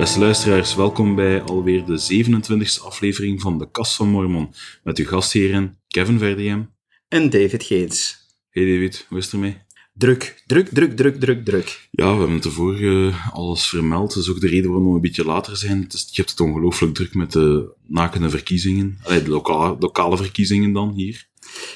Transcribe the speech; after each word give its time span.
Beste 0.00 0.18
luisteraars, 0.18 0.74
welkom 0.74 1.14
bij 1.14 1.42
alweer 1.42 1.84
de 1.84 2.24
27e 2.24 2.82
aflevering 2.82 3.40
van 3.40 3.58
De 3.58 3.70
Kast 3.70 3.96
van 3.96 4.08
Mormon. 4.08 4.54
Met 4.82 4.98
uw 4.98 5.06
gastheren 5.06 5.78
Kevin 5.88 6.18
Verdiem. 6.18 6.70
En 7.08 7.30
David 7.30 7.62
Geens. 7.62 8.18
Hey 8.50 8.64
David, 8.64 9.06
hoe 9.08 9.18
is 9.18 9.24
het 9.24 9.32
ermee? 9.32 9.56
Druk, 9.92 10.42
druk, 10.46 10.68
druk, 10.68 10.96
druk, 10.96 11.20
druk, 11.20 11.44
druk. 11.44 11.88
Ja, 11.90 12.14
we 12.14 12.20
hebben 12.20 12.42
ervoor 12.42 12.80
uh, 12.80 13.34
alles 13.34 13.68
vermeld. 13.68 14.14
Dat 14.14 14.22
is 14.22 14.30
ook 14.30 14.40
de 14.40 14.48
reden 14.48 14.70
waarom 14.70 14.88
we 14.88 14.94
een 14.94 15.00
beetje 15.00 15.24
later 15.24 15.56
zijn. 15.56 15.82
Het 15.82 15.92
is, 15.92 16.08
je 16.10 16.16
hebt 16.20 16.30
het 16.30 16.40
ongelooflijk 16.40 16.94
druk 16.94 17.14
met 17.14 17.32
de 17.32 17.74
nakende 17.86 18.30
verkiezingen. 18.30 18.98
Allee, 19.02 19.22
de 19.22 19.30
lokale, 19.30 19.76
lokale 19.78 20.16
verkiezingen 20.16 20.72
dan 20.72 20.92
hier. 20.92 21.28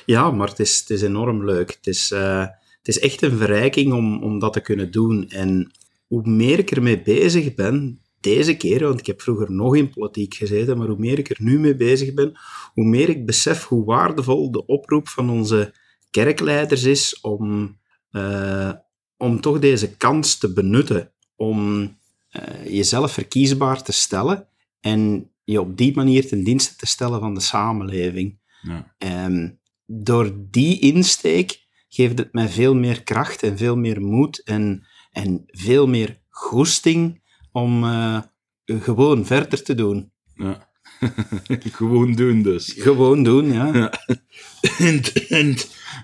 Ja, 0.07 0.31
maar 0.31 0.49
het 0.49 0.61
is, 0.61 0.79
het 0.79 0.91
is 0.91 1.03
enorm 1.03 1.45
leuk. 1.45 1.71
Het 1.71 1.87
is, 1.87 2.11
uh, 2.13 2.41
het 2.79 2.89
is 2.89 2.99
echt 2.99 3.23
een 3.23 3.37
verrijking 3.37 3.93
om, 3.93 4.23
om 4.23 4.39
dat 4.39 4.53
te 4.53 4.61
kunnen 4.61 4.91
doen. 4.91 5.29
En 5.29 5.73
hoe 6.07 6.23
meer 6.29 6.59
ik 6.59 6.71
ermee 6.71 7.03
bezig 7.03 7.55
ben, 7.55 8.04
deze 8.25 8.57
keer, 8.57 8.83
want 8.83 9.01
ik 9.01 9.07
heb 9.07 9.23
vroeger 9.23 9.53
nog 9.53 9.77
in 9.77 9.91
politiek 9.91 10.35
gezeten, 10.35 10.79
maar 10.79 10.87
hoe 10.87 10.99
meer 10.99 11.19
ik 11.19 11.31
er 11.31 11.43
nu 11.43 11.59
mee 11.59 11.77
bezig 11.77 12.15
ben, 12.15 12.33
hoe 12.73 12.85
meer 12.85 13.09
ik 13.09 13.27
besef 13.27 13.65
hoe 13.65 13.85
waardevol 13.85 14.51
de 14.51 14.67
oproep 14.67 15.09
van 15.09 15.31
onze 15.31 15.75
kerkleiders 16.11 16.85
is 16.85 17.21
om, 17.21 17.79
uh, 18.11 18.73
om 19.17 19.41
toch 19.41 19.59
deze 19.59 19.97
kans 19.97 20.39
te 20.39 20.53
benutten, 20.53 21.13
om 21.37 21.83
uh, 21.83 22.67
jezelf 22.67 23.13
verkiesbaar 23.13 23.83
te 23.83 23.93
stellen 23.93 24.49
en 24.81 25.31
je 25.45 25.61
op 25.61 25.77
die 25.77 25.95
manier 25.95 26.27
ten 26.27 26.45
dienste 26.45 26.77
te 26.77 26.87
stellen 26.87 27.21
van 27.21 27.35
de 27.35 27.41
samenleving. 27.41 28.39
Ja. 28.63 28.95
Um, 29.27 29.59
door 29.87 30.33
die 30.51 30.79
insteek 30.81 31.63
geeft 31.89 32.19
het 32.19 32.33
mij 32.33 32.49
veel 32.49 32.75
meer 32.75 33.03
kracht 33.03 33.43
en 33.43 33.57
veel 33.57 33.77
meer 33.77 34.03
moed 34.03 34.43
en, 34.43 34.87
en 35.11 35.45
veel 35.47 35.87
meer 35.87 36.21
goesting 36.29 37.23
om 37.55 37.85
uh, 37.85 38.21
gewoon 38.67 39.27
verder 39.27 39.63
te 39.63 39.75
doen. 39.75 40.13
Ja. 40.35 40.69
gewoon 41.79 42.13
doen 42.13 42.43
dus. 42.43 42.73
Gewoon 42.73 43.23
doen, 43.23 43.53
ja. 43.53 43.75
ja. 43.75 43.93
en, 44.79 45.03
en 45.29 45.57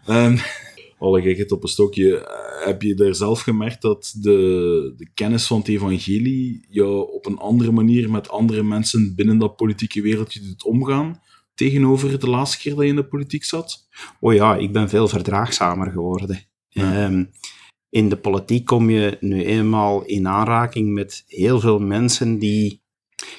um, 0.08 0.38
alle 0.98 1.22
gekheid 1.22 1.52
op 1.52 1.62
een 1.62 1.68
stokje, 1.68 2.18
eh, 2.18 2.66
heb 2.66 2.82
je 2.82 2.94
daar 2.94 3.14
zelf 3.14 3.40
gemerkt 3.40 3.82
dat 3.82 4.14
de, 4.20 4.92
de 4.96 5.10
kennis 5.14 5.46
van 5.46 5.58
het 5.58 5.68
evangelie 5.68 6.66
jou 6.68 7.12
op 7.12 7.26
een 7.26 7.38
andere 7.38 7.72
manier 7.72 8.10
met 8.10 8.28
andere 8.28 8.62
mensen 8.62 9.14
binnen 9.14 9.38
dat 9.38 9.56
politieke 9.56 10.02
wereldje 10.02 10.40
doet 10.40 10.64
omgaan? 10.64 11.20
Tegenover 11.54 12.20
de 12.20 12.30
laatste 12.30 12.58
keer 12.58 12.74
dat 12.74 12.82
je 12.82 12.88
in 12.88 12.96
de 12.96 13.04
politiek 13.04 13.44
zat? 13.44 13.88
Oh 14.20 14.34
ja, 14.34 14.56
ik 14.56 14.72
ben 14.72 14.88
veel 14.88 15.08
verdraagzamer 15.08 15.90
geworden. 15.90 16.44
Ja. 16.68 17.04
Um, 17.04 17.30
in 17.90 18.08
de 18.08 18.16
politiek 18.16 18.64
kom 18.64 18.90
je 18.90 19.16
nu 19.20 19.44
eenmaal 19.44 20.04
in 20.04 20.28
aanraking 20.28 20.92
met 20.92 21.24
heel 21.26 21.60
veel 21.60 21.78
mensen 21.78 22.38
die. 22.38 22.82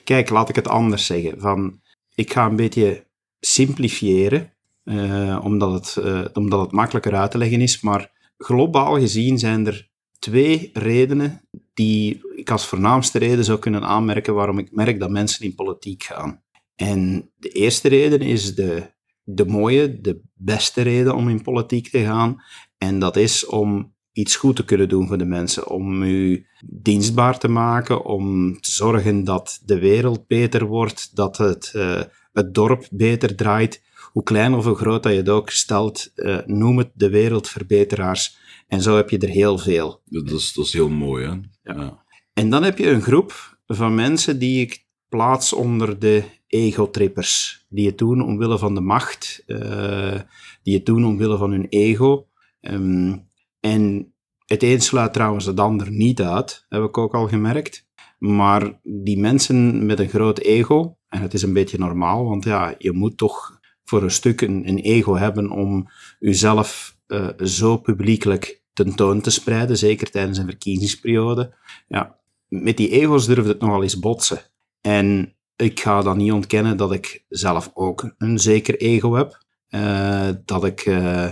Kijk, 0.04 0.30
laat 0.30 0.50
ik 0.50 0.56
het 0.56 0.68
anders 0.68 1.06
zeggen. 1.06 1.40
Van, 1.40 1.82
ik 2.16 2.34
ga 2.34 2.46
een 2.46 2.56
beetje 2.56 3.06
simplifiëren, 3.40 4.54
uh, 4.84 5.40
omdat, 5.44 5.72
het, 5.74 6.06
uh, 6.06 6.26
omdat 6.34 6.60
het 6.62 6.72
makkelijker 6.72 7.16
uit 7.16 7.32
te 7.32 7.38
leggen 7.38 7.62
is. 7.62 7.82
Maar 7.82 8.12
globaal 8.38 9.00
gezien 9.00 9.40
zijn 9.40 9.68
er 9.68 9.90
twee 10.20 10.70
redenen 10.74 11.42
die 11.74 12.22
ik 12.36 12.52
als 12.52 12.66
voornaamste 12.66 13.20
reden 13.20 13.46
zou 13.46 13.60
kunnen 13.60 13.84
aanmerken 13.84 14.34
waarom 14.34 14.58
ik 14.58 14.72
merk 14.72 15.00
dat 15.00 15.10
mensen 15.10 15.46
in 15.46 15.56
politiek 15.56 16.04
gaan. 16.04 16.44
En 16.76 17.32
de 17.36 17.50
eerste 17.50 17.88
reden 17.88 18.22
is 18.22 18.56
de, 18.56 18.92
de 19.24 19.46
mooie, 19.46 20.02
de 20.02 20.22
beste 20.34 20.82
reden 20.82 21.16
om 21.16 21.30
in 21.30 21.42
politiek 21.42 21.90
te 21.90 22.04
gaan. 22.04 22.44
En 22.78 23.00
dat 23.00 23.16
is 23.16 23.46
om 23.46 23.91
iets 24.14 24.36
goed 24.36 24.56
te 24.56 24.66
kunnen 24.66 24.90
doen 24.90 25.08
voor 25.08 25.18
de 25.18 25.26
mensen, 25.26 25.68
om 25.68 26.04
u 26.04 26.46
dienstbaar 26.66 27.40
te 27.40 27.48
maken, 27.48 28.06
om 28.06 28.60
te 28.62 28.72
zorgen 28.72 29.24
dat 29.24 29.62
de 29.66 29.80
wereld 29.80 30.28
beter 30.28 30.66
wordt, 30.66 31.16
dat 31.16 31.38
het, 31.38 31.72
uh, 31.76 32.02
het 32.34 32.54
dorp 32.54 32.88
beter 32.92 33.36
draait. 33.36 33.84
Hoe 34.12 34.24
klein 34.24 34.54
of 34.54 34.66
hoe 34.66 34.76
groot 34.76 35.04
dat 35.04 35.12
je 35.12 35.18
het 35.18 35.30
ook 35.30 35.50
stelt, 35.50 36.12
uh, 36.16 36.38
noem 36.46 36.78
het 36.78 36.92
de 36.94 37.10
wereldverbeteraars. 37.10 38.38
En 38.68 38.82
zo 38.82 38.96
heb 38.96 39.10
je 39.10 39.18
er 39.18 39.30
heel 39.30 39.58
veel. 39.58 40.02
Dat 40.06 40.32
is, 40.32 40.54
dat 40.54 40.66
is 40.66 40.74
heel 40.74 40.90
mooi, 40.90 41.26
hè? 41.26 41.32
Ja. 41.74 41.82
ja. 41.82 42.04
En 42.34 42.50
dan 42.50 42.64
heb 42.64 42.78
je 42.78 42.90
een 42.90 43.02
groep 43.02 43.58
van 43.68 43.96
mensen 43.96 44.40
die 44.40 44.62
ik 44.62 44.86
plaats 45.10 45.54
onder 45.54 46.00
de 46.00 46.24
ego-trippers. 46.48 47.66
Die 47.70 47.88
het 47.88 47.98
doen 47.98 48.22
omwille 48.22 48.58
van 48.58 48.76
de 48.76 48.82
macht, 48.82 49.44
uh, 49.48 50.20
die 50.64 50.76
het 50.76 50.86
doen 50.86 51.06
omwille 51.06 51.38
van 51.38 51.52
hun 51.52 51.68
ego. 51.70 52.28
Um, 52.62 53.30
en 53.62 54.14
het 54.46 54.64
een 54.64 54.82
sluit 54.82 55.14
trouwens 55.14 55.46
het 55.46 55.60
ander 55.60 55.92
niet 55.92 56.22
uit, 56.22 56.66
heb 56.70 56.84
ik 56.84 56.98
ook 56.98 57.14
al 57.14 57.28
gemerkt. 57.28 57.90
Maar 58.18 58.80
die 58.84 59.20
mensen 59.20 59.86
met 59.86 60.00
een 60.00 60.10
groot 60.10 60.40
ego, 60.40 60.98
en 61.10 61.22
het 61.22 61.34
is 61.34 61.42
een 61.42 61.54
beetje 61.54 61.78
normaal, 61.78 62.26
want 62.26 62.44
ja, 62.44 62.76
je 62.78 62.92
moet 62.92 63.18
toch 63.18 63.60
voor 63.84 64.04
een 64.04 64.12
stuk 64.12 64.42
een, 64.42 64.80
ego 64.80 65.16
hebben 65.16 65.50
om 65.50 65.90
jezelf 66.20 66.98
uh, 67.08 67.28
zo 67.38 67.78
publiekelijk 67.78 68.62
tentoon 68.74 69.22
te 69.22 69.30
spreiden, 69.30 69.78
zeker 69.78 70.10
tijdens 70.10 70.38
een 70.38 70.46
verkiezingsperiode. 70.46 71.56
Ja, 71.88 72.20
met 72.48 72.78
die 72.78 72.90
ego's 72.90 73.26
durft 73.26 73.48
het 73.48 73.62
nogal 73.62 73.84
eens 73.84 74.00
botsen. 74.00 74.42
En 74.82 75.36
ik 75.56 75.80
ga 75.80 76.02
dan 76.02 76.18
niet 76.18 76.32
ontkennen 76.32 76.78
dat 76.78 76.92
ik 76.92 77.26
zelf 77.30 77.72
ook 77.74 78.14
een 78.18 78.40
zeker 78.40 78.78
ego 78.78 79.14
heb. 79.14 79.44
Uh, 79.70 80.30
dat 80.46 80.66
ik 80.66 80.86
uh, 80.86 81.32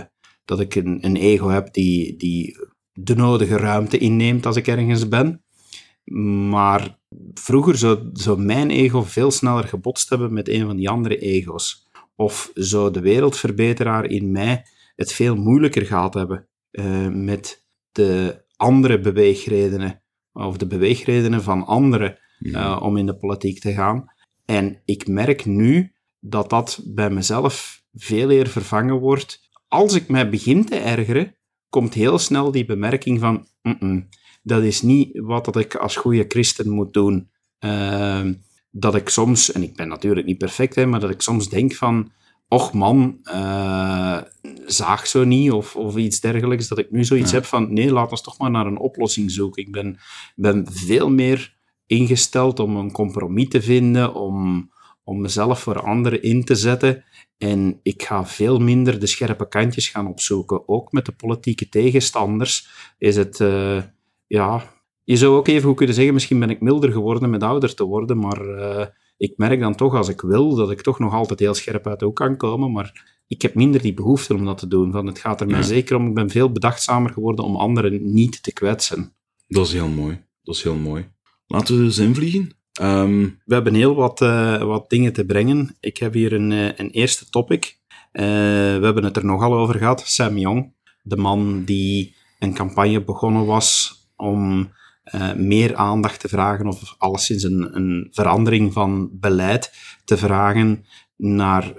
dat 0.50 0.60
ik 0.60 0.74
een, 0.74 0.98
een 1.04 1.16
ego 1.16 1.48
heb 1.48 1.72
die, 1.72 2.16
die 2.16 2.58
de 2.92 3.14
nodige 3.14 3.56
ruimte 3.56 3.98
inneemt 3.98 4.46
als 4.46 4.56
ik 4.56 4.66
ergens 4.66 5.08
ben. 5.08 5.42
Maar 6.48 6.98
vroeger 7.34 7.76
zou, 7.76 8.10
zou 8.12 8.40
mijn 8.40 8.70
ego 8.70 9.02
veel 9.02 9.30
sneller 9.30 9.64
gebotst 9.64 10.08
hebben 10.08 10.32
met 10.32 10.48
een 10.48 10.66
van 10.66 10.76
die 10.76 10.88
andere 10.88 11.18
ego's. 11.18 11.88
Of 12.16 12.50
zou 12.54 12.92
de 12.92 13.00
wereldverbeteraar 13.00 14.04
in 14.04 14.30
mij 14.30 14.64
het 14.96 15.12
veel 15.12 15.36
moeilijker 15.36 15.86
gehad 15.86 16.14
hebben 16.14 16.48
uh, 16.70 17.08
met 17.08 17.66
de 17.92 18.42
andere 18.56 19.00
beweegredenen, 19.00 20.02
of 20.32 20.56
de 20.56 20.66
beweegredenen 20.66 21.42
van 21.42 21.66
anderen, 21.66 22.18
uh, 22.38 22.80
om 22.82 22.96
in 22.96 23.06
de 23.06 23.16
politiek 23.16 23.60
te 23.60 23.72
gaan. 23.72 24.12
En 24.44 24.82
ik 24.84 25.06
merk 25.06 25.44
nu 25.44 25.92
dat 26.20 26.50
dat 26.50 26.80
bij 26.84 27.10
mezelf 27.10 27.82
veel 27.92 28.30
eer 28.30 28.48
vervangen 28.48 28.98
wordt 28.98 29.49
als 29.70 29.94
ik 29.94 30.08
mij 30.08 30.30
begin 30.30 30.64
te 30.64 30.76
ergeren, 30.76 31.36
komt 31.68 31.94
heel 31.94 32.18
snel 32.18 32.50
die 32.50 32.64
bemerking 32.64 33.20
van 33.20 33.46
mm 33.62 33.76
-mm, 33.78 34.08
dat 34.42 34.62
is 34.62 34.82
niet 34.82 35.18
wat 35.18 35.44
dat 35.44 35.56
ik 35.56 35.74
als 35.74 35.96
goede 35.96 36.24
christen 36.28 36.70
moet 36.70 36.92
doen. 36.92 37.30
Uh, 37.64 38.26
dat 38.70 38.94
ik 38.94 39.08
soms, 39.08 39.52
en 39.52 39.62
ik 39.62 39.76
ben 39.76 39.88
natuurlijk 39.88 40.26
niet 40.26 40.38
perfect, 40.38 40.74
hè, 40.74 40.86
maar 40.86 41.00
dat 41.00 41.10
ik 41.10 41.20
soms 41.20 41.48
denk 41.48 41.74
van 41.74 42.12
och 42.48 42.72
man, 42.72 43.18
uh, 43.24 44.18
zaag 44.66 45.06
zo 45.06 45.24
niet, 45.24 45.52
of, 45.52 45.76
of 45.76 45.96
iets 45.96 46.20
dergelijks, 46.20 46.68
dat 46.68 46.78
ik 46.78 46.90
nu 46.90 47.04
zoiets 47.04 47.30
ja. 47.30 47.36
heb 47.36 47.44
van 47.44 47.72
nee, 47.72 47.92
laat 47.92 48.10
ons 48.10 48.22
toch 48.22 48.38
maar 48.38 48.50
naar 48.50 48.66
een 48.66 48.78
oplossing 48.78 49.30
zoeken. 49.30 49.62
Ik 49.62 49.72
ben, 49.72 49.98
ben 50.34 50.66
veel 50.70 51.10
meer 51.10 51.54
ingesteld 51.86 52.60
om 52.60 52.76
een 52.76 52.92
compromis 52.92 53.48
te 53.48 53.62
vinden, 53.62 54.14
om, 54.14 54.70
om 55.04 55.20
mezelf 55.20 55.60
voor 55.60 55.80
anderen 55.80 56.22
in 56.22 56.44
te 56.44 56.54
zetten. 56.54 57.04
En 57.42 57.80
ik 57.82 58.02
ga 58.02 58.26
veel 58.26 58.58
minder 58.58 59.00
de 59.00 59.06
scherpe 59.06 59.48
kantjes 59.48 59.88
gaan 59.88 60.06
opzoeken. 60.06 60.68
Ook 60.68 60.92
met 60.92 61.06
de 61.06 61.12
politieke 61.12 61.68
tegenstanders 61.68 62.68
is 62.98 63.16
het, 63.16 63.38
uh, 63.38 63.82
ja, 64.26 64.74
je 65.04 65.16
zou 65.16 65.36
ook 65.36 65.48
even 65.48 65.68
goed 65.68 65.76
kunnen 65.76 65.94
zeggen, 65.94 66.14
misschien 66.14 66.38
ben 66.38 66.50
ik 66.50 66.60
milder 66.60 66.92
geworden 66.92 67.30
met 67.30 67.42
ouder 67.42 67.74
te 67.74 67.84
worden, 67.84 68.18
maar 68.18 68.46
uh, 68.46 68.86
ik 69.16 69.32
merk 69.36 69.60
dan 69.60 69.74
toch 69.74 69.94
als 69.94 70.08
ik 70.08 70.20
wil, 70.20 70.54
dat 70.54 70.70
ik 70.70 70.80
toch 70.80 70.98
nog 70.98 71.12
altijd 71.12 71.38
heel 71.38 71.54
scherp 71.54 71.86
uit 71.86 71.98
de 71.98 72.04
hoek 72.04 72.16
kan 72.16 72.36
komen, 72.36 72.72
maar 72.72 73.20
ik 73.26 73.42
heb 73.42 73.54
minder 73.54 73.82
die 73.82 73.94
behoefte 73.94 74.34
om 74.34 74.44
dat 74.44 74.58
te 74.58 74.68
doen. 74.68 74.92
Van, 74.92 75.06
het 75.06 75.18
gaat 75.18 75.40
er 75.40 75.46
mij 75.46 75.56
ja. 75.56 75.62
zeker 75.62 75.96
om, 75.96 76.06
ik 76.06 76.14
ben 76.14 76.30
veel 76.30 76.52
bedachtzamer 76.52 77.10
geworden 77.10 77.44
om 77.44 77.56
anderen 77.56 78.12
niet 78.12 78.42
te 78.42 78.52
kwetsen. 78.52 79.12
Dat 79.48 79.66
is 79.66 79.72
heel 79.72 79.88
mooi. 79.88 80.24
Dat 80.42 80.54
is 80.54 80.62
heel 80.62 80.74
mooi. 80.74 81.10
Laten 81.46 81.76
we 81.76 81.82
dus 81.82 81.98
invliegen. 81.98 82.59
Um, 82.80 83.40
we 83.44 83.54
hebben 83.54 83.74
heel 83.74 83.94
wat, 83.94 84.20
uh, 84.20 84.62
wat 84.62 84.90
dingen 84.90 85.12
te 85.12 85.24
brengen. 85.24 85.76
Ik 85.80 85.96
heb 85.96 86.12
hier 86.12 86.32
een, 86.32 86.50
uh, 86.50 86.64
een 86.76 86.90
eerste 86.90 87.30
topic. 87.30 87.78
Uh, 88.12 88.22
we 88.22 88.80
hebben 88.82 89.04
het 89.04 89.16
er 89.16 89.24
nogal 89.24 89.54
over 89.54 89.74
gehad. 89.74 90.02
Sam 90.06 90.38
Jong, 90.38 90.74
de 91.02 91.16
man 91.16 91.64
die 91.64 92.14
een 92.38 92.54
campagne 92.54 93.04
begonnen 93.04 93.46
was 93.46 93.98
om 94.16 94.70
meer 95.36 95.74
aandacht 95.74 96.20
te 96.20 96.28
vragen, 96.28 96.66
of 96.66 96.94
alleszins 96.98 97.42
een, 97.42 97.76
een 97.76 98.08
verandering 98.10 98.72
van 98.72 99.10
beleid 99.12 99.72
te 100.04 100.16
vragen 100.16 100.84
naar, 101.16 101.72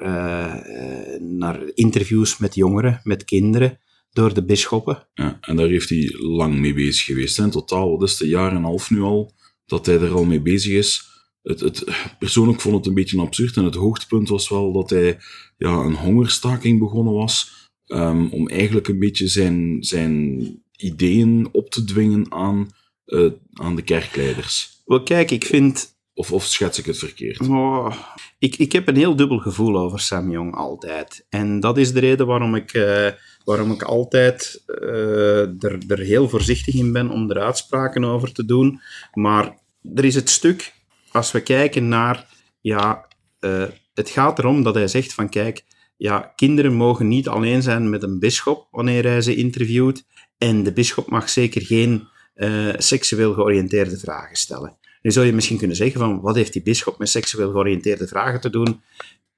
naar 1.19 1.59
interviews 1.73 2.37
met 2.37 2.55
jongeren, 2.55 2.99
met 3.03 3.23
kinderen, 3.23 3.79
door 4.11 4.33
de 4.33 4.45
bisschoppen. 4.45 5.07
Ja, 5.13 5.37
en 5.41 5.55
daar 5.55 5.67
heeft 5.67 5.89
hij 5.89 6.15
lang 6.17 6.59
mee 6.59 6.73
bezig 6.73 7.05
geweest. 7.05 7.39
In 7.39 7.49
totaal, 7.49 7.91
wat 7.91 8.07
is 8.07 8.11
het, 8.11 8.21
een 8.21 8.27
jaar 8.27 8.49
en 8.49 8.55
een 8.55 8.63
half 8.63 8.89
nu 8.89 9.01
al? 9.01 9.31
Dat 9.65 9.85
hij 9.85 9.99
er 9.99 10.13
al 10.13 10.25
mee 10.25 10.41
bezig 10.41 10.73
is. 10.73 11.09
Het, 11.41 11.59
het, 11.59 11.83
persoonlijk 12.19 12.61
vond 12.61 12.75
het 12.75 12.85
een 12.85 12.93
beetje 12.93 13.21
absurd 13.21 13.57
en 13.57 13.65
het 13.65 13.75
hoogtepunt 13.75 14.29
was 14.29 14.49
wel 14.49 14.73
dat 14.73 14.89
hij 14.89 15.17
ja, 15.57 15.73
een 15.73 15.95
hongerstaking 15.95 16.79
begonnen 16.79 17.13
was 17.13 17.69
um, 17.87 18.29
om 18.31 18.47
eigenlijk 18.47 18.87
een 18.87 18.99
beetje 18.99 19.27
zijn, 19.27 19.77
zijn 19.83 20.41
ideeën 20.75 21.49
op 21.51 21.69
te 21.69 21.83
dwingen 21.83 22.31
aan 22.31 22.69
eh, 23.11 23.31
aan 23.53 23.75
de 23.75 23.81
kerkleiders. 23.81 24.81
Wel, 24.85 25.03
kijk, 25.03 25.31
ik 25.31 25.45
vind... 25.45 25.99
Of, 26.13 26.31
of 26.31 26.43
schets 26.43 26.79
ik 26.79 26.85
het 26.85 26.97
verkeerd? 26.97 27.39
Oh, 27.39 27.95
ik, 28.39 28.55
ik 28.55 28.71
heb 28.71 28.87
een 28.87 28.95
heel 28.95 29.15
dubbel 29.15 29.37
gevoel 29.37 29.77
over 29.77 29.99
Sam 29.99 30.31
Jong 30.31 30.55
altijd. 30.55 31.25
En 31.29 31.59
dat 31.59 31.77
is 31.77 31.93
de 31.93 31.99
reden 31.99 32.27
waarom 32.27 32.55
ik, 32.55 32.73
eh, 32.73 33.07
waarom 33.45 33.71
ik 33.71 33.83
altijd 33.83 34.63
eh, 34.65 35.63
er, 35.63 35.77
er 35.87 35.99
heel 35.99 36.29
voorzichtig 36.29 36.75
in 36.75 36.91
ben 36.91 37.09
om 37.09 37.29
er 37.29 37.39
uitspraken 37.39 38.03
over 38.03 38.33
te 38.33 38.45
doen. 38.45 38.81
Maar 39.13 39.57
er 39.95 40.05
is 40.05 40.15
het 40.15 40.29
stuk, 40.29 40.73
als 41.11 41.31
we 41.31 41.41
kijken 41.41 41.87
naar... 41.87 42.29
Ja, 42.61 43.05
eh, 43.39 43.63
het 43.93 44.09
gaat 44.09 44.39
erom 44.39 44.63
dat 44.63 44.75
hij 44.75 44.87
zegt 44.87 45.13
van, 45.13 45.29
kijk, 45.29 45.63
ja, 45.97 46.33
kinderen 46.35 46.73
mogen 46.73 47.07
niet 47.07 47.27
alleen 47.27 47.61
zijn 47.61 47.89
met 47.89 48.03
een 48.03 48.19
bisschop 48.19 48.67
wanneer 48.71 49.03
hij 49.03 49.21
ze 49.21 49.35
interviewt. 49.35 50.05
En 50.37 50.63
de 50.63 50.73
bisschop 50.73 51.09
mag 51.09 51.29
zeker 51.29 51.61
geen 51.61 52.07
eh, 52.33 52.69
seksueel 52.77 53.33
georiënteerde 53.33 53.97
vragen 53.97 54.35
stellen. 54.35 54.77
Nu 55.01 55.11
zou 55.11 55.25
je 55.25 55.33
misschien 55.33 55.57
kunnen 55.57 55.75
zeggen 55.75 55.99
van, 55.99 56.21
wat 56.21 56.35
heeft 56.35 56.53
die 56.53 56.61
bisschop 56.61 56.97
met 56.97 57.09
seksueel 57.09 57.51
georiënteerde 57.51 58.07
vragen 58.07 58.41
te 58.41 58.49
doen? 58.49 58.81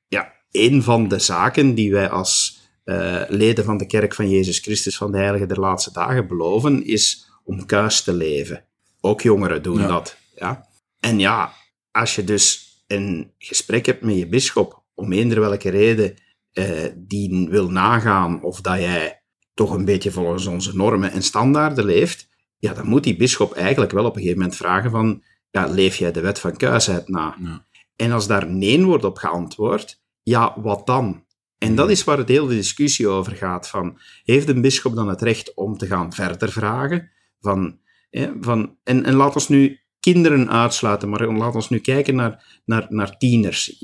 Ja, 0.08 0.34
een 0.52 0.84
van 0.84 1.08
de 1.08 1.20
zaken 1.20 1.74
die 1.74 1.92
wij 1.92 2.10
als 2.10 2.53
eh, 2.84 3.22
leden 3.28 3.64
van 3.66 3.78
de 3.78 3.86
kerk 3.86 4.14
van 4.16 4.30
Jezus 4.30 4.60
Christus 4.60 4.98
van 4.98 5.12
de 5.12 5.18
Heilige 5.18 5.46
der 5.46 5.60
Laatste 5.60 5.92
Dagen 5.92 6.28
beloven, 6.28 6.86
is 6.86 7.30
om 7.44 7.66
kuis 7.66 8.02
te 8.04 8.14
leven. 8.14 8.66
Ook 9.02 9.22
jongeren 9.22 9.62
doen 9.62 9.80
Ja. 9.80 9.88
dat. 9.88 10.18
Ja? 10.36 10.68
En 11.00 11.20
ja, 11.20 11.54
als 11.92 12.16
je 12.16 12.24
dus 12.24 12.72
een 12.88 13.32
gesprek 13.38 13.86
hebt 13.86 14.02
met 14.02 14.18
je 14.18 14.28
bisschop, 14.28 14.84
om 14.94 15.12
eender 15.12 15.40
welke 15.40 15.70
reden 15.70 16.14
eh, 16.52 16.68
die 16.96 17.48
wil 17.50 17.70
nagaan 17.70 18.44
of 18.44 18.62
dat 18.62 18.80
jij 18.80 19.22
toch 19.54 19.72
een 19.72 19.86
beetje 19.86 20.12
volgens 20.12 20.46
onze 20.46 20.76
normen 20.76 21.12
en 21.12 21.24
standaarden 21.24 21.86
leeft, 21.86 22.28
ja, 22.58 22.74
dan 22.74 22.88
moet 22.88 23.04
die 23.04 23.16
bisschop 23.16 23.54
eigenlijk 23.54 23.92
wel 23.92 24.06
op 24.06 24.16
een 24.16 24.22
gegeven 24.22 24.40
moment 24.40 24.58
vragen 24.58 24.92
van, 24.92 25.24
ja, 25.52 25.68
leef 25.68 25.96
jij 25.96 26.12
de 26.12 26.22
wet 26.22 26.40
van 26.40 26.58
kuisheid 26.58 27.08
na? 27.08 27.38
Ja. 27.44 27.66
En 27.96 28.12
als 28.12 28.28
daar 28.28 28.48
nee 28.48 28.84
wordt 28.84 29.04
op 29.04 29.18
geantwoord, 29.18 30.02
ja, 30.24 30.62
wat 30.62 30.86
dan? 30.86 31.23
En 31.64 31.76
dat 31.76 31.90
is 31.90 32.04
waar 32.04 32.18
het 32.18 32.28
hele 32.28 32.48
discussie 32.48 33.08
over 33.08 33.36
gaat. 33.36 33.70
Van, 33.70 34.00
heeft 34.24 34.50
een 34.50 34.62
bisschop 34.62 34.96
dan 34.96 35.08
het 35.08 35.22
recht 35.22 35.54
om 35.54 35.78
te 35.78 35.86
gaan 35.86 36.14
verder 36.14 36.52
vragen? 36.52 37.12
Van, 37.40 37.80
hè, 38.10 38.32
van, 38.40 38.78
en, 38.84 39.04
en 39.04 39.14
laat 39.14 39.34
ons 39.34 39.48
nu 39.48 39.80
kinderen 40.00 40.50
uitsluiten, 40.50 41.10
maar 41.10 41.28
laat 41.28 41.56
ons 41.56 41.70
nu 41.70 41.80
kijken 41.80 42.16
naar, 42.16 42.62
naar, 42.66 42.86
naar 42.90 43.18
tieners, 43.18 43.76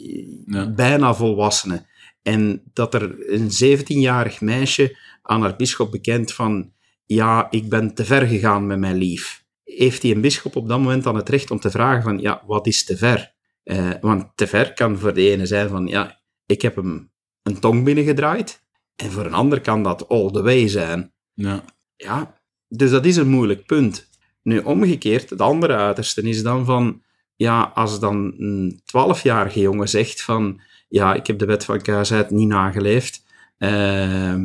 Ja. 0.46 0.70
bijna 0.70 1.14
volwassenen. 1.14 1.86
En 2.22 2.62
dat 2.74 2.94
er 2.94 3.32
een 3.34 3.50
17-jarig 3.64 4.42
meisje 4.42 4.98
aan 5.22 5.42
haar 5.42 5.56
bisschop 5.56 5.92
bekent 5.92 6.34
van 6.34 6.72
ja, 7.06 7.48
ik 7.50 7.70
ben 7.70 7.94
te 7.94 8.06
ver 8.06 8.28
gegaan 8.28 8.68
met 8.68 8.80
mijn 8.80 8.96
lief. 8.96 9.44
Heeft 9.64 10.02
die 10.02 10.16
een 10.16 10.22
bisschop 10.22 10.56
op 10.56 10.68
dat 10.68 10.80
moment 10.80 11.04
dan 11.04 11.16
het 11.16 11.30
recht 11.30 11.52
om 11.52 11.60
te 11.60 11.72
vragen 11.72 12.04
van 12.04 12.20
ja, 12.20 12.44
wat 12.46 12.68
is 12.68 12.84
te 12.84 12.98
ver? 12.98 13.34
Eh, 13.64 13.90
want 14.02 14.26
te 14.36 14.48
ver 14.48 14.74
kan 14.74 14.98
voor 14.98 15.14
de 15.14 15.30
ene 15.30 15.46
zijn 15.46 15.70
van 15.70 15.88
ja, 15.88 16.20
ik 16.46 16.62
heb 16.62 16.76
hem 16.76 17.12
een 17.50 17.60
tong 17.60 17.84
binnengedraaid. 17.84 18.64
En 18.96 19.12
voor 19.12 19.26
een 19.26 19.34
ander 19.34 19.62
kan 19.62 19.84
dat 19.84 20.08
all 20.08 20.32
the 20.32 20.42
way 20.42 20.68
zijn. 20.68 21.14
Ja. 21.34 21.64
Ja, 21.96 22.40
dus 22.68 22.92
dat 22.92 23.06
is 23.06 23.16
een 23.16 23.30
moeilijk 23.30 23.66
punt. 23.66 24.10
Nu, 24.44 24.60
omgekeerd, 24.60 25.30
het 25.30 25.42
andere 25.42 25.76
uiterste 25.76 26.22
is 26.22 26.44
dan 26.44 26.66
van, 26.66 27.02
ja, 27.36 27.72
als 27.74 28.00
dan 28.00 28.34
een 28.38 28.82
12-jarige 28.82 29.60
jongen 29.60 29.90
zegt 29.90 30.22
van, 30.22 30.62
ja, 30.88 31.14
ik 31.14 31.28
heb 31.28 31.40
de 31.40 31.46
wet 31.46 31.66
van 31.66 31.82
kuisheid 31.82 32.30
niet 32.30 32.48
nageleefd, 32.48 33.24
eh, 33.58 34.36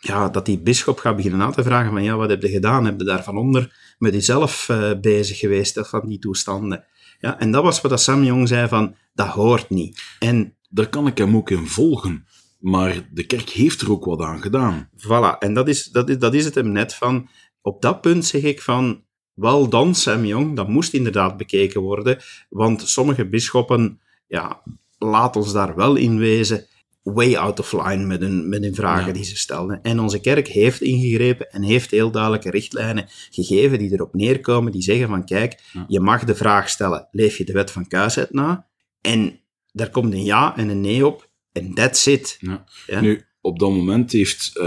ja, 0.00 0.28
dat 0.28 0.46
die 0.46 0.58
bisschop 0.58 0.98
gaat 0.98 1.16
beginnen 1.16 1.40
aan 1.40 1.52
te 1.52 1.62
vragen 1.62 1.92
van, 1.92 2.02
ja, 2.02 2.16
wat 2.16 2.30
heb 2.30 2.42
je 2.42 2.48
gedaan? 2.48 2.84
Heb 2.84 2.98
je 2.98 3.04
daarvan 3.04 3.36
onder 3.36 3.94
met 3.98 4.12
jezelf 4.12 4.68
eh, 4.68 4.90
bezig 5.00 5.38
geweest, 5.38 5.78
of 5.78 5.88
van 5.88 6.08
die 6.08 6.18
toestanden? 6.18 6.84
Ja, 7.20 7.38
en 7.38 7.50
dat 7.50 7.62
was 7.62 7.80
wat 7.80 7.90
dat 7.90 8.00
Sam 8.00 8.24
Jong 8.24 8.48
zei 8.48 8.68
van, 8.68 8.94
dat 9.14 9.26
hoort 9.26 9.70
niet. 9.70 10.02
En 10.18 10.54
Daar 10.72 10.88
kan 10.88 11.06
ik 11.06 11.18
hem 11.18 11.36
ook 11.36 11.50
in 11.50 11.66
volgen. 11.66 12.26
Maar 12.60 13.08
de 13.12 13.24
kerk 13.26 13.48
heeft 13.48 13.80
er 13.80 13.90
ook 13.90 14.04
wat 14.04 14.20
aan 14.20 14.40
gedaan. 14.42 14.88
Voilà, 14.96 15.38
en 15.38 15.54
dat 15.54 15.68
is, 15.68 15.84
dat, 15.84 16.08
is, 16.08 16.18
dat 16.18 16.34
is 16.34 16.44
het 16.44 16.54
hem 16.54 16.72
net 16.72 16.94
van. 16.94 17.28
Op 17.62 17.82
dat 17.82 18.00
punt 18.00 18.24
zeg 18.24 18.42
ik 18.42 18.60
van. 18.62 19.04
Wel 19.34 19.68
dan, 19.68 19.94
Sam 19.94 20.24
Jong, 20.24 20.56
dat 20.56 20.68
moest 20.68 20.92
inderdaad 20.92 21.36
bekeken 21.36 21.80
worden. 21.80 22.18
Want 22.48 22.88
sommige 22.88 23.28
bisschoppen, 23.28 24.00
ja, 24.26 24.62
laat 24.98 25.36
ons 25.36 25.52
daar 25.52 25.74
wel 25.76 25.96
in 25.96 26.18
wezen. 26.18 26.66
Way 27.02 27.36
out 27.36 27.58
of 27.60 27.72
line 27.72 28.04
met 28.04 28.20
hun, 28.20 28.48
met 28.48 28.62
hun 28.62 28.74
vragen 28.74 29.06
Ja. 29.06 29.12
die 29.12 29.24
ze 29.24 29.36
stelden. 29.36 29.82
En 29.82 30.00
onze 30.00 30.20
kerk 30.20 30.48
heeft 30.48 30.80
ingegrepen 30.80 31.50
en 31.50 31.62
heeft 31.62 31.90
heel 31.90 32.10
duidelijke 32.10 32.50
richtlijnen 32.50 33.06
gegeven 33.30 33.78
die 33.78 33.92
erop 33.92 34.14
neerkomen. 34.14 34.72
Die 34.72 34.82
zeggen 34.82 35.08
van, 35.08 35.24
kijk, 35.24 35.60
Ja. 35.72 35.84
je 35.88 36.00
mag 36.00 36.24
de 36.24 36.34
vraag 36.34 36.68
stellen, 36.68 37.08
leef 37.10 37.36
je 37.38 37.44
de 37.44 37.52
wet 37.52 37.70
van 37.70 37.86
kuisheid 37.88 38.32
na? 38.32 38.66
En 39.00 39.40
daar 39.72 39.90
komt 39.90 40.12
een 40.12 40.24
ja 40.24 40.56
en 40.56 40.68
een 40.68 40.80
nee 40.80 41.06
op. 41.06 41.29
En 41.52 41.74
that's 41.74 42.06
it. 42.06 42.36
Ja. 42.40 42.64
Ja. 42.86 43.00
Nu, 43.00 43.24
op 43.40 43.58
dat 43.58 43.70
moment 43.70 44.12
heeft 44.12 44.56
eh, 44.56 44.64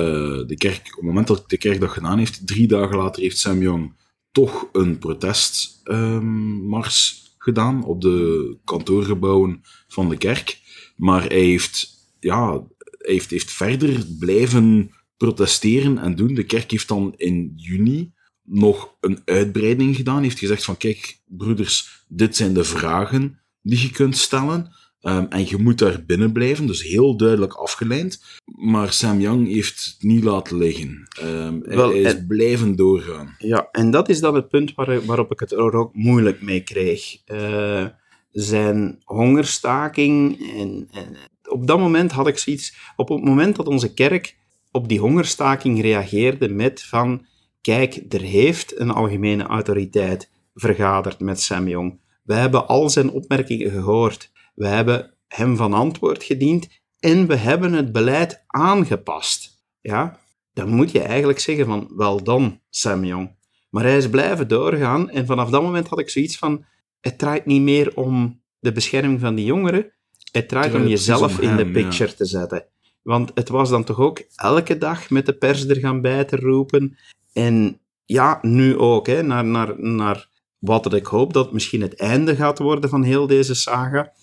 de 0.48 0.56
kerk, 0.58 0.88
op 0.88 0.96
het 0.96 1.04
moment 1.04 1.28
dat 1.28 1.50
de 1.50 1.58
kerk 1.58 1.80
dat 1.80 1.90
gedaan 1.90 2.18
heeft, 2.18 2.48
drie 2.48 2.68
dagen 2.68 2.98
later 2.98 3.22
heeft 3.22 3.38
Sam 3.38 3.62
Jong 3.62 4.02
toch 4.32 4.70
een 4.72 4.98
protestmars 4.98 7.22
gedaan 7.38 7.84
op 7.84 8.02
de 8.02 8.58
kantoorgebouwen 8.64 9.62
van 9.88 10.10
de 10.10 10.18
kerk. 10.18 10.62
Maar 10.96 11.28
hij 11.28 11.44
heeft, 11.44 11.90
ja, 12.20 12.64
heeft, 12.98 13.30
heeft 13.30 13.52
verder 13.52 14.06
blijven 14.20 14.92
protesteren 15.18 15.98
en 15.98 16.16
doen. 16.16 16.34
De 16.34 16.44
kerk 16.44 16.72
heeft 16.72 16.88
dan 16.88 17.14
in 17.18 17.54
juni 17.56 18.14
nog 18.44 18.96
een 19.00 19.22
uitbreiding 19.26 19.96
gedaan. 19.96 20.24
Heeft 20.24 20.40
gezegd 20.40 20.64
van, 20.64 20.78
kijk, 20.78 21.22
broeders, 21.26 22.06
dit 22.08 22.36
zijn 22.36 22.54
de 22.54 22.64
vragen 22.64 23.40
die 23.62 23.82
je 23.82 23.92
kunt 23.92 24.18
stellen. 24.18 24.72
Ehm, 25.04 25.26
en 25.30 25.48
je 25.48 25.58
moet 25.58 25.78
daar 25.78 26.04
binnen 26.06 26.32
blijven, 26.32 26.68
dus 26.68 26.84
heel 26.84 27.18
duidelijk 27.18 27.54
afgeleid. 27.54 28.22
Maar 28.46 28.92
Sam 28.92 29.20
Young 29.20 29.48
heeft 29.48 29.86
het 29.86 29.96
niet 30.10 30.24
laten 30.24 30.58
liggen. 30.58 31.08
Ehm, 31.22 31.60
hij- 31.64 31.76
Wel, 31.76 31.90
hij 31.90 32.00
is 32.00 32.14
en- 32.16 32.28
blijven 32.28 32.76
doorgaan. 32.76 33.36
Ja, 33.38 33.68
en 33.72 33.92
dat 33.92 34.10
is 34.10 34.20
dan 34.20 34.36
het 34.36 34.50
punt 34.50 34.74
waar, 34.76 35.06
waarop 35.06 35.32
ik 35.32 35.40
het 35.40 35.52
er 35.52 35.74
ook 35.74 35.94
moeilijk 35.96 36.42
mee 36.42 36.62
kreeg. 36.62 37.18
Eh, 37.26 37.86
zijn 38.32 39.00
hongerstaking. 39.04 40.40
En, 40.58 40.88
en 40.92 41.16
op 41.50 41.68
dat 41.68 41.80
moment 41.80 42.12
had 42.12 42.28
ik 42.28 42.38
zoiets. 42.38 42.76
Op 42.96 43.10
het 43.10 43.24
moment 43.24 43.56
dat 43.56 43.68
onze 43.68 43.94
kerk 43.94 44.36
op 44.72 44.88
die 44.88 45.00
hongerstaking 45.00 45.82
reageerde 45.82 46.50
met 46.50 46.84
van. 46.84 47.26
Kijk, 47.62 48.02
er 48.10 48.22
heeft 48.22 48.80
een 48.80 48.90
algemene 48.92 49.44
autoriteit 49.44 50.30
vergaderd 50.56 51.20
met 51.20 51.42
Sam 51.42 51.68
Jong. 51.68 52.00
We 52.24 52.34
hebben 52.34 52.68
al 52.68 52.90
zijn 52.90 53.10
opmerkingen 53.10 53.72
gehoord. 53.72 54.32
We 54.54 54.68
hebben 54.68 55.18
hem 55.28 55.56
van 55.56 55.74
antwoord 55.74 56.24
gediend. 56.24 56.68
En 57.00 57.28
we 57.28 57.36
hebben 57.36 57.74
het 57.74 57.92
beleid 57.92 58.44
aangepast. 58.48 59.64
Ja, 59.82 60.20
dan 60.54 60.70
moet 60.70 60.92
je 60.92 61.02
eigenlijk 61.02 61.40
zeggen 61.40 61.66
van, 61.66 61.92
wel 61.96 62.24
dan, 62.24 62.60
Sam 62.70 63.04
Jong. 63.04 63.36
Maar 63.70 63.84
hij 63.84 63.98
is 63.98 64.10
blijven 64.10 64.48
doorgaan 64.48 65.10
en 65.10 65.26
vanaf 65.26 65.50
dat 65.50 65.62
moment 65.62 65.88
had 65.88 66.00
ik 66.00 66.10
zoiets 66.10 66.38
van, 66.38 66.66
het 67.00 67.18
draait 67.18 67.46
niet 67.46 67.62
meer 67.62 67.96
om 67.96 68.42
de 68.60 68.72
bescherming 68.72 69.20
van 69.20 69.36
die 69.36 69.46
jongeren, 69.46 69.94
het 70.32 70.50
draait 70.50 70.74
om 70.74 70.88
jezelf 70.88 71.40
in 71.40 71.56
de 71.56 71.72
picture 71.72 72.14
te 72.14 72.26
zetten. 72.26 72.66
Want 73.02 73.32
het 73.34 73.50
was 73.50 73.70
dan 73.70 73.84
toch 73.84 74.00
ook 74.00 74.24
elke 74.36 74.78
dag 74.78 75.10
met 75.10 75.26
de 75.26 75.34
pers 75.34 75.68
er 75.68 75.76
gaan 75.76 76.02
bij 76.02 76.24
te 76.24 76.36
roepen. 76.36 76.98
En 77.34 77.80
ja, 78.06 78.40
nu 78.42 78.78
ook, 78.78 79.08
hè, 79.08 79.24
naar, 79.24 79.46
naar, 79.46 79.80
naar 79.80 80.30
wat 80.60 80.94
ik 80.94 81.06
hoop 81.06 81.34
dat 81.34 81.54
misschien 81.54 81.82
het 81.82 81.96
einde 81.96 82.36
gaat 82.36 82.60
worden 82.60 82.90
van 82.90 83.04
heel 83.04 83.28
deze 83.28 83.56
saga. 83.56 84.14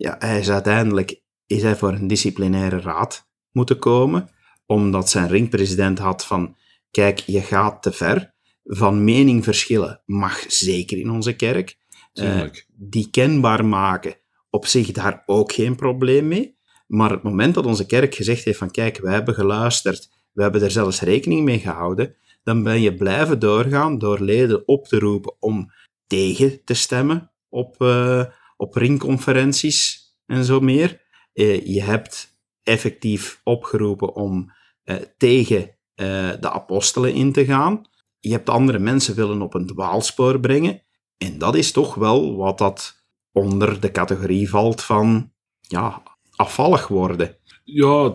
Ja, 0.00 0.16
hij 0.18 0.38
is 0.38 0.50
uiteindelijk 0.50 1.20
is 1.46 1.62
hij 1.62 1.76
voor 1.76 1.92
een 1.92 2.06
disciplinaire 2.06 2.80
raad 2.80 3.28
moeten 3.52 3.78
komen 3.78 4.28
omdat 4.66 5.10
zijn 5.10 5.28
ringpresident 5.28 5.98
had 5.98 6.26
van, 6.26 6.56
kijk, 6.90 7.18
je 7.18 7.40
gaat 7.40 7.82
te 7.82 7.92
ver. 7.92 8.34
Van 8.64 9.04
mening 9.04 9.44
verschillen 9.44 10.02
mag 10.06 10.44
zeker 10.48 10.98
in 10.98 11.10
onze 11.10 11.36
kerk. 11.36 11.78
Eh, 12.12 12.42
die 12.74 13.10
kenbaar 13.10 13.64
maken, 13.64 14.16
op 14.50 14.66
zich 14.66 14.90
daar 14.90 15.22
ook 15.26 15.52
geen 15.52 15.76
probleem 15.76 16.28
mee. 16.28 16.56
Maar 16.86 17.10
het 17.10 17.22
moment 17.22 17.54
dat 17.54 17.66
onze 17.66 17.86
kerk 17.86 18.14
gezegd 18.14 18.44
heeft 18.44 18.58
van, 18.58 18.70
kijk, 18.70 18.98
wij 18.98 19.12
hebben 19.12 19.34
geluisterd, 19.34 20.10
we 20.32 20.42
hebben 20.42 20.62
er 20.62 20.70
zelfs 20.70 21.00
rekening 21.00 21.44
mee 21.44 21.58
gehouden, 21.58 22.16
dan 22.42 22.62
ben 22.62 22.80
je 22.80 22.94
blijven 22.94 23.38
doorgaan 23.38 23.98
door 23.98 24.20
leden 24.20 24.68
op 24.68 24.86
te 24.86 24.98
roepen 24.98 25.34
om 25.40 25.72
tegen 26.06 26.64
te 26.64 26.74
stemmen 26.74 27.30
op, 27.48 27.82
eh, 27.82 28.24
op 28.60 28.74
ringconferenties 28.74 30.08
en 30.26 30.44
zo 30.44 30.60
meer. 30.60 31.00
Eh, 31.32 31.66
je 31.66 31.82
hebt 31.82 32.38
effectief 32.62 33.40
opgeroepen 33.44 34.14
om 34.14 34.52
eh, 34.82 34.96
tegen 35.16 35.76
eh, 35.94 36.30
de 36.40 36.50
apostelen 36.50 37.14
in 37.14 37.32
te 37.32 37.44
gaan. 37.44 37.88
Je 38.18 38.30
hebt 38.30 38.48
andere 38.48 38.78
mensen 38.78 39.14
willen 39.14 39.42
op 39.42 39.54
een 39.54 39.66
dwaalspoor 39.66 40.40
brengen. 40.40 40.82
En 41.16 41.38
dat 41.38 41.54
is 41.54 41.72
toch 41.72 41.94
wel 41.94 42.36
wat 42.36 42.58
dat 42.58 43.02
onder 43.32 43.80
de 43.80 43.90
categorie 43.90 44.48
valt 44.48 44.82
van 44.82 45.32
ja, 45.60 46.02
afvallig 46.36 46.88
worden. 46.88 47.36
Ja, 47.64 48.14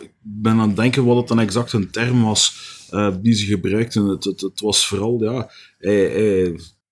ik 0.00 0.12
ben 0.20 0.60
aan 0.60 0.68
het 0.68 0.76
denken 0.76 1.04
wat 1.04 1.16
het 1.16 1.28
dan 1.28 1.40
exact 1.40 1.72
een 1.72 1.90
term 1.90 2.22
was 2.22 2.74
die 3.20 3.32
ze 3.32 3.46
gebruikten. 3.46 4.06
Het, 4.06 4.24
het, 4.24 4.40
het 4.40 4.60
was 4.60 4.86
vooral, 4.86 5.22
ja, 5.22 5.50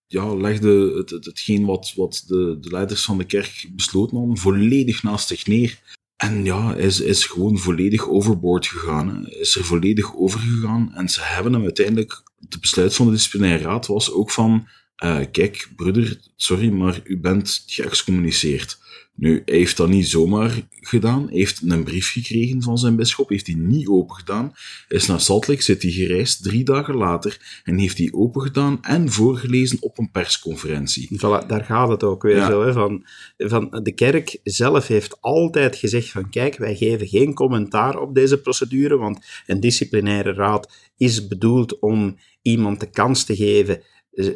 ja, 0.07 0.35
legde 0.35 0.95
het, 0.97 1.11
het, 1.11 1.25
hetgeen 1.25 1.65
wat, 1.65 1.93
wat 1.97 2.25
de, 2.27 2.59
de 2.61 2.71
leiders 2.71 3.05
van 3.05 3.19
de 3.19 3.25
kerk 3.25 3.71
besloten 3.73 4.17
hadden, 4.17 4.39
volledig 4.39 5.03
naast 5.03 5.29
zich 5.29 5.47
neer. 5.47 5.81
En 6.17 6.45
ja, 6.45 6.75
is, 6.75 7.01
is 7.01 7.25
gewoon 7.25 7.59
volledig 7.59 8.09
overboord 8.09 8.67
gegaan. 8.67 9.27
Is 9.29 9.57
er 9.57 9.65
volledig 9.65 10.17
over 10.17 10.41
gegaan. 10.41 10.93
En 10.95 11.09
ze 11.09 11.21
hebben 11.23 11.53
hem 11.53 11.63
uiteindelijk... 11.63 12.23
Het 12.49 12.61
besluit 12.61 12.95
van 12.95 13.07
de 13.07 13.13
disciplinaire 13.13 13.65
raad 13.65 13.87
was 13.87 14.13
ook 14.13 14.31
van... 14.31 14.69
eh, 14.97 15.21
kijk, 15.33 15.69
broeder, 15.77 16.21
sorry, 16.37 16.69
maar 16.69 17.01
u 17.05 17.21
bent 17.21 17.63
geëxcommuniceerd. 17.67 18.79
Nu, 19.17 19.43
hij 19.45 19.57
heeft 19.57 19.77
dat 19.77 19.89
niet 19.89 20.09
zomaar 20.09 20.67
gedaan. 20.81 21.27
Hij 21.29 21.37
heeft 21.37 21.61
een 21.67 21.85
brief 21.85 22.11
gekregen 22.13 22.63
van 22.63 22.79
zijn 22.79 22.97
bisschop, 22.97 23.29
heeft 23.29 23.47
hij 23.47 23.57
niet 23.57 23.89
open 23.89 24.17
gedaan. 24.17 24.53
Hij 24.89 24.99
is 24.99 25.07
naar 25.07 25.21
Salt 25.21 25.49
Lake 25.49 25.63
City 25.63 25.91
gereisd, 25.91 26.43
drie 26.43 26.65
dagen 26.65 26.95
later, 26.97 27.61
en 27.65 27.79
heeft 27.79 27.97
die 27.97 28.15
open 28.15 28.43
gedaan 28.43 28.83
en 28.83 29.11
voorgelezen 29.11 29.79
op 29.81 29.99
een 29.99 30.11
persconferentie. 30.11 31.09
Voilà, 31.17 31.47
daar 31.47 31.65
gaat 31.65 31.89
het 31.89 32.03
ook 32.03 32.23
weer 32.23 32.37
Ja. 32.37 32.47
zo. 32.51 32.65
Hè, 32.65 32.73
van, 32.73 33.07
van, 33.37 33.81
de 33.83 33.93
kerk 33.95 34.39
zelf 34.43 34.87
heeft 34.87 35.21
altijd 35.21 35.77
gezegd 35.77 36.11
van 36.11 36.31
kijk, 36.31 36.57
wij 36.57 36.77
geven 36.77 37.07
geen 37.07 37.35
commentaar 37.35 37.99
op 37.99 38.15
deze 38.15 38.41
procedure, 38.41 38.97
want 38.97 39.27
een 39.47 39.61
disciplinaire 39.61 40.33
raad 40.33 40.73
is 40.97 41.27
bedoeld 41.27 41.79
om 41.79 42.17
iemand 42.43 42.81
de 42.81 42.91
kans 42.91 43.25
te 43.25 43.37
geven 43.37 43.83
eh, 44.11 44.27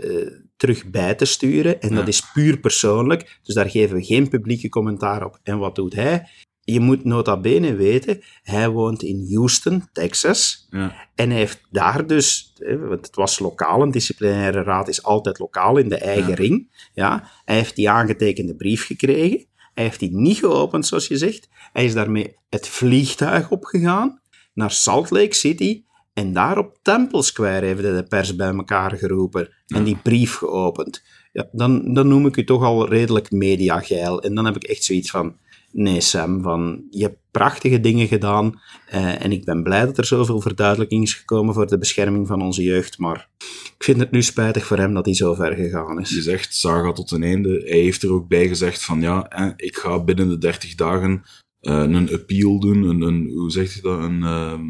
terug 0.59 0.87
bij 0.91 1.15
te 1.15 1.25
sturen. 1.25 1.81
En 1.81 1.89
Ja. 1.91 1.95
dat 1.95 2.09
is 2.09 2.31
puur 2.33 2.59
persoonlijk, 2.59 3.39
dus 3.43 3.55
daar 3.55 3.71
geven 3.71 3.97
we 3.97 4.05
geen 4.05 4.29
publieke 4.29 4.69
commentaar 4.69 5.25
op. 5.25 5.39
En 5.43 5.59
wat 5.59 5.75
doet 5.75 5.95
hij? 5.95 6.29
Je 6.61 6.81
moet 6.81 7.05
nota 7.05 7.41
bene 7.41 7.75
weten, 7.75 8.21
hij 8.43 8.69
woont 8.69 9.03
in 9.03 9.27
Houston, 9.35 9.85
Texas. 9.93 10.67
Ja, 10.71 11.09
En 11.15 11.29
hij 11.31 11.39
heeft 11.39 11.61
daar 11.71 12.07
dus, 12.07 12.53
want 12.89 13.07
het 13.07 13.17
was 13.17 13.39
lokaal, 13.39 13.83
een 13.83 13.91
disciplinaire 13.91 14.63
raad 14.63 14.89
is 14.89 15.03
altijd 15.03 15.39
lokaal 15.39 15.77
in 15.77 15.89
de 15.89 15.97
eigen 15.99 16.29
Ja. 16.29 16.35
ring. 16.35 16.71
Ja, 16.95 17.31
hij 17.45 17.57
heeft 17.57 17.77
die 17.77 17.91
aangetekende 17.91 18.55
brief 18.55 18.87
gekregen. 18.87 19.47
Hij 19.75 19.85
heeft 19.85 20.01
die 20.01 20.17
niet 20.17 20.39
geopend, 20.39 20.87
zoals 20.87 21.07
je 21.09 21.17
zegt. 21.17 21.49
Hij 21.73 21.85
is 21.85 21.95
daarmee 21.95 22.35
het 22.49 22.69
vliegtuig 22.69 23.51
opgegaan 23.51 24.21
naar 24.55 24.71
Salt 24.71 25.11
Lake 25.11 25.35
City. 25.35 25.83
En 26.19 26.33
daar 26.33 26.59
op 26.59 26.79
Temple 26.83 27.23
Square 27.23 27.67
heeft 27.67 27.83
de 27.83 28.07
pers 28.09 28.37
bij 28.37 28.55
elkaar 28.55 28.97
geroepen 28.97 29.49
en 29.67 29.85
die 29.85 29.97
brief 30.03 30.35
geopend. 30.35 31.03
Ja, 31.33 31.49
dan, 31.53 31.95
dan 31.95 32.09
noem 32.09 32.27
ik 32.27 32.37
u 32.37 32.45
toch 32.45 32.63
al 32.63 32.89
redelijk 32.89 33.31
mediageil. 33.31 34.23
En 34.23 34.35
dan 34.35 34.45
heb 34.45 34.57
ik 34.57 34.65
echt 34.65 34.85
zoiets 34.85 35.11
van, 35.11 35.37
nee 35.73 36.01
Sam, 36.01 36.43
van, 36.43 36.85
je 36.91 37.03
hebt 37.03 37.19
prachtige 37.31 37.81
dingen 37.81 38.07
gedaan. 38.07 38.61
eh, 38.89 39.25
en 39.25 39.33
ik 39.33 39.45
ben 39.45 39.63
blij 39.63 39.85
dat 39.85 39.99
er 39.99 40.05
zoveel 40.05 40.41
verduidelijking 40.41 41.03
is 41.03 41.15
gekomen 41.15 41.55
voor 41.55 41.67
de 41.67 41.79
bescherming 41.79 42.27
van 42.27 42.43
onze 42.43 42.63
jeugd. 42.63 42.99
Maar 42.99 43.29
ik 43.77 43.85
vind 43.85 44.01
het 44.01 44.11
nu 44.11 44.23
spijtig 44.23 44.67
voor 44.67 44.79
hem 44.79 44.95
dat 44.95 45.05
hij 45.05 45.15
zo 45.15 45.35
ver 45.35 45.55
gegaan 45.55 46.01
is. 46.01 46.11
je 46.11 46.23
zegt 46.23 46.55
saga 46.55 46.93
tot 46.93 47.11
een 47.11 47.23
einde. 47.23 47.63
Hij 47.67 47.79
heeft 47.79 48.03
er 48.03 48.13
ook 48.13 48.29
bij 48.29 48.49
gezegd 48.49 48.85
van 48.85 49.01
ja, 49.01 49.29
en 49.29 49.53
ik 49.57 49.77
ga 49.77 50.05
binnen 50.05 50.29
de 50.29 50.39
30 50.39 50.75
dagen 50.75 51.23
eh, 51.61 51.75
een 51.81 52.13
appeal 52.13 52.61
doen. 52.61 52.83
Een, 52.83 53.01
een, 53.01 53.31
hoe 53.35 53.51
zeg 53.51 53.75
je 53.75 53.81
dat? 53.81 53.99
Een, 53.99 54.23
ehm, 54.23 54.65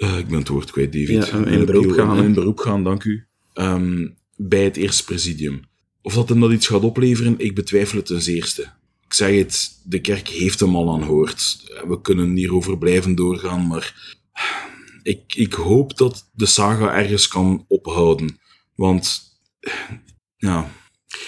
eh, 0.00 0.18
ik 0.18 0.28
ben 0.28 0.38
het 0.38 0.48
woord 0.48 0.70
kwijt, 0.70 0.92
David. 0.92 1.26
Ja, 1.26 1.44
in 1.44 1.64
beroep 1.64 1.90
appeal, 1.90 2.06
gaan? 2.06 2.24
In 2.24 2.34
beroep 2.34 2.58
gaan, 2.58 2.84
dank 2.84 3.04
u. 3.04 3.26
Ehm, 3.52 4.08
bij 4.36 4.64
het 4.64 4.76
eerste 4.76 5.04
presidium. 5.04 5.60
Of 6.02 6.14
dat 6.14 6.28
hem 6.28 6.40
dat 6.40 6.52
iets 6.52 6.66
gaat 6.66 6.82
opleveren, 6.82 7.34
ik 7.38 7.54
betwijfel 7.54 7.96
het 7.96 8.06
ten 8.06 8.22
zeerste. 8.22 8.62
Ik 9.06 9.14
zeg 9.14 9.36
het, 9.36 9.80
de 9.84 10.00
kerk 10.00 10.28
heeft 10.28 10.60
hem 10.60 10.76
al 10.76 10.92
aanhoord. 10.92 11.64
We 11.88 12.00
kunnen 12.00 12.36
hierover 12.36 12.78
blijven 12.78 13.14
doorgaan, 13.14 13.66
maar 13.66 14.14
ik, 15.02 15.34
ik 15.34 15.52
hoop 15.52 15.96
dat 15.96 16.30
de 16.32 16.46
saga 16.46 16.94
ergens 16.94 17.28
kan 17.28 17.64
ophouden. 17.68 18.38
Want, 18.74 19.22
ja, 20.36 20.70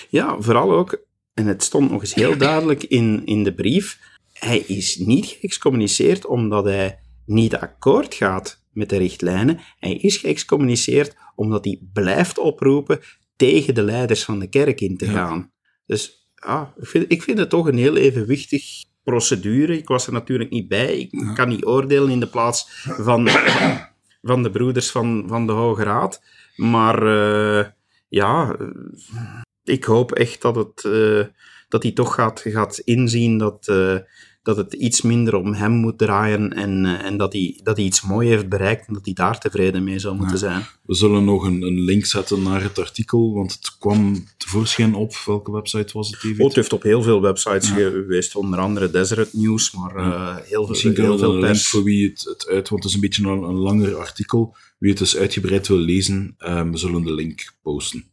Ja, 0.08 0.40
vooral 0.40 0.72
ook, 0.72 1.02
en 1.34 1.46
het 1.46 1.62
stond 1.62 1.90
nog 1.90 2.00
eens 2.00 2.14
heel 2.14 2.36
duidelijk 2.36 2.82
in, 2.82 3.22
in 3.24 3.44
de 3.44 3.54
brief, 3.54 3.98
hij 4.32 4.58
is 4.58 4.96
niet 4.96 5.26
geëxcommuniceerd 5.26 6.26
omdat 6.26 6.64
hij 6.64 6.98
niet 7.26 7.56
akkoord 7.56 8.14
gaat 8.14 8.61
met 8.72 8.88
de 8.88 8.96
richtlijnen. 8.96 9.58
Hij 9.78 9.94
is 9.94 10.16
geëxcommuniceerd 10.16 11.16
omdat 11.34 11.64
hij 11.64 11.80
blijft 11.92 12.38
oproepen 12.38 13.00
tegen 13.36 13.74
de 13.74 13.82
leiders 13.82 14.24
van 14.24 14.38
de 14.38 14.48
kerk 14.48 14.80
in 14.80 14.96
te 14.96 15.04
Ja. 15.06 15.12
gaan. 15.12 15.52
Dus 15.86 16.30
ja, 16.34 16.74
ik 16.76 16.86
vind, 16.86 17.04
ik 17.12 17.22
vind 17.22 17.38
het 17.38 17.50
toch 17.50 17.66
een 17.66 17.78
heel 17.78 17.96
evenwichtig 17.96 18.84
procedure. 19.04 19.76
Ik 19.76 19.88
was 19.88 20.06
er 20.06 20.12
natuurlijk 20.12 20.50
niet 20.50 20.68
bij. 20.68 20.98
Ik 20.98 21.30
kan 21.34 21.48
niet 21.48 21.64
oordelen 21.64 22.10
in 22.10 22.20
de 22.20 22.26
plaats 22.28 22.66
van, 22.82 23.28
van 24.22 24.42
de 24.42 24.50
broeders 24.50 24.90
van, 24.90 25.24
van 25.26 25.46
de 25.46 25.52
Hoge 25.52 25.82
Raad. 25.82 26.22
Maar 26.56 27.02
eh, 27.06 27.66
ja, 28.08 28.56
ik 29.64 29.84
hoop 29.84 30.12
echt 30.12 30.42
dat, 30.42 30.54
het, 30.56 30.84
eh, 30.84 31.24
dat 31.68 31.82
hij 31.82 31.92
toch 31.92 32.14
gaat, 32.14 32.40
gaat 32.44 32.78
inzien 32.78 33.38
dat, 33.38 33.68
eh, 33.68 33.96
dat 34.42 34.56
het 34.56 34.72
iets 34.72 35.02
minder 35.02 35.34
om 35.34 35.54
hem 35.54 35.72
moet 35.72 35.98
draaien 35.98 36.52
en, 36.52 36.84
eh, 36.84 37.04
en 37.04 37.16
dat, 37.16 37.32
hij, 37.32 37.60
dat 37.62 37.76
hij 37.76 37.84
iets 37.84 38.02
moois 38.02 38.28
heeft 38.28 38.48
bereikt 38.48 38.86
en 38.86 38.94
dat 38.94 39.04
hij 39.04 39.14
daar 39.14 39.38
tevreden 39.38 39.84
mee 39.84 39.98
zou 39.98 40.16
moeten 40.16 40.38
zijn. 40.38 40.66
We 40.82 40.94
zullen 40.94 41.24
nog 41.24 41.44
een, 41.44 41.62
een 41.62 41.80
link 41.80 42.04
zetten 42.04 42.42
naar 42.42 42.62
het 42.62 42.78
artikel, 42.78 43.34
want 43.34 43.52
het 43.52 43.76
kwam 43.78 44.24
tevoorschijn 44.36 44.94
op. 44.94 45.14
Welke 45.26 45.52
website 45.52 45.92
was 45.92 46.10
het, 46.10 46.20
David? 46.22 46.38
Oh, 46.38 46.46
het 46.46 46.54
heeft 46.54 46.72
op 46.72 46.82
heel 46.82 47.02
veel 47.02 47.20
websites 47.20 47.70
geweest, 47.70 48.36
onder 48.36 48.58
andere 48.58 48.90
Deseret 48.90 49.32
News, 49.32 49.72
maar 49.72 49.96
eh, 49.96 50.36
heel 50.36 50.44
veel, 50.44 50.68
Misschien 50.68 50.90
heel 50.90 51.00
kunnen 51.00 51.18
we 51.18 51.24
veel 51.24 51.34
een 51.34 51.40
link 51.40 51.56
voor 51.56 51.82
wie 51.82 52.08
het, 52.08 52.24
het 52.24 52.46
uit... 52.48 52.68
Want 52.68 52.82
het 52.82 52.90
is 52.90 52.94
een 52.94 53.02
beetje 53.02 53.22
een, 53.22 53.42
een 53.42 53.58
langer 53.58 53.96
artikel. 53.96 54.56
Wie 54.78 54.90
het 54.90 54.98
dus 54.98 55.16
uitgebreid 55.16 55.68
wil 55.68 55.76
lezen, 55.76 56.34
eh, 56.38 56.70
we 56.70 56.76
zullen 56.76 57.02
de 57.02 57.14
link 57.14 57.52
posten. 57.62 58.04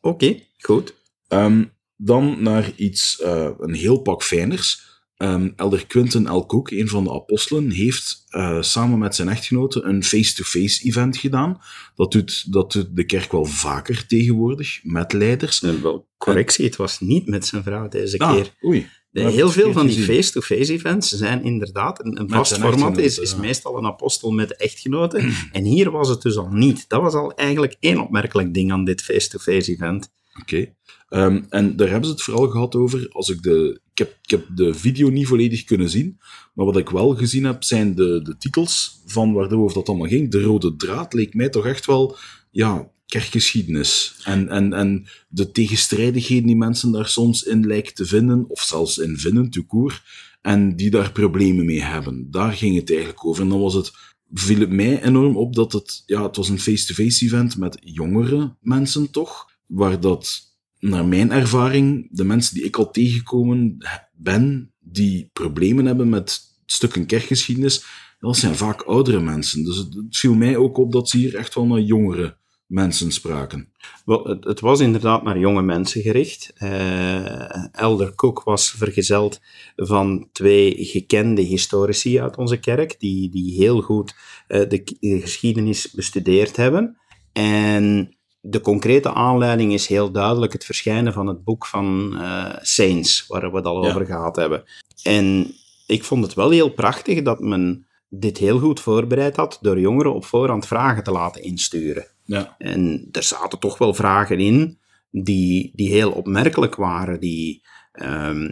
Oké, 0.00 0.40
goed. 0.58 0.94
Ehm, 1.28 1.64
dan 1.96 2.42
naar 2.42 2.72
iets, 2.76 3.20
eh, 3.20 3.50
een 3.58 3.74
heel 3.74 3.98
pak 3.98 4.22
fijners. 4.22 4.91
Ehm, 5.22 5.50
Elder 5.56 5.86
Quinten 5.86 6.32
L. 6.34 6.46
Cook, 6.46 6.70
een 6.70 6.88
van 6.88 7.04
de 7.04 7.12
apostelen, 7.12 7.70
heeft 7.70 8.24
eh, 8.28 8.62
samen 8.62 8.98
met 8.98 9.14
zijn 9.14 9.28
echtgenote 9.28 9.82
een 9.82 10.04
face-to-face 10.04 10.84
event 10.84 11.16
gedaan. 11.16 11.60
Dat 11.94 12.12
doet, 12.12 12.52
dat 12.52 12.72
doet 12.72 12.96
de 12.96 13.04
kerk 13.04 13.32
wel 13.32 13.44
vaker 13.44 14.06
tegenwoordig, 14.06 14.80
met 14.82 15.12
leiders. 15.12 15.60
Wel, 15.60 16.08
correctie, 16.18 16.64
het 16.64 16.76
was 16.76 17.00
niet 17.00 17.26
met 17.26 17.46
zijn 17.46 17.62
vrouw 17.62 17.88
deze 17.88 18.18
Ah, 18.18 18.34
keer. 18.34 18.54
oei. 18.64 18.86
De- 19.10 19.20
heel 19.30 19.50
veel 19.50 19.72
van 19.72 19.86
die 19.86 19.96
gezien. 19.96 20.14
face-to-face 20.14 20.72
events 20.72 21.08
zijn 21.08 21.44
inderdaad 21.44 22.04
een, 22.04 22.28
vast 22.30 22.58
format. 22.58 22.98
Is, 22.98 23.18
is 23.18 23.30
ja. 23.30 23.38
meestal 23.38 23.78
een 23.78 23.86
apostel 23.86 24.30
met 24.30 24.48
de 24.48 24.56
echtgenote. 24.56 25.18
en 25.52 25.64
hier 25.64 25.90
was 25.90 26.08
het 26.08 26.22
dus 26.22 26.36
al 26.36 26.48
niet. 26.50 26.84
Dat 26.88 27.02
was 27.02 27.14
al 27.14 27.34
eigenlijk 27.34 27.76
één 27.80 28.00
opmerkelijk 28.00 28.54
ding 28.54 28.72
aan 28.72 28.84
dit 28.84 29.02
face-to-face 29.02 29.72
event. 29.72 30.12
Oké. 30.40 30.74
Ehm, 31.08 31.42
en 31.48 31.76
daar 31.76 31.88
hebben 31.88 32.06
ze 32.06 32.12
het 32.12 32.22
vooral 32.22 32.48
gehad 32.48 32.74
over. 32.74 33.08
Als 33.10 33.28
ik, 33.28 33.42
de, 33.42 33.80
ik 34.02 34.30
heb 34.30 34.46
de 34.54 34.74
video 34.74 35.08
niet 35.08 35.26
volledig 35.26 35.64
kunnen 35.64 35.90
zien, 35.90 36.18
maar 36.54 36.66
wat 36.66 36.76
ik 36.76 36.88
wel 36.88 37.14
gezien 37.14 37.44
heb, 37.44 37.62
zijn 37.62 37.94
de, 37.94 38.20
de 38.22 38.36
titels 38.36 39.02
van 39.06 39.32
waarover 39.32 39.74
dat 39.74 39.88
allemaal 39.88 40.08
ging. 40.08 40.30
De 40.30 40.42
rode 40.42 40.76
draad 40.76 41.12
leek 41.12 41.34
mij 41.34 41.48
toch 41.48 41.66
echt 41.66 41.86
wel, 41.86 42.16
ja, 42.50 42.90
kerkgeschiedenis. 43.06 44.14
En, 44.24 44.48
en, 44.48 44.72
en 44.72 45.06
de 45.28 45.50
tegenstrijdigheden 45.50 46.46
die 46.46 46.56
mensen 46.56 46.92
daar 46.92 47.08
soms 47.08 47.42
in 47.42 47.66
lijken 47.66 47.94
te 47.94 48.06
vinden, 48.06 48.44
of 48.48 48.60
zelfs 48.60 48.98
in 48.98 49.18
vinden, 49.18 49.50
tout 49.50 49.66
court, 49.66 50.02
en 50.42 50.76
die 50.76 50.90
daar 50.90 51.12
problemen 51.12 51.64
mee 51.64 51.82
hebben. 51.82 52.30
Daar 52.30 52.52
ging 52.52 52.76
het 52.76 52.90
eigenlijk 52.90 53.26
over. 53.26 53.42
En 53.42 53.48
dan 53.48 53.60
was 53.60 53.74
het 53.74 53.92
viel 54.32 54.60
het 54.60 54.70
mij 54.70 55.02
enorm 55.02 55.36
op 55.36 55.54
dat 55.54 55.72
het, 55.72 56.02
ja, 56.06 56.22
het 56.22 56.36
was 56.36 56.48
een 56.48 56.60
face-to-face 56.60 57.24
event 57.24 57.56
met 57.56 57.78
jongere 57.80 58.56
mensen 58.60 59.10
toch, 59.10 59.50
waar 59.66 60.00
dat, 60.00 60.51
naar 60.82 61.06
mijn 61.06 61.32
ervaring, 61.32 62.08
de 62.10 62.24
mensen 62.24 62.54
die 62.54 62.64
ik 62.64 62.76
al 62.76 62.90
tegengekomen 62.90 63.76
ben, 64.12 64.72
die 64.80 65.30
problemen 65.32 65.86
hebben 65.86 66.08
met 66.08 66.40
stukken 66.66 67.06
kerkgeschiedenis, 67.06 67.84
dat 68.18 68.36
zijn 68.36 68.54
vaak 68.54 68.82
oudere 68.82 69.20
mensen. 69.20 69.64
Dus 69.64 69.76
het, 69.76 69.96
viel 70.10 70.34
mij 70.34 70.56
ook 70.56 70.76
op 70.76 70.92
dat 70.92 71.08
ze 71.08 71.16
hier 71.16 71.36
echt 71.36 71.54
wel 71.54 71.66
naar 71.66 71.80
jongere 71.80 72.36
mensen 72.66 73.12
spraken. 73.12 73.72
Wel, 74.04 74.24
het, 74.40 74.60
was 74.60 74.80
inderdaad 74.80 75.22
naar 75.22 75.38
jonge 75.38 75.62
mensen 75.62 76.02
gericht. 76.02 76.52
Eh, 76.54 77.74
Elder 77.74 78.14
Cook 78.14 78.42
was 78.42 78.70
vergezeld 78.70 79.40
van 79.76 80.28
twee 80.32 80.74
gekende 80.78 81.42
historici 81.42 82.20
uit 82.20 82.36
onze 82.36 82.56
kerk, 82.56 83.00
die, 83.00 83.30
die 83.30 83.54
heel 83.54 83.80
goed 83.80 84.14
eh, 84.46 84.68
de 84.68 84.82
geschiedenis 85.00 85.90
bestudeerd 85.90 86.56
hebben. 86.56 86.96
En 87.32 88.16
de 88.44 88.60
concrete 88.60 89.12
aanleiding 89.12 89.72
is 89.72 89.86
heel 89.86 90.10
duidelijk 90.10 90.52
het 90.52 90.64
verschijnen 90.64 91.12
van 91.12 91.26
het 91.26 91.44
boek 91.44 91.66
van 91.66 92.16
eh, 92.20 92.54
Saints, 92.60 93.24
waar 93.28 93.50
we 93.50 93.56
het 93.56 93.66
al 93.66 93.82
Ja. 93.84 93.88
over 93.88 94.06
gehad 94.06 94.36
hebben. 94.36 94.64
En 95.02 95.54
ik 95.86 96.04
vond 96.04 96.24
het 96.24 96.34
wel 96.34 96.50
heel 96.50 96.70
prachtig 96.70 97.22
dat 97.22 97.40
men 97.40 97.86
dit 98.08 98.38
heel 98.38 98.58
goed 98.58 98.80
voorbereid 98.80 99.36
had 99.36 99.58
door 99.60 99.80
jongeren 99.80 100.14
op 100.14 100.24
voorhand 100.24 100.66
vragen 100.66 101.02
te 101.04 101.10
laten 101.10 101.42
insturen. 101.42 102.06
Ja, 102.24 102.54
En 102.58 103.08
er 103.12 103.22
zaten 103.22 103.58
toch 103.58 103.78
wel 103.78 103.94
vragen 103.94 104.38
in 104.40 104.78
die, 105.10 105.70
die 105.74 105.88
heel 105.88 106.10
opmerkelijk 106.10 106.74
waren, 106.74 107.20
die, 107.20 107.62
ehm, 107.92 108.50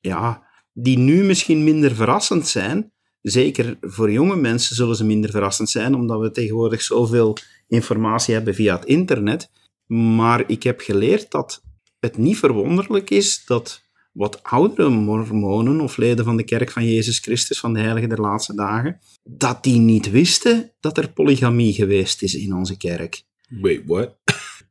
ja, 0.00 0.42
die 0.72 0.98
nu 0.98 1.24
misschien 1.24 1.64
minder 1.64 1.94
verrassend 1.94 2.48
zijn, 2.48 2.92
zeker 3.22 3.76
voor 3.80 4.12
jonge 4.12 4.36
mensen 4.36 4.76
zullen 4.76 4.96
ze 4.96 5.04
minder 5.04 5.30
verrassend 5.30 5.70
zijn, 5.70 5.94
omdat 5.94 6.20
we 6.20 6.30
tegenwoordig 6.30 6.82
zoveel 6.82 7.36
informatie 7.74 8.34
hebben 8.34 8.54
via 8.54 8.76
het 8.76 8.84
internet. 8.84 9.50
Maar 9.86 10.44
ik 10.46 10.62
heb 10.62 10.80
geleerd 10.80 11.30
dat 11.30 11.62
het 12.00 12.16
niet 12.16 12.38
verwonderlijk 12.38 13.10
is 13.10 13.44
dat 13.46 13.82
wat 14.12 14.42
oudere 14.42 14.88
mormonen 14.88 15.80
of 15.80 15.96
leden 15.96 16.24
van 16.24 16.36
de 16.36 16.44
kerk 16.44 16.70
van 16.70 16.84
Jezus 16.86 17.18
Christus 17.18 17.60
van 17.60 17.72
de 17.72 17.80
Heilige 17.80 18.06
der 18.06 18.20
Laatste 18.20 18.54
Dagen, 18.54 19.00
dat 19.22 19.62
die 19.62 19.78
niet 19.78 20.10
wisten 20.10 20.72
dat 20.80 20.98
er 20.98 21.12
polygamie 21.12 21.72
geweest 21.72 22.22
is 22.22 22.34
in 22.34 22.54
onze 22.54 22.76
kerk. 22.76 23.22
Wait, 23.48 23.82
what? 23.86 24.16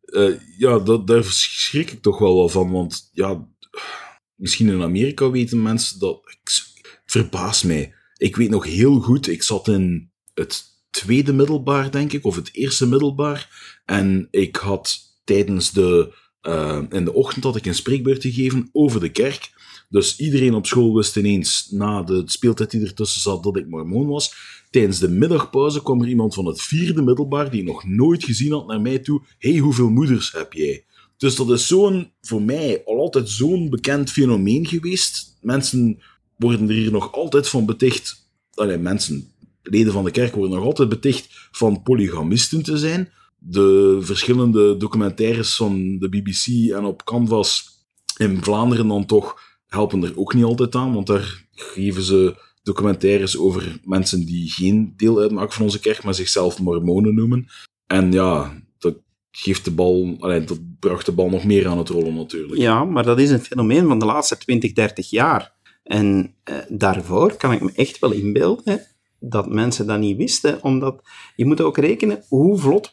Uh, 0.06 0.40
ja, 0.58 0.80
dat, 0.80 1.08
daar 1.08 1.24
schrik 1.24 1.92
ik 1.92 2.02
toch 2.02 2.20
wel 2.20 2.36
wel 2.36 2.50
van, 2.50 2.72
want 2.72 3.10
ja, 3.12 3.48
misschien 4.36 4.68
in 4.68 4.82
Amerika 4.82 5.30
weten 5.30 5.62
mensen 5.62 6.00
dat. 6.00 6.22
Ik, 6.26 6.40
het 6.44 7.02
verbaast 7.06 7.64
mij. 7.64 7.94
Ik 8.18 8.36
weet 8.36 8.50
nog 8.50 8.66
heel 8.66 9.00
goed, 9.00 9.28
ik 9.28 9.44
zat 9.44 9.68
in 9.68 10.12
het 10.34 10.73
tweede 10.94 11.34
middelbaar, 11.34 11.92
denk 11.92 12.14
ik, 12.14 12.26
of 12.26 12.36
het 12.36 12.50
eerste 12.54 12.88
middelbaar, 12.88 13.50
en 13.86 14.28
ik 14.32 14.56
had 14.56 15.00
tijdens 15.24 15.72
de 15.72 16.14
uh, 16.44 16.82
in 16.90 17.06
de 17.06 17.14
ochtend 17.14 17.44
had 17.44 17.56
ik 17.56 17.66
een 17.66 17.76
spreekbeurt 17.76 18.22
gegeven 18.22 18.70
over 18.72 19.00
de 19.00 19.10
kerk. 19.10 19.52
Dus 19.90 20.20
iedereen 20.20 20.54
op 20.54 20.66
school 20.66 20.96
wist 20.96 21.18
ineens, 21.18 21.68
na 21.72 22.04
de 22.04 22.24
speeltijd 22.26 22.72
die 22.72 22.86
ertussen 22.86 23.22
zat, 23.22 23.44
dat 23.44 23.58
ik 23.58 23.68
mormoon 23.68 24.08
was. 24.08 24.36
Tijdens 24.70 25.00
de 25.00 25.10
middagpauze 25.10 25.84
kwam 25.84 26.02
er 26.02 26.08
iemand 26.08 26.34
van 26.34 26.46
het 26.46 26.62
vierde 26.62 27.02
middelbaar, 27.02 27.52
die 27.52 27.64
nog 27.64 27.84
nooit 27.88 28.24
gezien 28.24 28.52
had, 28.52 28.68
naar 28.68 28.82
mij 28.82 29.00
toe. 29.00 29.22
hey, 29.38 29.58
hoeveel 29.58 29.90
moeders 29.90 30.32
heb 30.32 30.54
jij? 30.54 30.86
Dus 31.18 31.36
dat 31.36 31.50
is 31.50 31.68
zo'n, 31.68 32.12
voor 32.22 32.42
mij, 32.42 32.82
al 32.86 32.98
altijd 32.98 33.30
zo'n 33.30 33.70
bekend 33.70 34.12
fenomeen 34.12 34.68
geweest. 34.68 35.38
Mensen 35.42 36.02
worden 36.38 36.70
er 36.70 36.76
hier 36.76 36.92
nog 36.92 37.14
altijd 37.14 37.50
van 37.50 37.66
beticht. 37.66 38.28
Allee, 38.54 38.78
mensen, 38.78 39.33
leden 39.64 39.94
van 39.94 40.04
de 40.04 40.12
kerk 40.12 40.36
worden 40.36 40.56
nog 40.58 40.66
altijd 40.66 40.90
beticht 40.90 41.48
van 41.52 41.82
polygamisten 41.82 42.64
te 42.64 42.78
zijn 42.78 43.10
de 43.46 43.98
verschillende 44.02 44.78
documentaires 44.78 45.56
van 45.56 45.98
de 46.00 46.10
BBC 46.10 46.72
en 46.72 46.86
op 46.86 47.04
Canvas 47.04 47.72
in 48.18 48.44
Vlaanderen 48.44 48.88
dan 48.88 49.06
toch 49.06 49.40
helpen 49.68 50.04
er 50.04 50.20
ook 50.20 50.34
niet 50.34 50.44
altijd 50.44 50.76
aan, 50.76 50.94
want 50.94 51.08
daar 51.08 51.46
geven 51.52 52.04
ze 52.04 52.36
documentaires 52.64 53.38
over 53.38 53.80
mensen 53.84 54.26
die 54.26 54.50
geen 54.50 54.94
deel 54.98 55.20
uitmaken 55.20 55.54
van 55.54 55.66
onze 55.66 55.80
kerk, 55.80 56.04
maar 56.04 56.14
zichzelf 56.14 56.60
mormonen 56.60 57.16
noemen. 57.16 57.48
En 57.88 58.12
ja, 58.12 58.62
dat 58.78 58.96
geeft 59.32 59.66
de 59.66 59.72
bal, 59.72 60.16
allee, 60.20 60.44
dat 60.44 60.60
bracht 60.80 61.06
de 61.06 61.12
bal 61.12 61.30
nog 61.30 61.44
meer 61.44 61.68
aan 61.68 61.78
het 61.78 61.90
rollen 61.90 62.16
natuurlijk. 62.16 62.62
Ja, 62.62 62.84
maar 62.84 63.04
dat 63.04 63.20
is 63.20 63.30
een 63.30 63.40
fenomeen 63.40 63.88
van 63.88 64.00
de 64.00 64.06
laatste 64.06 64.38
20, 64.38 64.74
30 64.74 65.10
jaar. 65.10 65.54
En 65.84 66.36
eh, 66.44 66.56
daarvoor 66.70 67.36
kan 67.36 67.52
ik 67.52 67.62
me 67.62 67.72
echt 67.76 68.00
wel 68.00 68.12
inbeelden 68.12 68.93
dat 69.30 69.50
mensen 69.50 69.88
dat 69.88 70.00
niet 70.00 70.18
wisten, 70.18 70.64
omdat 70.64 71.02
je 71.36 71.46
moet 71.46 71.62
ook 71.62 71.78
rekenen 71.78 72.24
hoe 72.28 72.58
vlot 72.58 72.92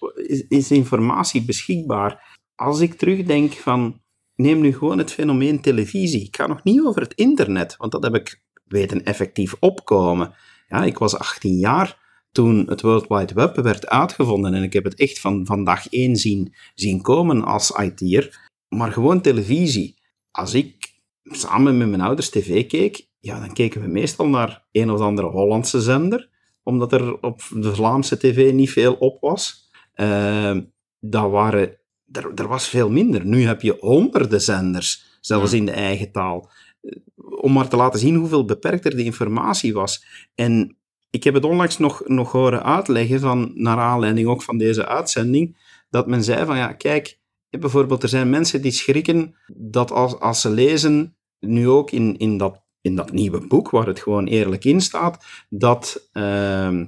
is, 0.49 0.71
informatie 0.71 1.45
beschikbaar. 1.45 2.39
Als 2.55 2.81
ik 2.81 2.95
terugdenk 2.95 3.53
van, 3.53 4.01
neem 4.35 4.61
nu 4.61 4.73
gewoon 4.73 4.99
het 4.99 5.13
fenomeen 5.13 5.61
televisie. 5.61 6.25
Ik 6.25 6.37
ga 6.37 6.47
nog 6.47 6.63
niet 6.65 6.81
over 6.81 7.03
het 7.03 7.15
internet, 7.15 7.77
want 7.77 7.93
dat 7.93 8.03
heb 8.03 8.15
ik 8.15 8.43
weten 8.65 9.05
effectief 9.05 9.55
opkomen. 9.61 10.35
Ja, 10.69 10.85
ik 10.85 10.99
was 10.99 11.17
18 11.17 11.59
jaar 11.59 11.99
toen 12.33 12.67
het 12.67 12.81
World 12.81 13.07
Wide 13.09 13.35
Web 13.35 13.57
werd 13.57 13.87
uitgevonden 13.87 14.55
en 14.55 14.63
ik 14.63 14.73
heb 14.73 14.85
het 14.85 14.95
echt 14.95 15.21
van, 15.21 15.47
van 15.47 15.65
dag 15.65 15.89
één 15.89 16.17
zien, 16.17 16.55
zien 16.75 17.03
komen 17.03 17.45
als 17.45 17.71
IT'er. 17.71 18.49
Maar 18.69 18.93
gewoon 18.93 19.21
televisie. 19.21 19.99
Als 20.31 20.55
ik 20.55 20.93
samen 21.23 21.79
met 21.79 21.89
mijn 21.89 22.01
ouders 22.01 22.31
tv 22.31 22.67
keek, 22.67 23.09
ja, 23.21 23.41
dan 23.41 23.53
keken 23.53 23.81
we 23.81 23.87
meestal 23.87 24.29
naar 24.29 24.65
een 24.73 24.91
of 24.91 25.01
andere 25.01 25.29
Hollandse 25.29 25.81
zender, 25.81 26.29
omdat 26.63 26.93
er 26.93 27.23
op 27.23 27.43
de 27.55 27.75
Vlaamse 27.75 28.19
tv 28.19 28.53
niet 28.53 28.71
veel 28.71 28.95
op 28.95 29.21
was. 29.21 29.71
Uh, 29.95 30.57
dat 31.01 31.31
waren, 31.31 31.77
er, 32.13 32.33
er 32.35 32.49
was 32.49 32.69
veel 32.69 32.91
minder. 32.91 33.27
Nu 33.27 33.43
heb 33.43 33.63
je 33.63 33.77
honderden 33.81 34.41
zenders, 34.41 35.19
zelfs 35.21 35.53
in 35.53 35.67
de 35.67 35.73
eigen 35.73 36.13
taal. 36.13 36.51
Eh, 36.81 36.93
om 37.41 37.53
maar 37.53 37.69
te 37.69 37.77
laten 37.77 38.01
zien 38.01 38.15
hoeveel 38.15 38.45
beperkter 38.45 38.97
de 38.97 39.05
informatie 39.05 39.73
was. 39.73 40.05
En 40.35 40.77
ik 41.11 41.25
heb 41.25 41.35
het 41.35 41.45
onlangs 41.45 41.79
nog, 41.79 42.03
nog 42.07 42.33
horen 42.33 42.63
uitleggen, 42.63 43.21
van, 43.21 43.51
naar 43.55 43.79
aanleiding 43.79 44.29
ook 44.29 44.43
van 44.43 44.59
deze 44.59 44.87
uitzending, 44.87 45.57
dat 45.91 46.07
men 46.07 46.25
zei 46.25 46.45
van, 46.47 46.57
ja, 46.57 46.73
kijk, 46.73 47.19
bijvoorbeeld, 47.51 48.03
er 48.03 48.09
zijn 48.09 48.31
mensen 48.31 48.63
die 48.63 48.73
schrikken 48.73 49.35
dat 49.55 49.91
als, 49.91 50.21
als 50.21 50.41
ze 50.41 50.51
lezen, 50.51 51.17
nu 51.39 51.69
ook 51.69 51.91
in, 51.91 52.19
in 52.19 52.39
dat 52.39 52.63
in 52.81 52.97
dat 52.97 53.13
nieuwe 53.13 53.47
boek, 53.47 53.71
waar 53.71 53.87
het 53.87 54.01
gewoon 54.01 54.27
eerlijk 54.27 54.65
in 54.65 54.81
staat, 54.81 55.25
dat, 55.49 56.09
uh, 56.13 56.81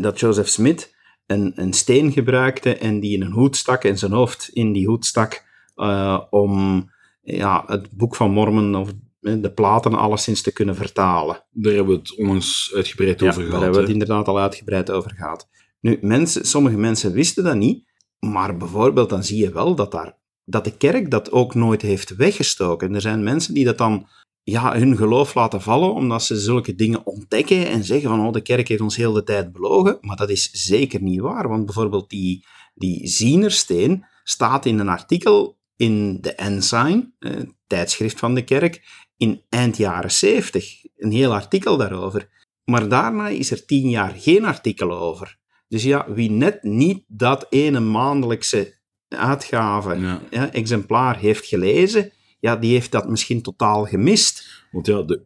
dat 0.00 0.20
Joseph 0.20 0.48
Smith 0.48 0.94
een, 1.26 1.52
een 1.54 1.72
steen 1.72 2.12
gebruikte 2.12 2.76
en 2.76 3.00
die 3.00 3.14
in 3.14 3.22
een 3.22 3.32
hoed 3.32 3.56
stak 3.56 3.84
en 3.84 3.98
zijn 3.98 4.12
hoofd 4.12 4.48
in 4.52 4.72
die 4.72 4.86
hoed 4.86 5.06
stak 5.06 5.44
uh, 5.76 6.20
om 6.30 6.84
ja, 7.22 7.64
het 7.66 7.90
boek 7.90 8.16
van 8.16 8.30
Mormon 8.30 8.74
of 8.74 8.92
de 9.20 9.52
platen 9.54 9.94
alleszins 9.94 10.42
te 10.42 10.52
kunnen 10.52 10.76
vertalen. 10.76 11.44
Daar 11.50 11.74
hebben 11.74 11.94
we 11.94 11.98
het 12.00 12.16
onlangs 12.16 12.72
uitgebreid 12.74 13.22
over 13.22 13.34
gehad. 13.34 13.50
Daar 13.50 13.60
hebben 13.60 13.80
we 13.80 13.86
het 13.86 13.92
inderdaad 13.92 14.28
al 14.28 14.38
uitgebreid 14.38 14.90
over 14.90 15.10
gehad. 15.10 15.48
Nu, 15.80 15.98
mensen, 16.00 16.46
sommige 16.46 16.76
mensen 16.76 17.12
wisten 17.12 17.44
dat 17.44 17.56
niet, 17.56 17.84
maar 18.18 18.56
bijvoorbeeld 18.56 19.08
dan 19.08 19.24
zie 19.24 19.38
je 19.38 19.52
wel 19.52 19.74
dat, 19.74 19.90
daar, 19.90 20.16
dat 20.44 20.64
de 20.64 20.76
kerk 20.76 21.10
dat 21.10 21.32
ook 21.32 21.54
nooit 21.54 21.82
heeft 21.82 22.16
weggestoken. 22.16 22.94
Er 22.94 23.00
zijn 23.00 23.22
mensen 23.22 23.54
die 23.54 23.64
dat 23.64 23.78
dan 23.78 24.08
ja, 24.42 24.78
hun 24.78 24.96
geloof 24.96 25.34
laten 25.34 25.62
vallen, 25.62 25.94
omdat 25.94 26.22
ze 26.22 26.40
zulke 26.40 26.74
dingen 26.74 27.06
ontdekken 27.06 27.66
en 27.68 27.84
zeggen 27.84 28.08
van 28.08 28.26
oh, 28.26 28.32
de 28.32 28.40
kerk 28.40 28.68
heeft 28.68 28.80
ons 28.80 28.96
heel 28.96 29.12
de 29.12 29.22
tijd 29.22 29.52
belogen. 29.52 29.98
Maar 30.00 30.16
dat 30.16 30.30
is 30.30 30.50
zeker 30.52 31.02
niet 31.02 31.20
waar, 31.20 31.48
want 31.48 31.64
bijvoorbeeld 31.64 32.10
die, 32.10 32.46
die 32.74 33.06
zienersteen 33.06 34.04
staat 34.22 34.66
in 34.66 34.78
een 34.78 34.88
artikel 34.88 35.58
in 35.76 36.20
de 36.20 36.34
Ensign, 36.34 37.14
eh, 37.18 37.32
tijdschrift 37.66 38.18
van 38.18 38.34
de 38.34 38.44
kerk, 38.44 39.06
in 39.16 39.42
eind 39.48 39.76
jaren 39.76 40.10
70. 40.10 40.84
Een 40.96 41.12
heel 41.12 41.34
artikel 41.34 41.76
daarover. 41.76 42.28
Maar 42.64 42.88
daarna 42.88 43.28
is 43.28 43.50
er 43.50 43.64
tien 43.64 43.90
jaar 43.90 44.14
geen 44.16 44.44
artikel 44.44 44.92
over. 44.92 45.38
Dus 45.68 45.82
ja, 45.82 46.12
wie 46.12 46.30
net 46.30 46.62
niet 46.62 47.04
dat 47.06 47.46
ene 47.50 47.80
maandelijkse 47.80 48.78
uitgave, 49.08 49.98
ja. 50.30 50.52
exemplaar 50.52 51.18
heeft 51.18 51.46
gelezen, 51.46 52.12
ja, 52.40 52.56
die 52.56 52.72
heeft 52.72 52.92
dat 52.92 53.08
misschien 53.08 53.42
totaal 53.42 53.86
gemist. 53.86 54.64
Want 54.70 54.86
ja, 54.86 55.02
de, 55.02 55.22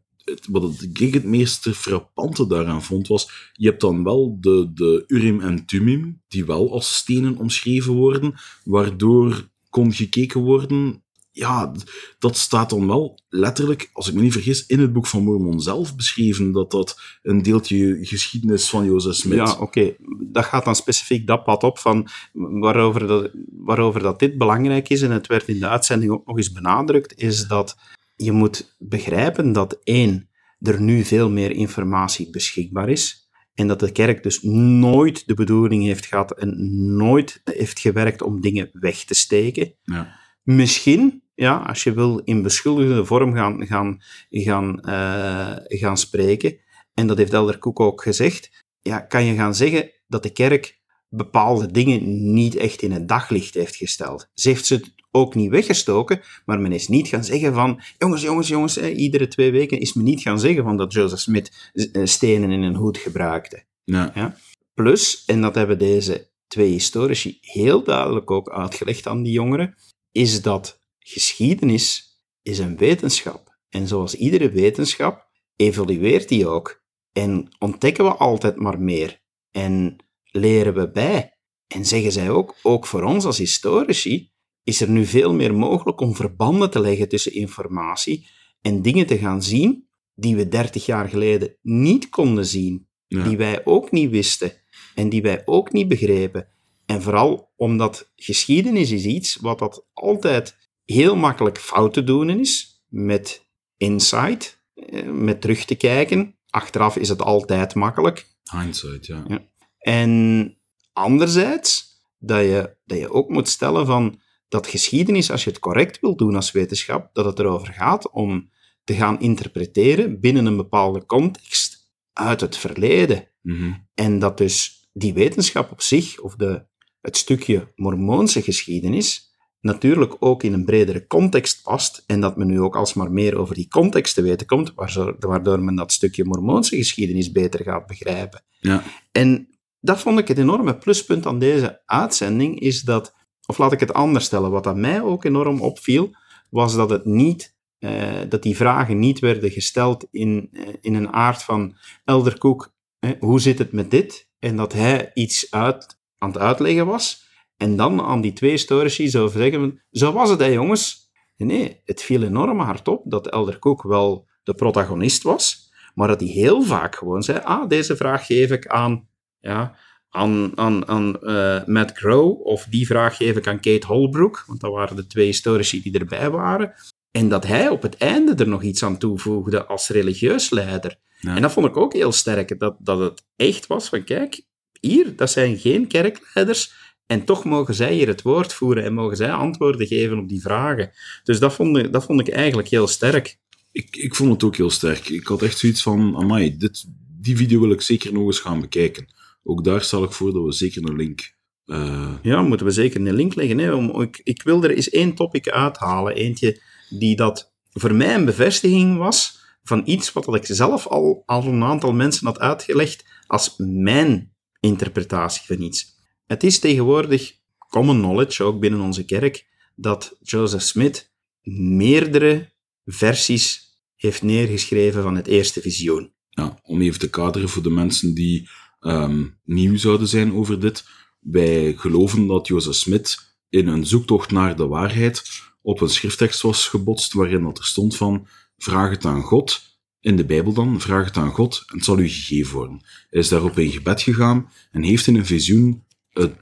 wat 0.51 0.87
ik 0.99 1.15
het 1.15 1.25
meest 1.25 1.69
frappante 1.69 2.47
daaraan 2.47 2.83
vond, 2.83 3.09
was, 3.09 3.51
je 3.53 3.69
hebt 3.69 3.81
dan 3.81 4.05
wel 4.05 4.37
de, 4.41 4.71
de 4.75 5.05
Urim 5.07 5.41
en 5.41 5.67
Tumim, 5.67 6.23
die 6.29 6.45
wel 6.45 6.73
als 6.73 6.97
stenen 6.97 7.37
omschreven 7.37 7.93
worden, 7.93 8.35
waardoor 8.65 9.49
kon 9.71 9.93
gekeken 9.93 10.41
worden 10.41 11.04
ja, 11.37 11.73
dat 12.19 12.37
staat 12.37 12.71
dan 12.71 12.87
wel 12.87 13.19
letterlijk, 13.29 13.91
als 13.93 14.09
ik 14.09 14.15
me 14.15 14.21
niet 14.21 14.33
vergis, 14.33 14.67
in 14.67 14.81
het 14.81 14.93
boek 14.93 15.07
van 15.07 15.23
Mormon 15.23 15.61
zelf 15.61 15.97
beschreven, 15.97 16.53
dat 16.53 16.71
dat 16.71 17.01
een 17.23 17.43
deeltje 17.43 17.99
geschiedenis 18.01 18.69
van 18.69 18.85
Jozef 18.85 19.15
Smith... 19.15 19.39
Ja, 19.39 19.59
oké. 19.59 19.95
Dat 20.21 20.45
gaat 20.45 20.65
dan 20.65 20.75
specifiek 20.75 21.27
dat 21.27 21.45
pad 21.45 21.63
op 21.63 21.79
van 21.79 22.09
waarover 22.33 23.07
dat, 23.07 23.31
waarover 23.53 24.03
dat 24.03 24.19
dit 24.19 24.39
belangrijk 24.39 24.89
is, 24.89 25.03
en 25.03 25.11
het 25.11 25.27
werd 25.27 25.49
in 25.49 25.61
de 25.61 25.69
uitzending 25.69 26.13
ook 26.13 26.27
nog 26.27 26.37
eens 26.37 26.53
benadrukt, 26.53 27.17
is 27.17 27.47
dat 27.47 27.77
je 28.17 28.33
moet 28.33 28.77
begrijpen 28.79 29.53
dat 29.53 29.81
één, 29.83 30.29
er 30.61 30.81
nu 30.81 31.05
veel 31.05 31.31
meer 31.31 31.51
informatie 31.51 32.31
beschikbaar 32.31 32.89
is, 32.89 33.29
en 33.55 33.69
dat 33.69 33.81
de 33.81 33.93
kerk 33.93 34.23
dus 34.23 34.43
nooit 34.43 35.27
de 35.27 35.35
bedoeling 35.35 35.85
heeft 35.85 36.07
gehad 36.07 36.39
en 36.39 36.57
nooit 36.97 37.41
heeft 37.45 37.81
gewerkt 37.81 38.23
om 38.23 38.41
dingen 38.41 38.71
weg 38.73 39.05
te 39.05 39.15
steken. 39.15 39.75
Ja. 39.83 40.23
Misschien 40.43 41.23
ja, 41.35 41.57
als 41.57 41.83
je 41.83 41.93
wil 41.93 42.19
in 42.19 42.43
beschuldigende 42.43 43.05
vorm 43.05 43.35
gaan, 43.35 43.67
gaan, 43.67 44.03
gaan, 44.31 44.81
uh, 44.85 45.57
gaan 45.81 45.97
spreken, 45.97 46.59
en 46.95 47.07
dat 47.07 47.19
heeft 47.19 47.33
Elder 47.33 47.59
Koek 47.59 47.81
ook 47.81 48.03
gezegd, 48.03 48.65
ja, 48.81 49.01
kan 49.01 49.25
je 49.25 49.35
gaan 49.35 49.55
zeggen 49.55 49.91
dat 50.07 50.23
de 50.23 50.33
kerk 50.33 50.83
bepaalde 51.09 51.71
dingen 51.71 52.33
niet 52.33 52.57
echt 52.57 52.83
in 52.83 52.93
het 52.93 53.09
daglicht 53.09 53.55
heeft 53.55 53.77
gesteld. 53.77 54.29
Ze 54.35 54.49
heeft 54.49 54.67
ze 54.67 54.85
ook 55.11 55.35
niet 55.35 55.51
weggestoken, 55.51 56.21
maar 56.45 56.61
men 56.61 56.73
is 56.73 56.89
niet 56.89 57.09
gaan 57.09 57.25
zeggen 57.25 57.55
van, 57.55 57.81
jongens, 57.99 58.23
jongens, 58.23 58.49
jongens, 58.49 58.79
iedere 58.79 59.29
twee 59.29 59.51
weken 59.51 59.81
is 59.81 59.93
men 59.93 60.05
niet 60.05 60.21
gaan 60.21 60.41
zeggen 60.41 60.65
van 60.65 60.77
dat 60.77 60.93
Joseph 60.93 61.21
Smith 61.21 61.71
eh, 61.73 62.05
stenen 62.05 62.51
in 62.51 62.63
een 62.63 62.75
hoed 62.75 62.99
gebruikte. 62.99 63.65
Ja. 63.85 64.13
ja. 64.15 64.37
Plus, 64.75 65.23
en 65.27 65.41
dat 65.41 65.55
hebben 65.55 65.79
deze 65.79 66.29
twee 66.47 66.71
historici 66.71 67.39
heel 67.41 67.85
duidelijk 67.85 68.31
ook 68.31 68.51
uitgelegd 68.51 69.07
aan 69.07 69.23
die 69.23 69.33
jongeren, 69.33 69.75
is 70.13 70.43
dat 70.43 70.83
geschiedenis 71.07 72.19
is 72.43 72.59
een 72.59 72.77
wetenschap. 72.77 73.59
En 73.69 73.89
zoals 73.89 74.15
iedere 74.15 74.51
wetenschap 74.51 75.29
evolueert 75.57 76.29
die 76.29 76.47
ook. 76.47 76.83
En 77.13 77.49
ontdekken 77.59 78.05
we 78.05 78.11
altijd 78.11 78.57
maar 78.57 78.81
meer. 78.81 79.21
En 79.51 79.97
leren 80.25 80.75
we 80.75 80.91
bij. 80.91 81.37
En 81.67 81.85
zeggen 81.85 82.13
zij 82.13 82.31
ook, 82.31 82.55
ook 82.63 82.87
voor 82.87 83.03
ons 83.03 83.25
als 83.25 83.39
historici, 83.39 84.33
is 84.63 84.81
er 84.81 84.89
nu 84.91 85.07
veel 85.07 85.35
meer 85.35 85.55
mogelijk 85.55 86.01
om 86.01 86.15
verbanden 86.15 86.71
te 86.71 86.81
leggen 86.81 87.09
tussen 87.09 87.33
informatie 87.33 88.27
en 88.61 88.83
dingen 88.83 89.07
te 89.07 89.19
gaan 89.19 89.43
zien 89.43 89.89
die 90.15 90.37
we 90.37 90.49
30 90.49 90.87
jaar 90.87 91.09
geleden 91.09 91.57
niet 91.63 92.09
konden 92.09 92.47
zien, 92.47 92.89
Ja. 93.07 93.29
die 93.29 93.37
wij 93.37 93.65
ook 93.65 93.91
niet 93.91 94.11
wisten 94.11 94.53
en 94.95 95.09
die 95.09 95.23
wij 95.23 95.43
ook 95.45 95.73
niet 95.73 95.89
begrepen. 95.89 96.49
En 96.87 97.03
vooral 97.03 97.53
omdat 97.57 98.13
geschiedenis 98.17 98.91
is 98.91 99.05
iets 99.05 99.37
wat 99.37 99.59
dat 99.59 99.87
altijd 99.93 100.57
heel 100.85 101.17
makkelijk 101.17 101.59
fout 101.59 101.93
te 101.93 102.05
doen 102.05 102.31
is, 102.31 102.83
met 102.89 103.47
insight, 103.77 104.63
eh, 104.75 105.11
met 105.11 105.41
terug 105.41 105.65
te 105.65 105.75
kijken. 105.75 106.39
Achteraf 106.51 106.97
is 106.97 107.09
het 107.09 107.23
altijd 107.23 107.75
makkelijk. 107.75 108.27
Hindsight, 108.51 109.07
ja. 109.07 109.25
Ja. 109.29 109.43
En 109.79 110.57
anderzijds, 110.93 112.01
dat 112.19 112.41
je, 112.41 112.77
dat 112.85 112.99
je 112.99 113.11
ook 113.11 113.29
moet 113.29 113.49
stellen 113.49 113.87
van 113.87 114.21
dat 114.49 114.67
geschiedenis, 114.67 115.31
als 115.31 115.45
je 115.45 115.51
het 115.51 115.59
correct 115.59 116.01
wil 116.01 116.17
doen 116.17 116.35
als 116.35 116.53
wetenschap, 116.53 117.15
dat 117.15 117.25
het 117.25 117.39
erover 117.39 117.73
gaat 117.73 118.11
om 118.11 118.51
te 118.85 118.95
gaan 118.95 119.21
interpreteren 119.21 120.21
binnen 120.21 120.47
een 120.47 120.57
bepaalde 120.57 121.07
context 121.07 121.93
uit 122.13 122.41
het 122.41 122.57
verleden. 122.57 123.29
Mhm. 123.43 123.73
En 123.95 124.19
dat 124.19 124.39
dus 124.39 124.89
die 124.93 125.15
wetenschap 125.15 125.73
op 125.73 125.83
zich, 125.83 126.21
of 126.21 126.35
de, 126.37 126.65
het 127.01 127.17
stukje 127.17 127.73
Mormoonse 127.77 128.43
geschiedenis, 128.43 129.34
natuurlijk 129.65 130.17
ook 130.19 130.43
in 130.43 130.53
een 130.53 130.65
bredere 130.65 131.07
context 131.07 131.63
past 131.63 132.05
en 132.07 132.21
dat 132.21 132.37
men 132.37 132.47
nu 132.47 132.61
ook 132.61 132.77
alsmaar 132.77 133.13
meer 133.13 133.37
over 133.37 133.55
die 133.55 133.69
context 133.69 134.15
te 134.15 134.23
weten 134.23 134.47
komt, 134.47 134.73
waardoor, 135.19 135.61
men 135.61 135.75
dat 135.75 135.93
stukje 135.93 136.25
Mormoonse 136.25 136.77
geschiedenis 136.77 137.33
beter 137.33 137.63
gaat 137.63 137.87
begrijpen. 137.87 138.43
Ja. 138.61 138.83
En 139.13 139.49
dat 139.81 140.01
vond 140.01 140.19
ik 140.19 140.29
het 140.29 140.39
enorme 140.39 140.77
pluspunt 140.77 141.27
aan 141.27 141.39
deze 141.39 141.83
uitzending, 141.87 142.61
is 142.61 142.83
dat, 142.83 143.15
of 143.47 143.59
laat 143.59 143.73
ik 143.73 143.81
het 143.81 143.93
anders 143.93 144.25
stellen, 144.25 144.51
wat 144.51 144.67
aan 144.67 144.81
mij 144.81 145.03
ook 145.03 145.25
enorm 145.25 145.61
opviel, 145.61 146.11
was 146.51 146.75
dat 146.75 146.91
het 146.91 147.05
niet, 147.05 147.57
eh, 147.79 148.21
dat 148.29 148.43
die 148.43 148.57
vragen 148.57 148.99
niet 148.99 149.19
werden 149.19 149.51
gesteld 149.51 150.07
in, 150.11 150.49
eh, 150.53 150.63
in 150.81 150.95
een 150.95 151.13
aard 151.13 151.43
van 151.43 151.77
Elder 152.05 152.39
Cook, 152.39 152.73
hè, 152.99 153.15
hoe 153.19 153.41
zit 153.41 153.59
het 153.59 153.73
met 153.73 153.91
dit? 153.91 154.29
En 154.39 154.57
dat 154.57 154.73
hij 154.73 155.11
iets 155.15 155.51
uit, 155.51 155.99
aan 156.19 156.29
het 156.29 156.39
uitleggen 156.39 156.87
was, 156.87 157.24
en 157.65 157.77
dan 157.77 158.01
aan 158.01 158.21
die 158.21 158.33
twee 158.33 158.51
historici 158.51 159.09
zou 159.09 159.29
zeggen, 159.29 159.83
zo 159.91 160.13
was 160.13 160.31
het 160.31 160.41
hè 160.41 160.47
jongens. 160.47 161.13
Nee, 161.37 161.81
het 161.85 162.03
viel 162.03 162.23
enorm 162.23 162.61
hard 162.61 162.89
op 162.89 163.03
dat 163.05 163.29
Elder 163.29 163.59
Cook 163.59 163.83
wel 163.83 164.27
de 164.43 164.55
protagonist 164.55 165.23
was, 165.23 165.73
maar 165.95 166.09
dat 166.09 166.21
hij 166.21 166.29
heel 166.29 166.63
vaak 166.63 166.95
gewoon 166.97 167.23
zei, 167.23 167.39
ah, 167.45 167.69
deze 167.69 167.97
vraag 167.97 168.27
geef 168.27 168.51
ik 168.51 168.67
aan, 168.67 169.09
ja, 169.41 169.77
aan, 170.11 170.59
aan, 170.59 170.89
aan 170.89 171.21
eh, 171.21 171.65
Matt 171.65 171.93
Crow, 171.93 172.47
of 172.47 172.67
die 172.71 172.87
vraag 172.87 173.17
geef 173.17 173.37
ik 173.37 173.47
aan 173.47 173.61
Kate 173.61 173.87
Holbrook, 173.87 174.45
want 174.47 174.61
dat 174.61 174.73
waren 174.73 174.97
de 174.97 175.07
twee 175.07 175.27
historici 175.27 175.83
die 175.83 175.99
erbij 175.99 176.31
waren. 176.31 176.75
En 177.11 177.29
dat 177.29 177.47
hij 177.47 177.69
op 177.69 177.83
het 177.83 177.97
einde 177.97 178.35
er 178.35 178.49
nog 178.49 178.63
iets 178.63 178.83
aan 178.83 178.99
toevoegde 178.99 179.67
als 179.67 179.89
religieus 179.89 180.51
leider. 180.51 180.97
Ja. 181.21 181.37
En 181.37 181.43
dat 181.43 181.53
vond 181.53 181.67
ik 181.67 181.77
ook 181.77 181.93
heel 181.93 182.13
sterk, 182.13 182.59
dat, 182.59 182.77
dat 182.79 182.99
het 182.99 183.25
echt 183.37 183.67
was 183.67 183.89
van, 183.89 184.05
kijk, 184.05 184.43
hier, 184.81 185.17
dat 185.17 185.31
zijn 185.31 185.59
geen 185.59 185.87
kerkleiders, 185.87 186.84
en 187.07 187.25
toch 187.25 187.45
mogen 187.45 187.75
zij 187.75 187.95
hier 187.95 188.07
het 188.07 188.23
woord 188.23 188.53
voeren 188.53 188.85
en 188.85 188.95
mogen 188.95 189.17
zij 189.17 189.33
antwoorden 189.33 189.87
geven 189.87 190.19
op 190.19 190.29
die 190.29 190.41
vragen. 190.41 190.91
Dus 191.25 191.39
dat 191.39 191.55
vond 191.55 191.77
ik, 191.77 191.93
dat 191.93 192.05
vond 192.05 192.21
ik 192.21 192.29
eigenlijk 192.29 192.69
heel 192.69 192.87
sterk. 192.87 193.39
Ik, 193.73 193.97
ik 193.97 194.15
vond 194.15 194.33
het 194.33 194.45
ook 194.45 194.57
heel 194.57 194.71
sterk. 194.71 195.09
Ik 195.09 195.27
had 195.27 195.43
echt 195.43 195.59
zoiets 195.59 195.83
van, 195.83 196.17
amai, 196.17 196.57
dit, 196.57 196.85
die 197.21 197.37
video 197.37 197.61
wil 197.61 197.71
ik 197.71 197.81
zeker 197.81 198.13
nog 198.13 198.27
eens 198.27 198.39
gaan 198.39 198.61
bekijken. 198.61 199.07
Ook 199.43 199.65
daar 199.65 199.83
stel 199.83 200.05
ik 200.05 200.13
voor 200.13 200.33
dat 200.33 200.45
we 200.45 200.53
zeker 200.53 200.89
een 200.89 200.97
link... 200.97 201.35
eh, 201.67 202.15
Ja, 202.23 202.43
moeten 202.43 202.67
we 202.67 202.73
zeker 202.73 203.01
een 203.01 203.15
link 203.15 203.35
leggen. 203.35 203.59
Hè? 203.59 203.73
Om, 203.73 204.01
ik, 204.01 204.21
ik 204.23 204.43
wil 204.43 204.63
er 204.65 204.71
eens 204.71 204.91
één 204.91 205.15
topic 205.15 205.49
uithalen. 205.49 206.15
Eentje 206.15 206.61
die 206.89 207.17
dat 207.17 207.53
voor 207.71 207.95
mij 207.95 208.15
een 208.15 208.25
bevestiging 208.25 208.97
was 208.99 209.43
van 209.63 209.83
iets 209.85 210.13
wat 210.13 210.25
dat 210.25 210.35
ik 210.35 210.47
zelf 210.47 210.87
al, 210.87 211.23
al 211.27 211.45
een 211.45 211.63
aantal 211.63 211.93
mensen 211.93 212.27
had 212.27 212.39
uitgelegd 212.39 213.05
als 213.27 213.55
mijn 213.57 214.33
interpretatie 214.61 215.43
van 215.47 215.63
iets. 215.63 215.94
Het 216.27 216.43
is 216.43 216.59
tegenwoordig 216.59 217.33
common 217.69 217.99
knowledge, 217.99 218.43
ook 218.43 218.61
binnen 218.61 218.81
onze 218.81 219.05
kerk, 219.05 219.47
dat 219.77 220.17
Joseph 220.23 220.63
Smith 220.63 221.13
meerdere 221.43 222.53
versies 222.85 223.79
heeft 223.97 224.23
neergeschreven 224.23 225.03
van 225.03 225.17
het 225.17 225.27
eerste 225.27 225.61
visioen. 225.61 226.13
ja, 226.29 226.59
om 226.63 226.81
even 226.81 226.99
te 226.99 227.11
kaderen 227.11 227.49
voor 227.49 227.63
de 227.63 227.71
mensen 227.71 228.15
die 228.15 228.49
ehm, 228.81 229.25
nieuw 229.45 229.77
zouden 229.77 230.09
zijn 230.09 230.35
over 230.35 230.61
dit. 230.61 230.85
Wij 231.21 231.75
geloven 231.77 232.27
dat 232.27 232.47
Joseph 232.47 232.75
Smith 232.75 233.37
in 233.49 233.67
een 233.67 233.87
zoektocht 233.87 234.31
naar 234.31 234.57
de 234.57 234.67
waarheid 234.67 235.23
op 235.63 235.81
een 235.81 235.89
schrifttekst 235.89 236.43
was 236.43 236.69
gebotst 236.69 237.13
waarin 237.13 237.43
dat 237.43 237.59
er 237.59 237.65
stond 237.65 237.97
van 237.97 238.27
vraag 238.57 238.91
het 238.91 239.05
aan 239.05 239.23
God, 239.23 239.63
in 240.01 240.17
de 240.17 240.25
Bijbel 240.25 240.53
dan, 240.53 240.81
vraag 240.81 241.05
het 241.05 241.17
aan 241.17 241.31
God 241.31 241.63
en 241.67 241.77
het 241.77 241.85
zal 241.85 241.99
u 241.99 242.09
gegeven 242.09 242.55
worden. 242.55 242.81
Hij 243.11 243.21
is 243.21 243.29
daarop 243.29 243.59
in 243.59 243.71
gebed 243.71 244.03
gegaan 244.03 244.51
en 244.71 244.83
heeft 244.83 245.07
in 245.07 245.15
een 245.15 245.27
visioen 245.27 245.84
het 246.15 246.37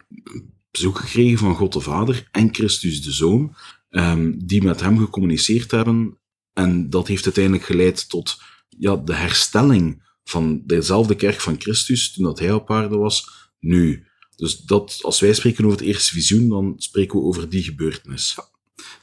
bezoek 0.71 0.99
gekregen 0.99 1.39
van 1.39 1.55
God 1.55 1.73
de 1.73 1.81
Vader 1.81 2.29
en 2.31 2.55
Christus 2.55 3.03
de 3.03 3.13
Zoon, 3.13 3.55
ehm, 3.89 4.33
die 4.37 4.63
met 4.63 4.81
hem 4.81 4.99
gecommuniceerd 4.99 5.71
hebben. 5.71 6.19
En 6.53 6.91
dat 6.91 7.09
heeft 7.09 7.25
uiteindelijk 7.25 7.65
geleid 7.65 8.09
tot 8.09 8.41
ja, 8.69 8.97
de 8.97 9.15
herstelling 9.15 10.11
van 10.25 10.63
dezelfde 10.67 11.15
kerk 11.15 11.41
van 11.41 11.61
Christus 11.61 12.13
toen 12.13 12.25
dat 12.25 12.39
hij 12.39 12.53
op 12.53 12.71
aarde 12.71 12.97
was, 12.97 13.51
nu. 13.59 14.07
Dus 14.37 14.57
dat, 14.59 14.99
als 15.03 15.21
wij 15.21 15.35
spreken 15.35 15.65
over 15.65 15.79
het 15.79 15.87
eerste 15.87 16.13
visioen, 16.13 16.49
dan 16.49 16.75
spreken 16.77 17.19
we 17.19 17.25
over 17.25 17.49
die 17.49 17.63
gebeurtenis. 17.63 18.39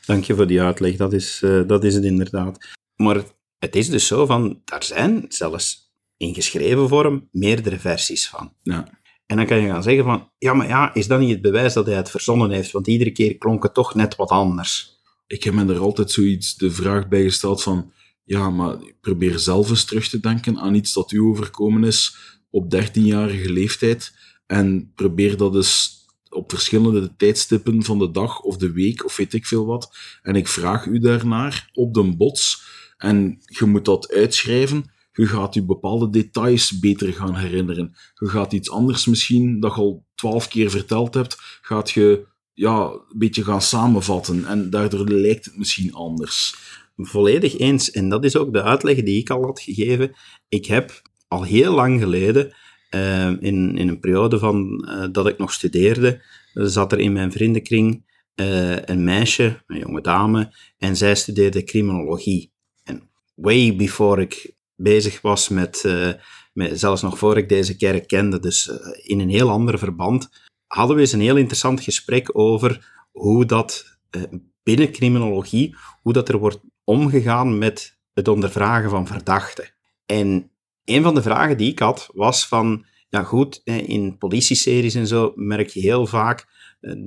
Dank 0.05 0.23
je 0.23 0.35
voor 0.35 0.47
die 0.47 0.61
uitleg, 0.61 0.95
dat 0.95 1.13
is, 1.13 1.41
eh, 1.41 1.67
dat 1.67 1.83
is 1.83 1.93
het 1.93 2.03
inderdaad. 2.03 2.67
Maar 2.95 3.23
het 3.57 3.75
is 3.75 3.89
dus 3.89 4.07
zo 4.07 4.25
van, 4.25 4.61
daar 4.65 4.83
zijn 4.83 5.25
zelfs 5.27 5.93
in 6.17 6.33
geschreven 6.33 6.87
vorm 6.87 7.29
meerdere 7.31 7.79
versies 7.79 8.27
van. 8.27 8.53
Ja, 8.61 8.98
En 9.29 9.35
dan 9.35 9.45
kan 9.45 9.57
je 9.57 9.67
gaan 9.67 9.83
zeggen 9.83 10.03
van, 10.03 10.29
ja, 10.37 10.53
maar 10.53 10.67
ja, 10.67 10.93
is 10.93 11.07
dat 11.07 11.19
niet 11.19 11.29
het 11.29 11.41
bewijs 11.41 11.73
dat 11.73 11.85
hij 11.85 11.95
het 11.95 12.09
verzonnen 12.09 12.51
heeft? 12.51 12.71
Want 12.71 12.87
iedere 12.87 13.11
keer 13.11 13.37
klonk 13.37 13.63
het 13.63 13.73
toch 13.73 13.95
net 13.95 14.15
wat 14.15 14.29
anders. 14.29 14.97
ik 15.27 15.43
heb 15.43 15.53
me 15.53 15.73
er 15.73 15.79
altijd 15.79 16.11
zoiets 16.11 16.55
de 16.55 16.71
vraag 16.71 17.07
bij 17.07 17.23
gesteld 17.23 17.63
van, 17.63 17.91
ja, 18.23 18.49
maar 18.49 18.77
probeer 19.01 19.39
zelf 19.39 19.69
eens 19.69 19.85
terug 19.85 20.07
te 20.07 20.19
denken 20.19 20.59
aan 20.59 20.75
iets 20.75 20.93
dat 20.93 21.11
u 21.11 21.19
overkomen 21.19 21.83
is 21.83 22.15
op 22.49 22.75
13-jarige 22.75 23.51
leeftijd 23.51 24.13
en 24.45 24.91
probeer 24.95 25.37
dat 25.37 25.55
eens 25.55 26.05
op 26.29 26.51
verschillende 26.51 27.15
tijdstippen 27.15 27.83
van 27.83 27.99
de 27.99 28.11
dag 28.11 28.39
of 28.39 28.57
de 28.57 28.71
week 28.71 29.05
of 29.05 29.17
weet 29.17 29.33
ik 29.33 29.45
veel 29.45 29.65
wat. 29.65 29.97
En 30.21 30.35
ik 30.35 30.47
vraag 30.47 30.85
u 30.85 30.99
daarnaar 30.99 31.69
op 31.73 31.93
de 31.93 32.15
bots 32.15 32.63
en 32.97 33.39
je 33.45 33.65
moet 33.65 33.85
dat 33.85 34.11
uitschrijven. 34.11 34.91
Je 35.19 35.27
gaat 35.27 35.53
je 35.53 35.63
bepaalde 35.63 36.09
details 36.09 36.79
beter 36.79 37.13
gaan 37.13 37.35
herinneren. 37.35 37.95
Je 38.13 38.27
gaat 38.27 38.53
iets 38.53 38.69
anders 38.69 39.05
misschien, 39.05 39.59
dat 39.59 39.75
je 39.75 39.81
al 39.81 40.05
twaalf 40.15 40.47
keer 40.47 40.69
verteld 40.69 41.13
hebt, 41.13 41.37
gaat 41.61 41.91
je 41.91 42.25
ja, 42.53 42.83
een 42.83 43.17
beetje 43.17 43.43
gaan 43.43 43.61
samenvatten. 43.61 44.45
En 44.45 44.69
daardoor 44.69 45.09
lijkt 45.09 45.45
het 45.45 45.57
misschien 45.57 45.93
anders. 45.93 46.55
Volledig 46.95 47.57
eens. 47.57 47.91
En 47.91 48.09
dat 48.09 48.23
is 48.23 48.35
ook 48.35 48.53
de 48.53 48.63
uitleg 48.63 49.03
die 49.03 49.19
ik 49.19 49.29
al 49.29 49.43
had 49.43 49.59
gegeven. 49.59 50.11
Ik 50.49 50.65
heb 50.65 51.01
al 51.27 51.43
heel 51.43 51.73
lang 51.73 51.99
geleden, 51.99 52.53
eh, 52.89 53.27
in, 53.27 53.77
in 53.77 53.87
een 53.87 53.99
periode 53.99 54.39
van, 54.39 54.85
eh, 54.87 55.07
dat 55.11 55.27
ik 55.27 55.37
nog 55.37 55.53
studeerde, 55.53 56.21
zat 56.53 56.91
er 56.91 56.99
in 56.99 57.13
mijn 57.13 57.31
vriendenkring 57.31 58.07
eh, 58.35 58.81
een 58.81 59.03
meisje, 59.03 59.63
een 59.67 59.79
jonge 59.79 60.01
dame, 60.01 60.53
en 60.77 60.95
zij 60.95 61.15
studeerde 61.15 61.63
criminologie. 61.63 62.51
En 62.83 63.09
way 63.35 63.75
before 63.75 64.21
ik 64.21 64.57
bezig 64.81 65.21
was 65.21 65.49
met, 65.49 65.85
eh, 65.85 66.09
met 66.53 66.79
zelfs 66.79 67.01
nog 67.01 67.17
voor 67.17 67.37
ik 67.37 67.49
deze 67.49 67.77
kerk 67.77 68.07
kende, 68.07 68.39
dus 68.39 68.69
eh, 68.69 68.77
in 69.03 69.19
een 69.19 69.29
heel 69.29 69.49
ander 69.49 69.79
verband, 69.79 70.29
hadden 70.67 70.95
we 70.95 71.01
eens 71.01 71.11
een 71.11 71.19
heel 71.19 71.37
interessant 71.37 71.81
gesprek 71.81 72.37
over 72.37 72.93
hoe 73.11 73.45
dat 73.45 73.99
eh, 74.09 74.21
binnen 74.63 74.91
criminologie, 74.91 75.75
hoe 76.01 76.13
dat 76.13 76.29
er 76.29 76.37
wordt 76.37 76.59
omgegaan 76.83 77.57
met 77.57 77.97
het 78.13 78.27
ondervragen 78.27 78.89
van 78.89 79.07
verdachten. 79.07 79.73
En 80.05 80.51
een 80.85 81.03
van 81.03 81.15
de 81.15 81.21
vragen 81.21 81.57
die 81.57 81.71
ik 81.71 81.79
had 81.79 82.09
was 82.13 82.47
van, 82.47 82.85
ja 83.09 83.23
goed, 83.23 83.61
in 83.63 84.17
politieseries 84.17 84.95
en 84.95 85.07
zo 85.07 85.31
merk 85.35 85.69
je 85.69 85.79
heel 85.79 86.05
vaak 86.05 86.47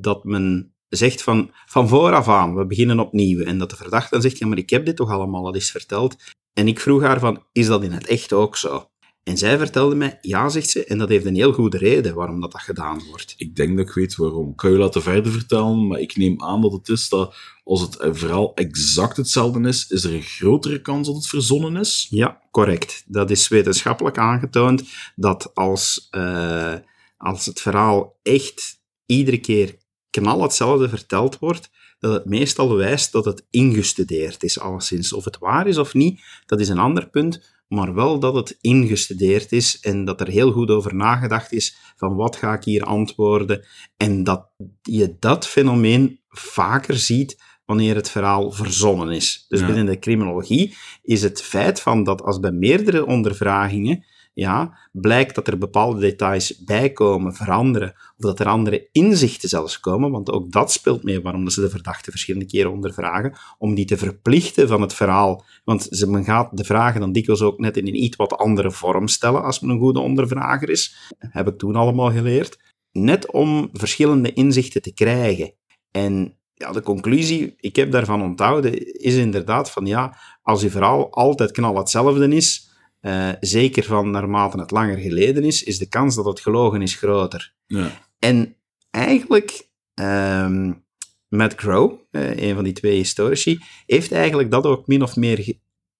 dat 0.00 0.24
men 0.24 0.74
zegt 0.88 1.22
van, 1.22 1.50
van 1.66 1.88
vooraf 1.88 2.28
aan, 2.28 2.54
we 2.54 2.66
beginnen 2.66 3.00
opnieuw. 3.00 3.44
En 3.44 3.58
dat 3.58 3.70
de 3.70 3.76
verdachte 3.76 4.08
dan 4.10 4.22
zegt, 4.22 4.38
ja 4.38 4.46
maar 4.46 4.58
ik 4.58 4.70
heb 4.70 4.84
dit 4.84 4.96
toch 4.96 5.10
allemaal 5.10 5.46
al 5.46 5.54
eens 5.54 5.70
verteld. 5.70 6.16
En 6.54 6.68
ik 6.68 6.80
vroeg 6.80 7.02
haar 7.02 7.20
van, 7.20 7.44
is 7.52 7.66
dat 7.66 7.82
in 7.82 7.92
het 7.92 8.06
echt 8.06 8.32
ook 8.32 8.56
zo? 8.56 8.86
En 9.22 9.38
zij 9.38 9.58
vertelde 9.58 9.94
mij, 9.94 10.18
ja, 10.20 10.48
zegt 10.48 10.70
ze, 10.70 10.84
en 10.84 10.98
dat 10.98 11.08
heeft 11.08 11.24
een 11.24 11.34
heel 11.34 11.52
goede 11.52 11.78
reden 11.78 12.14
waarom 12.14 12.40
dat, 12.40 12.52
dat 12.52 12.60
gedaan 12.60 13.02
wordt. 13.08 13.34
Ik 13.36 13.56
denk 13.56 13.76
dat 13.76 13.88
ik 13.88 13.94
weet 13.94 14.16
waarom. 14.16 14.50
Ik 14.50 14.56
kan 14.56 14.70
je 14.70 14.78
laten 14.78 15.02
verder 15.02 15.32
vertellen, 15.32 15.86
maar 15.86 16.00
ik 16.00 16.16
neem 16.16 16.42
aan 16.42 16.60
dat 16.60 16.72
het 16.72 16.88
is 16.88 17.08
dat 17.08 17.34
als 17.64 17.80
het 17.80 17.96
verhaal 17.98 18.54
exact 18.54 19.16
hetzelfde 19.16 19.68
is, 19.68 19.86
is 19.88 20.04
er 20.04 20.14
een 20.14 20.22
grotere 20.22 20.80
kans 20.80 21.06
dat 21.06 21.16
het 21.16 21.26
verzonnen 21.26 21.76
is. 21.76 22.06
Ja, 22.10 22.40
correct. 22.50 23.04
Dat 23.06 23.30
is 23.30 23.48
wetenschappelijk 23.48 24.18
aangetoond 24.18 24.84
dat 25.16 25.54
als, 25.54 26.08
eh, 26.10 26.74
als 27.16 27.46
het 27.46 27.60
verhaal 27.60 28.18
echt 28.22 28.80
iedere 29.06 29.38
keer 29.38 29.76
knal 30.10 30.42
hetzelfde 30.42 30.88
verteld 30.88 31.38
wordt, 31.38 31.70
dat 32.02 32.12
het 32.12 32.24
meestal 32.24 32.76
wijst 32.76 33.12
dat 33.12 33.24
het 33.24 33.46
ingestudeerd 33.50 34.42
is, 34.42 34.60
alleszins. 34.60 35.12
Of 35.12 35.24
het 35.24 35.38
waar 35.38 35.66
is 35.66 35.78
of 35.78 35.94
niet, 35.94 36.20
dat 36.46 36.60
is 36.60 36.68
een 36.68 36.78
ander 36.78 37.08
punt, 37.08 37.62
maar 37.68 37.94
wel 37.94 38.18
dat 38.18 38.34
het 38.34 38.58
ingestudeerd 38.60 39.52
is 39.52 39.80
en 39.80 40.04
dat 40.04 40.20
er 40.20 40.28
heel 40.28 40.52
goed 40.52 40.70
over 40.70 40.94
nagedacht 40.94 41.52
is 41.52 41.76
van 41.96 42.14
wat 42.14 42.36
ga 42.36 42.54
ik 42.54 42.64
hier 42.64 42.84
antwoorden 42.84 43.64
en 43.96 44.24
dat 44.24 44.50
je 44.82 45.16
dat 45.18 45.46
fenomeen 45.46 46.20
vaker 46.28 46.96
ziet 46.96 47.42
wanneer 47.64 47.94
het 47.94 48.10
verhaal 48.10 48.50
verzonnen 48.50 49.10
is. 49.10 49.44
Dus 49.48 49.66
binnen 49.66 49.86
de 49.86 49.98
criminologie 49.98 50.76
is 51.02 51.22
het 51.22 51.42
feit 51.42 51.80
van 51.80 52.04
dat 52.04 52.22
als 52.22 52.40
bij 52.40 52.52
meerdere 52.52 53.06
ondervragingen 53.06 54.04
ja, 54.34 54.78
blijkt 54.92 55.34
dat 55.34 55.48
er 55.48 55.58
bepaalde 55.58 56.00
details 56.00 56.64
bijkomen, 56.64 57.34
veranderen, 57.34 57.94
of 58.16 58.24
dat 58.24 58.40
er 58.40 58.46
andere 58.46 58.88
inzichten 58.92 59.48
zelfs 59.48 59.80
komen, 59.80 60.10
want 60.10 60.30
ook 60.30 60.52
dat 60.52 60.72
speelt 60.72 61.02
mee 61.02 61.20
waarom 61.20 61.48
ze 61.48 61.60
de 61.60 61.70
verdachte 61.70 62.10
verschillende 62.10 62.46
keren 62.46 62.72
ondervragen, 62.72 63.36
om 63.58 63.74
die 63.74 63.84
te 63.84 63.96
verplichten 63.96 64.68
van 64.68 64.80
het 64.80 64.94
verhaal. 64.94 65.44
Want 65.64 65.86
ze, 65.90 66.10
men 66.10 66.24
gaat 66.24 66.56
de 66.56 66.64
vragen 66.64 67.00
dan 67.00 67.12
dikwijls 67.12 67.42
ook 67.42 67.58
net 67.58 67.76
in 67.76 67.86
een 67.86 68.02
iets 68.02 68.16
wat 68.16 68.36
andere 68.36 68.70
vorm 68.70 69.08
stellen 69.08 69.42
als 69.42 69.60
men 69.60 69.70
een 69.70 69.78
goede 69.78 70.00
ondervrager 70.00 70.70
is. 70.70 71.12
Heb 71.18 71.48
ik 71.48 71.58
toen 71.58 71.76
allemaal 71.76 72.10
geleerd. 72.10 72.58
Net 72.92 73.30
om 73.30 73.68
verschillende 73.72 74.32
inzichten 74.32 74.82
te 74.82 74.94
krijgen. 74.94 75.54
En 75.90 76.36
ja, 76.54 76.72
de 76.72 76.82
conclusie, 76.82 77.54
ik 77.56 77.76
heb 77.76 77.90
daarvan 77.92 78.22
onthouden, 78.22 78.96
is 79.00 79.14
inderdaad 79.14 79.70
van 79.70 79.86
ja, 79.86 80.16
als 80.42 80.62
je 80.62 80.70
verhaal 80.70 81.12
altijd 81.12 81.50
knal 81.50 81.76
hetzelfde 81.76 82.28
is, 82.28 82.71
uh, 83.02 83.28
zeker 83.40 83.84
van 83.84 84.10
naarmate 84.10 84.60
het 84.60 84.70
langer 84.70 84.98
geleden 84.98 85.44
is, 85.44 85.62
is 85.62 85.78
de 85.78 85.88
kans 85.88 86.14
dat 86.14 86.24
het 86.24 86.40
gelogen 86.40 86.82
is 86.82 86.94
groter. 86.94 87.54
Ja. 87.66 87.90
En 88.18 88.56
eigenlijk, 88.90 89.68
um, 89.94 90.84
Matt 91.28 91.54
Crow, 91.54 92.00
uh, 92.10 92.36
een 92.36 92.54
van 92.54 92.64
die 92.64 92.72
twee 92.72 92.96
historici, 92.96 93.58
heeft 93.86 94.12
eigenlijk 94.12 94.50
dat 94.50 94.66
ook 94.66 94.86
min 94.86 95.02
of 95.02 95.16
meer 95.16 95.54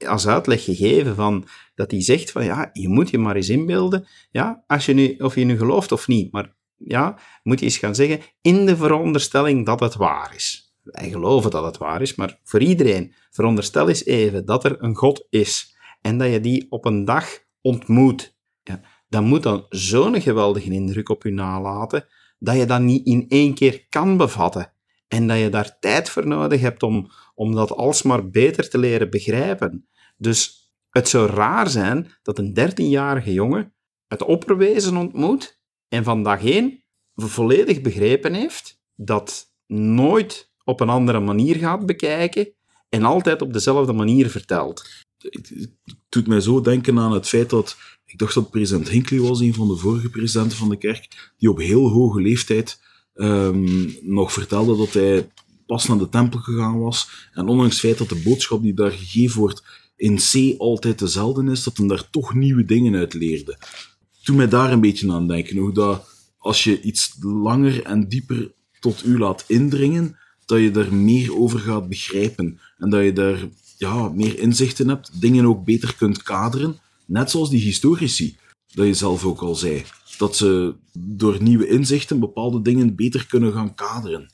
als 0.07 0.27
uitleg 0.27 0.65
gegeven 0.65 1.15
van 1.15 1.47
dat 1.75 1.91
hij 1.91 2.03
zegt 2.03 2.31
van 2.31 2.45
ja, 2.45 2.71
je 2.73 2.89
moet 2.89 3.11
je 3.11 3.19
maar 3.19 3.37
eens 3.37 3.49
inbeelden, 3.49 4.07
ja, 4.31 4.65
als 4.67 4.87
je 4.87 4.95
nu, 4.95 5.15
of 5.19 5.35
je 5.35 5.45
nu 5.45 5.59
gelooft 5.59 5.93
of 5.93 6.07
niet, 6.09 6.33
maar 6.33 6.55
ja, 6.77 7.19
moet 7.43 7.59
je 7.59 7.65
eens 7.65 7.79
gaan 7.79 7.95
zeggen, 7.95 8.21
in 8.41 8.67
de 8.67 8.77
veronderstelling 8.77 9.67
dat 9.67 9.81
het 9.81 9.95
waar 9.95 10.35
is. 10.35 10.75
Wij 10.83 11.11
geloven 11.11 11.51
dat 11.51 11.65
het 11.65 11.79
waar 11.79 12.03
is, 12.03 12.15
maar 12.15 12.41
voor 12.45 12.61
iedereen, 12.61 13.15
veronderstel 13.31 13.89
eens 13.89 14.05
even 14.05 14.45
dat 14.45 14.65
er 14.65 14.83
een 14.83 14.97
God 14.97 15.27
is 15.31 15.72
en 16.03 16.19
dat 16.19 16.31
je 16.31 16.41
die 16.41 16.67
op 16.71 16.85
een 16.85 17.05
dag 17.05 17.39
ontmoet, 17.61 18.37
ja, 18.63 18.81
dan 19.09 19.25
moet 19.25 19.43
dan 19.43 19.67
zo'n 19.69 20.21
geweldige 20.21 20.71
indruk 20.71 21.09
op 21.09 21.23
je 21.23 21.31
nalaten, 21.31 22.07
dat 22.39 22.57
je 22.57 22.67
dat 22.67 22.81
niet 22.81 23.07
in 23.07 23.25
één 23.29 23.55
keer 23.55 23.87
kan 23.89 24.17
bevatten. 24.17 24.73
En 25.09 25.27
dat 25.27 25.39
je 25.39 25.49
daar 25.49 25.79
tijd 25.79 26.11
voor 26.11 26.27
nodig 26.27 26.61
hebt 26.61 26.83
om, 26.83 27.11
om 27.35 27.55
dat 27.55 27.73
alsmaar 27.73 28.31
beter 28.31 28.69
te 28.69 28.79
leren 28.79 29.11
begrijpen. 29.11 29.89
Dus 30.17 30.71
het 30.91 31.09
zou 31.09 31.31
raar 31.31 31.69
zijn 31.69 32.13
dat 32.23 32.39
een 32.39 32.53
dertienjarige 32.53 33.33
jongen 33.33 33.75
het 34.09 34.23
opperwezen 34.23 34.97
ontmoet 34.97 35.61
en 35.89 36.05
van 36.05 36.23
dag 36.23 36.45
één 36.45 36.85
volledig 37.15 37.81
begrepen 37.81 38.35
heeft 38.35 38.81
dat 38.95 39.55
nooit 39.67 40.53
op 40.65 40.81
een 40.81 40.89
andere 40.89 41.21
manier 41.21 41.57
gaat 41.57 41.87
bekijken 41.87 42.53
en 42.89 43.05
altijd 43.05 43.43
op 43.43 43.53
dezelfde 43.53 43.93
manier 43.93 44.31
vertelt 44.31 45.02
het 45.23 45.71
doet 46.09 46.27
mij 46.27 46.41
zo 46.41 46.61
denken 46.61 46.99
aan 46.99 47.13
het 47.13 47.29
feit 47.29 47.51
dat, 47.51 47.77
ik 48.07 48.19
dacht 48.19 48.35
dat 48.35 48.51
president 48.51 48.89
Hinckley 48.89 49.21
was, 49.21 49.41
een 49.41 49.55
van 49.55 49.69
de 49.69 49.77
vorige 49.77 50.11
presidenten 50.11 50.57
van 50.57 50.69
de 50.69 50.77
kerk, 50.77 51.33
die 51.39 51.51
op 51.51 51.59
heel 51.59 51.89
hoge 51.89 52.21
leeftijd 52.21 52.81
um, 53.15 53.97
nog 54.03 54.33
vertelde 54.33 54.77
dat 54.77 54.93
hij 54.93 55.31
pas 55.67 55.87
naar 55.87 55.99
de 55.99 56.09
tempel 56.09 56.39
gegaan 56.39 56.79
was. 56.79 57.29
En 57.33 57.49
ondanks 57.49 57.73
het 57.73 57.81
feit 57.81 57.99
dat 57.99 58.09
de 58.09 58.23
boodschap 58.25 58.63
die 58.63 58.75
daar 58.75 58.91
gegeven 58.91 59.41
wordt 59.41 59.63
in 59.97 60.17
C 60.17 60.59
altijd 60.59 60.99
dezelfde 60.99 61.51
is, 61.51 61.63
dat 61.63 61.77
hij 61.77 61.87
daar 61.87 62.11
toch 62.11 62.35
nieuwe 62.35 62.65
dingen 62.65 62.95
uit 62.95 63.15
leerde. 63.15 63.59
Toen 64.23 64.37
mij 64.37 64.49
daar 64.49 64.73
een 64.73 64.81
beetje 64.81 65.13
aan 65.13 65.29
denken, 65.29 65.57
hoe 65.57 65.73
dat 65.73 66.11
als 66.39 66.65
je 66.65 66.81
iets 66.81 67.17
langer 67.21 67.83
en 67.85 68.09
dieper 68.09 68.53
tot 68.81 69.05
u 69.05 69.19
laat 69.19 69.45
indringen, 69.47 70.17
dat 70.45 70.59
je 70.59 70.71
er 70.71 70.95
meer 70.95 71.37
over 71.37 71.59
gaat 71.59 71.89
begrijpen. 71.89 72.61
En 72.79 72.91
dat 72.91 73.05
je 73.05 73.13
daar 73.13 73.49
ja, 73.83 74.09
meer 74.09 74.39
inzichten 74.39 74.89
hebt, 74.89 75.21
dingen 75.21 75.47
ook 75.47 75.65
beter 75.65 75.95
kunt 75.97 76.23
kaderen. 76.23 76.79
Net 77.07 77.31
zoals 77.31 77.51
die 77.51 77.61
historici, 77.61 78.37
dat 78.75 78.87
je 78.87 78.95
zelf 78.95 79.25
ook 79.25 79.41
al 79.41 79.55
zei. 79.55 79.83
Dat 80.19 80.37
ze 80.37 80.75
door 80.93 81.43
nieuwe 81.43 81.69
inzichten 81.69 82.21
bepaalde 82.21 82.63
dingen 82.63 82.95
beter 82.95 83.27
kunnen 83.27 83.53
gaan 83.53 83.75
kaderen. 83.75 84.31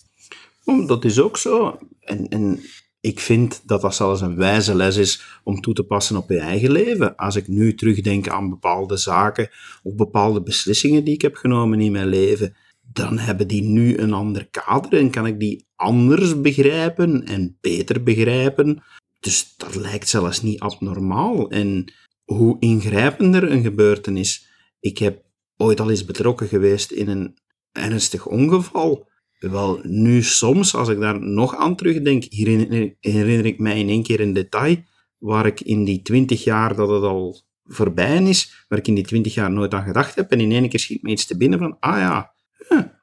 Dat 0.86 1.04
is 1.04 1.20
ook 1.20 1.36
zo. 1.36 1.78
En, 2.00 2.28
en 2.28 2.60
ik 3.00 3.20
vind 3.20 3.62
dat 3.66 3.80
dat 3.80 3.94
zelfs 3.94 4.20
een 4.20 4.36
wijze 4.36 4.74
les 4.74 4.96
is 4.96 5.40
om 5.44 5.60
toe 5.60 5.74
te 5.74 5.84
passen 5.84 6.16
op 6.16 6.28
je 6.28 6.38
eigen 6.38 6.70
leven. 6.70 7.16
Als 7.16 7.36
ik 7.36 7.48
nu 7.48 7.74
terugdenk 7.74 8.28
aan 8.28 8.50
bepaalde 8.50 8.96
zaken 8.96 9.50
of 9.82 9.94
bepaalde 9.94 10.42
beslissingen 10.42 11.04
die 11.04 11.14
ik 11.14 11.22
heb 11.22 11.34
genomen 11.34 11.80
in 11.80 11.92
mijn 11.92 12.08
leven, 12.08 12.56
dan 12.92 13.18
hebben 13.18 13.48
die 13.48 13.62
nu 13.62 13.98
een 13.98 14.12
ander 14.12 14.48
kader 14.50 14.98
en 14.98 15.10
kan 15.10 15.26
ik 15.26 15.40
die 15.40 15.66
anders 15.76 16.40
begrijpen 16.40 17.26
en 17.26 17.56
beter 17.60 18.02
begrijpen 18.02 18.82
dus 19.20 19.54
dat 19.56 19.74
lijkt 19.74 20.08
zelfs 20.08 20.42
niet 20.42 20.60
abnormaal. 20.60 21.50
En 21.50 21.92
hoe 22.24 22.56
ingrijpender 22.58 23.50
een 23.50 23.62
gebeurtenis. 23.62 24.46
Ik 24.80 24.98
heb 24.98 25.22
ooit 25.56 25.80
al 25.80 25.90
eens 25.90 26.04
betrokken 26.04 26.48
geweest 26.48 26.90
in 26.90 27.08
een 27.08 27.38
ernstig 27.72 28.26
ongeval. 28.26 29.08
Wel, 29.38 29.80
nu 29.82 30.22
soms, 30.22 30.74
als 30.74 30.88
ik 30.88 31.00
daar 31.00 31.20
nog 31.20 31.56
aan 31.56 31.76
terugdenk, 31.76 32.24
herinner, 32.28 32.96
herinner 33.00 33.46
ik 33.46 33.58
mij 33.58 33.78
in 33.78 33.88
één 33.88 34.02
keer 34.02 34.20
een 34.20 34.32
detail 34.32 34.76
waar 35.18 35.46
ik 35.46 35.60
in 35.60 35.84
die 35.84 36.02
twintig 36.02 36.44
jaar 36.44 36.76
dat 36.76 36.88
het 36.88 37.02
al 37.02 37.42
voorbij 37.64 38.22
is, 38.22 38.64
waar 38.68 38.78
ik 38.78 38.88
in 38.88 38.94
die 38.94 39.04
twintig 39.04 39.34
jaar 39.34 39.50
nooit 39.50 39.74
aan 39.74 39.84
gedacht 39.84 40.14
heb. 40.14 40.30
En 40.30 40.40
in 40.40 40.52
één 40.52 40.68
keer 40.68 40.80
schiet 40.80 41.02
me 41.02 41.10
iets 41.10 41.26
te 41.26 41.36
binnen 41.36 41.58
van, 41.58 41.76
ah 41.80 41.98
ja, 41.98 42.32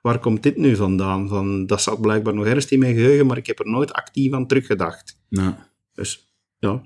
waar 0.01 0.19
komt 0.19 0.43
dit 0.43 0.57
nu 0.57 0.75
vandaan? 0.75 1.27
Van, 1.27 1.65
dat 1.65 1.81
zat 1.81 2.01
blijkbaar 2.01 2.33
nog 2.33 2.45
ergens 2.45 2.65
in 2.65 2.79
mijn 2.79 2.95
geheugen, 2.95 3.25
maar 3.25 3.37
ik 3.37 3.47
heb 3.47 3.59
er 3.59 3.69
nooit 3.69 3.93
actief 3.93 4.33
aan 4.33 4.47
teruggedacht. 4.47 5.19
Ja. 5.29 5.73
Dus 5.95 6.33
ja, 6.57 6.81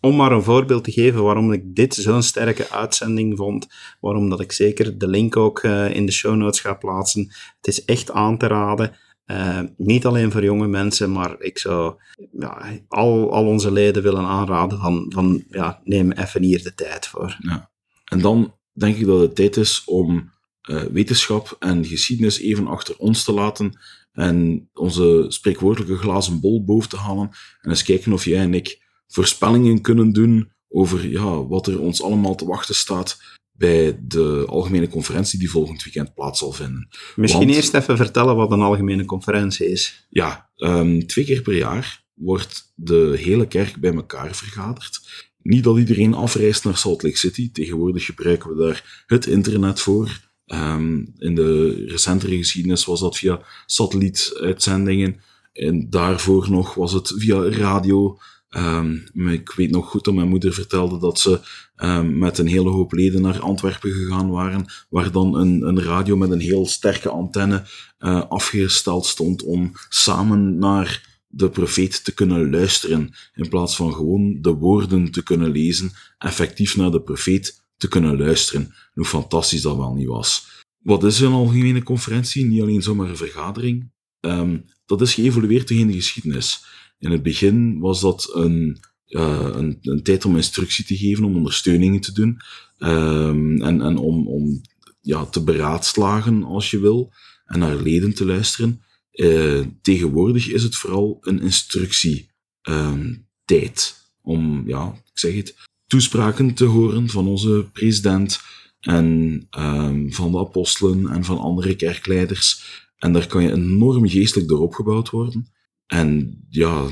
om 0.00 0.16
maar 0.16 0.32
een 0.32 0.42
voorbeeld 0.42 0.84
te 0.84 0.92
geven 0.92 1.22
waarom 1.22 1.52
ik 1.52 1.74
dit 1.74 1.94
zo'n 1.94 2.22
sterke 2.22 2.70
uitzending 2.70 3.36
vond, 3.36 3.66
waarom 4.00 4.28
dat 4.28 4.40
ik 4.40 4.52
zeker 4.52 4.98
de 4.98 5.08
link 5.08 5.36
ook 5.36 5.62
uh, 5.62 5.94
in 5.94 6.06
de 6.06 6.12
show 6.12 6.36
notes 6.36 6.60
ga 6.60 6.74
plaatsen. 6.74 7.32
Het 7.56 7.66
is 7.66 7.84
echt 7.84 8.10
aan 8.10 8.38
te 8.38 8.46
raden. 8.46 8.96
Uh, 9.26 9.60
niet 9.76 10.06
alleen 10.06 10.30
voor 10.30 10.44
jonge 10.44 10.66
mensen, 10.66 11.12
maar 11.12 11.40
ik 11.40 11.58
zou 11.58 11.94
ja, 12.38 12.80
al, 12.88 13.32
al 13.32 13.46
onze 13.46 13.72
leden 13.72 14.02
willen 14.02 14.24
aanraden 14.24 14.78
van, 15.08 15.44
ja, 15.48 15.80
neem 15.84 16.12
even 16.12 16.42
hier 16.42 16.62
de 16.62 16.74
tijd 16.74 17.06
voor. 17.06 17.36
Ja. 17.38 17.70
En 18.04 18.20
dan 18.20 18.54
denk 18.72 18.96
ik 18.96 19.06
dat 19.06 19.20
het 19.20 19.34
tijd 19.34 19.56
is 19.56 19.82
om 19.84 20.30
uh, 20.70 20.82
wetenschap 20.82 21.56
en 21.58 21.84
geschiedenis 21.84 22.40
even 22.40 22.66
achter 22.66 22.96
ons 22.96 23.24
te 23.24 23.32
laten 23.32 23.78
en 24.12 24.68
onze 24.74 25.24
spreekwoordelijke 25.28 25.96
glazen 25.96 26.40
bol 26.40 26.64
boven 26.64 26.88
te 26.88 26.96
halen 26.96 27.30
en 27.60 27.70
eens 27.70 27.82
kijken 27.82 28.12
of 28.12 28.24
jij 28.24 28.40
en 28.40 28.54
ik 28.54 28.80
voorspellingen 29.06 29.80
kunnen 29.80 30.12
doen 30.12 30.52
over 30.68 31.08
ja, 31.08 31.46
wat 31.46 31.66
er 31.66 31.80
ons 31.80 32.02
allemaal 32.02 32.34
te 32.34 32.46
wachten 32.46 32.74
staat 32.74 33.18
bij 33.52 33.98
de 34.02 34.44
algemene 34.46 34.88
conferentie 34.88 35.38
die 35.38 35.50
volgend 35.50 35.84
weekend 35.84 36.14
plaats 36.14 36.38
zal 36.38 36.52
vinden. 36.52 36.88
Misschien 37.16 37.48
eerst 37.48 37.74
even 37.74 37.96
vertellen 37.96 38.36
wat 38.36 38.52
een 38.52 38.60
algemene 38.60 39.04
conferentie 39.04 39.70
is. 39.70 40.06
Ja, 40.08 40.50
um, 40.56 41.06
twee 41.06 41.24
keer 41.24 41.42
per 41.42 41.56
jaar 41.56 42.04
wordt 42.14 42.72
de 42.74 43.18
hele 43.18 43.46
kerk 43.46 43.76
bij 43.76 43.94
elkaar 43.94 44.34
vergaderd. 44.34 45.00
Niet 45.42 45.64
dat 45.64 45.78
iedereen 45.78 46.14
afreist 46.14 46.64
naar 46.64 46.76
Salt 46.76 47.02
Lake 47.02 47.16
City. 47.16 47.52
Tegenwoordig 47.52 48.04
gebruiken 48.04 48.56
we 48.56 48.64
daar 48.64 49.04
het 49.06 49.26
internet 49.26 49.80
voor. 49.80 50.31
Um, 50.54 51.12
in 51.18 51.34
de 51.34 51.84
recentere 51.86 52.36
geschiedenis 52.36 52.84
was 52.84 53.00
dat 53.00 53.16
via 53.16 53.40
satellietuitzendingen. 53.66 55.20
En 55.52 55.90
daarvoor 55.90 56.50
nog 56.50 56.74
was 56.74 56.92
het 56.92 57.12
via 57.16 57.48
radio. 57.48 58.18
Um, 58.56 59.04
ik 59.14 59.52
weet 59.52 59.70
nog 59.70 59.88
goed 59.88 60.04
dat 60.04 60.14
mijn 60.14 60.28
moeder 60.28 60.52
vertelde 60.52 60.98
dat 60.98 61.20
ze 61.20 61.40
um, 61.76 62.18
met 62.18 62.38
een 62.38 62.46
hele 62.46 62.70
hoop 62.70 62.92
leden 62.92 63.22
naar 63.22 63.40
Antwerpen 63.40 63.92
gegaan 63.92 64.30
waren, 64.30 64.64
waar 64.88 65.12
dan 65.12 65.34
een, 65.34 65.62
een 65.62 65.82
radio 65.82 66.16
met 66.16 66.30
een 66.30 66.40
heel 66.40 66.66
sterke 66.66 67.08
antenne 67.08 67.64
uh, 68.00 68.22
afgesteld 68.28 69.06
stond 69.06 69.42
om 69.42 69.72
samen 69.88 70.58
naar 70.58 71.20
de 71.26 71.50
profeet 71.50 72.04
te 72.04 72.14
kunnen 72.14 72.50
luisteren, 72.50 73.14
in 73.34 73.48
plaats 73.48 73.76
van 73.76 73.92
gewoon 73.92 74.38
de 74.40 74.52
woorden 74.52 75.10
te 75.10 75.22
kunnen 75.22 75.50
lezen, 75.50 75.90
effectief 76.18 76.76
naar 76.76 76.90
de 76.90 77.02
profeet 77.02 77.61
te 77.82 77.88
kunnen 77.88 78.18
luisteren. 78.18 78.74
Hoe 78.92 79.04
fantastisch 79.04 79.62
dat 79.62 79.76
wel 79.76 79.94
niet 79.94 80.06
was. 80.06 80.46
Wat 80.78 81.04
is 81.04 81.20
een 81.20 81.32
algemene 81.32 81.82
conferentie? 81.82 82.44
Niet 82.44 82.62
alleen 82.62 82.82
zomaar 82.82 83.08
een 83.08 83.16
vergadering. 83.16 83.90
Um, 84.20 84.64
dat 84.86 85.00
is 85.00 85.14
geëvolueerd 85.14 85.70
in 85.70 85.86
de 85.86 85.92
geschiedenis. 85.92 86.64
In 86.98 87.10
het 87.10 87.22
begin 87.22 87.78
was 87.78 88.00
dat 88.00 88.30
een, 88.34 88.78
uh, 89.08 89.48
een, 89.52 89.78
een, 89.82 90.02
tijd 90.02 90.24
om 90.24 90.36
instructie 90.36 90.84
te 90.84 90.96
geven, 90.96 91.24
om 91.24 91.36
ondersteuningen 91.36 92.00
te 92.00 92.12
doen 92.12 92.40
um, 92.78 93.62
en, 93.62 93.80
en 93.80 93.96
om, 93.96 94.28
om 94.28 94.60
ja, 95.00 95.26
te 95.26 95.42
beraadslagen 95.42 96.44
als 96.44 96.70
je 96.70 96.80
wil 96.80 97.12
en 97.44 97.58
naar 97.58 97.76
leden 97.76 98.14
te 98.14 98.24
luisteren. 98.24 98.82
Eh, 99.12 99.60
tegenwoordig 99.82 100.48
is 100.48 100.62
het 100.62 100.76
vooral 100.76 101.18
een 101.20 101.40
instructietijd 101.40 104.00
om, 104.20 104.62
ja, 104.66 104.92
ik 104.92 105.18
zeg 105.18 105.34
het, 105.34 105.54
toespraken 105.92 106.54
te 106.54 106.64
horen 106.64 107.08
van 107.08 107.28
onze 107.28 107.68
president 107.72 108.40
en 108.80 109.46
ehm, 109.50 110.10
van 110.10 110.32
de 110.32 110.38
apostelen 110.38 111.08
en 111.08 111.24
van 111.24 111.38
andere 111.38 111.76
kerkleiders. 111.76 112.64
En 112.98 113.12
daar 113.12 113.26
kan 113.26 113.42
je 113.42 113.52
enorm 113.52 114.08
geestelijk 114.08 114.48
door 114.48 114.60
opgebouwd 114.60 115.10
worden. 115.10 115.52
En 115.86 116.38
ja, 116.48 116.88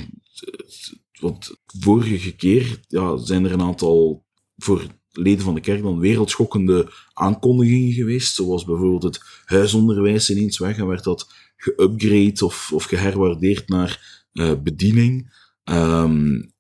want 1.20 1.56
vorige 1.66 2.36
keer 2.36 2.80
ja, 2.88 3.16
zijn 3.16 3.44
er 3.44 3.52
een 3.52 3.60
aantal 3.60 4.26
voor 4.56 4.86
leden 5.12 5.44
van 5.44 5.54
de 5.54 5.60
kerk 5.60 5.82
dan 5.82 5.98
wereldschokkende 5.98 6.92
aankondigingen 7.12 7.92
geweest, 7.92 8.34
zoals 8.34 8.64
bijvoorbeeld 8.64 9.02
het 9.02 9.20
huisonderwijs 9.44 10.30
ineens 10.30 10.58
weg 10.58 10.78
en 10.78 10.86
werd 10.86 11.04
dat 11.04 11.32
geupgrade 11.56 12.44
of, 12.44 12.72
of 12.72 12.84
geherwaardeerd 12.84 13.68
naar 13.68 14.24
uh, 14.32 14.52
bediening. 14.62 15.32
Um, 15.64 16.52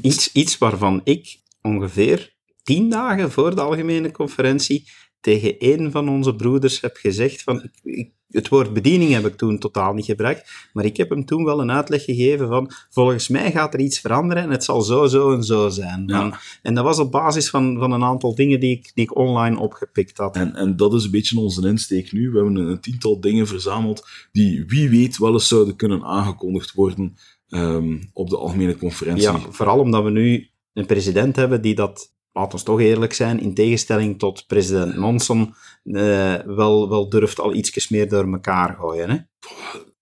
iets, 0.00 0.32
iets 0.32 0.58
waarvan 0.58 1.00
ik 1.04 1.40
ongeveer 1.62 2.34
tien 2.62 2.90
dagen 2.90 3.30
voor 3.30 3.54
de 3.54 3.60
algemene 3.60 4.10
conferentie 4.10 4.90
tegen 5.20 5.54
een 5.58 5.90
van 5.90 6.08
onze 6.08 6.34
broeders 6.34 6.80
heb 6.80 6.96
gezegd 6.96 7.42
van, 7.42 7.70
ik, 7.82 8.10
het 8.32 8.48
woord 8.48 8.72
bediening 8.72 9.12
heb 9.12 9.26
ik 9.26 9.36
toen 9.36 9.58
totaal 9.58 9.94
niet 9.94 10.04
gebruikt, 10.04 10.68
maar 10.72 10.84
ik 10.84 10.96
heb 10.96 11.10
hem 11.10 11.24
toen 11.24 11.44
wel 11.44 11.60
een 11.60 11.70
uitleg 11.70 12.04
gegeven 12.04 12.48
van, 12.48 12.70
volgens 12.90 13.28
mij 13.28 13.50
gaat 13.50 13.74
er 13.74 13.80
iets 13.80 14.00
veranderen 14.00 14.42
en 14.42 14.50
het 14.50 14.64
zal 14.64 14.82
zo, 14.82 15.06
zo 15.06 15.32
en 15.32 15.44
zo 15.44 15.68
zijn. 15.68 16.02
Ja. 16.06 16.40
En, 16.62 16.74
dat 16.74 16.84
was 16.84 16.98
op 16.98 17.10
basis 17.10 17.50
van, 17.50 17.78
van 17.78 17.92
een 17.92 18.04
aantal 18.04 18.34
dingen 18.34 18.60
die 18.60 18.76
ik, 18.76 18.90
die 18.94 19.04
ik 19.04 19.16
online 19.16 19.58
opgepikt 19.58 20.18
had. 20.18 20.36
En, 20.36 20.54
en 20.54 20.76
dat 20.76 20.94
is 20.94 21.04
een 21.04 21.10
beetje 21.10 21.38
onze 21.38 21.68
insteek 21.68 22.12
nu. 22.12 22.30
We 22.30 22.36
hebben 22.36 22.56
een, 22.56 22.80
tiental 22.80 23.20
dingen 23.20 23.46
verzameld 23.46 24.08
die 24.32 24.64
wie 24.66 24.88
weet 24.88 25.18
wel 25.18 25.32
eens 25.32 25.48
zouden 25.48 25.76
kunnen 25.76 26.04
aangekondigd 26.04 26.72
worden 26.72 27.16
um, 27.48 28.10
op 28.12 28.30
de 28.30 28.36
algemene 28.36 28.76
conferentie. 28.76 29.22
Ja, 29.22 29.38
vooral 29.50 29.78
omdat 29.78 30.04
we 30.04 30.10
nu 30.10 30.51
een 30.72 30.86
president 30.86 31.36
hebben 31.36 31.62
die 31.62 31.74
dat 31.74 32.12
laat 32.32 32.52
ons 32.52 32.62
toch 32.62 32.80
eerlijk 32.80 33.12
zijn, 33.12 33.40
in 33.40 33.54
tegenstelling 33.54 34.18
tot 34.18 34.46
president 34.46 34.96
Monson, 34.96 35.54
uh, 35.84 36.34
wel, 36.34 36.88
wel 36.88 37.08
durft 37.08 37.40
al 37.40 37.54
ietsjes 37.54 37.88
meer 37.88 38.08
door 38.08 38.32
elkaar 38.32 38.74
gooien. 38.74 39.10
Hè? 39.10 39.16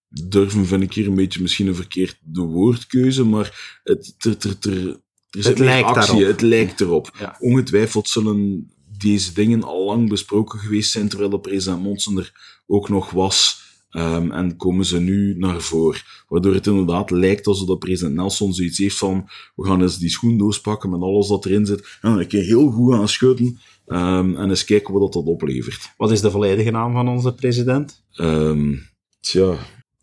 Durven 0.09 0.67
vind 0.67 0.83
ik 0.83 0.93
hier 0.93 1.07
een 1.07 1.15
beetje 1.15 1.43
misschien 1.43 1.67
een 1.67 1.75
verkeerd 1.75 2.21
woordkeuze, 2.33 3.25
maar 3.25 3.81
het, 3.83 4.15
er, 4.19 4.37
er, 4.41 4.57
er, 4.73 5.01
er 5.31 5.45
het 5.45 5.59
lijkt 5.59 5.89
actie, 5.89 6.13
daarop. 6.13 6.31
het 6.31 6.41
lijkt 6.41 6.81
erop. 6.81 7.11
Ja. 7.19 7.37
Ongetwijfeld 7.39 8.09
zullen 8.09 8.71
deze 8.99 9.33
dingen 9.33 9.63
al 9.63 9.85
lang 9.85 10.09
besproken 10.09 10.59
geweest 10.59 10.91
zijn, 10.91 11.09
terwijl 11.09 11.31
de 11.31 11.41
president 11.41 11.83
Monson 11.83 12.19
er 12.19 12.61
ook 12.67 12.89
nog 12.89 13.11
was. 13.11 13.60
Um, 13.93 14.31
en 14.33 14.57
komen 14.57 14.85
ze 14.85 15.01
nu 15.01 15.35
naar 15.39 15.61
voren. 15.61 16.01
Waardoor 16.29 16.55
het 16.55 16.67
inderdaad 16.67 17.11
lijkt 17.11 17.47
alsof 17.47 17.67
dat 17.67 17.79
president 17.79 18.15
Nelson 18.15 18.55
zoiets 18.55 18.79
heeft 18.79 18.97
van 18.97 19.29
we 19.55 19.67
gaan 19.67 19.83
eens 19.83 19.99
die 19.99 20.09
schoendoos 20.09 20.61
pakken 20.61 20.91
met 20.91 21.01
alles 21.01 21.29
dat 21.29 21.45
erin 21.45 21.67
zit. 21.67 21.99
En 22.01 22.15
dan 22.15 22.27
kan 22.27 22.41
heel 22.41 22.71
goed 22.71 22.95
aan 22.95 23.09
schudden 23.09 23.59
um, 23.87 24.37
en 24.37 24.49
eens 24.49 24.65
kijken 24.65 24.95
wat 24.95 25.13
dat 25.13 25.25
oplevert. 25.25 25.93
Wat 25.97 26.11
is 26.11 26.21
de 26.21 26.31
volledige 26.31 26.71
naam 26.71 26.93
van 26.93 27.09
onze 27.09 27.35
president? 27.35 28.03
Um, 28.17 28.89
tja, 29.21 29.55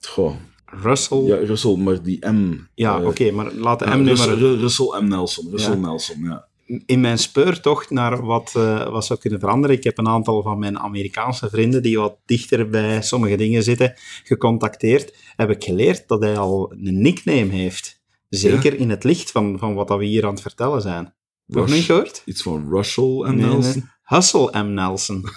goh. 0.01 0.35
Russell. 0.65 1.21
Ja, 1.21 1.35
Russell, 1.35 1.75
maar 1.75 2.03
die 2.03 2.27
M. 2.29 2.67
Ja, 2.73 2.99
uh, 2.99 3.07
oké, 3.07 3.31
maar 3.31 3.53
laat 3.53 3.79
de 3.79 3.85
M 3.85 3.89
uh, 3.89 3.95
nu 3.95 4.09
Russell, 4.09 4.35
maar... 4.35 4.59
Russell 4.59 5.01
M. 5.01 5.07
Nelson. 5.07 5.49
Russell 5.51 5.73
ja. 5.73 5.79
Nelson, 5.79 6.23
ja 6.23 6.46
in 6.85 7.01
mijn 7.01 7.17
speurtocht 7.17 7.89
naar 7.89 8.25
wat, 8.25 8.53
uh, 8.57 8.89
wat 8.89 9.05
zou 9.05 9.19
kunnen 9.19 9.39
veranderen, 9.39 9.75
ik 9.75 9.83
heb 9.83 9.97
een 9.97 10.07
aantal 10.07 10.41
van 10.41 10.59
mijn 10.59 10.79
Amerikaanse 10.79 11.49
vrienden 11.49 11.81
die 11.81 11.99
wat 11.99 12.17
dichter 12.25 12.69
bij 12.69 13.01
sommige 13.01 13.35
dingen 13.35 13.63
zitten, 13.63 13.93
gecontacteerd, 14.23 15.15
heb 15.35 15.49
ik 15.49 15.63
geleerd 15.63 16.07
dat 16.07 16.21
hij 16.21 16.37
al 16.37 16.71
een 16.71 17.01
nickname 17.01 17.53
heeft. 17.53 18.01
Zeker 18.29 18.73
ja? 18.73 18.79
in 18.79 18.89
het 18.89 19.03
licht 19.03 19.31
van, 19.31 19.59
van 19.59 19.73
wat 19.73 19.89
we 19.89 20.05
hier 20.05 20.25
aan 20.25 20.33
het 20.33 20.41
vertellen 20.41 20.81
zijn. 20.81 21.13
Nog 21.45 21.69
niet 21.69 21.83
gehoord? 21.83 22.21
Iets 22.25 22.41
van 22.41 22.69
Russell. 22.69 23.03
Nee, 23.03 23.35
Nelson? 23.35 23.73
Nee. 23.73 23.83
Hustle 24.03 24.63
M. 24.63 24.73
Nelson. 24.73 25.25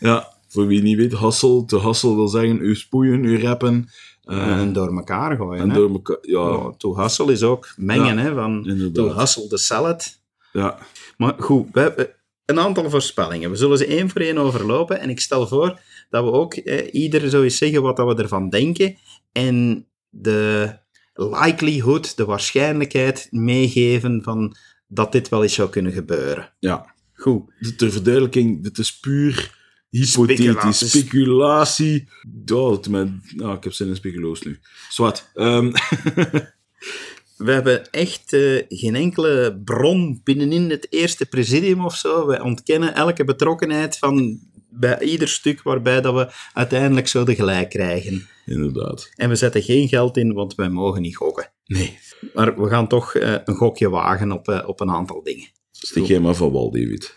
ja, 0.00 0.32
voor 0.48 0.66
wie 0.66 0.82
niet 0.82 0.96
weet, 0.96 1.18
hustle, 1.18 1.64
te 1.64 1.80
hustle 1.80 2.14
wil 2.14 2.28
zeggen 2.28 2.60
u 2.60 2.74
spoeien, 2.74 3.24
u 3.24 3.40
rappen, 3.40 3.88
en 4.30 4.72
door 4.72 4.96
elkaar 4.96 5.36
gooien. 5.36 5.62
En 5.62 5.68
hè? 5.68 5.74
door 5.74 5.90
elkaar, 5.90 6.18
ja. 6.20 6.38
Oh, 6.38 6.74
to 6.76 6.96
hustle 6.96 7.32
is 7.32 7.42
ook 7.42 7.74
mengen, 7.76 8.16
ja, 8.16 8.22
hè, 8.22 8.34
van 8.34 8.90
to 8.92 9.18
hustle 9.18 9.46
the 9.46 9.56
salad. 9.56 10.20
Ja. 10.52 10.78
Maar 11.16 11.34
goed, 11.38 11.66
we 11.72 11.80
hebben 11.80 12.08
een 12.44 12.58
aantal 12.58 12.90
voorspellingen. 12.90 13.50
We 13.50 13.56
zullen 13.56 13.78
ze 13.78 13.86
één 13.86 14.10
voor 14.10 14.20
één 14.20 14.38
overlopen. 14.38 15.00
En 15.00 15.10
ik 15.10 15.20
stel 15.20 15.46
voor 15.46 15.80
dat 16.10 16.24
we 16.24 16.30
ook 16.30 16.54
eh, 16.54 16.94
ieder 16.94 17.30
zo 17.30 17.42
eens 17.42 17.58
zeggen 17.58 17.82
wat 17.82 17.96
dat 17.96 18.16
we 18.16 18.22
ervan 18.22 18.48
denken. 18.48 18.96
En 19.32 19.86
de 20.08 20.72
likelihood, 21.14 22.16
de 22.16 22.24
waarschijnlijkheid 22.24 23.28
meegeven 23.30 24.22
van 24.22 24.56
dat 24.86 25.12
dit 25.12 25.28
wel 25.28 25.42
eens 25.42 25.54
zou 25.54 25.70
kunnen 25.70 25.92
gebeuren. 25.92 26.52
Ja. 26.58 26.94
Goed. 27.14 27.42
Ter 27.76 27.92
verduidelijking, 27.92 28.62
dit 28.62 28.78
is 28.78 29.00
puur 29.00 29.58
hypothetisch, 29.90 30.90
speculatie. 30.90 32.08
Oh, 32.52 32.82
nou, 32.82 33.56
ik 33.56 33.64
heb 33.64 33.72
zin 33.72 33.88
in 33.88 33.96
speculoos 33.96 34.42
nu. 34.42 34.58
Zwat. 34.88 35.30
Um. 35.34 35.72
we 37.36 37.52
hebben 37.52 37.90
echt 37.90 38.32
uh, 38.32 38.62
geen 38.68 38.94
enkele 38.94 39.60
bron 39.64 40.20
binnenin 40.24 40.70
het 40.70 40.86
eerste 40.90 41.26
presidium 41.26 41.84
of 41.84 41.94
zo. 41.94 42.26
Wij 42.26 42.40
ontkennen 42.40 42.94
elke 42.94 43.24
betrokkenheid 43.24 43.98
van 43.98 44.40
bij 44.70 45.00
ieder 45.00 45.28
stuk 45.28 45.62
waarbij 45.62 46.00
dat 46.00 46.14
we 46.14 46.32
uiteindelijk 46.54 47.08
zouden 47.08 47.34
gelijk 47.34 47.70
krijgen. 47.70 48.28
Inderdaad. 48.46 49.10
En 49.16 49.28
we 49.28 49.34
zetten 49.34 49.62
geen 49.62 49.88
geld 49.88 50.16
in, 50.16 50.32
want 50.32 50.54
wij 50.54 50.68
mogen 50.68 51.02
niet 51.02 51.16
gokken. 51.16 51.52
Nee. 51.64 51.98
Maar 52.34 52.60
we 52.60 52.68
gaan 52.68 52.88
toch 52.88 53.14
uh, 53.14 53.36
een 53.44 53.54
gokje 53.54 53.90
wagen 53.90 54.32
op, 54.32 54.48
uh, 54.48 54.62
op 54.66 54.80
een 54.80 54.90
aantal 54.90 55.22
dingen. 55.22 55.48
Stik 55.70 56.04
jij 56.04 56.20
maar 56.20 56.34
van 56.34 56.52
wal, 56.52 56.70
David. 56.70 57.14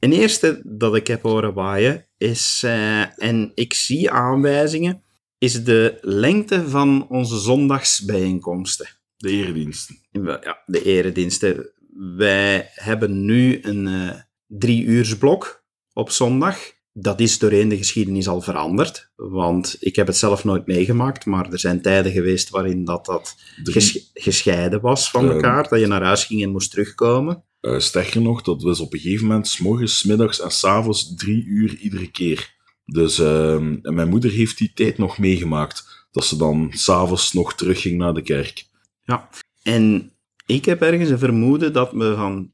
Een 0.00 0.12
eerste 0.12 0.62
dat 0.64 0.94
ik 0.94 1.06
heb 1.06 1.22
horen 1.22 1.54
waaien 1.54 2.07
is, 2.18 2.62
uh, 2.64 3.22
en 3.22 3.52
ik 3.54 3.74
zie 3.74 4.10
aanwijzingen, 4.10 5.02
is 5.38 5.64
de 5.64 5.98
lengte 6.00 6.68
van 6.68 7.08
onze 7.08 7.38
zondagsbijeenkomsten. 7.38 8.88
De 9.16 9.30
erediensten. 9.30 9.98
Ja, 10.12 10.62
de 10.66 10.82
erediensten. 10.84 11.72
Wij 12.16 12.70
hebben 12.74 13.24
nu 13.24 13.58
een 13.62 13.86
uh, 13.86 14.10
drie 14.46 14.84
uursblok 14.84 15.64
op 15.92 16.10
zondag. 16.10 16.76
Dat 17.00 17.20
is 17.20 17.38
doorheen 17.38 17.68
de 17.68 17.76
geschiedenis 17.76 18.28
al 18.28 18.40
veranderd, 18.40 19.10
want 19.16 19.76
ik 19.80 19.96
heb 19.96 20.06
het 20.06 20.16
zelf 20.16 20.44
nooit 20.44 20.66
meegemaakt, 20.66 21.26
maar 21.26 21.52
er 21.52 21.58
zijn 21.58 21.82
tijden 21.82 22.12
geweest 22.12 22.50
waarin 22.50 22.84
dat, 22.84 23.04
dat 23.04 23.36
ges 23.62 24.10
gescheiden 24.14 24.80
was 24.80 25.10
van 25.10 25.30
elkaar, 25.30 25.64
uh, 25.64 25.70
dat 25.70 25.80
je 25.80 25.86
naar 25.86 26.02
huis 26.02 26.24
ging 26.24 26.42
en 26.42 26.50
moest 26.50 26.70
terugkomen. 26.70 27.44
Uh, 27.60 27.78
sterker 27.78 28.22
nog, 28.22 28.42
dat 28.42 28.62
was 28.62 28.80
op 28.80 28.92
een 28.92 28.98
gegeven 28.98 29.26
moment 29.26 29.48
s 29.48 29.58
morgens, 29.58 29.98
s 29.98 30.04
middags 30.04 30.40
en 30.40 30.50
s 30.50 30.64
avonds 30.64 31.14
drie 31.14 31.44
uur 31.44 31.76
iedere 31.76 32.10
keer. 32.10 32.56
Dus 32.84 33.18
uh, 33.18 33.54
en 33.54 33.94
mijn 33.94 34.08
moeder 34.08 34.30
heeft 34.30 34.58
die 34.58 34.72
tijd 34.74 34.98
nog 34.98 35.18
meegemaakt. 35.18 36.06
Dat 36.10 36.24
ze 36.24 36.36
dan 36.36 36.68
s'avonds 36.70 37.32
nog 37.32 37.54
terugging 37.54 37.98
naar 37.98 38.14
de 38.14 38.22
kerk. 38.22 38.66
Ja, 39.02 39.28
en 39.62 40.12
ik 40.46 40.64
heb 40.64 40.82
ergens 40.82 41.10
een 41.10 41.18
vermoeden 41.18 41.72
dat 41.72 41.92
we 41.92 42.14
van 42.14 42.52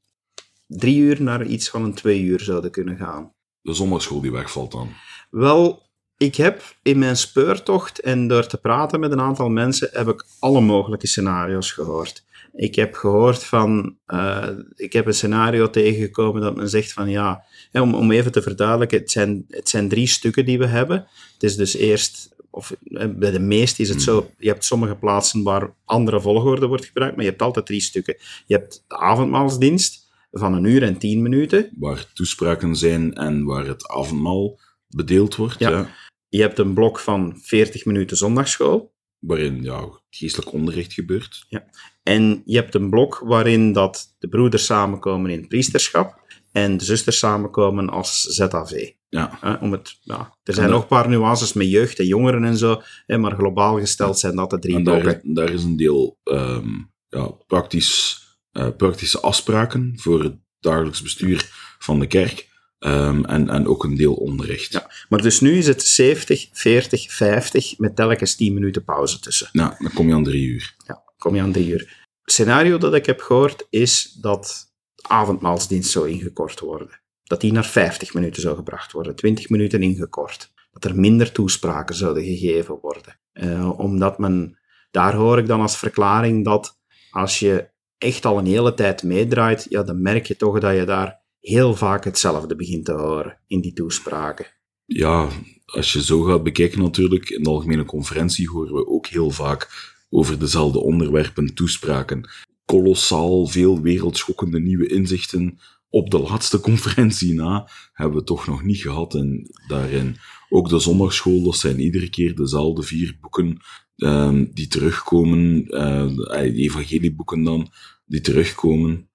drie 0.67 0.99
uur 0.99 1.23
naar 1.23 1.47
iets 1.47 1.69
van 1.69 1.85
een 1.85 1.95
twee 1.95 2.23
uur 2.23 2.41
zouden 2.41 2.71
kunnen 2.71 2.97
gaan. 2.97 3.34
De 3.65 3.75
zondagschool 3.75 4.21
die 4.21 4.33
wegvalt 4.33 4.73
dan? 4.73 4.89
Wel, 5.31 5.83
ik 6.17 6.35
heb 6.35 6.63
in 6.83 6.99
mijn 6.99 7.17
speurtocht 7.17 8.01
en 8.01 8.29
door 8.29 8.47
te 8.47 8.57
praten 8.57 9.01
met 9.01 9.13
een 9.13 9.21
aantal 9.21 9.49
mensen, 9.49 9.89
heb 9.93 10.09
ik 10.09 10.25
alle 10.39 10.61
mogelijke 10.61 11.07
scenario's 11.07 11.73
gehoord. 11.73 12.25
Ik 12.53 12.75
heb 12.75 12.95
gehoord 12.95 13.45
van, 13.45 13.97
uh, 14.07 14.49
ik 14.75 14.93
heb 14.93 15.07
een 15.07 15.15
scenario 15.15 15.71
tegengekomen 15.71 16.43
dat 16.43 16.57
men 16.57 16.69
zegt 16.69 16.93
van 16.93 17.11
ja, 17.11 17.45
om, 17.73 17.95
om 17.95 18.11
even 18.11 18.33
te 18.33 18.43
verduidelijken, 18.43 18.99
het 18.99 19.11
zijn, 19.11 19.45
het 19.49 19.69
zijn 19.69 19.89
drie 19.89 20.07
stukken 20.07 20.45
die 20.45 20.59
we 20.59 20.67
hebben. 20.67 21.07
Het 21.33 21.43
is 21.43 21.57
dus 21.57 21.75
eerst, 21.77 22.29
of 22.51 22.77
eh, 22.85 23.09
bij 23.09 23.31
de 23.31 23.41
meeste 23.41 23.83
is 23.83 23.89
het 23.89 24.03
zo, 24.03 24.31
je 24.39 24.49
hebt 24.49 24.65
sommige 24.65 24.95
plaatsen 24.95 25.43
waar 25.43 25.75
andere 25.85 26.21
volgorde 26.21 26.67
wordt 26.67 26.85
gebruikt, 26.85 27.15
maar 27.15 27.25
je 27.25 27.31
hebt 27.31 27.43
altijd 27.43 27.67
drie 27.67 27.81
stukken. 27.81 28.17
Je 28.47 28.55
hebt 28.55 28.85
de 28.89 28.97
avondmaalsdienst 28.97 30.04
van 30.39 30.55
een 30.55 30.65
uur 30.65 30.83
en 30.83 30.99
tien 30.99 31.23
minuten. 31.23 31.71
Waar 31.79 32.13
toespraken 32.13 32.77
zijn 32.77 33.15
en 33.15 33.45
waar 33.45 33.67
het 33.67 33.89
avondmaal 33.89 34.61
bedeeld 34.89 35.37
wordt. 35.37 35.59
Ja. 35.59 35.71
ja. 35.71 35.89
Je 36.29 36.41
hebt 36.41 36.59
een 36.59 36.75
blok 36.75 36.99
van 36.99 37.39
40 37.43 37.85
minuten 37.85 38.17
zondagschool. 38.17 38.93
Waarin 39.19 39.63
ja, 39.63 40.01
geestelijk 40.11 40.53
onderricht 40.53 40.93
gebeurt. 40.93 41.45
Ja. 41.49 41.65
En 42.03 42.43
je 42.45 42.57
hebt 42.57 42.75
een 42.75 42.91
blok 42.91 43.19
waarin 43.25 43.73
dat 43.73 44.15
de 44.19 44.29
broeders 44.29 44.65
samenkomen 44.65 45.31
in 45.31 45.49
priesterschap 45.49 46.23
en 46.53 46.77
de 46.77 46.85
zusters 46.85 47.19
samenkomen 47.19 47.91
als 47.91 48.23
ZAV. 48.23 48.91
Ja. 49.09 49.59
om 49.61 49.73
het, 49.73 49.99
ja. 50.01 50.37
Er 50.43 50.55
zijn 50.55 50.71
nog 50.71 50.83
een 50.83 50.89
paar 50.89 51.09
nuances 51.09 51.53
met 51.53 51.69
jeugd 51.71 51.99
en 51.99 52.07
jongeren 52.07 52.45
en 52.45 52.57
zo, 52.57 52.83
maar 53.07 53.35
globaal 53.35 53.79
gesteld 53.79 54.19
zijn 54.19 54.37
dat 54.37 54.51
de 54.51 54.59
drie 54.59 54.77
en 54.77 54.83
blokken. 54.83 55.21
Daar, 55.23 55.45
daar 55.45 55.55
is 55.55 55.65
een 55.65 55.77
deel 55.77 56.19
um, 56.25 56.93
ja, 57.09 57.31
praktisch, 57.47 58.24
uh, 58.55 58.69
praktische 58.77 59.21
afspraken 59.21 59.93
voor 59.97 60.23
het 60.23 60.35
dagelijks 60.61 61.03
bestuur 61.03 61.51
van 61.79 62.01
de 62.01 62.07
kerk. 62.07 62.53
Ehm, 62.79 63.25
en, 63.25 63.49
en 63.49 63.67
ook 63.67 63.85
een 63.85 63.97
deel 63.97 64.15
onderricht. 64.15 64.73
Ja, 64.73 64.91
maar 65.09 65.23
dus 65.23 65.41
nu 65.41 65.57
is 65.57 65.67
het 65.67 65.83
70, 65.83 66.49
40, 66.53 67.13
50 67.13 67.79
met 67.79 67.97
telkens 67.97 68.37
10 68.37 68.55
minuten 68.55 68.85
pauze 68.85 69.21
tussen. 69.21 69.49
Ja, 69.53 69.77
dan 69.79 69.93
kom 69.93 70.09
je 70.09 70.15
aan 70.15 70.25
drie 70.25 70.47
uur. 70.47 70.75
Ja, 70.87 71.03
kom 71.19 71.35
je 71.35 71.43
aan 71.43 71.53
drie 71.53 71.69
uur. 71.69 71.79
Het 72.23 72.33
scenario 72.33 72.79
dat 72.79 72.95
ik 72.95 73.07
heb 73.07 73.21
gehoord 73.21 73.67
is 73.71 74.19
dat 74.21 74.73
de 74.95 75.09
avondmaalsdienst 75.09 75.91
zou 75.91 76.09
ingekort 76.09 76.61
worden. 76.61 77.01
Dat 77.23 77.41
die 77.41 77.53
naar 77.53 77.65
50 77.65 78.15
minuten 78.15 78.43
zou 78.43 78.57
gebracht 78.57 78.93
worden, 78.93 79.17
20 79.17 79.49
minuten 79.49 79.83
ingekort. 79.83 80.53
Dat 80.73 80.85
er 80.85 80.99
minder 80.99 81.33
toespraken 81.33 81.95
zouden 81.95 82.25
gegeven 82.25 82.79
worden. 82.81 83.19
Uh, 83.33 83.79
omdat 83.79 84.19
men, 84.19 84.59
daar 84.91 85.15
hoor 85.15 85.39
ik 85.39 85.47
dan 85.47 85.61
als 85.61 85.77
verklaring 85.77 86.45
dat 86.45 86.79
als 87.11 87.39
je 87.39 87.73
echt 87.99 88.25
al 88.25 88.39
een 88.39 88.47
hele 88.47 88.75
tijd 88.75 89.03
meedraait, 89.03 89.67
ja, 89.69 89.83
dan 89.83 90.03
merk 90.03 90.27
je 90.27 90.37
toch 90.37 90.61
dat 90.61 90.77
je 90.77 90.85
daar 90.85 91.23
heel 91.41 91.75
vaak 91.75 92.05
hetzelfde 92.05 92.57
begint 92.57 92.85
te 92.85 92.93
horen 92.93 93.39
in 93.47 93.61
die 93.61 93.73
toespraken. 93.73 94.47
Ja, 94.85 95.29
als 95.67 95.93
je 95.93 96.03
zo 96.03 96.23
gaat 96.23 96.43
bekijken 96.43 96.83
natuurlijk, 96.83 97.31
in 97.31 97.43
de 97.43 97.49
algemene 97.49 97.85
conferentie 97.85 98.49
horen 98.49 98.75
we 98.75 98.87
ook 98.87 99.07
heel 99.07 99.31
vaak 99.31 99.93
over 100.11 100.39
dezelfde 100.39 100.81
onderwerpen 100.81 101.55
toespraken. 101.55 102.29
Kolossaal 102.65 103.47
veel 103.47 103.81
wereldschokkende 103.81 104.61
nieuwe 104.61 104.87
inzichten 104.87 105.59
op 105.89 106.11
de 106.11 106.19
laatste 106.19 106.61
conferentie 106.61 107.35
na 107.35 107.69
hebben 107.93 108.19
we 108.19 108.25
toch 108.25 108.47
nog 108.47 108.63
niet 108.63 108.81
gehad. 108.81 109.15
En 109.15 109.51
daarin 109.69 110.17
ook 110.55 110.69
de 110.69 110.79
zondagschool, 110.79 111.53
zijn 111.53 111.81
iedere 111.81 112.11
keer 112.11 112.35
dezelfde 112.35 112.83
vier 112.83 113.17
boeken 113.21 113.59
um, 113.97 114.51
die 114.53 114.69
terugkomen, 114.69 115.65
uh, 115.69 116.65
evangelieboeken 116.65 117.43
dan, 117.43 117.69
die 118.07 118.21
terugkomen. 118.21 119.09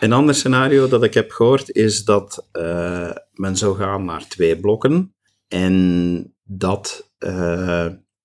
Een 0.00 0.12
ander 0.12 0.34
scenario 0.34 0.88
dat 0.88 1.02
ik 1.02 1.14
heb 1.14 1.30
gehoord 1.30 1.70
is 1.70 2.04
dat 2.04 2.48
uh, 2.52 3.10
men 3.32 3.56
zou 3.56 3.76
gaan 3.76 4.04
naar 4.04 4.28
twee 4.28 4.60
blokken 4.60 5.14
en 5.48 6.34
dat 6.44 7.10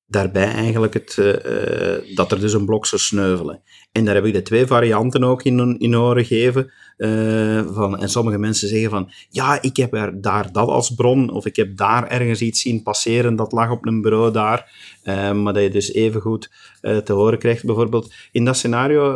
daarbij 0.07 0.51
eigenlijk 0.51 0.93
het, 0.93 1.17
uh, 1.19 2.15
dat 2.15 2.31
er 2.31 2.39
dus 2.39 2.53
een 2.53 2.65
blok 2.65 2.85
zou 2.85 3.01
sneuvelen. 3.01 3.61
En 3.91 4.05
daar 4.05 4.15
heb 4.15 4.25
ik 4.25 4.33
de 4.33 4.41
twee 4.41 4.65
varianten 4.65 5.23
ook 5.23 5.43
in, 5.43 5.79
in 5.79 5.93
horen 5.93 6.25
geven. 6.25 6.71
van, 7.73 7.97
en 7.99 8.09
sommige 8.09 8.37
mensen 8.37 8.67
zeggen 8.67 8.89
van, 8.89 9.11
ja, 9.29 9.61
ik 9.61 9.77
heb 9.77 9.93
er 9.93 10.21
daar 10.21 10.51
dat 10.51 10.67
als 10.67 10.95
bron, 10.95 11.29
of 11.29 11.45
ik 11.45 11.55
heb 11.55 11.77
daar 11.77 12.07
ergens 12.07 12.41
iets 12.41 12.61
zien 12.61 12.83
passeren, 12.83 13.35
dat 13.35 13.51
lag 13.51 13.71
op 13.71 13.85
een 13.85 14.01
bureau 14.01 14.31
daar. 14.31 14.71
maar 15.33 15.53
dat 15.53 15.63
je 15.63 15.69
dus 15.69 15.93
even 15.93 16.21
goed 16.21 16.51
te 16.81 17.13
horen 17.13 17.39
krijgt. 17.39 17.65
Bijvoorbeeld, 17.65 18.13
in 18.31 18.45
dat 18.45 18.57
scenario 18.57 19.11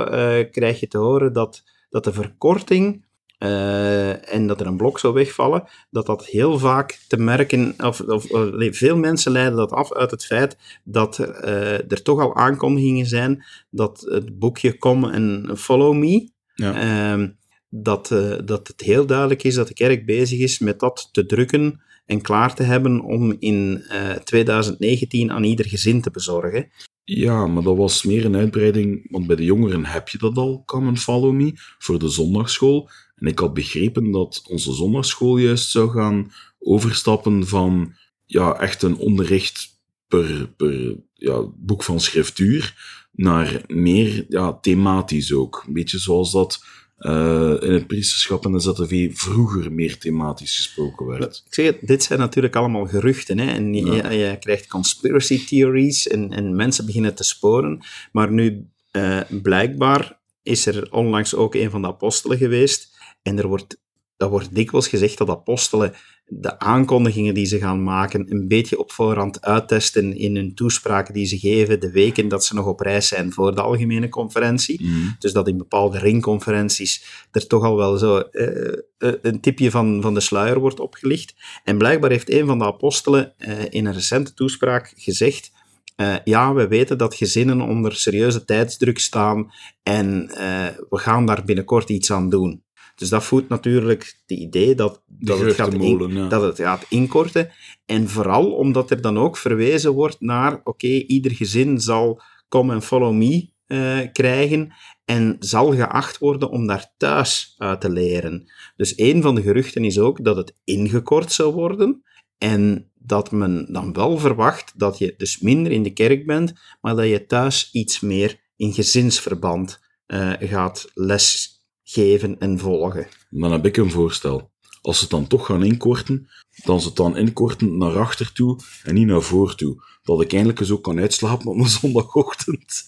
krijg 0.51 0.79
je 0.79 0.87
te 0.87 0.97
horen 0.97 1.33
dat 1.33 1.63
dat 1.91 2.03
de 2.03 2.13
verkorting 2.13 3.03
uh, 3.43 4.33
en 4.33 4.47
dat 4.47 4.59
er 4.59 4.67
een 4.67 4.77
blok 4.77 4.99
zou 4.99 5.13
wegvallen, 5.13 5.63
dat 5.89 6.05
dat 6.05 6.25
heel 6.25 6.59
vaak 6.59 6.99
te 7.07 7.17
merken, 7.17 7.73
of, 7.77 8.01
of, 8.01 8.25
veel 8.57 8.97
mensen 8.97 9.31
leiden 9.31 9.57
dat 9.57 9.71
af 9.71 9.93
uit 9.93 10.11
het 10.11 10.25
feit 10.25 10.57
dat 10.83 11.19
uh, 11.19 11.91
er 11.91 12.01
toch 12.01 12.19
al 12.19 12.35
aankondigingen 12.35 13.05
zijn 13.05 13.43
dat 13.69 14.01
het 14.09 14.39
boekje 14.39 14.77
Come 14.77 15.11
en 15.11 15.57
Follow 15.57 15.95
Me, 15.95 16.29
ja. 16.55 17.17
uh, 17.17 17.27
dat, 17.69 18.11
uh, 18.11 18.35
dat 18.45 18.67
het 18.67 18.81
heel 18.81 19.05
duidelijk 19.05 19.43
is 19.43 19.55
dat 19.55 19.67
de 19.67 19.73
kerk 19.73 20.05
bezig 20.05 20.39
is 20.39 20.59
met 20.59 20.79
dat 20.79 21.09
te 21.11 21.25
drukken 21.25 21.81
en 22.05 22.21
klaar 22.21 22.55
te 22.55 22.63
hebben 22.63 23.01
om 23.01 23.35
in 23.39 23.83
2019 24.23 25.31
aan 25.31 25.43
ieder 25.43 25.65
gezin 25.65 26.01
te 26.01 26.11
bezorgen. 26.11 26.69
Ja, 27.03 27.47
maar 27.47 27.63
dat 27.63 27.77
was 27.77 28.03
meer 28.03 28.25
een 28.25 28.35
uitbreiding, 28.35 29.11
want 29.11 29.27
bij 29.27 29.35
de 29.35 29.43
jongeren 29.43 29.85
heb 29.85 30.09
je 30.09 30.17
dat 30.17 30.37
al, 30.37 30.63
Come 30.65 30.87
and 30.87 30.99
Follow 30.99 31.33
Me, 31.33 31.51
voor 31.55 31.99
de 31.99 32.09
zondagschool. 32.09 32.89
En 33.21 33.27
ik 33.27 33.39
had 33.39 33.53
begrepen 33.53 34.11
dat 34.11 34.43
onze 34.47 34.73
zondagschool 34.73 35.37
juist 35.37 35.69
zou 35.69 35.89
gaan 35.89 36.31
overstappen 36.59 37.47
van 37.47 37.93
ja, 38.25 38.59
echt 38.59 38.81
een 38.81 38.97
onderricht 38.97 39.79
per, 40.07 40.49
per 40.57 40.95
ja, 41.13 41.43
boek 41.55 41.83
van 41.83 41.99
schriftuur 41.99 42.75
naar 43.11 43.61
meer 43.67 44.25
ja, 44.29 44.53
thematisch 44.53 45.33
ook. 45.33 45.63
Een 45.67 45.73
beetje 45.73 45.99
zoals 45.99 46.31
dat 46.31 46.63
uh, 46.99 47.53
in 47.59 47.71
het 47.71 47.87
priesterschap 47.87 48.45
en 48.45 48.51
de 48.51 48.59
ZTV 48.59 49.09
vroeger 49.13 49.71
meer 49.71 49.97
thematisch 49.97 50.55
gesproken 50.55 51.05
werd. 51.05 51.43
Ik 51.45 51.53
zeg 51.53 51.65
het, 51.65 51.77
dit 51.81 52.03
zijn 52.03 52.19
natuurlijk 52.19 52.55
allemaal 52.55 52.85
geruchten. 52.85 53.39
Hè? 53.39 53.51
En 53.51 53.73
je, 53.73 53.91
ja. 53.91 54.09
je, 54.09 54.37
krijgt 54.39 54.67
conspiracy 54.67 55.45
theories 55.45 56.07
en, 56.07 56.31
en 56.31 56.55
mensen 56.55 56.85
beginnen 56.85 57.15
te 57.15 57.23
sporen. 57.23 57.81
Maar 58.11 58.31
nu, 58.31 58.67
uh, 58.91 59.21
blijkbaar 59.41 60.19
is 60.43 60.65
er 60.65 60.91
onlangs 60.91 61.35
ook 61.35 61.55
een 61.55 61.69
van 61.69 61.81
de 61.81 61.87
apostelen 61.87 62.37
geweest. 62.37 62.90
En 63.21 63.37
er 63.37 63.47
wordt 63.47 63.79
dat 64.21 64.29
wordt 64.29 64.55
dikwijls 64.55 64.87
gezegd 64.87 65.17
dat 65.17 65.29
apostelen 65.29 65.93
de 66.25 66.59
aankondigingen 66.59 67.33
die 67.33 67.45
ze 67.45 67.59
gaan 67.59 67.83
maken 67.83 68.31
een 68.31 68.47
beetje 68.47 68.79
op 68.79 68.91
voorhand 68.91 69.41
uittesten 69.41 70.17
in 70.17 70.35
hun 70.35 70.55
toespraken 70.55 71.13
die 71.13 71.25
ze 71.25 71.39
geven, 71.39 71.79
de 71.79 71.91
weken 71.91 72.27
dat 72.27 72.45
ze 72.45 72.55
nog 72.55 72.65
op 72.65 72.79
reis 72.79 73.07
zijn 73.07 73.33
voor 73.33 73.55
de 73.55 73.61
algemene 73.61 74.09
conferentie. 74.09 74.83
Mm. 74.83 75.15
Dus 75.19 75.33
dat 75.33 75.47
in 75.47 75.57
bepaalde 75.57 75.97
ringconferenties 75.97 77.03
er 77.31 77.47
toch 77.47 77.63
al 77.63 77.75
wel 77.75 77.97
zo 77.97 78.23
uh, 78.31 78.73
een 79.21 79.39
tipje 79.39 79.71
van, 79.71 80.01
van 80.01 80.13
de 80.13 80.19
sluier 80.19 80.59
wordt 80.59 80.79
opgelicht. 80.79 81.33
En 81.63 81.77
blijkbaar 81.77 82.09
heeft 82.09 82.31
een 82.31 82.45
van 82.45 82.59
de 82.59 82.65
apostelen 82.65 83.33
uh, 83.37 83.49
in 83.69 83.85
een 83.85 83.93
recente 83.93 84.33
toespraak 84.33 84.93
gezegd 84.95 85.51
uh, 85.97 86.15
ja, 86.23 86.53
we 86.53 86.67
weten 86.67 86.97
dat 86.97 87.15
gezinnen 87.15 87.61
onder 87.61 87.95
serieuze 87.95 88.45
tijdsdruk 88.45 88.99
staan 88.99 89.51
en 89.83 90.31
uh, 90.31 90.65
we 90.89 90.97
gaan 90.97 91.25
daar 91.25 91.43
binnenkort 91.45 91.89
iets 91.89 92.11
aan 92.11 92.29
doen. 92.29 92.63
Dus 92.95 93.09
dat 93.09 93.23
voedt 93.23 93.49
natuurlijk 93.49 94.15
het 94.27 94.39
idee 94.39 94.75
dat, 94.75 95.03
dat, 95.07 95.39
het 95.39 95.53
gaat 95.53 95.73
in, 95.73 96.29
dat 96.29 96.41
het 96.41 96.57
gaat 96.59 96.85
inkorten. 96.89 97.49
En 97.85 98.09
vooral 98.09 98.51
omdat 98.51 98.91
er 98.91 99.01
dan 99.01 99.17
ook 99.17 99.37
verwezen 99.37 99.91
wordt 99.91 100.21
naar, 100.21 100.61
oké, 100.63 100.87
ieder 100.87 101.31
gezin 101.31 101.79
zal 101.79 102.21
come 102.49 102.73
and 102.73 102.85
follow 102.85 103.13
me 103.13 103.49
uh, 103.67 103.99
krijgen 104.11 104.73
en 105.05 105.35
zal 105.39 105.73
geacht 105.73 106.17
worden 106.17 106.49
om 106.49 106.67
daar 106.67 106.93
thuis 106.97 107.55
uit 107.57 107.81
te 107.81 107.89
leren. 107.89 108.51
Dus 108.75 108.93
een 108.95 109.21
van 109.21 109.35
de 109.35 109.41
geruchten 109.41 109.85
is 109.85 109.99
ook 109.99 110.23
dat 110.23 110.35
het 110.35 110.55
ingekort 110.63 111.31
zou 111.31 111.53
worden 111.53 112.03
en 112.37 112.91
dat 112.93 113.31
men 113.31 113.73
dan 113.73 113.93
wel 113.93 114.17
verwacht 114.17 114.73
dat 114.79 114.97
je 114.97 115.13
dus 115.17 115.39
minder 115.39 115.71
in 115.71 115.83
de 115.83 115.93
kerk 115.93 116.25
bent, 116.25 116.53
maar 116.81 116.95
dat 116.95 117.07
je 117.07 117.25
thuis 117.25 117.69
iets 117.71 117.99
meer 117.99 118.39
in 118.55 118.73
gezinsverband 118.73 119.79
uh, 120.07 120.33
gaat 120.39 120.91
les 120.93 121.60
geven 121.83 122.39
en 122.39 122.59
volgen. 122.59 123.07
Dan 123.29 123.51
heb 123.51 123.65
ik 123.65 123.77
een 123.77 123.91
voorstel. 123.91 124.51
Als 124.81 124.95
ze 124.95 125.01
het 125.01 125.11
dan 125.11 125.27
toch 125.27 125.45
gaan 125.45 125.63
inkorten, 125.63 126.29
dan 126.63 126.81
ze 126.81 126.87
het 126.87 126.95
dan 126.95 127.17
inkorten 127.17 127.77
naar 127.77 127.97
achter 127.97 128.31
toe 128.33 128.59
en 128.83 128.93
niet 128.93 129.07
naar 129.07 129.21
voor 129.21 129.55
toe. 129.55 129.83
Dat 130.03 130.21
ik 130.21 130.33
eindelijk 130.33 130.59
eens 130.59 130.71
ook 130.71 130.83
kan 130.83 130.99
uitslapen 130.99 131.47
op 131.47 131.57
een 131.57 131.69
zondagochtend. 131.79 132.87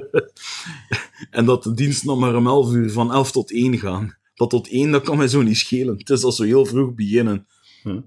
en 1.30 1.44
dat 1.44 1.62
de 1.62 1.74
dienst 1.74 2.04
nog 2.04 2.18
maar 2.18 2.36
om 2.36 2.46
11 2.46 2.72
uur 2.72 2.90
van 2.90 3.12
11 3.12 3.32
tot 3.32 3.52
1 3.52 3.78
gaan. 3.78 4.16
Dat 4.34 4.50
tot 4.50 4.68
1, 4.68 4.90
dat 4.90 5.02
kan 5.02 5.16
mij 5.16 5.28
zo 5.28 5.42
niet 5.42 5.56
schelen. 5.56 5.98
Het 5.98 6.10
is 6.10 6.22
al 6.22 6.32
zo 6.32 6.42
heel 6.44 6.66
vroeg 6.66 6.94
beginnen. 6.94 7.46
Hm. 7.82 8.00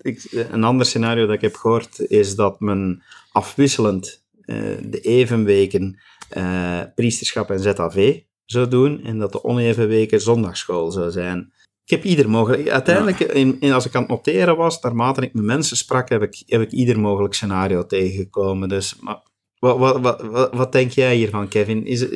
Ik, 0.00 0.28
een 0.30 0.64
ander 0.64 0.86
scenario 0.86 1.26
dat 1.26 1.34
ik 1.34 1.40
heb 1.40 1.54
gehoord 1.54 1.98
is 1.98 2.34
dat 2.34 2.60
men 2.60 3.02
afwisselend 3.32 4.24
uh, 4.44 4.56
de 4.84 5.00
evenweken 5.00 6.00
uh, 6.36 6.80
priesterschap 6.94 7.50
en 7.50 7.60
ZAV 7.60 8.20
zou 8.44 8.68
doen 8.68 9.04
en 9.04 9.18
dat 9.18 9.32
de 9.32 9.44
oneven 9.44 9.88
weken 9.88 10.20
zondagschool 10.20 10.90
zou 10.90 11.10
zijn. 11.10 11.52
Ik 11.84 11.90
heb 11.90 12.04
ieder 12.04 12.30
mogelijk... 12.30 12.68
Uiteindelijk, 12.68 13.20
in, 13.20 13.56
in, 13.60 13.72
als 13.72 13.86
ik 13.86 13.94
aan 13.94 14.02
het 14.02 14.10
noteren 14.10 14.56
was, 14.56 14.80
naarmate 14.80 15.20
ik 15.20 15.34
met 15.34 15.44
mensen 15.44 15.76
sprak, 15.76 16.08
heb 16.08 16.22
ik, 16.22 16.42
heb 16.46 16.60
ik 16.60 16.70
ieder 16.70 17.00
mogelijk 17.00 17.34
scenario 17.34 17.86
tegengekomen. 17.86 18.68
Dus 18.68 18.96
maar, 19.00 19.22
wat, 19.58 20.00
wat, 20.00 20.22
wat, 20.22 20.54
wat, 20.54 20.72
denk 20.72 20.90
jij 20.90 21.16
hiervan, 21.16 21.48
Kevin? 21.48 21.86
Is, 21.86 22.06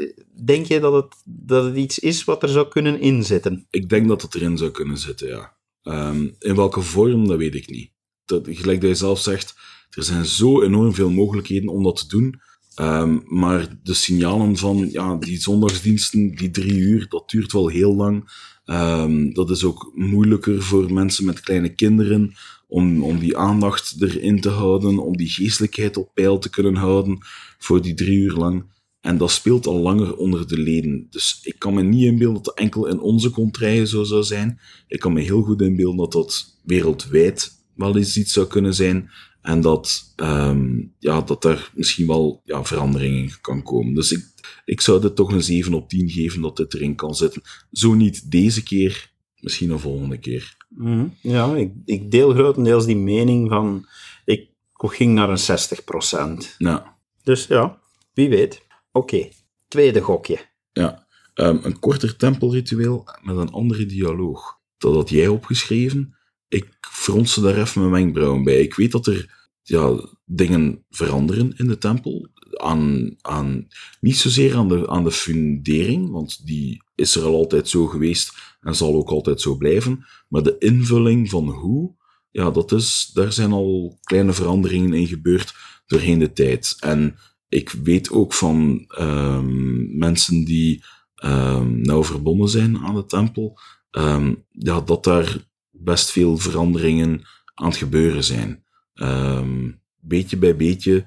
denk 0.44 0.66
je 0.66 0.80
dat 0.80 0.92
het, 0.92 1.14
dat 1.24 1.64
het 1.64 1.76
iets 1.76 1.98
is 1.98 2.24
wat 2.24 2.42
er 2.42 2.48
zou 2.48 2.68
kunnen 2.68 3.00
inzitten? 3.00 3.66
Ik 3.70 3.88
denk 3.88 4.08
dat 4.08 4.22
het 4.22 4.34
erin 4.34 4.58
zou 4.58 4.70
kunnen 4.70 4.98
zitten, 4.98 5.28
ja. 5.28 5.56
Um, 5.82 6.34
in 6.38 6.56
welke 6.56 6.80
vorm, 6.80 7.28
dat 7.28 7.38
weet 7.38 7.54
ik 7.54 7.70
niet. 7.70 7.90
Dat, 8.24 8.46
gelijk 8.50 8.80
dat 8.80 8.90
je 8.90 8.96
zelf 8.96 9.20
zegt, 9.20 9.54
er 9.90 10.02
zijn 10.02 10.24
zo 10.24 10.62
enorm 10.62 10.94
veel 10.94 11.10
mogelijkheden 11.10 11.68
om 11.68 11.82
dat 11.82 11.96
te 11.96 12.06
doen. 12.06 12.40
Um, 12.80 13.22
maar 13.26 13.78
de 13.82 13.94
signalen 13.94 14.56
van 14.56 14.88
ja, 14.90 15.16
die 15.16 15.40
zondagsdiensten, 15.40 16.34
die 16.34 16.50
drie 16.50 16.74
uur, 16.74 17.06
dat 17.08 17.30
duurt 17.30 17.52
wel 17.52 17.68
heel 17.68 17.94
lang. 17.94 18.30
Um, 18.66 19.34
dat 19.34 19.50
is 19.50 19.64
ook 19.64 19.92
moeilijker 19.94 20.62
voor 20.62 20.92
mensen 20.92 21.24
met 21.24 21.40
kleine 21.40 21.74
kinderen 21.74 22.34
om, 22.66 23.04
om 23.04 23.18
die 23.18 23.36
aandacht 23.36 23.96
erin 23.98 24.40
te 24.40 24.48
houden, 24.48 24.98
om 24.98 25.16
die 25.16 25.28
geestelijkheid 25.28 25.96
op 25.96 26.10
peil 26.14 26.38
te 26.38 26.50
kunnen 26.50 26.74
houden 26.74 27.18
voor 27.58 27.82
die 27.82 27.94
drie 27.94 28.18
uur 28.18 28.32
lang. 28.32 28.64
En 29.00 29.18
dat 29.18 29.30
speelt 29.30 29.66
al 29.66 29.78
langer 29.80 30.16
onder 30.16 30.48
de 30.48 30.58
leden. 30.58 31.06
Dus 31.10 31.40
ik 31.42 31.58
kan 31.58 31.74
me 31.74 31.82
niet 31.82 32.04
inbeelden 32.04 32.34
dat 32.34 32.44
dat 32.44 32.58
enkel 32.58 32.86
in 32.86 33.00
onze 33.00 33.30
contraien 33.30 33.86
zo 33.86 34.04
zou 34.04 34.22
zijn. 34.22 34.60
Ik 34.86 35.00
kan 35.00 35.12
me 35.12 35.20
heel 35.20 35.42
goed 35.42 35.62
inbeelden 35.62 35.96
dat 35.96 36.12
dat 36.12 36.58
wereldwijd 36.64 37.50
wel 37.74 37.96
eens 37.96 38.16
iets 38.16 38.32
zou 38.32 38.46
kunnen 38.46 38.74
zijn. 38.74 39.10
En 39.48 39.60
dat, 39.60 40.12
um, 40.16 40.94
ja, 40.98 41.20
dat 41.20 41.44
er 41.44 41.70
misschien 41.74 42.06
wel 42.06 42.40
ja, 42.44 42.64
veranderingen 42.64 43.40
kan 43.40 43.62
komen. 43.62 43.94
Dus 43.94 44.12
ik, 44.12 44.26
ik 44.64 44.80
zou 44.80 45.00
dit 45.00 45.16
toch 45.16 45.32
een 45.32 45.42
7 45.42 45.74
op 45.74 45.88
10 45.88 46.10
geven 46.10 46.42
dat 46.42 46.56
dit 46.56 46.74
erin 46.74 46.94
kan 46.94 47.14
zitten. 47.14 47.42
Zo 47.72 47.94
niet 47.94 48.30
deze 48.30 48.62
keer, 48.62 49.12
misschien 49.40 49.70
een 49.70 49.78
volgende 49.78 50.18
keer. 50.18 50.56
Mhm. 50.68 51.06
Ja, 51.20 51.56
ik, 51.56 51.72
ik 51.84 52.10
deel 52.10 52.32
grotendeels 52.32 52.86
die 52.86 52.96
mening 52.96 53.48
van... 53.48 53.86
Ik 54.24 54.48
ging 54.72 55.14
naar 55.14 55.30
een 55.30 56.42
60%. 56.44 56.56
Ja. 56.58 56.98
Dus 57.22 57.46
ja, 57.46 57.78
wie 58.14 58.28
weet. 58.28 58.62
Oké, 58.92 59.28
tweede 59.68 60.00
gokje. 60.00 60.38
Ja, 60.72 61.06
Ehm, 61.38 61.58
een 61.62 61.78
korter 61.78 62.16
tempelritueel 62.16 63.04
met 63.22 63.36
een 63.36 63.50
andere 63.50 63.86
dialoog. 63.86 64.58
Dat 64.78 64.94
had 64.94 65.08
jij 65.08 65.28
opgeschreven. 65.28 66.16
Ik 66.48 66.66
fronste 66.80 67.40
daar 67.40 67.56
even 67.56 67.80
mijn 67.80 67.92
wenkbrauwen 67.92 68.44
bij. 68.44 68.60
Ik 68.60 68.74
weet 68.74 68.92
dat 68.92 69.06
er 69.06 69.37
ja, 69.68 70.08
dingen 70.24 70.84
veranderen 70.90 71.52
in 71.56 71.66
de 71.66 71.78
tempel. 71.78 72.28
Aan, 72.50 73.14
aan, 73.20 73.66
niet 74.00 74.16
zozeer 74.16 74.56
aan 74.56 74.68
de, 74.68 74.88
aan 74.88 75.04
de 75.04 75.10
fundering, 75.10 76.10
want 76.10 76.46
die 76.46 76.82
is 76.94 77.14
er 77.14 77.22
al 77.22 77.34
altijd 77.34 77.68
zo 77.68 77.86
geweest 77.86 78.32
en 78.60 78.74
zal 78.74 78.94
ook 78.94 79.08
altijd 79.08 79.40
zo 79.40 79.56
blijven. 79.56 80.06
Maar 80.28 80.42
de 80.42 80.56
invulling 80.58 81.30
van 81.30 81.48
hoe, 81.48 81.94
ja, 82.30 82.50
dat 82.50 82.72
is, 82.72 83.10
daar 83.12 83.32
zijn 83.32 83.52
al 83.52 83.98
kleine 84.02 84.32
veranderingen 84.32 84.92
in 84.92 85.06
gebeurd 85.06 85.54
doorheen 85.86 86.18
de 86.18 86.32
tijd. 86.32 86.76
En 86.80 87.16
ik 87.48 87.70
weet 87.70 88.10
ook 88.10 88.34
van 88.34 88.84
um, 88.98 89.96
mensen 89.98 90.44
die 90.44 90.84
um, 91.24 91.80
nauw 91.80 92.04
verbonden 92.04 92.48
zijn 92.48 92.78
aan 92.78 92.94
de 92.94 93.06
tempel, 93.06 93.58
um, 93.90 94.44
ja, 94.50 94.80
dat 94.80 95.04
daar 95.04 95.48
best 95.70 96.10
veel 96.10 96.38
veranderingen 96.38 97.22
aan 97.54 97.68
het 97.68 97.76
gebeuren 97.76 98.24
zijn. 98.24 98.66
Um, 99.00 99.80
beetje 100.00 100.36
bij 100.36 100.56
beetje, 100.56 101.04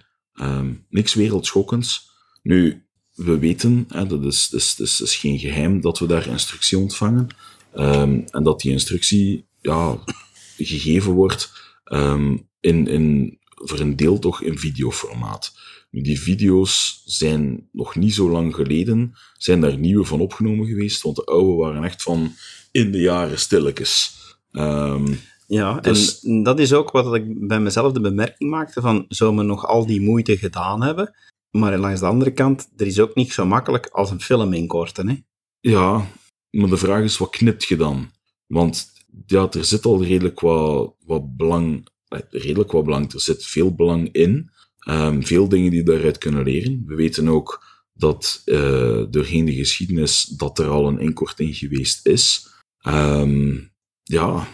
niks 0.89 1.13
wereldschokkends. 1.13 2.09
Nu, 2.43 2.85
we 3.13 3.39
weten, 3.39 3.85
hè, 3.87 4.07
dat, 4.07 4.23
is, 4.23 4.49
dat, 4.49 4.87
is, 4.87 5.15
geen 5.15 5.39
geheim, 5.39 5.81
dat 5.81 5.99
we 5.99 6.05
daar 6.05 6.27
instructie 6.27 6.77
ontvangen. 6.77 7.27
en 7.73 8.43
dat 8.43 8.61
die 8.61 8.71
instructie 8.71 9.47
ja, 9.61 9.97
gegeven 10.57 11.11
wordt 11.11 11.51
in, 12.59 12.87
in, 12.87 13.37
voor 13.45 13.79
een 13.79 13.95
deel 13.95 14.19
toch 14.19 14.41
in 14.41 14.57
videoformaat. 14.57 15.53
Die 15.91 16.19
video's 16.19 17.01
zijn 17.05 17.67
nog 17.71 17.95
niet 17.95 18.13
zo 18.13 18.29
lang 18.29 18.55
geleden, 18.55 19.13
zijn 19.37 19.61
daar 19.61 19.77
nieuwe 19.77 20.05
van 20.05 20.19
opgenomen 20.19 20.67
geweest, 20.67 21.01
want 21.01 21.15
de 21.15 21.25
oude 21.25 21.53
waren 21.53 21.83
echt 21.83 22.01
van 22.01 22.35
in 22.71 22.91
de 22.91 22.99
jaren 22.99 23.39
stilletjes. 23.39 24.19
Ja, 25.53 25.79
dus... 25.79 26.23
en 26.23 26.43
dat 26.43 26.59
is 26.59 26.73
ook 26.73 26.91
wat 26.91 27.15
ik 27.15 27.47
bij 27.47 27.59
mezelf 27.59 27.91
de 27.91 28.01
bemerking 28.01 28.49
maakte 28.49 28.81
van, 28.81 29.05
zou 29.07 29.33
men 29.33 29.45
nog 29.45 29.65
al 29.65 29.85
die 29.85 30.01
moeite 30.01 30.37
gedaan 30.37 30.83
hebben? 30.83 31.15
Maar 31.51 31.77
langs 31.77 31.99
de 31.99 32.05
andere 32.05 32.31
kant, 32.31 32.69
er 32.77 32.87
is 32.87 32.99
ook 32.99 33.15
niet 33.15 33.33
zo 33.33 33.45
makkelijk 33.45 33.87
als 33.87 34.11
een 34.11 34.21
film 34.21 34.53
inkorten, 34.53 35.09
hè? 35.09 35.15
Ja, 35.59 36.07
maar 36.49 36.69
de 36.69 36.77
vraag 36.77 37.03
is, 37.03 37.17
wat 37.17 37.29
knipt 37.29 37.63
je 37.63 37.75
dan? 37.75 38.11
Want 38.47 38.91
ja, 39.25 39.49
er 39.51 39.65
zit 39.65 39.85
al 39.85 40.03
redelijk 40.03 40.39
wat, 40.39 40.95
wat 41.05 41.35
belang, 41.35 41.87
eh, 42.07 42.19
redelijk 42.29 42.71
wat 42.71 42.83
belang, 42.83 43.13
er 43.13 43.21
zit 43.21 43.45
veel 43.45 43.75
belang 43.75 44.11
in, 44.11 44.51
Um, 44.89 45.25
veel 45.25 45.49
dingen 45.49 45.71
die 45.71 45.83
daaruit 45.83 46.17
kunnen 46.17 46.43
leren. 46.43 46.83
We 46.85 46.95
weten 46.95 47.27
ook 47.27 47.65
dat 47.93 48.41
uh, 48.45 49.03
doorheen 49.09 49.45
de 49.45 49.53
geschiedenis 49.53 50.23
dat 50.23 50.59
er 50.59 50.67
al 50.67 50.87
een 50.87 50.99
inkorting 50.99 51.57
geweest 51.57 52.07
is. 52.07 52.47
Um, 52.87 53.71
ja, 54.03 54.47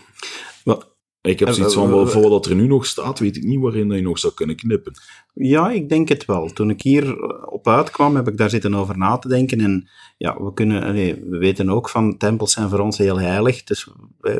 ik 1.28 1.39
heb 1.39 1.53
zoiets 1.53 1.73
van, 1.73 2.09
voor 2.09 2.30
wat 2.30 2.45
er 2.45 2.55
nu 2.55 2.67
nog 2.67 2.86
staat, 2.86 3.19
weet 3.19 3.38
ik 3.38 3.43
niet 3.43 3.59
waarin 3.59 3.91
je 3.91 4.01
nog 4.01 4.19
zou 4.19 4.34
kunnen 4.34 4.55
knippen. 4.55 4.93
Ja, 5.34 5.71
ik 5.71 5.89
denk 5.89 6.07
het 6.07 6.25
wel. 6.25 6.47
Toen 6.53 6.69
ik 6.69 6.82
hier 6.82 7.23
op 7.49 7.67
uitkwam, 7.67 8.15
heb 8.15 8.28
ik 8.28 8.38
daar 8.38 8.49
zitten 8.49 8.73
over 8.73 8.97
na 8.97 9.17
te 9.17 9.28
denken. 9.28 9.59
En 9.59 9.89
ja, 10.17 10.43
we, 10.43 10.53
kunnen, 10.53 10.93
we 11.30 11.38
weten 11.38 11.69
ook 11.69 11.89
van, 11.89 12.17
tempels 12.17 12.51
zijn 12.51 12.69
voor 12.69 12.80
ons 12.80 12.97
heel 12.97 13.19
heilig. 13.19 13.63
Dus 13.63 13.89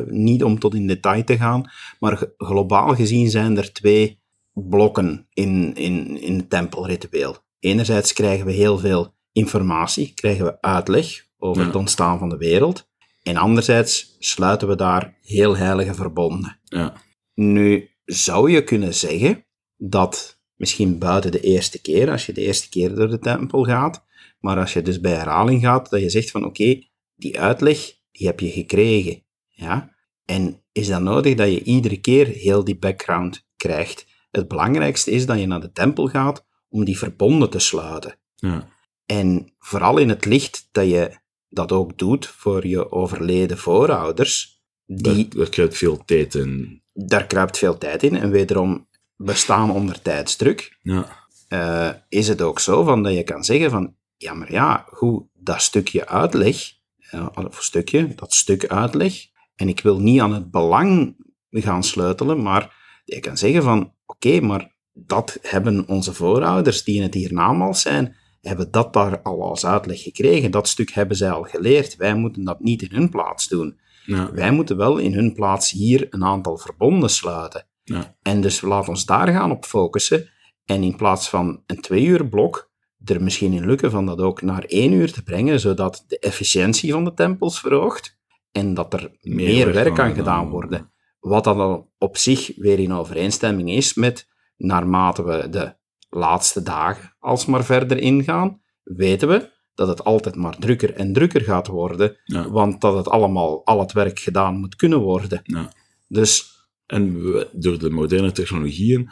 niet 0.06 0.44
om 0.44 0.58
tot 0.58 0.74
in 0.74 0.86
detail 0.86 1.24
te 1.24 1.36
gaan. 1.36 1.70
Maar 2.00 2.32
globaal 2.36 2.94
gezien 2.94 3.30
zijn 3.30 3.56
er 3.56 3.72
twee 3.72 4.20
blokken 4.52 5.26
in, 5.32 5.74
in, 5.74 6.20
in 6.20 6.36
het 6.36 6.50
tempelritueel. 6.50 7.36
Enerzijds 7.58 8.12
krijgen 8.12 8.46
we 8.46 8.52
heel 8.52 8.78
veel 8.78 9.14
informatie, 9.32 10.12
krijgen 10.14 10.44
we 10.44 10.60
uitleg 10.60 11.26
over 11.38 11.64
het 11.64 11.76
ontstaan 11.76 12.18
van 12.18 12.28
de 12.28 12.36
wereld. 12.36 12.87
En 13.28 13.36
anderzijds 13.36 14.16
sluiten 14.18 14.68
we 14.68 14.76
daar 14.76 15.18
heel 15.22 15.56
heilige 15.56 15.94
verbonden. 15.94 16.60
Ja. 16.64 16.94
Nu 17.34 17.90
zou 18.04 18.50
je 18.50 18.64
kunnen 18.64 18.94
zeggen 18.94 19.44
dat 19.76 20.40
misschien 20.56 20.98
buiten 20.98 21.30
de 21.30 21.40
eerste 21.40 21.80
keer, 21.80 22.10
als 22.10 22.26
je 22.26 22.32
de 22.32 22.40
eerste 22.40 22.68
keer 22.68 22.94
door 22.94 23.08
de 23.08 23.18
tempel 23.18 23.64
gaat, 23.64 24.04
maar 24.40 24.58
als 24.58 24.72
je 24.72 24.82
dus 24.82 25.00
bij 25.00 25.12
herhaling 25.12 25.62
gaat, 25.62 25.90
dat 25.90 26.00
je 26.00 26.10
zegt 26.10 26.30
van 26.30 26.44
oké, 26.44 26.82
die 27.14 27.40
uitleg, 27.40 27.78
die 28.10 28.26
heb 28.26 28.40
je 28.40 28.50
gekregen. 28.50 29.24
Ja? 29.48 29.94
En 30.24 30.62
is 30.72 30.88
dat 30.88 31.02
nodig 31.02 31.34
dat 31.34 31.48
je 31.48 31.62
iedere 31.62 32.00
keer 32.00 32.26
heel 32.26 32.64
die 32.64 32.78
background 32.78 33.46
krijgt? 33.56 34.06
Het 34.30 34.48
belangrijkste 34.48 35.10
is 35.10 35.26
dat 35.26 35.38
je 35.38 35.46
naar 35.46 35.60
de 35.60 35.72
tempel 35.72 36.06
gaat 36.06 36.46
om 36.68 36.84
die 36.84 36.98
verbonden 36.98 37.50
te 37.50 37.58
sluiten. 37.58 38.18
Ja. 38.34 38.68
En 39.06 39.54
vooral 39.58 39.98
in 39.98 40.08
het 40.08 40.24
licht 40.24 40.68
dat 40.72 40.88
je 40.88 41.26
dat 41.48 41.72
ook 41.72 41.98
doet 41.98 42.26
voor 42.26 42.66
je 42.66 42.92
overleden 42.92 43.58
voorouders. 43.58 44.62
Die, 44.86 45.28
daar, 45.28 45.48
kruipt 45.48 45.76
veel 45.76 46.04
tijd 46.04 46.34
in. 46.34 46.82
Daar 46.92 47.26
kruipt 47.26 47.58
veel 47.58 47.78
tijd 47.78 48.02
in. 48.02 48.16
En 48.16 48.30
wederom, 48.30 48.88
we 49.16 49.34
staan 49.34 49.70
onder 49.70 50.02
tijdsdruk. 50.02 50.78
Ja. 50.82 51.26
Uh, 51.48 51.90
is 52.08 52.28
het 52.28 52.42
ook 52.42 52.60
zo 52.60 52.84
van 52.84 53.02
dat 53.02 53.14
je 53.14 53.22
kan 53.22 53.44
zeggen 53.44 53.70
van, 53.70 53.94
ja, 54.16 54.34
maar 54.34 54.52
ja, 54.52 54.86
hoe 54.90 55.28
dat 55.34 55.62
stukje 55.62 56.06
uitleg, 56.06 56.72
uh, 57.14 57.26
of 57.34 57.62
stukje, 57.62 58.14
dat 58.14 58.34
stuk 58.34 58.66
uitleg, 58.66 59.26
en 59.54 59.68
ik 59.68 59.80
wil 59.80 60.00
niet 60.00 60.20
aan 60.20 60.32
het 60.32 60.50
belang 60.50 61.16
gaan 61.50 61.82
sleutelen, 61.82 62.42
maar 62.42 62.76
je 63.04 63.20
kan 63.20 63.36
zeggen 63.36 63.62
van, 63.62 63.94
oké, 64.06 64.40
maar 64.40 64.76
dat 64.92 65.38
hebben 65.42 65.88
onze 65.88 66.14
voorouders 66.14 66.84
die 66.84 66.96
in 66.96 67.02
het 67.02 67.14
hiernamaals 67.14 67.82
zijn, 67.82 68.16
hebben 68.48 68.70
dat 68.70 68.92
daar 68.92 69.22
al 69.22 69.42
als 69.42 69.66
uitleg 69.66 70.02
gekregen. 70.02 70.50
Dat 70.50 70.68
stuk 70.68 70.90
hebben 70.90 71.16
zij 71.16 71.30
al 71.30 71.42
geleerd. 71.42 71.96
Wij 71.96 72.14
moeten 72.14 72.44
dat 72.44 72.60
niet 72.60 72.82
in 72.82 72.94
hun 72.96 73.10
plaats 73.10 73.48
doen. 73.48 73.78
Ja. 74.04 74.32
Wij 74.32 74.50
moeten 74.50 74.76
wel 74.76 74.98
in 74.98 75.14
hun 75.14 75.34
plaats 75.34 75.70
hier 75.70 76.06
een 76.10 76.24
aantal 76.24 76.56
verbonden 76.56 77.10
sluiten. 77.10 77.66
Ja. 77.84 78.16
En 78.22 78.40
dus 78.40 78.60
laat 78.60 78.88
ons 78.88 79.04
daar 79.04 79.28
gaan 79.28 79.50
op 79.50 79.64
focussen. 79.64 80.30
En 80.64 80.82
in 80.82 80.96
plaats 80.96 81.28
van 81.28 81.62
een 81.66 81.80
twee 81.80 82.04
uur 82.04 82.28
blok, 82.28 82.70
er 83.04 83.22
misschien 83.22 83.52
in 83.52 83.66
lukken 83.66 83.90
van 83.90 84.06
dat 84.06 84.20
ook 84.20 84.42
naar 84.42 84.64
één 84.64 84.92
uur 84.92 85.12
te 85.12 85.22
brengen, 85.22 85.60
zodat 85.60 86.04
de 86.06 86.18
efficiëntie 86.18 86.92
van 86.92 87.04
de 87.04 87.14
tempels 87.14 87.60
verhoogt 87.60 88.18
en 88.52 88.74
dat 88.74 88.92
er 88.92 89.10
meer, 89.20 89.72
werk 89.72 89.98
aan 89.98 90.14
gedaan 90.14 90.48
wordt. 90.48 90.84
Wat 91.20 91.44
dan 91.44 91.88
op 91.98 92.16
zich 92.16 92.52
weer 92.56 92.78
in 92.78 92.92
overeenstemming 92.92 93.70
is 93.70 93.94
met, 93.94 94.28
naarmate 94.56 95.24
we 95.24 95.48
de 95.48 95.76
laatste 96.08 96.62
dagen 96.62 97.14
alsmaar 97.18 97.64
verder 97.64 97.98
ingaan, 97.98 98.60
weten 98.82 99.28
we 99.28 99.50
dat 99.74 99.88
het 99.88 100.04
altijd 100.04 100.36
maar 100.36 100.58
drukker 100.58 100.94
en 100.94 101.12
drukker 101.12 101.40
gaat 101.40 101.66
worden, 101.66 102.16
want 102.50 102.80
dat 102.80 102.96
het 102.96 103.08
allemaal, 103.08 103.64
al 103.64 103.80
het 103.80 103.92
werk 103.92 104.18
gedaan 104.18 104.56
moet 104.56 104.76
kunnen 104.76 104.98
worden. 104.98 105.40
Ja. 105.44 105.72
Dus... 106.08 106.56
En 106.86 107.22
door 107.52 107.78
de 107.78 107.90
moderne 107.90 108.32
technologieën 108.32 109.10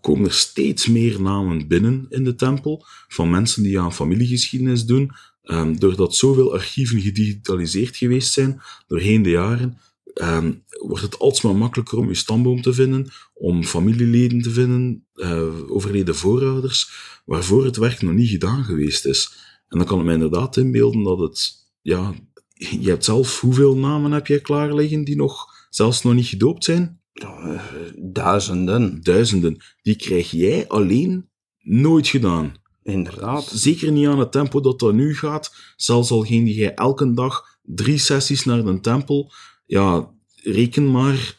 komen 0.00 0.24
er 0.24 0.32
steeds 0.32 0.86
meer 0.86 1.22
namen 1.22 1.68
binnen 1.68 2.06
in 2.08 2.24
de 2.24 2.34
tempel 2.34 2.84
van 3.08 3.30
mensen 3.30 3.62
die 3.62 3.80
aan 3.80 3.92
familiegeschiedenis 3.92 4.84
doen, 4.84 5.10
um, 5.42 5.78
doordat 5.78 6.14
zoveel 6.14 6.52
archieven 6.52 7.00
gedigitaliseerd 7.00 7.96
geweest 7.96 8.32
zijn 8.32 8.60
doorheen 8.86 9.22
de 9.22 9.30
jaren, 9.30 9.78
um, 10.14 10.64
wordt 10.68 11.02
het 11.02 11.18
alsmaar 11.18 11.56
makkelijker 11.56 11.98
om 11.98 12.08
je 12.08 12.14
stamboom 12.14 12.62
te 12.62 12.72
vinden, 12.72 13.10
om 13.34 13.64
familieleden 13.64 14.42
te 14.42 14.50
vinden, 14.50 15.06
uh, 15.14 15.70
overleden 15.70 16.14
voorouders, 16.14 16.90
waarvoor 17.24 17.64
het 17.64 17.76
werk 17.76 18.02
nog 18.02 18.14
niet 18.14 18.28
gedaan 18.28 18.64
geweest 18.64 19.06
is. 19.06 19.36
En 19.68 19.78
dan 19.78 19.86
kan 19.86 19.98
ik 19.98 20.04
me 20.04 20.12
inderdaad 20.12 20.56
inbeelden 20.56 21.02
dat 21.02 21.18
het, 21.18 21.52
ja, 21.82 22.14
je 22.54 22.88
hebt 22.88 23.04
zelf, 23.04 23.40
hoeveel 23.40 23.76
namen 23.76 24.12
heb 24.12 24.26
jij 24.26 24.40
klaar 24.40 24.74
liggen 24.74 25.04
die 25.04 25.16
nog 25.16 25.46
zelfs 25.70 26.02
nog 26.02 26.14
niet 26.14 26.26
gedoopt 26.26 26.64
zijn? 26.64 27.00
Uh, 27.22 27.62
duizenden. 27.96 29.02
Duizenden. 29.02 29.62
Die 29.82 29.96
krijg 29.96 30.30
jij 30.30 30.68
alleen 30.68 31.28
nooit 31.58 32.08
gedaan. 32.08 32.54
Inderdaad. 32.82 33.50
Zeker 33.54 33.92
niet 33.92 34.06
aan 34.06 34.18
het 34.18 34.32
tempo 34.32 34.60
dat 34.60 34.78
dat 34.78 34.94
nu 34.94 35.14
gaat. 35.14 35.54
Zelfs 35.76 36.10
al 36.10 36.22
ging 36.22 36.54
jij 36.54 36.74
elke 36.74 37.12
dag 37.12 37.58
drie 37.62 37.98
sessies 37.98 38.44
naar 38.44 38.64
de 38.64 38.80
tempel, 38.80 39.32
ja, 39.70 40.10
reken 40.42 40.90
maar, 40.90 41.34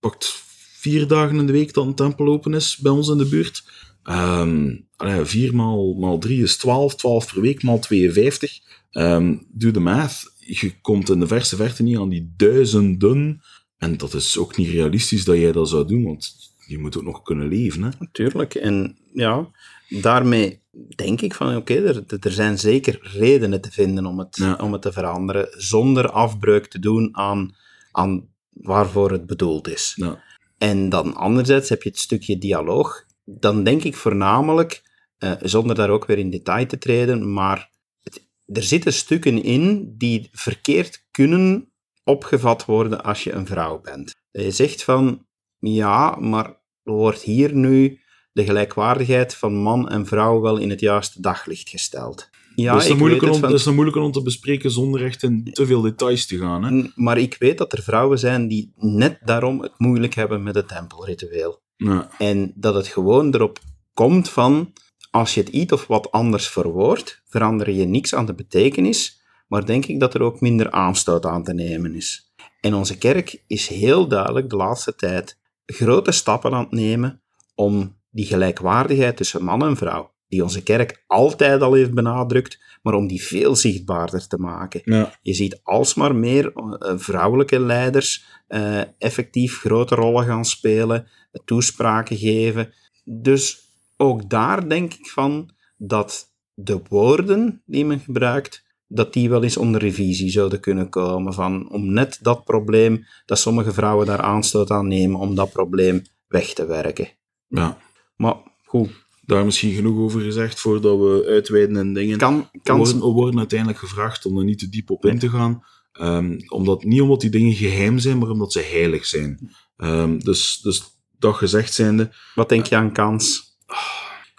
pakt 0.00 0.42
vier 0.74 1.06
dagen 1.06 1.38
in 1.38 1.46
de 1.46 1.52
week 1.52 1.74
dat 1.74 1.86
een 1.86 1.94
tempel 1.94 2.26
open 2.26 2.54
is 2.54 2.76
bij 2.76 2.92
ons 2.92 3.08
in 3.08 3.18
de 3.18 3.28
buurt. 3.28 3.64
Um, 4.04 4.88
vier 5.22 5.54
maal, 5.54 5.94
maal 5.94 6.18
drie 6.18 6.42
is 6.42 6.56
twaalf, 6.56 6.94
twaalf 6.96 7.32
per 7.32 7.42
week 7.42 7.62
maal 7.62 7.78
52. 7.78 8.58
Um, 8.92 9.46
doe 9.52 9.70
de 9.70 9.80
math. 9.80 10.34
Je 10.38 10.80
komt 10.80 11.10
in 11.10 11.20
de 11.20 11.26
verste 11.26 11.56
verte 11.56 11.82
niet 11.82 11.96
aan 11.96 12.08
die 12.08 12.32
duizenden. 12.36 13.40
En 13.78 13.96
dat 13.96 14.14
is 14.14 14.38
ook 14.38 14.56
niet 14.56 14.68
realistisch 14.68 15.24
dat 15.24 15.36
jij 15.36 15.52
dat 15.52 15.68
zou 15.68 15.86
doen, 15.86 16.02
want 16.02 16.34
je 16.66 16.78
moet 16.78 16.96
ook 16.96 17.04
nog 17.04 17.22
kunnen 17.22 17.48
leven. 17.48 17.82
Hè? 17.82 17.90
Natuurlijk. 17.98 18.54
En 18.54 18.98
ja, 19.12 19.50
daarmee 19.88 20.60
denk 20.96 21.20
ik 21.20 21.34
van, 21.34 21.56
oké, 21.56 21.74
er, 21.74 22.04
er 22.20 22.32
zijn 22.32 22.58
zeker 22.58 22.98
redenen 23.02 23.60
te 23.60 23.70
vinden 23.70 24.06
om 24.06 24.18
het, 24.18 24.36
Ja. 24.36 24.54
om 24.54 24.72
het 24.72 24.82
te 24.82 24.92
veranderen, 24.92 25.48
zonder 25.56 26.10
afbreuk 26.10 26.66
te 26.66 26.78
doen 26.78 27.16
aan, 27.16 27.56
aan 27.92 28.28
waarvoor 28.50 29.10
het 29.10 29.26
bedoeld 29.26 29.68
is. 29.68 29.92
Ja. 29.96 30.22
En 30.58 30.88
dan 30.88 31.14
anderzijds 31.14 31.68
heb 31.68 31.82
je 31.82 31.88
het 31.88 31.98
stukje 31.98 32.38
dialoog. 32.38 33.04
Dan 33.24 33.64
denk 33.64 33.82
ik 33.82 33.96
voornamelijk, 33.96 34.82
eh, 35.18 35.32
zonder 35.40 35.76
daar 35.76 35.90
ook 35.90 36.06
weer 36.06 36.18
in 36.18 36.30
detail 36.30 36.66
te 36.66 36.78
treden, 36.78 37.32
maar 37.32 37.70
het- 38.02 38.26
er 38.46 38.62
zitten 38.62 38.92
stukken 38.92 39.42
in 39.42 39.94
die 39.98 40.28
verkeerd 40.32 41.06
kunnen 41.10 41.72
opgevat 42.04 42.64
worden 42.64 43.02
als 43.02 43.24
je 43.24 43.32
een 43.32 43.46
vrouw 43.46 43.80
bent. 43.80 44.14
Je 44.30 44.50
zegt 44.50 44.84
van, 44.84 45.26
ja, 45.58 46.16
maar 46.16 46.58
wordt 46.82 47.22
hier 47.22 47.54
nu 47.54 47.99
de 48.32 48.44
gelijkwaardigheid 48.44 49.34
van 49.34 49.54
man 49.54 49.88
en 49.88 50.06
vrouw 50.06 50.40
wel 50.40 50.56
in 50.58 50.70
het 50.70 50.80
juiste 50.80 51.20
daglicht 51.20 51.68
gesteld? 51.68 52.28
Ja, 52.54 52.72
dat, 52.72 52.80
is 52.80 52.86
dan 52.86 52.92
ik 52.96 52.98
moeilijk 53.00 53.20
weet 53.22 53.30
om, 53.30 53.34
het 53.36 53.40
van- 53.44 53.50
dat 53.50 53.58
is 53.58 53.64
dan 53.64 53.74
moeilijk 53.74 53.96
om 53.96 54.12
te 54.12 54.22
bespreken 54.22 54.70
zonder 54.70 55.04
echt 55.04 55.22
in 55.22 55.44
te 55.52 55.66
veel 55.66 55.80
details 55.80 56.26
te 56.26 56.38
gaan. 56.38 56.64
Hè? 56.64 56.70
N- 56.70 56.92
Maar 56.94 57.18
ik 57.18 57.36
weet 57.38 57.58
dat 57.58 57.72
er 57.72 57.82
vrouwen 57.82 58.18
zijn 58.18 58.48
die 58.48 58.72
net 58.76 59.18
daarom 59.24 59.62
het 59.62 59.78
moeilijk 59.78 60.14
hebben 60.14 60.42
met 60.42 60.54
het 60.54 60.68
tempelritueel. 60.68 61.62
Ja. 61.76 62.10
En 62.18 62.52
dat 62.54 62.74
het 62.74 62.86
gewoon 62.86 63.34
erop 63.34 63.58
komt 63.94 64.28
van, 64.28 64.72
als 65.10 65.34
je 65.34 65.40
het 65.40 65.48
iets 65.48 65.72
of 65.72 65.86
wat 65.86 66.10
anders 66.10 66.48
verwoordt, 66.48 67.22
verander 67.28 67.70
je 67.70 67.84
niks 67.84 68.14
aan 68.14 68.26
de 68.26 68.34
betekenis, 68.34 69.20
maar 69.48 69.66
denk 69.66 69.86
ik 69.86 70.00
dat 70.00 70.14
er 70.14 70.22
ook 70.22 70.40
minder 70.40 70.70
aanstoot 70.70 71.26
aan 71.26 71.44
te 71.44 71.54
nemen 71.54 71.94
is. 71.94 72.32
En 72.60 72.74
onze 72.74 72.98
kerk 72.98 73.42
is 73.46 73.68
heel 73.68 74.08
duidelijk 74.08 74.50
de 74.50 74.56
laatste 74.56 74.94
tijd 74.94 75.38
grote 75.66 76.12
stappen 76.12 76.52
aan 76.52 76.62
het 76.62 76.70
nemen 76.72 77.22
om 77.54 77.98
die 78.10 78.26
gelijkwaardigheid 78.26 79.16
tussen 79.16 79.44
man 79.44 79.62
en 79.62 79.76
vrouw, 79.76 80.12
die 80.28 80.42
onze 80.42 80.62
kerk 80.62 81.04
altijd 81.06 81.62
al 81.62 81.72
heeft 81.72 81.94
benadrukt, 81.94 82.58
maar 82.82 82.94
om 82.94 83.06
die 83.06 83.22
veel 83.22 83.56
zichtbaarder 83.56 84.26
te 84.26 84.38
maken. 84.38 84.80
Ja. 84.84 85.18
Je 85.22 85.34
ziet 85.34 85.60
alsmaar 85.62 86.14
meer 86.14 86.52
eh, 86.52 86.92
vrouwelijke 86.96 87.60
leiders 87.60 88.24
eh, 88.46 88.80
effectief 88.98 89.58
grote 89.58 89.94
rollen 89.94 90.24
gaan 90.24 90.44
spelen, 90.44 91.06
toespraken 91.44 92.16
geven. 92.16 92.72
Dus 93.04 93.68
ook 93.96 94.30
daar 94.30 94.68
denk 94.68 94.94
ik 94.94 95.06
van 95.06 95.50
dat 95.76 96.34
de 96.54 96.80
woorden 96.88 97.62
die 97.66 97.84
men 97.84 98.00
gebruikt, 98.00 98.64
dat 98.86 99.12
die 99.12 99.30
wel 99.30 99.42
eens 99.42 99.56
onder 99.56 99.80
revisie 99.80 100.30
zouden 100.30 100.60
kunnen 100.60 100.88
komen. 100.88 101.32
Van, 101.32 101.70
om 101.70 101.92
net 101.92 102.18
dat 102.22 102.44
probleem, 102.44 103.06
dat 103.26 103.38
sommige 103.38 103.72
vrouwen 103.72 104.06
daar 104.06 104.20
aanstoot 104.20 104.70
aan 104.70 104.88
nemen, 104.88 105.20
om 105.20 105.34
dat 105.34 105.52
probleem 105.52 106.02
weg 106.26 106.52
te 106.52 106.66
werken. 106.66 107.08
ja. 107.46 107.78
Maar 108.20 108.36
goed, 108.64 108.90
Daar 109.26 109.44
misschien 109.44 109.74
genoeg 109.74 109.98
over 109.98 110.20
gezegd 110.20 110.60
voordat 110.60 110.98
we 110.98 111.24
uitweiden 111.26 111.76
in 111.76 111.94
dingen. 111.94 112.18
kan, 112.18 112.48
we, 112.52 112.60
kan 112.62 112.76
worden, 112.76 112.98
we 112.98 113.06
worden 113.06 113.38
uiteindelijk 113.38 113.78
gevraagd 113.78 114.26
om 114.26 114.38
er 114.38 114.44
niet 114.44 114.58
te 114.58 114.68
diep 114.68 114.90
op 114.90 115.04
in 115.04 115.18
te 115.18 115.28
gaan. 115.28 115.64
Ehm, 115.92 116.38
omdat, 116.48 116.84
niet 116.84 117.00
omdat 117.00 117.20
die 117.20 117.30
dingen 117.30 117.54
geheim 117.54 117.98
zijn, 117.98 118.18
maar 118.18 118.28
omdat 118.28 118.52
ze 118.52 118.60
heilig 118.60 119.06
zijn. 119.06 119.50
Ehm, 119.76 120.18
dus, 120.18 120.60
dus 120.62 120.82
dat 121.18 121.34
gezegd 121.34 121.74
zijnde, 121.74 122.12
wat 122.34 122.48
denk 122.48 122.66
je 122.66 122.76
aan 122.76 122.92
kans? 122.92 123.56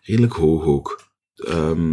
redelijk 0.04 0.34
hoog 0.34 0.64
ook. 0.64 1.10
Ehm, 1.36 1.92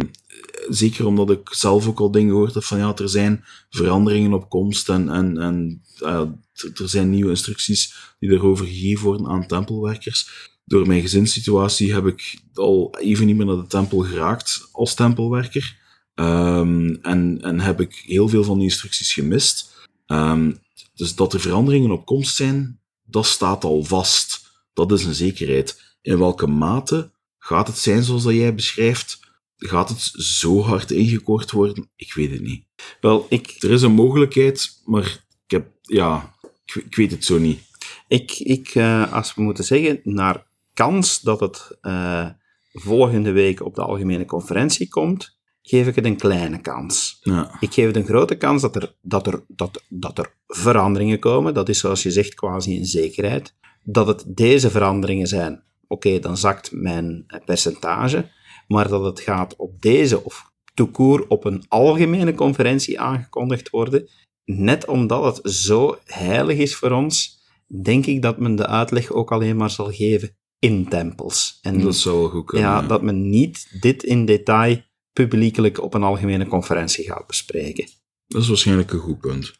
zeker 0.67 1.05
omdat 1.05 1.29
ik 1.29 1.53
zelf 1.53 1.87
ook 1.87 1.99
al 1.99 2.11
dingen 2.11 2.31
gehoord 2.31 2.53
heb 2.53 2.63
van 2.63 2.77
ja, 2.77 2.95
er 2.95 3.09
zijn 3.09 3.45
veranderingen 3.69 4.33
op 4.33 4.49
komst 4.49 4.89
en, 4.89 5.09
en, 5.09 5.37
en 5.37 5.83
eh, 5.99 6.27
er 6.53 6.89
zijn 6.89 7.09
nieuwe 7.09 7.29
instructies 7.29 7.95
die 8.19 8.29
erover 8.29 8.65
gegeven 8.65 9.05
worden 9.05 9.27
aan 9.27 9.47
tempelwerkers. 9.47 10.49
Door 10.69 10.87
mijn 10.87 11.01
gezinssituatie 11.01 11.93
heb 11.93 12.05
ik 12.05 12.39
al 12.53 12.95
even 12.99 13.25
niet 13.25 13.35
meer 13.35 13.45
naar 13.45 13.55
de 13.55 13.67
tempel 13.67 13.99
geraakt 13.99 14.69
als 14.71 14.93
tempelwerker. 14.93 15.77
Ehm, 16.15 16.95
en, 17.01 17.39
en 17.41 17.59
heb 17.59 17.81
ik 17.81 18.03
heel 18.05 18.29
veel 18.29 18.43
van 18.43 18.55
die 18.55 18.63
instructies 18.63 19.13
gemist. 19.13 19.87
Ehm, 20.05 20.51
dus 20.93 21.15
dat 21.15 21.33
er 21.33 21.39
veranderingen 21.39 21.91
op 21.91 22.05
komst 22.05 22.35
zijn, 22.35 22.79
dat 23.03 23.25
staat 23.25 23.63
al 23.63 23.83
vast. 23.83 24.41
Dat 24.73 24.91
is 24.91 25.05
een 25.05 25.13
zekerheid. 25.13 25.97
In 26.01 26.17
welke 26.17 26.47
mate 26.47 27.11
gaat 27.37 27.67
het 27.67 27.77
zijn 27.77 28.03
zoals 28.03 28.23
dat 28.23 28.33
jij 28.33 28.55
beschrijft? 28.55 29.19
Gaat 29.57 29.89
het 29.89 30.01
zo 30.23 30.61
hard 30.61 30.91
ingekort 30.91 31.51
worden? 31.51 31.89
Ik 31.95 32.13
weet 32.13 32.31
het 32.31 32.41
niet. 32.41 32.65
Wel, 33.01 33.25
ik, 33.29 33.55
Er 33.59 33.71
is 33.71 33.81
een 33.81 33.91
mogelijkheid, 33.91 34.81
maar 34.85 35.25
ik 35.45 35.51
heb, 35.51 35.67
ja, 35.81 36.35
ik, 36.65 36.75
ik 36.75 36.95
weet 36.95 37.11
het 37.11 37.25
zo 37.25 37.37
niet. 37.37 37.59
Ik, 38.07 38.31
ik 38.31 38.67
eh, 38.67 39.13
als 39.13 39.35
we 39.35 39.41
moeten 39.41 39.63
zeggen, 39.63 39.99
naar 40.03 40.47
kans 40.79 41.21
dat 41.21 41.39
het 41.39 41.77
eh, 41.81 42.29
volgende 42.71 43.31
week 43.31 43.65
op 43.65 43.75
de 43.75 43.81
algemene 43.81 44.25
conferentie 44.25 44.89
komt, 44.89 45.39
geef 45.61 45.87
ik 45.87 45.95
het 45.95 46.05
een 46.05 46.17
kleine 46.17 46.61
kans. 46.61 47.17
Ja, 47.21 47.57
Ik 47.59 47.73
geef 47.73 47.85
het 47.85 47.95
een 47.95 48.05
grote 48.05 48.35
kans 48.35 48.61
dat 48.61 48.75
er, 48.75 48.95
dat 49.01 49.27
er, 49.27 49.43
dat, 49.47 49.83
dat 49.89 50.17
er 50.17 50.33
veranderingen 50.47 51.19
komen. 51.19 51.53
Dat 51.53 51.69
is 51.69 51.79
zoals 51.79 52.03
je 52.03 52.11
zegt 52.11 52.33
quasi 52.33 52.77
een 52.77 52.85
zekerheid. 52.85 53.55
Dat 53.83 54.07
het 54.07 54.23
deze 54.27 54.69
veranderingen 54.69 55.27
zijn, 55.27 55.63
oké, 55.87 56.19
dan 56.19 56.37
zakt 56.37 56.71
mijn 56.71 57.23
eh, 57.27 57.39
percentage. 57.45 58.29
Maar 58.67 58.87
dat 58.87 59.03
het 59.03 59.19
gaat 59.19 59.55
op 59.55 59.81
deze 59.81 60.23
of 60.23 60.51
toekoer 60.73 61.25
op 61.27 61.45
een 61.45 61.63
algemene 61.67 62.33
conferentie 62.33 62.99
aangekondigd 62.99 63.69
worden, 63.69 64.09
net 64.45 64.85
omdat 64.85 65.25
het 65.25 65.53
zo 65.53 65.97
heilig 66.05 66.57
is 66.57 66.75
voor 66.75 66.91
ons, 66.91 67.39
denk 67.83 68.05
ik 68.05 68.21
dat 68.21 68.39
men 68.39 68.55
de 68.55 68.67
uitleg 68.67 69.11
ook 69.11 69.31
alleen 69.31 69.57
maar 69.57 69.69
zal 69.69 69.91
geven 69.91 70.37
in 70.59 70.89
tempels. 70.89 71.59
En 71.61 71.81
dat 71.81 71.95
zou 71.95 72.17
wel 72.17 72.29
goed 72.29 72.45
kunnen. 72.45 72.69
ja, 72.69 72.81
dat 72.81 73.01
men 73.01 73.29
niet 73.29 73.77
dit 73.79 74.03
in 74.03 74.25
detail 74.25 74.81
publiekelijk 75.13 75.81
op 75.81 75.93
een 75.93 76.03
algemene 76.03 76.47
conferentie 76.47 77.05
gaat 77.05 77.27
bespreken. 77.27 77.87
Dat 78.27 78.41
is 78.41 78.47
waarschijnlijk 78.47 78.91
een 78.91 78.99
goed 78.99 79.19
punt. 79.19 79.53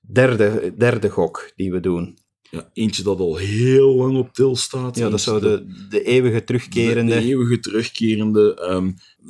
Derde, 0.00 0.74
derde 0.78 1.10
gok 1.10 1.52
die 1.56 1.70
we 1.72 1.80
doen. 1.80 2.18
Ja, 2.50 2.70
eentje 2.72 3.02
dat 3.02 3.18
al 3.18 3.36
heel 3.36 3.94
lang 3.94 4.16
op 4.16 4.32
til 4.32 4.56
staat. 4.56 4.96
Ja, 4.96 5.08
dat 5.08 5.18
is 5.18 5.24
zo 5.24 5.40
de, 5.40 5.86
de 5.88 6.02
eeuwige 6.02 6.44
terugkerende. 6.44 7.14
De, 7.14 7.20
de 7.20 7.26
eeuwige 7.26 7.60
terugkerende. 7.60 8.54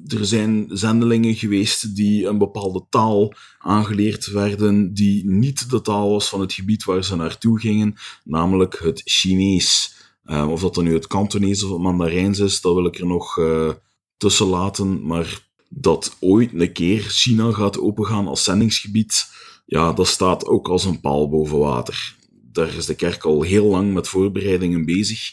er 0.07 0.27
zijn 0.27 0.67
zendelingen 0.69 1.35
geweest 1.35 1.97
die 1.97 2.27
een 2.27 2.39
bepaalde 2.39 2.87
taal 2.89 3.35
aangeleerd 3.59 4.27
werden, 4.27 4.95
die 4.95 5.27
niet 5.27 5.71
de 5.71 5.81
taal 5.81 6.11
was 6.11 6.29
van 6.29 6.41
het 6.41 6.53
gebied 6.53 6.85
waar 6.85 7.05
ze 7.05 7.17
naartoe 7.17 7.61
gingen, 7.61 7.95
namelijk 8.25 8.79
het 8.79 9.03
Chinees. 9.05 9.95
Ehm, 10.25 10.49
of 10.49 10.61
dat 10.61 10.75
dan 10.75 10.85
nu 10.85 10.95
het 10.95 11.07
Kantonees 11.07 11.63
of 11.63 11.71
het 11.71 11.81
Mandarijns 11.81 12.39
is, 12.39 12.61
dat 12.61 12.75
wil 12.75 12.87
ik 12.87 12.99
er 12.99 13.07
nog 13.07 13.39
eh, 13.39 13.71
tussen 14.17 14.47
laten. 14.47 15.07
Maar 15.07 15.43
dat 15.69 16.17
ooit 16.21 16.53
een 16.55 16.73
keer 16.73 17.01
China 17.01 17.53
gaat 17.53 17.81
opengaan 17.81 18.27
als 18.27 18.45
zendingsgebied, 18.45 19.27
ja, 19.67 19.93
dat 19.93 20.07
staat 20.07 20.47
ook 20.47 20.69
als 20.69 20.85
een 20.85 21.01
paal 21.01 21.29
boven 21.29 21.59
water. 21.59 22.17
Daar 22.31 22.75
is 22.75 22.87
de 22.87 22.95
kerk 22.95 23.25
al 23.25 23.43
heel 23.43 23.65
lang 23.65 23.95
met 23.95 24.09
voorbereidingen 24.09 24.85
bezig. 24.85 25.33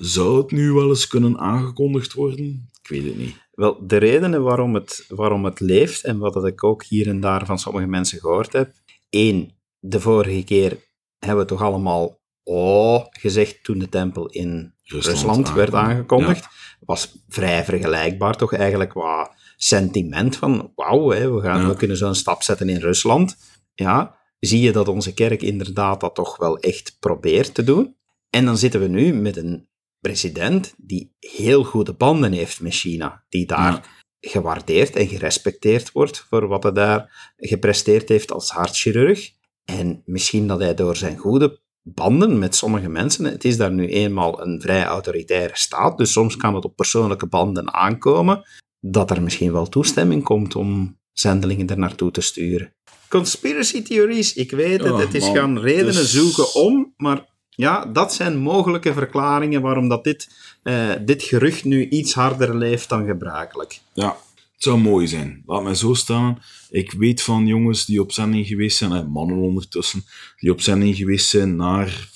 Zou 0.00 0.38
het 0.38 0.50
nu 0.50 0.72
wel 0.72 0.88
eens 0.88 1.06
kunnen 1.06 1.38
aangekondigd 1.38 2.12
worden? 2.12 2.68
Ik 2.82 2.88
weet 2.88 3.04
het 3.04 3.18
niet. 3.18 3.36
Wel, 3.52 3.86
de 3.86 3.96
redenen 3.96 4.42
waarom 4.42 4.74
het, 4.74 5.04
waarom 5.08 5.44
het 5.44 5.60
leeft, 5.60 6.04
en 6.04 6.18
wat 6.18 6.32
dat 6.32 6.46
ik 6.46 6.64
ook 6.64 6.84
hier 6.84 7.08
en 7.08 7.20
daar 7.20 7.46
van 7.46 7.58
sommige 7.58 7.86
mensen 7.86 8.18
gehoord 8.18 8.52
heb. 8.52 8.72
Eén, 9.10 9.52
de 9.78 10.00
vorige 10.00 10.44
keer 10.44 10.86
hebben 11.18 11.44
we 11.44 11.50
toch 11.50 11.62
allemaal 11.62 12.17
oh 12.48 13.04
gezegd 13.10 13.64
toen 13.64 13.78
de 13.78 13.88
tempel 13.88 14.26
in 14.26 14.74
Rusland, 14.84 15.52
werd 15.52 15.74
aangekondigd. 15.74 16.46
Was 16.80 17.22
vrij 17.28 17.64
vergelijkbaar 17.64 18.36
toch 18.36 18.52
eigenlijk 18.54 18.90
qua 18.90 19.36
sentiment 19.56 20.36
van 20.36 20.72
wauw, 20.74 21.10
hè, 21.10 21.32
we, 21.34 21.40
gaan, 21.40 21.60
Ja. 21.60 21.68
we 21.68 21.76
kunnen 21.76 21.96
zo'n 21.96 22.14
stap 22.14 22.42
zetten 22.42 22.68
in 22.68 22.80
Rusland. 22.80 23.36
Ja, 23.74 24.16
zie 24.40 24.60
je 24.60 24.72
dat 24.72 24.88
onze 24.88 25.14
kerk 25.14 25.42
inderdaad 25.42 26.00
dat 26.00 26.14
toch 26.14 26.36
wel 26.36 26.58
echt 26.58 26.96
probeert 27.00 27.54
te 27.54 27.64
doen. 27.64 27.96
En 28.30 28.44
dan 28.44 28.58
zitten 28.58 28.80
we 28.80 28.86
nu 28.88 29.12
met 29.14 29.36
een 29.36 29.68
president 30.00 30.74
die 30.76 31.14
heel 31.18 31.64
goede 31.64 31.92
banden 31.94 32.32
heeft 32.32 32.60
met 32.60 32.72
China, 32.72 33.24
die 33.28 33.46
daar 33.46 33.72
Ja. 33.72 33.82
gewaardeerd 34.30 34.96
en 34.96 35.08
gerespecteerd 35.08 35.92
wordt 35.92 36.18
voor 36.28 36.46
wat 36.48 36.62
hij 36.62 36.72
daar 36.72 37.32
gepresteerd 37.36 38.08
heeft 38.08 38.32
als 38.32 38.50
hartchirurg. 38.50 39.30
En 39.64 40.02
misschien 40.04 40.46
dat 40.46 40.60
hij 40.60 40.74
door 40.74 40.96
zijn 40.96 41.16
goede 41.16 41.60
banden 41.94 42.38
met 42.38 42.54
sommige 42.56 42.88
mensen, 42.88 43.24
het 43.24 43.44
is 43.44 43.56
daar 43.56 43.72
nu 43.72 43.88
eenmaal 43.88 44.42
een 44.42 44.60
vrij 44.60 44.84
autoritaire 44.84 45.56
staat, 45.56 45.98
dus 45.98 46.12
soms 46.12 46.36
kan 46.36 46.54
het 46.54 46.64
op 46.64 46.76
persoonlijke 46.76 47.26
banden 47.26 47.74
aankomen, 47.74 48.42
dat 48.80 49.10
er 49.10 49.22
misschien 49.22 49.52
wel 49.52 49.68
toestemming 49.68 50.22
komt 50.22 50.54
om 50.56 50.98
zendelingen 51.12 51.66
er 51.66 51.78
naartoe 51.78 52.10
te 52.10 52.20
sturen. 52.20 52.72
Conspiracy 53.08 53.82
theories, 53.82 54.34
ik 54.34 54.50
weet 54.50 54.80
het, 54.80 54.88
Ja, 54.88 54.98
het 54.98 55.14
is 55.14 55.24
man, 55.24 55.34
gaan 55.34 55.58
redenen 55.58 55.92
dus- 55.92 56.12
zoeken 56.12 56.54
om, 56.54 56.92
maar 56.96 57.26
ja, 57.48 57.84
dat 57.84 58.14
zijn 58.14 58.38
mogelijke 58.38 58.92
verklaringen 58.92 59.62
waarom 59.62 59.88
dat 59.88 60.04
dit, 60.04 60.28
eh, 60.62 60.90
dit 61.04 61.22
gerucht 61.22 61.64
nu 61.64 61.88
iets 61.88 62.14
harder 62.14 62.56
leeft 62.56 62.88
dan 62.88 63.06
gebruikelijk. 63.06 63.80
Ja, 63.92 64.16
het 64.58 64.66
zou 64.66 64.78
mooi 64.78 65.06
zijn. 65.06 65.42
Laat 65.46 65.62
mij 65.62 65.74
zo 65.74 65.94
staan. 65.94 66.42
Ik 66.70 66.92
weet 66.92 67.22
van 67.22 67.46
jongens 67.46 67.84
die 67.84 68.00
op 68.00 68.12
zending 68.12 68.46
geweest 68.46 68.76
zijn, 68.76 68.92
en 68.92 69.10
mannen 69.10 69.36
ondertussen, 69.36 70.04
die 70.36 70.50
op 70.50 70.60
zending 70.60 70.96
geweest 70.96 71.28
zijn 71.28 71.56
naar 71.56 72.08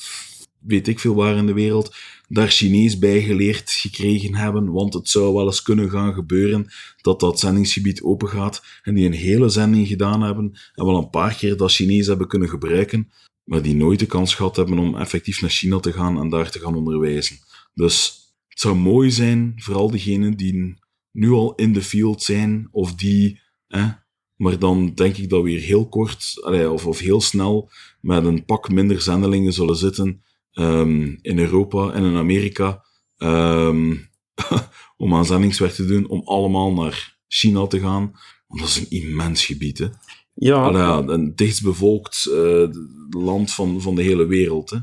weet 0.63 0.89
ik 0.89 0.99
veel 0.99 1.15
waar 1.15 1.37
in 1.37 1.47
de 1.47 1.53
wereld, 1.53 1.95
daar 2.29 2.49
Chinees 2.49 2.99
bij 2.99 3.23
geleerd 3.23 3.71
gekregen 3.71 4.35
hebben, 4.35 4.73
want 4.73 4.95
het 4.95 5.09
zou 5.09 5.35
wel 5.35 5.47
eens 5.47 5.63
kunnen 5.63 5.91
gaan 5.91 6.15
gebeuren 6.15 6.67
dat 7.01 7.21
dat 7.21 7.41
zendingsgebied 7.41 8.03
open 8.03 8.29
gaat 8.29 8.63
en 8.83 8.95
die 8.95 9.07
een 9.07 9.13
hele 9.13 9.49
zending 9.49 9.89
gedaan 9.89 10.23
hebben 10.23 10.53
en 10.75 10.85
wel 10.85 10.97
een 10.97 11.11
paar 11.11 11.35
keer 11.35 11.57
dat 11.57 11.73
Chinees 11.73 12.07
hebben 12.07 12.29
kunnen 12.29 12.49
gebruiken, 12.49 13.13
maar 13.45 13.63
die 13.63 13.75
nooit 13.75 13.99
de 13.99 14.07
kans 14.07 14.35
gehad 14.35 14.57
hebben 14.57 14.79
om 14.79 14.97
effectief 14.97 15.41
naar 15.41 15.51
China 15.51 15.81
te 15.81 15.93
gaan 15.93 16.19
en 16.19 16.29
daar 16.29 16.51
te 16.51 16.59
gaan 16.59 16.77
onderwijzen. 16.77 17.37
Dus 17.75 18.21
het 18.49 18.61
zou 18.61 18.77
mooi 18.77 19.11
zijn, 19.11 19.53
vooral 19.57 19.91
degenen 19.91 20.37
die 20.37 20.81
nu 21.13 21.31
al 21.31 21.55
in 21.55 21.73
de 21.73 21.83
field 21.83 22.23
zijn, 22.23 22.69
of 22.71 22.95
die, 22.95 23.41
eh, 23.67 23.89
maar 24.37 24.59
dan 24.59 24.95
denk 24.95 25.17
ik 25.17 25.29
dat 25.29 25.43
we 25.43 25.51
hier 25.51 25.61
heel 25.61 25.89
kort, 25.89 26.41
of, 26.69 26.87
of 26.87 26.99
heel 26.99 27.21
snel, 27.21 27.71
met 28.01 28.25
een 28.25 28.45
pak 28.45 28.71
minder 28.71 29.01
zendelingen 29.01 29.53
zullen 29.53 29.77
zitten 29.77 30.23
um, 30.53 31.19
in 31.23 31.39
Europa 31.39 31.93
en 31.93 32.05
in 32.05 32.17
Amerika, 32.17 32.85
um, 33.19 34.09
om 34.97 35.15
aan 35.15 35.27
zendingswerk 35.27 35.73
te 35.73 35.87
doen, 35.87 36.09
om 36.09 36.23
allemaal 36.25 36.73
naar 36.73 37.19
China 37.29 37.67
te 37.67 37.81
gaan. 37.81 38.13
Want 38.47 38.61
dat 38.61 38.69
is 38.69 38.77
een 38.77 38.91
immens 38.91 39.45
gebied, 39.45 39.79
hè. 39.79 39.87
Ja. 40.35 40.55
Allee, 40.55 41.13
een 41.13 41.35
dichtstbevolkt 41.35 42.27
uh, 42.29 42.69
land 43.11 43.53
van, 43.53 43.81
van 43.81 43.95
de 43.95 44.03
hele 44.03 44.27
wereld, 44.27 44.71
hè 44.71 44.79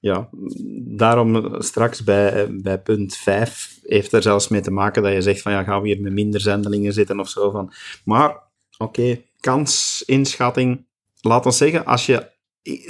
ja, 0.00 0.28
daarom 0.84 1.62
straks 1.62 2.04
bij, 2.04 2.56
bij 2.60 2.80
punt 2.80 3.16
5 3.16 3.77
heeft 3.88 4.12
er 4.12 4.22
zelfs 4.22 4.48
mee 4.48 4.60
te 4.60 4.70
maken 4.70 5.02
dat 5.02 5.12
je 5.12 5.22
zegt 5.22 5.42
van 5.42 5.52
ja, 5.52 5.62
gaan 5.62 5.82
we 5.82 5.88
hier 5.88 6.00
met 6.00 6.12
minder 6.12 6.40
zendelingen 6.40 6.92
zitten 6.92 7.20
of 7.20 7.28
zo. 7.28 7.50
Van. 7.50 7.72
Maar, 8.04 8.42
oké, 8.78 9.22
kansinschatting. 9.40 10.86
Laat 11.20 11.46
ons 11.46 11.56
zeggen, 11.56 11.84
als 11.84 12.06
je, 12.06 12.30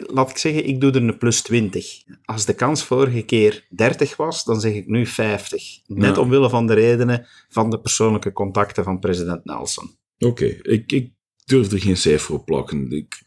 laat 0.07 0.31
ik 0.31 0.37
zeggen, 0.37 0.67
ik 0.67 0.81
doe 0.81 0.91
er 0.91 1.03
een 1.03 1.19
plus 1.19 1.43
20. 1.43 2.03
Als 2.25 2.45
de 2.45 2.55
kans 2.55 2.85
vorige 2.85 3.23
keer 3.23 3.67
30 3.69 4.17
was, 4.17 4.45
dan 4.45 4.61
zeg 4.61 4.75
ik 4.75 4.87
nu 4.87 5.07
50. 5.07 5.81
Net 5.87 6.19
omwille 6.19 6.51
van 6.51 6.67
de 6.67 6.75
redenen 6.75 7.27
van 7.49 7.71
de 7.71 7.81
persoonlijke 7.81 8.33
contacten 8.33 8.85
van 8.85 8.99
president 8.99 9.45
Nelson. 9.45 9.97
Oké, 10.19 10.45
ik, 10.45 10.93
ik 10.93 11.13
durf 11.45 11.73
er 11.73 11.81
geen 11.81 11.97
cijfer 11.97 12.35
op 12.35 12.45
plakken. 12.45 12.91
Ik, 12.91 13.23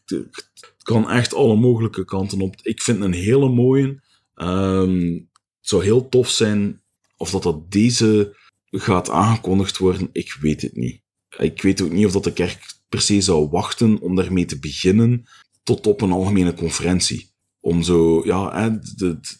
kan 0.82 1.10
echt 1.10 1.34
alle 1.34 1.56
mogelijke 1.56 2.04
kanten 2.04 2.40
op. 2.40 2.54
Ik 2.62 2.82
vind 2.82 3.00
een 3.00 3.12
hele 3.12 3.48
mooie. 3.48 4.00
Um, 4.36 5.28
het 5.60 5.70
zou 5.70 5.84
heel 5.84 6.08
tof 6.08 6.28
zijn 6.28 6.81
of 7.22 7.30
dat, 7.30 7.42
dat 7.42 7.70
deze 7.70 8.36
gaat 8.70 9.10
aangekondigd 9.10 9.78
worden. 9.78 10.08
Ik 10.12 10.36
weet 10.40 10.62
het 10.62 10.76
niet. 10.76 11.00
Ik 11.38 11.62
weet 11.62 11.82
ook 11.82 11.90
niet 11.90 12.06
of 12.06 12.12
dat 12.12 12.24
de 12.24 12.32
kerk 12.32 12.74
per 12.88 13.00
se 13.00 13.20
zou 13.20 13.48
wachten 13.48 14.00
om 14.00 14.16
daarmee 14.16 14.44
te 14.44 14.58
beginnen 14.58 15.24
tot 15.62 15.86
op 15.86 16.00
een 16.00 16.12
algemene 16.12 16.54
conferentie. 16.54 17.30
Om 17.60 17.82
zo, 17.82 18.22
ja, 18.24 18.70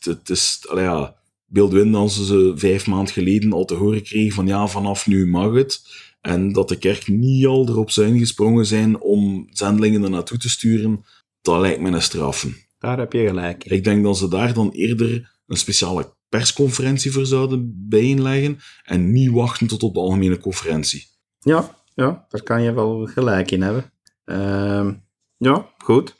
het 0.01 0.31
is, 0.31 0.67
allee, 0.69 0.85
ja, 0.85 1.17
Beeldwin 1.47 1.95
als 1.95 2.27
ze 2.27 2.53
vijf 2.57 2.87
maanden 2.87 3.13
geleden 3.13 3.53
al 3.53 3.65
te 3.65 3.75
horen 3.75 4.03
kregen 4.03 4.33
van 4.33 4.47
ja, 4.47 4.67
vanaf 4.67 5.07
nu 5.07 5.27
mag 5.27 5.55
het. 5.55 5.81
En 6.21 6.53
dat 6.53 6.69
de 6.69 6.79
kerk 6.79 7.09
niet 7.09 7.47
al 7.47 7.69
erop 7.69 7.91
zijn 7.91 8.19
gesprongen 8.19 8.67
zijn 8.67 9.01
om 9.01 9.49
zendelingen 9.51 10.03
er 10.03 10.11
naartoe 10.11 10.39
te 10.39 10.51
sturen, 10.51 11.05
dat 11.41 11.61
lijkt 11.61 11.81
me 11.81 11.91
een 11.91 12.03
straffen. 12.03 12.57
Daar 12.79 12.99
heb 12.99 13.13
je 13.13 13.27
gelijk. 13.27 13.65
Ik 13.65 13.85
denk 13.85 14.05
dat 14.05 14.19
ze 14.19 14.29
daar 14.29 14.55
dan 14.55 14.71
eerder 14.71 15.41
een 15.47 15.57
speciale 15.57 16.15
persconferentie 16.33 17.13
voor 17.13 17.27
zouden 17.27 17.87
bijeenleggen 17.89 18.59
en 18.85 19.13
niet 19.13 19.31
wachten 19.31 19.67
tot 19.67 19.83
op 19.83 19.95
de 19.95 20.01
algemene 20.01 20.39
conferentie. 20.39 21.07
Ja, 21.39 21.77
ja 21.95 22.27
daar 22.29 22.43
kan 22.43 22.63
je 22.63 22.73
wel 22.73 23.07
gelijk 23.07 23.51
in 23.51 23.63
hebben. 23.63 23.93
Uh, 24.25 24.91
ja, 25.37 25.69
goed. 25.79 26.15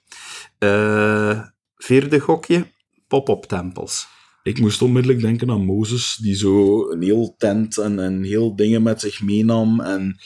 Uh, 0.59 1.43
vierde 1.77 2.21
gokje, 2.21 2.67
pop-up 3.09 3.43
tempels. 3.43 4.07
Ik 4.43 4.61
moest 4.61 4.83
onmiddellijk 4.83 5.21
denken 5.21 5.51
aan 5.51 5.65
Mozes, 5.65 6.17
die 6.17 6.35
zo 6.35 6.91
een 6.91 7.03
heel 7.03 7.35
tent 7.39 7.79
en, 7.79 7.99
en 7.99 8.23
heel 8.23 8.57
dingen 8.57 8.83
met 8.83 9.01
zich 9.01 9.23
meenam. 9.23 9.81
En 9.81 10.21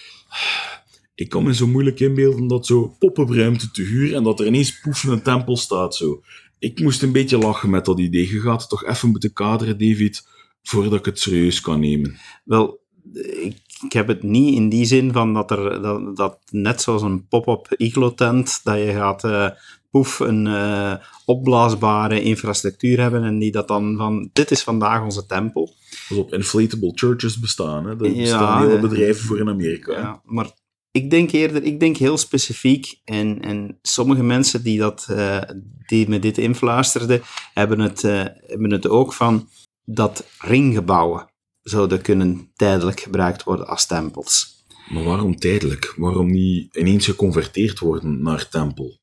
ik 1.15 1.29
kan 1.29 1.43
me 1.43 1.55
zo 1.55 1.67
moeilijk 1.67 2.01
inbeelden 2.01 2.47
dat 2.47 2.67
zo 2.67 2.97
poppenruimte 2.99 3.71
te 3.71 3.83
huur 3.83 4.15
en 4.15 4.23
dat 4.23 4.41
er 4.41 4.47
ineens 4.47 4.81
poef 4.81 5.03
een 5.03 5.23
tempel 5.23 5.57
staat. 5.57 5.95
Zo. 5.95 6.23
Ik 6.59 6.81
moest 6.81 7.03
een 7.03 7.13
beetje 7.13 7.39
lachen 7.39 7.71
met 7.71 7.85
dat 7.85 7.99
idee. 7.99 8.33
Je 8.33 8.41
gaat 8.41 8.61
het 8.61 8.71
toch 8.71 8.85
even 8.85 9.09
moeten 9.09 9.33
kaderen, 9.33 9.79
David, 9.79 10.29
voordat 10.63 10.99
ik 10.99 11.05
het 11.05 11.21
serieus 11.21 11.61
kan 11.61 11.81
nemen. 11.81 12.17
Wel, 12.45 12.81
ik, 13.13 13.57
ik 13.85 13.93
heb 13.93 14.09
het 14.09 14.23
niet 14.23 14.55
in 14.55 14.69
die 14.69 14.85
zin 14.85 15.13
van 15.13 15.35
dat 15.35 15.51
er 15.51 15.83
dat, 15.83 16.17
dat 16.17 16.39
net 16.51 16.81
zoals 16.81 17.03
een 17.03 17.27
pop-up 17.29 17.75
iglo-tent, 17.77 18.61
dat 18.65 18.77
je 18.77 18.93
gaat 18.93 19.25
uh, 19.25 19.49
poef 19.91 20.19
een 20.19 20.47
uh, 20.47 20.95
opblaasbare 21.25 22.23
infrastructuur 22.23 23.01
hebben 23.01 23.25
en 23.25 23.39
die 23.39 23.53
dat 23.53 23.69
dan 23.69 23.97
van, 23.97 24.31
dit 24.33 24.51
is 24.51 24.63
vandaag 24.63 25.03
onze 25.03 25.27
tempel. 25.27 25.75
Pas 26.09 26.19
op, 26.19 26.33
inflatable 26.33 26.93
churches 26.95 27.41
bestaan, 27.41 27.85
hè. 27.85 27.91
Er 27.91 27.97
bestaan 27.97 28.63
ja, 28.63 28.69
heel 28.69 28.81
bedrijven 28.81 29.25
voor 29.25 29.39
in 29.39 29.49
Amerika. 29.49 29.93
Ja, 29.93 30.21
maar 30.25 30.51
ik 30.97 31.11
denk 31.11 31.31
eerder, 31.33 31.63
ik 31.63 31.81
denk 31.81 31.97
heel 31.97 32.19
specifiek, 32.19 33.01
en, 33.05 33.43
en 33.43 33.79
sommige 33.83 34.23
mensen 34.23 34.63
die, 34.63 34.79
dat, 34.79 35.07
uh, 35.11 35.41
die 35.87 36.09
me 36.09 36.19
dit 36.19 36.39
influisterden, 36.39 37.23
hebben 37.55 37.79
het, 37.79 38.03
uh, 38.03 38.25
hebben 38.47 38.71
het 38.71 38.89
ook 38.89 39.13
van 39.13 39.49
dat 39.85 40.27
ringgebouwen 40.39 41.31
zouden 41.63 42.03
kunnen 42.03 42.51
tijdelijk 42.55 43.01
gebruikt 43.01 43.43
worden 43.43 43.67
als 43.67 43.87
tempels. 43.87 44.65
Maar 44.89 45.05
waarom 45.05 45.37
tijdelijk? 45.37 45.95
Waarom 45.97 46.31
niet 46.31 46.77
ineens 46.77 47.05
geconverteerd 47.05 47.79
worden 47.79 48.23
naar 48.23 48.49
tempel? 48.49 49.01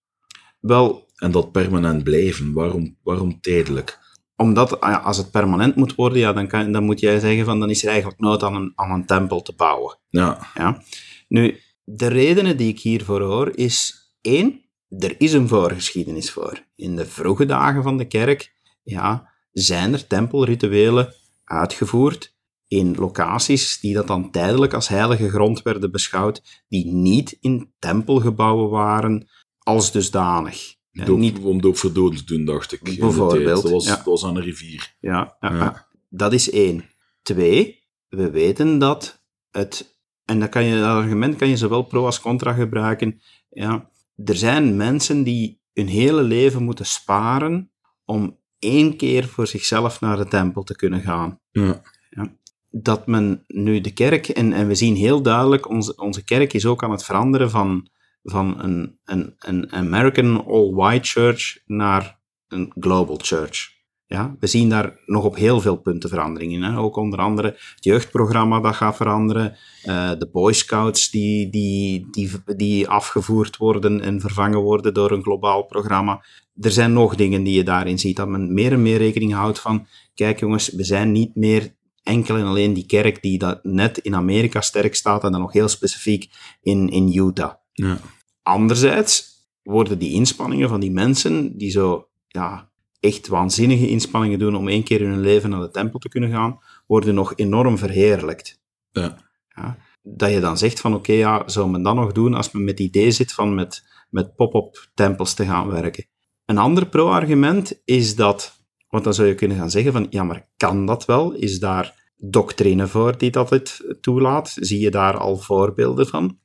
Wel... 0.59 1.11
En 1.15 1.31
dat 1.31 1.51
permanent 1.51 2.03
blijven? 2.03 2.53
Waarom, 2.53 2.97
waarom 3.03 3.41
tijdelijk? 3.41 3.99
Omdat 4.35 4.81
ah 4.81 5.05
als 5.05 5.17
het 5.17 5.31
permanent 5.31 5.75
moet 5.75 5.95
worden, 5.95 6.19
ja, 6.19 6.33
dan, 6.33 6.47
kan, 6.47 6.71
dan 6.71 6.83
moet 6.83 6.99
jij 6.99 7.19
zeggen 7.19 7.45
van 7.45 7.59
dan 7.59 7.69
is 7.69 7.83
er 7.83 7.89
eigenlijk 7.89 8.19
nood 8.19 8.43
aan 8.43 8.55
een, 8.55 8.71
aan 8.75 8.91
een 8.91 9.05
tempel 9.05 9.41
te 9.41 9.53
bouwen. 9.55 9.97
Ja. 10.09 10.47
ja. 10.53 10.83
Nu, 11.27 11.59
de 11.83 12.07
redenen 12.07 12.57
die 12.57 12.67
ik 12.67 12.79
hiervoor 12.79 13.21
hoor 13.21 13.57
is 13.57 14.07
één, 14.21 14.61
er 14.89 15.15
is 15.17 15.33
een 15.33 15.47
voorgeschiedenis 15.47 16.31
voor. 16.31 16.65
In 16.75 16.95
de 16.95 17.05
vroege 17.05 17.45
dagen 17.45 17.83
van 17.83 17.97
de 17.97 18.07
kerk 18.07 18.53
ja, 18.83 19.29
zijn 19.51 19.93
er 19.93 20.07
tempelrituelen 20.07 21.13
uitgevoerd 21.43 22.35
in 22.67 22.95
locaties 22.95 23.79
die 23.79 23.93
dat 23.93 24.07
dan 24.07 24.31
tijdelijk 24.31 24.73
als 24.73 24.87
heilige 24.87 25.29
grond 25.29 25.61
werden 25.61 25.91
beschouwd, 25.91 26.63
die 26.67 26.85
niet 26.85 27.37
in 27.41 27.73
tempelgebouwen 27.79 28.69
waren 28.69 29.29
als 29.57 29.91
dusdanig. 29.91 30.75
Doop, 30.91 31.17
niet... 31.17 31.39
Om 31.39 31.61
doop 31.61 31.77
voor 31.77 31.93
doden 31.93 32.17
te 32.17 32.25
doen, 32.25 32.45
dacht 32.45 32.71
ik. 32.71 32.99
Bijvoorbeeld. 32.99 33.61
Dat 33.63 33.71
was, 33.71 33.85
dat 33.85 34.03
was 34.03 34.25
aan 34.25 34.35
een 34.35 34.43
rivier. 34.43 34.95
Ja, 34.99 35.37
ja, 35.39 35.55
ja, 35.55 35.87
dat 36.09 36.33
is 36.33 36.49
één. 36.49 36.89
Twee, 37.21 37.83
we 38.07 38.29
weten 38.29 38.79
dat 38.79 39.23
het 39.51 39.97
en 40.25 40.39
dat, 40.39 40.49
kan 40.49 40.63
je, 40.63 40.75
dat 40.75 40.85
argument 40.85 41.35
kan 41.35 41.49
je 41.49 41.57
zowel 41.57 41.83
pro 41.83 42.05
als 42.05 42.19
contra 42.19 42.53
gebruiken. 42.53 43.21
Ja, 43.49 43.89
er 44.23 44.35
zijn 44.35 44.75
mensen 44.77 45.23
die 45.23 45.61
hun 45.73 45.87
hele 45.87 46.23
leven 46.23 46.63
moeten 46.63 46.85
sparen 46.85 47.71
om 48.05 48.39
één 48.59 48.97
keer 48.97 49.27
voor 49.27 49.47
zichzelf 49.47 50.01
naar 50.01 50.17
de 50.17 50.27
tempel 50.27 50.63
te 50.63 50.75
kunnen 50.75 51.01
gaan. 51.01 51.39
Ja. 51.51 51.81
ja. 52.09 52.35
Dat 52.69 53.07
men 53.07 53.43
nu 53.47 53.81
de 53.81 53.93
kerk, 53.93 54.27
en, 54.27 54.53
en 54.53 54.67
we 54.67 54.75
zien 54.75 54.95
heel 54.95 55.21
duidelijk, 55.21 55.69
onze, 55.69 55.95
onze 55.95 56.23
kerk 56.23 56.53
is 56.53 56.65
ook 56.65 56.83
aan 56.83 56.91
het 56.91 57.03
veranderen 57.03 57.49
van, 57.49 57.89
van 58.23 58.63
een, 58.63 58.99
een, 59.03 59.35
een 59.37 59.71
American 59.71 60.45
all-white 60.45 61.09
church 61.09 61.59
naar 61.65 62.19
een 62.47 62.73
global 62.79 63.19
church. 63.21 63.72
Ja, 64.13 64.35
we 64.39 64.47
zien 64.47 64.69
daar 64.69 64.99
nog 65.05 65.23
op 65.23 65.35
heel 65.35 65.61
veel 65.61 65.75
punten 65.75 66.09
veranderingen. 66.09 66.61
Hè. 66.61 66.77
Ook 66.77 66.95
onder 66.95 67.19
andere 67.19 67.47
het 67.47 67.83
jeugdprogramma 67.83 68.59
dat 68.59 68.75
gaat 68.75 68.95
veranderen. 68.95 69.57
Uh, 69.85 70.09
de 70.17 70.29
Boy 70.31 70.53
Scouts 70.53 71.09
die, 71.09 71.49
die, 71.49 72.07
die, 72.11 72.31
die 72.55 72.87
afgevoerd 72.87 73.57
worden 73.57 74.01
en 74.01 74.21
vervangen 74.21 74.59
worden 74.59 74.93
door 74.93 75.11
een 75.11 75.23
globaal 75.23 75.63
programma. 75.63 76.23
Er 76.59 76.71
zijn 76.71 76.93
nog 76.93 77.15
dingen 77.15 77.43
die 77.43 77.53
je 77.53 77.63
daarin 77.63 77.99
ziet. 77.99 78.15
Dat 78.15 78.27
men 78.27 78.53
meer 78.53 78.71
en 78.71 78.81
meer 78.81 78.97
rekening 78.97 79.33
houdt 79.33 79.59
van... 79.59 79.87
Kijk 80.13 80.39
jongens, 80.39 80.69
we 80.69 80.83
zijn 80.83 81.11
niet 81.11 81.35
meer 81.35 81.75
enkel 82.03 82.37
en 82.37 82.45
alleen 82.45 82.73
die 82.73 82.85
kerk 82.85 83.21
die 83.21 83.37
dat 83.37 83.63
net 83.63 83.97
in 83.97 84.15
Amerika 84.15 84.61
sterk 84.61 84.95
staat 84.95 85.23
en 85.23 85.31
dan 85.31 85.41
nog 85.41 85.53
heel 85.53 85.67
specifiek 85.67 86.29
in, 86.61 86.89
in 86.89 87.13
Utah. 87.13 87.53
Ja. 87.71 87.99
Anderzijds 88.43 89.25
worden 89.63 89.99
die 89.99 90.13
inspanningen 90.13 90.69
van 90.69 90.79
die 90.79 90.91
mensen 90.91 91.57
die 91.57 91.71
zo... 91.71 92.07
Ja, 92.27 92.71
echt 93.03 93.27
waanzinnige 93.27 93.87
inspanningen 93.87 94.39
doen 94.39 94.55
om 94.55 94.67
één 94.67 94.83
keer 94.83 95.01
in 95.01 95.09
hun 95.09 95.21
leven 95.21 95.49
naar 95.49 95.61
de 95.61 95.69
tempel 95.69 95.99
te 95.99 96.09
kunnen 96.09 96.31
gaan, 96.31 96.59
worden 96.87 97.15
nog 97.15 97.33
enorm 97.35 97.77
verheerlijkt. 97.77 98.61
Ja. 98.91 99.17
ja 99.47 99.77
dat 100.01 100.31
je 100.31 100.39
dan 100.39 100.57
zegt 100.57 100.79
van 100.79 100.93
oké, 100.93 101.13
ja, 101.13 101.43
zou 101.45 101.69
men 101.69 101.83
dat 101.83 101.95
nog 101.95 102.11
doen 102.11 102.33
als 102.33 102.51
men 102.51 102.63
met 102.63 102.77
het 102.77 102.87
idee 102.87 103.11
zit 103.11 103.33
van 103.33 103.55
met, 103.55 103.83
met 104.09 104.35
pop-up 104.35 104.87
tempels 104.93 105.33
te 105.33 105.45
gaan 105.45 105.67
werken. 105.67 106.05
Een 106.45 106.57
ander 106.57 106.87
pro-argument 106.87 107.81
is 107.85 108.15
dat, 108.15 108.65
want 108.87 109.03
dan 109.03 109.13
zou 109.13 109.27
je 109.27 109.35
kunnen 109.35 109.57
gaan 109.57 109.71
zeggen 109.71 109.91
van 109.91 110.07
ja, 110.09 110.23
maar 110.23 110.49
kan 110.57 110.85
dat 110.85 111.05
wel? 111.05 111.33
Is 111.33 111.59
daar 111.59 112.13
doctrine 112.15 112.87
voor 112.87 113.17
die 113.17 113.31
dat 113.31 113.49
het 113.49 113.97
toelaat? 114.01 114.57
Zie 114.59 114.79
je 114.79 114.91
daar 114.91 115.17
al 115.17 115.37
voorbeelden 115.37 116.07
van? 116.07 116.39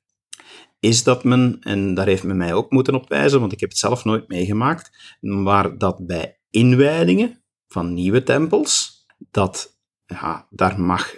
Is 0.81 1.03
dat 1.03 1.25
men, 1.25 1.57
en 1.61 1.95
daar 1.95 2.07
heeft 2.07 2.25
men 2.25 2.37
mij 2.37 2.55
ook 2.55 2.71
moeten 2.71 2.95
op 2.95 3.09
wijzen, 3.09 3.41
want 3.41 3.53
ik 3.53 3.61
heb 3.61 3.69
het 3.69 3.79
zelf 3.79 4.05
nooit 4.05 4.29
meegemaakt, 4.29 5.17
maar 5.21 5.79
dat 5.79 6.07
bij 6.07 6.38
inwijdingen 6.51 7.43
van 7.69 7.95
nieuwe 7.95 8.23
tempels, 8.23 9.05
dat 9.31 9.79
ja, 10.07 10.47
daar, 10.51 10.81
mag, 10.81 11.15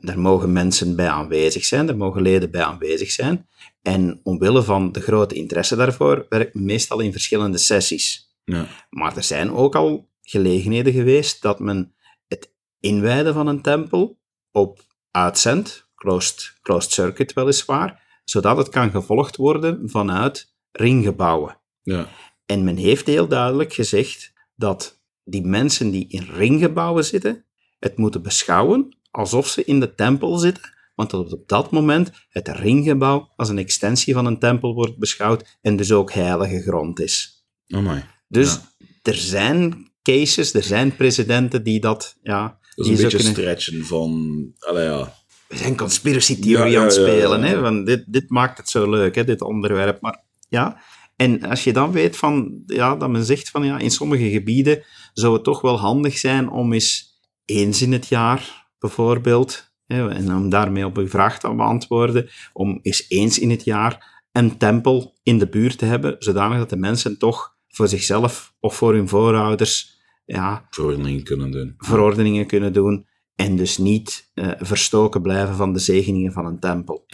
daar 0.00 0.18
mogen 0.18 0.52
mensen 0.52 0.96
bij 0.96 1.08
aanwezig 1.08 1.64
zijn, 1.64 1.88
er 1.88 1.96
mogen 1.96 2.22
leden 2.22 2.50
bij 2.50 2.62
aanwezig 2.62 3.10
zijn. 3.10 3.48
En 3.82 4.20
omwille 4.22 4.62
van 4.62 4.92
de 4.92 5.00
grote 5.00 5.34
interesse 5.34 5.76
daarvoor 5.76 6.26
werkt 6.28 6.54
men 6.54 6.64
meestal 6.64 7.00
in 7.00 7.12
verschillende 7.12 7.58
sessies. 7.58 8.34
Ja. 8.44 8.66
Maar 8.90 9.16
er 9.16 9.22
zijn 9.22 9.52
ook 9.52 9.74
al 9.74 10.10
gelegenheden 10.22 10.92
geweest 10.92 11.42
dat 11.42 11.58
men 11.58 11.94
het 12.28 12.52
inwijden 12.80 13.34
van 13.34 13.46
een 13.46 13.62
tempel 13.62 14.18
op 14.50 14.80
uitzendt, 15.10 15.88
closed, 15.94 16.52
closed 16.62 16.92
circuit 16.92 17.32
weliswaar, 17.32 18.20
zodat 18.24 18.56
het 18.56 18.68
kan 18.68 18.90
gevolgd 18.90 19.36
worden 19.36 19.90
vanuit 19.90 20.54
ringgebouwen. 20.72 21.60
Ja. 21.82 22.08
En 22.46 22.64
men 22.64 22.76
heeft 22.76 23.06
heel 23.06 23.28
duidelijk 23.28 23.72
gezegd 23.72 24.32
dat 24.56 25.00
die 25.24 25.42
mensen 25.46 25.90
die 25.90 26.08
in 26.08 26.28
ringgebouwen 26.36 27.04
zitten, 27.04 27.44
het 27.78 27.96
moeten 27.96 28.22
beschouwen 28.22 28.96
alsof 29.10 29.48
ze 29.48 29.64
in 29.64 29.80
de 29.80 29.94
tempel 29.94 30.36
zitten, 30.38 30.62
want 30.94 31.10
dat 31.10 31.32
op 31.32 31.48
dat 31.48 31.70
moment 31.70 32.10
het 32.28 32.48
ringgebouw 32.48 33.32
als 33.36 33.48
een 33.48 33.58
extensie 33.58 34.14
van 34.14 34.26
een 34.26 34.38
tempel 34.38 34.74
wordt 34.74 34.98
beschouwd 34.98 35.58
en 35.62 35.76
dus 35.76 35.92
ook 35.92 36.12
heilige 36.12 36.62
grond 36.62 37.00
is. 37.00 37.44
Amai. 37.68 38.04
Dus 38.28 38.52
Ja. 38.52 38.86
er 39.02 39.14
zijn 39.14 39.90
cases, 40.02 40.54
er 40.54 40.62
zijn 40.62 40.96
presidenten 40.96 41.62
die 41.62 41.80
dat, 41.80 42.16
ja, 42.22 42.58
Dat 42.74 42.84
die 42.86 42.94
is 42.94 42.98
een 43.00 43.04
beetje 43.04 43.16
kunnen- 43.18 43.42
stretchen 43.42 43.84
van... 43.84 44.36
Ja. 44.74 45.14
we 45.48 45.56
zijn 45.56 45.76
conspiracy 45.76 46.40
theory 46.40 46.64
Ja, 46.64 46.70
ja, 46.72 46.78
aan 46.78 46.84
het 46.84 46.94
spelen. 46.94 47.42
Hè? 47.42 47.60
Want 47.60 47.86
dit, 47.86 48.04
dit 48.12 48.30
maakt 48.30 48.58
het 48.58 48.68
zo 48.68 48.90
leuk, 48.90 49.14
hè, 49.14 49.24
dit 49.24 49.40
onderwerp. 49.42 50.00
Maar 50.00 50.24
ja, 50.48 50.80
en 51.16 51.42
als 51.42 51.64
je 51.64 51.72
dan 51.72 51.92
weet 51.92 52.16
van, 52.16 52.62
ja, 52.66 52.96
dat 52.96 53.10
men 53.10 53.24
zegt 53.24 53.50
van 53.50 53.64
ja, 53.64 53.78
in 53.78 53.90
sommige 53.90 54.30
gebieden 54.30 54.84
zou 55.12 55.34
het 55.34 55.44
toch 55.44 55.60
wel 55.60 55.78
handig 55.78 56.18
zijn 56.18 56.50
om 56.50 56.72
eens 56.72 57.20
eens 57.44 57.82
in 57.82 57.92
het 57.92 58.06
jaar 58.06 58.68
bijvoorbeeld, 58.78 59.74
hè, 59.86 60.10
en 60.10 60.34
om 60.34 60.48
daarmee 60.48 60.86
op 60.86 60.96
uw 60.96 61.08
vraag 61.08 61.38
te 61.38 61.54
beantwoorden, 61.54 62.28
om 62.52 62.78
eens 62.82 63.04
eens 63.08 63.38
in 63.38 63.50
het 63.50 63.64
jaar 63.64 64.24
een 64.32 64.56
tempel 64.56 65.18
in 65.22 65.38
de 65.38 65.48
buurt 65.48 65.78
te 65.78 65.84
hebben, 65.84 66.16
zodanig 66.18 66.58
dat 66.58 66.70
de 66.70 66.76
mensen 66.76 67.18
toch 67.18 67.56
voor 67.68 67.88
zichzelf 67.88 68.54
of 68.60 68.76
voor 68.76 68.94
hun 68.94 69.08
voorouders 69.08 70.00
ja, 70.24 70.66
Verordeningen 70.70 71.22
kunnen 71.22 71.50
doen. 71.50 71.74
verordeningen 71.78 72.46
kunnen 72.46 72.72
doen 72.72 73.06
en 73.34 73.56
dus 73.56 73.78
niet 73.78 74.30
eh, 74.34 74.50
verstoken 74.58 75.22
blijven 75.22 75.54
van 75.54 75.72
de 75.72 75.78
zegeningen 75.78 76.32
van 76.32 76.46
een 76.46 76.58
tempel. 76.58 77.04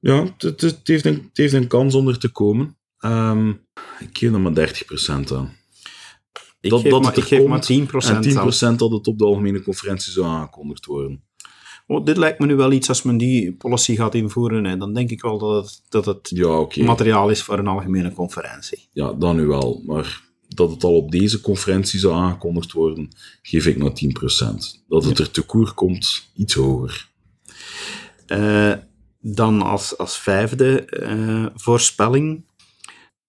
Ja, 0.00 0.34
het, 0.38 0.60
het 0.60 0.80
heeft 0.84 1.04
een, 1.04 1.14
het 1.14 1.36
heeft 1.36 1.52
een 1.52 1.66
kans 1.66 1.94
om 1.94 2.08
er 2.08 2.18
te 2.18 2.28
komen. 2.28 2.76
Ehm, 3.04 3.48
ik 3.98 4.18
geef 4.18 4.32
er 4.32 4.40
maar 4.40 4.54
30% 4.54 5.32
aan. 5.32 5.56
Ik 6.60 6.70
Dat- 6.70 6.80
geef, 6.80 6.90
dat 6.90 7.02
maar, 7.02 7.16
ik 7.18 7.24
geef 7.24 7.46
maar 7.46 7.60
10%, 7.60 8.16
En 8.16 8.22
10% 8.22 8.62
aan. 8.62 8.76
dat 8.76 8.90
het 8.90 9.06
op 9.06 9.18
de 9.18 9.24
algemene 9.24 9.62
conferentie 9.62 10.12
zou 10.12 10.26
aangekondigd 10.26 10.86
worden. 10.86 11.22
Oh, 11.86 12.04
dit 12.04 12.16
lijkt 12.16 12.38
me 12.38 12.46
nu 12.46 12.54
wel 12.54 12.72
iets 12.72 12.88
als 12.88 13.02
men 13.02 13.16
die 13.16 13.52
policy 13.54 13.94
gaat 13.96 14.14
invoeren. 14.14 14.64
Hè. 14.64 14.76
Dan 14.76 14.94
denk 14.94 15.10
ik 15.10 15.22
wel 15.22 15.38
dat 15.38 15.64
het, 15.64 15.82
dat 15.88 16.04
het 16.04 16.30
Ja, 16.34 16.66
materiaal 16.84 17.28
is 17.30 17.42
voor 17.42 17.58
een 17.58 17.66
algemene 17.66 18.12
conferentie. 18.12 18.88
Ja, 18.92 19.12
dan 19.12 19.36
nu 19.36 19.46
wel. 19.46 19.82
Maar 19.86 20.22
dat 20.48 20.70
het 20.70 20.84
al 20.84 20.96
op 20.96 21.10
deze 21.10 21.40
conferentie 21.40 21.98
zou 21.98 22.14
aangekondigd 22.14 22.72
worden, 22.72 23.08
geef 23.42 23.66
ik 23.66 23.76
naar 23.76 23.92
10%. 23.92 24.84
Dat 24.88 25.04
het 25.04 25.18
er 25.18 25.30
te 25.30 25.42
koer 25.42 25.72
komt, 25.74 26.30
iets 26.36 26.54
hoger. 26.54 27.08
Eh, 28.26 28.72
dan 29.20 29.62
als, 29.62 29.98
als 29.98 30.18
vijfde 30.18 30.84
eh, 30.84 31.46
voorspelling 31.54 32.44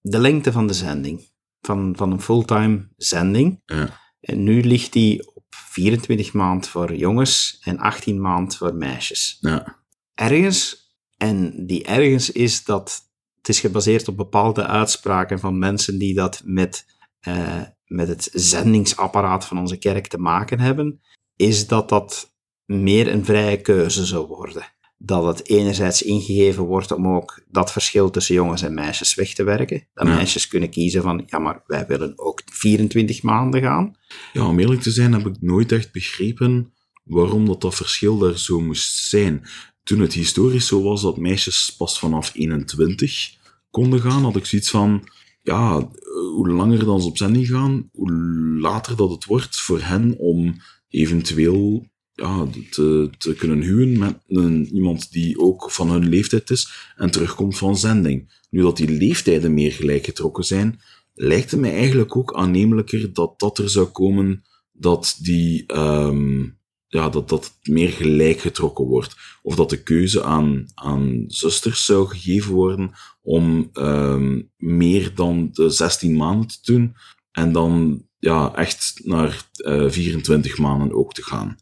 de 0.09 0.19
lengte 0.19 0.51
van 0.51 0.67
de 0.67 0.73
zending. 0.73 1.33
Van, 1.61 1.93
van 1.97 2.11
een 2.11 2.21
fulltime 2.21 2.89
zending. 2.97 3.61
Ja. 3.65 3.99
En 4.19 4.43
nu 4.43 4.63
ligt 4.63 4.93
die 4.93 5.35
op 5.35 5.43
24 5.49 6.33
maand 6.33 6.67
voor 6.67 6.95
jongens 6.95 7.57
en 7.61 7.77
18 7.77 8.21
maand 8.21 8.57
voor 8.57 8.75
meisjes. 8.75 9.37
Ja, 9.39 9.83
ergens, 10.13 10.93
en 11.17 11.65
die 11.65 11.83
ergens 11.83 12.31
is 12.31 12.63
dat 12.63 13.09
het 13.37 13.49
is 13.49 13.59
gebaseerd 13.59 14.07
op 14.07 14.17
bepaalde 14.17 14.67
uitspraken 14.67 15.39
van 15.39 15.59
mensen 15.59 15.97
die 15.97 16.13
dat 16.13 16.41
met, 16.45 16.85
eh, 17.19 17.61
met 17.85 18.07
het 18.07 18.29
zendingsapparaat 18.33 19.45
van 19.45 19.59
onze 19.59 19.77
kerk 19.77 20.07
te 20.07 20.17
maken 20.17 20.59
hebben, 20.59 21.01
is 21.35 21.67
dat 21.67 21.89
dat 21.89 22.33
meer 22.65 23.07
een 23.07 23.25
vrije 23.25 23.61
keuze 23.61 24.05
zou 24.05 24.27
worden. 24.27 24.74
Dat 25.05 25.25
het 25.25 25.47
enerzijds 25.49 26.01
ingegeven 26.01 26.63
wordt 26.63 26.91
om 26.91 27.07
ook 27.07 27.41
dat 27.47 27.71
verschil 27.71 28.09
tussen 28.09 28.35
jongens 28.35 28.61
en 28.61 28.73
meisjes 28.73 29.15
weg 29.15 29.33
te 29.33 29.43
werken. 29.43 29.87
Dat 29.93 30.07
Ja. 30.07 30.15
meisjes 30.15 30.47
kunnen 30.47 30.69
kiezen 30.69 31.01
van, 31.01 31.23
ja, 31.25 31.39
maar 31.39 31.63
wij 31.67 31.85
willen 31.87 32.13
ook 32.15 32.41
24 32.45 33.21
maanden 33.21 33.61
gaan. 33.61 33.95
Ja, 34.33 34.47
om 34.47 34.59
eerlijk 34.59 34.81
te 34.81 34.91
zijn 34.91 35.13
heb 35.13 35.25
ik 35.25 35.41
nooit 35.41 35.71
echt 35.71 35.91
begrepen 35.91 36.73
waarom 37.03 37.45
dat, 37.45 37.61
dat 37.61 37.75
verschil 37.75 38.17
daar 38.17 38.37
zo 38.37 38.59
moest 38.61 38.95
zijn. 38.95 39.47
Toen 39.83 39.99
het 39.99 40.13
historisch 40.13 40.67
zo 40.67 40.81
was 40.81 41.01
dat 41.01 41.17
meisjes 41.17 41.75
pas 41.77 41.99
vanaf 41.99 42.31
21 42.33 43.33
konden 43.69 44.01
gaan, 44.01 44.23
had 44.23 44.35
ik 44.35 44.45
zoiets 44.45 44.69
van, 44.69 45.09
ja, 45.41 45.77
eh, 45.77 45.87
hoe 46.35 46.49
langer 46.49 46.85
dan 46.85 47.01
ze 47.01 47.07
op 47.07 47.17
zending 47.17 47.47
gaan, 47.47 47.89
hoe 47.93 48.11
later 48.59 48.95
dat 48.95 49.09
het 49.09 49.25
wordt 49.25 49.59
voor 49.61 49.81
hen 49.81 50.15
om 50.17 50.55
eventueel 50.89 51.85
ja, 52.16 52.47
te, 52.70 53.09
te 53.18 53.34
kunnen 53.34 53.61
huwen 53.61 53.97
met 53.99 54.18
een, 54.28 54.66
iemand 54.74 55.11
die 55.11 55.39
ook 55.39 55.72
van 55.72 55.91
hun 55.91 56.09
leeftijd 56.09 56.49
is 56.49 56.93
en 56.95 57.11
terugkomt 57.11 57.57
van 57.57 57.78
zending. 57.78 58.43
Nu 58.49 58.61
dat 58.61 58.78
die 58.78 58.89
leeftijden 58.89 59.53
meer 59.53 59.72
gelijk 59.72 60.05
getrokken 60.05 60.43
zijn, 60.43 60.80
lijkt 61.13 61.51
het 61.51 61.59
mij 61.59 61.74
eigenlijk 61.74 62.16
ook 62.16 62.34
aannemelijker 62.34 63.13
dat 63.13 63.39
dat 63.39 63.57
er 63.57 63.70
zou 63.70 63.86
komen 63.86 64.43
dat 64.72 65.18
die 65.20 65.63
ehm, 65.66 66.43
ja, 66.88 67.09
dat 67.09 67.30
dat 67.30 67.45
het 67.45 67.68
meer 67.74 67.89
gelijk 67.89 68.39
getrokken 68.39 68.86
wordt. 68.86 69.16
Of 69.41 69.55
dat 69.55 69.70
de 69.70 69.84
keuze 69.84 70.24
aan, 70.24 70.66
aan 70.74 71.24
zusters 71.28 71.86
zou 71.86 72.07
gegeven 72.07 72.53
worden 72.53 72.91
om 73.22 73.70
ehm, 73.74 74.41
meer 74.57 75.16
dan 75.16 75.49
de 75.51 75.70
16 75.70 76.16
maanden 76.16 76.47
te 76.47 76.59
doen 76.61 76.95
en 77.32 77.51
dan 77.51 78.03
ja, 78.20 78.55
echt 78.55 79.01
naar 79.03 79.49
eh 79.53 79.89
24 79.89 80.57
maanden 80.57 80.93
ook 80.93 81.13
te 81.13 81.24
gaan. 81.24 81.55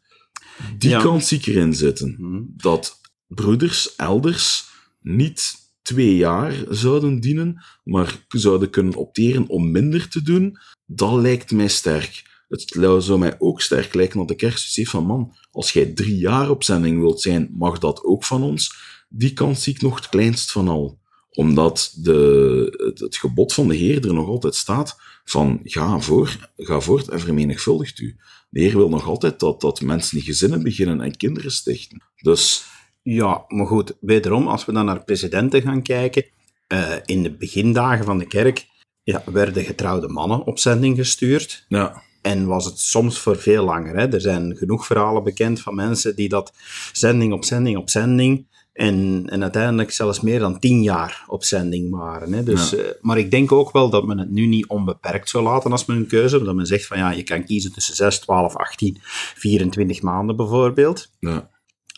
Die 0.77 0.89
Ja. 0.89 1.01
kant 1.01 1.25
zie 1.25 1.37
ik 1.37 1.45
erin 1.45 1.73
zitten 1.73 2.15
Hm. 2.17 2.41
dat 2.63 3.01
broeders 3.27 3.95
elders 3.95 4.65
niet 5.01 5.53
twee 5.81 6.15
jaar 6.15 6.63
zouden 6.69 7.19
dienen, 7.19 7.63
maar 7.83 8.25
zouden 8.27 8.69
kunnen 8.69 8.95
opteren 8.95 9.47
om 9.47 9.71
minder 9.71 10.07
te 10.09 10.21
doen, 10.21 10.57
dat 10.85 11.13
lijkt 11.13 11.51
mij 11.51 11.67
sterk. 11.67 12.31
Het 12.47 12.77
zou 12.99 13.19
mij 13.19 13.35
ook 13.39 13.61
sterk 13.61 13.93
lijken 13.93 14.17
dat 14.19 14.27
de 14.27 14.35
kerk 14.35 14.59
heeft 14.73 14.89
van, 14.89 15.05
man, 15.05 15.35
als 15.51 15.71
jij 15.71 15.85
drie 15.85 16.17
jaar 16.17 16.49
op 16.49 16.63
zending 16.63 16.99
wilt 16.99 17.21
zijn, 17.21 17.49
mag 17.57 17.79
dat 17.79 18.03
ook 18.03 18.23
van 18.23 18.43
ons. 18.43 18.75
Die 19.09 19.33
kans 19.33 19.63
zie 19.63 19.73
ik 19.73 19.81
nog 19.81 19.95
het 19.95 20.09
kleinst 20.09 20.51
van 20.51 20.67
al. 20.67 20.99
Omdat 21.33 21.93
de, 21.95 22.83
het, 22.85 22.99
het 22.99 23.15
gebod 23.15 23.53
van 23.53 23.67
de 23.67 23.75
Heer 23.75 24.07
er 24.07 24.13
nog 24.13 24.27
altijd 24.27 24.55
staat 24.55 24.97
van, 25.23 25.59
ga, 25.63 25.99
voor, 25.99 26.49
ga 26.57 26.79
voort 26.79 27.07
en 27.07 27.19
vermenigvuldigt 27.19 27.99
u. 27.99 28.15
De 28.49 28.59
Heer 28.59 28.77
wil 28.77 28.89
nog 28.89 29.07
altijd 29.07 29.39
dat, 29.39 29.61
dat 29.61 29.81
mensen 29.81 30.17
die 30.17 30.25
gezinnen 30.25 30.63
beginnen 30.63 31.01
en 31.01 31.17
kinderen 31.17 31.51
stichten. 31.51 32.01
Dus 32.21 32.65
Ja, 33.01 33.43
maar 33.47 33.67
goed, 33.67 33.97
wederom, 33.99 34.47
als 34.47 34.65
we 34.65 34.71
dan 34.71 34.85
naar 34.85 35.03
presidenten 35.03 35.61
gaan 35.61 35.81
kijken, 35.81 36.25
eh, 36.67 36.91
in 37.05 37.23
de 37.23 37.31
begindagen 37.31 38.05
van 38.05 38.17
de 38.17 38.27
kerk 38.27 38.67
ja, 39.03 39.23
werden 39.25 39.63
getrouwde 39.63 40.07
mannen 40.07 40.45
op 40.45 40.59
zending 40.59 40.97
gestuurd. 40.97 41.65
ja, 41.67 42.03
En 42.21 42.45
was 42.45 42.65
het 42.65 42.79
soms 42.79 43.19
voor 43.19 43.37
veel 43.37 43.63
langer. 43.63 43.95
Hè? 43.95 44.13
Er 44.13 44.21
zijn 44.21 44.57
genoeg 44.57 44.85
verhalen 44.85 45.23
bekend 45.23 45.61
van 45.61 45.75
mensen 45.75 46.15
die 46.15 46.29
dat 46.29 46.53
zending 46.91 47.33
op 47.33 47.45
zending 47.45 47.77
op 47.77 47.89
zending 47.89 48.47
en, 48.73 49.23
en 49.29 49.41
uiteindelijk 49.41 49.91
zelfs 49.91 50.21
meer 50.21 50.39
dan 50.39 50.59
tien 50.59 50.81
jaar 50.83 51.23
op 51.27 51.43
zending 51.43 51.89
waren. 51.89 52.33
Hè? 52.33 52.43
Dus, 52.43 52.69
Ja. 52.69 52.77
eh, 52.77 52.89
maar 53.01 53.17
ik 53.17 53.31
denk 53.31 53.51
ook 53.51 53.71
wel 53.71 53.89
dat 53.89 54.05
men 54.05 54.17
het 54.17 54.29
nu 54.29 54.45
niet 54.45 54.67
onbeperkt 54.67 55.29
zou 55.29 55.43
laten 55.43 55.71
als 55.71 55.85
men 55.85 55.97
een 55.97 56.07
keuze 56.07 56.33
heeft. 56.33 56.45
Dat 56.45 56.55
men 56.55 56.65
zegt 56.65 56.85
van 56.87 56.97
ja, 56.97 57.11
je 57.11 57.23
kan 57.23 57.45
kiezen 57.45 57.73
tussen 57.73 57.95
6, 57.95 58.19
12, 58.19 58.55
18, 58.55 58.97
24 59.35 60.01
maanden 60.01 60.35
bijvoorbeeld. 60.35 61.11
ja, 61.19 61.49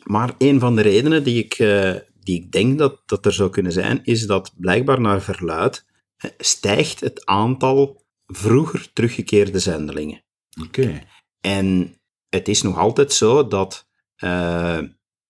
Maar 0.03 0.33
een 0.37 0.59
van 0.59 0.75
de 0.75 0.81
redenen 0.81 1.23
die 1.23 1.43
ik, 1.43 1.53
eh, 1.53 1.93
die 2.19 2.35
ik 2.41 2.51
denk 2.51 2.77
dat, 2.77 3.01
dat 3.05 3.25
er 3.25 3.33
zou 3.33 3.49
kunnen 3.49 3.71
zijn, 3.71 3.99
is 4.03 4.25
dat 4.25 4.53
blijkbaar 4.57 5.01
naar 5.01 5.21
verluid 5.21 5.85
eh, 6.17 6.31
stijgt 6.37 6.99
het 6.99 7.25
aantal 7.25 8.03
vroeger 8.27 8.93
teruggekeerde 8.93 9.59
zendelingen. 9.59 10.23
oké. 10.61 11.01
En 11.41 11.97
het 12.29 12.47
is 12.47 12.61
nog 12.61 12.77
altijd 12.77 13.13
zo 13.13 13.47
dat 13.47 13.87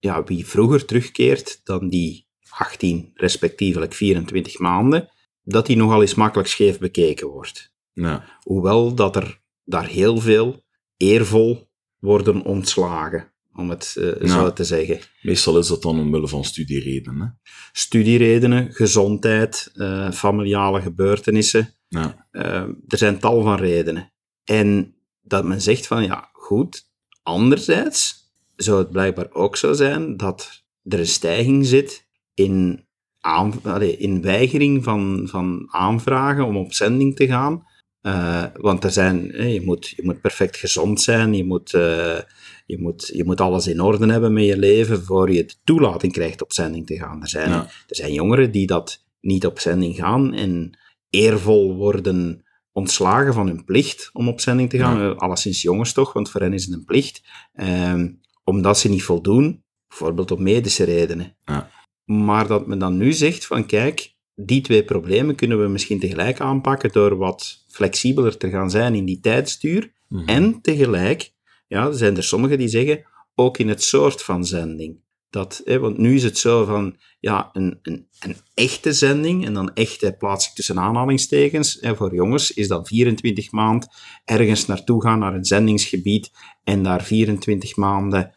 ja, 0.06 0.24
wie 0.24 0.48
vroeger 0.48 0.86
terugkeert 0.86 1.62
dan 1.64 1.90
die 1.90 2.28
18, 2.50 3.12
respectievelijk 3.14 3.94
24 3.94 4.60
maanden, 4.60 5.10
dat 5.44 5.66
die 5.66 5.78
nogal 5.78 6.02
eens 6.02 6.16
makkelijk 6.16 6.50
scheef 6.50 6.80
bekeken 6.80 7.28
wordt. 7.28 7.74
Ja, 7.94 8.40
Hoewel 8.42 8.96
dat 8.96 9.16
er 9.16 9.42
daar 9.64 9.88
heel 9.88 10.18
veel 10.18 10.64
eervol 10.98 11.70
worden 12.00 12.42
ontslagen, 12.44 13.32
om 13.54 13.70
het 13.70 13.96
eh, 13.98 14.30
zo 14.30 14.54
te 14.54 14.64
zeggen. 14.64 15.00
meestal 15.22 15.58
is 15.58 15.68
dat 15.68 15.82
dan 15.82 16.00
omwille 16.00 16.28
van 16.28 16.44
studieredenen. 16.44 17.22
Hè? 17.22 17.50
studieredenen, 17.72 18.74
gezondheid, 18.74 19.72
eh, 19.74 20.12
familiale 20.12 20.82
gebeurtenissen. 20.82 21.74
Ja, 21.88 22.28
Eh, 22.32 22.68
er 22.88 22.98
zijn 22.98 23.20
tal 23.20 23.42
van 23.42 23.58
redenen. 23.58 24.14
En 24.44 24.96
dat 25.22 25.44
men 25.44 25.62
zegt 25.62 25.88
van, 25.88 26.04
ja, 26.04 26.30
goed. 26.34 26.88
Anderzijds 27.24 28.25
zou 28.56 28.78
het 28.80 28.92
blijkbaar 28.92 29.28
ook 29.32 29.58
zo 29.58 29.74
zijn 29.74 30.18
dat 30.18 30.64
er 30.84 31.00
een 31.00 31.08
stijging 31.08 31.66
zit 31.66 32.08
in, 32.34 32.86
aan, 33.20 33.54
allee, 33.64 33.98
in 33.98 34.22
weigering 34.22 34.84
van, 34.84 35.28
van 35.30 35.68
aanvragen 35.72 36.46
om 36.46 36.58
op 36.58 36.74
zending 36.74 37.16
te 37.16 37.28
gaan. 37.28 37.68
Uh, 38.02 38.44
want 38.54 38.84
er 38.84 38.92
zijn, 38.92 39.50
je, 39.52 39.62
moet, 39.64 39.88
je 39.88 40.04
moet 40.04 40.22
perfect 40.22 40.58
gezond 40.58 41.02
zijn, 41.02 41.34
je 41.34 41.46
moet, 41.46 41.74
uh, 41.74 42.18
je, 42.66 42.82
moet, 42.82 43.12
je 43.14 43.24
moet 43.24 43.42
alles 43.42 43.68
in 43.68 43.82
orde 43.82 44.12
hebben 44.12 44.34
met 44.34 44.46
je 44.46 44.58
leven 44.58 45.04
voor 45.04 45.32
je 45.32 45.46
de 45.46 45.54
toelating 45.64 46.14
krijgt 46.14 46.42
op 46.42 46.54
zending 46.54 46.88
te 46.88 46.96
gaan. 46.98 47.22
Er 47.22 47.28
zijn, 47.28 47.50
Ja. 47.50 47.62
er 47.88 47.96
zijn 47.96 48.14
jongeren 48.14 48.52
die 48.52 48.68
dat 48.68 49.04
niet 49.22 49.46
op 49.46 49.60
zending 49.60 49.96
gaan 49.96 50.34
en 50.34 50.78
eervol 51.10 51.76
worden 51.76 52.44
ontslagen 52.72 53.34
van 53.34 53.48
hun 53.48 53.66
plicht 53.66 54.10
om 54.14 54.28
op 54.28 54.42
zending 54.42 54.70
te 54.70 54.78
gaan. 54.78 55.00
Ja. 55.00 55.10
Eh, 55.10 55.18
Alleszins 55.18 55.62
jongens 55.62 55.94
toch, 55.94 56.14
want 56.14 56.30
voor 56.32 56.42
hen 56.42 56.54
is 56.54 56.66
het 56.66 56.74
een 56.74 56.86
plicht. 56.86 57.22
Ehm, 57.54 58.10
omdat 58.46 58.80
ze 58.80 58.90
niet 58.90 59.04
voldoen, 59.04 59.64
bijvoorbeeld 59.88 60.32
op 60.32 60.40
medische 60.40 60.84
redenen. 60.84 61.38
Ja. 61.46 61.72
Maar 62.06 62.48
dat 62.48 62.68
men 62.68 62.80
dan 62.80 62.98
nu 62.98 63.14
zegt 63.14 63.46
van 63.46 63.66
kijk, 63.66 64.16
die 64.36 64.62
twee 64.62 64.84
problemen 64.84 65.36
kunnen 65.36 65.62
we 65.62 65.68
misschien 65.68 66.00
tegelijk 66.00 66.40
aanpakken 66.40 66.92
door 66.92 67.18
wat 67.18 67.66
flexibeler 67.68 68.38
te 68.38 68.50
gaan 68.50 68.70
zijn 68.70 68.96
in 68.96 69.06
die 69.06 69.20
tijdsduur. 69.20 69.94
Mhm. 70.08 70.28
En 70.28 70.62
tegelijk, 70.62 71.34
ja, 71.68 71.88
er 71.88 71.94
zijn 71.94 72.18
er 72.18 72.24
sommigen 72.24 72.58
die 72.58 72.68
zeggen, 72.68 73.06
ook 73.36 73.58
in 73.58 73.70
het 73.70 73.84
soort 73.84 74.22
van 74.22 74.46
zending. 74.46 75.04
Dat, 75.30 75.62
hè, 75.64 75.80
want 75.80 75.98
nu 75.98 76.16
is 76.16 76.24
het 76.24 76.38
zo 76.38 76.66
van, 76.66 76.98
ja, 77.20 77.50
een, 77.54 77.80
een, 77.82 78.08
een 78.20 78.36
echte 78.54 78.94
zending, 78.94 79.46
en 79.46 79.54
dan 79.54 79.74
echt 79.74 80.02
hè, 80.02 80.14
plaats 80.14 80.48
ik 80.48 80.54
tussen 80.54 80.80
aanhalingstekens, 80.80 81.78
hè, 81.82 81.96
voor 81.96 82.16
jongens 82.16 82.52
is 82.52 82.68
dan 82.68 82.86
24 82.86 83.52
maand 83.52 83.88
ergens 84.26 84.66
naartoe 84.66 85.02
gaan, 85.02 85.20
naar 85.20 85.34
een 85.34 85.46
zendingsgebied, 85.46 86.32
en 86.64 86.84
daar 86.84 87.04
24 87.04 87.76
maanden 87.76 88.35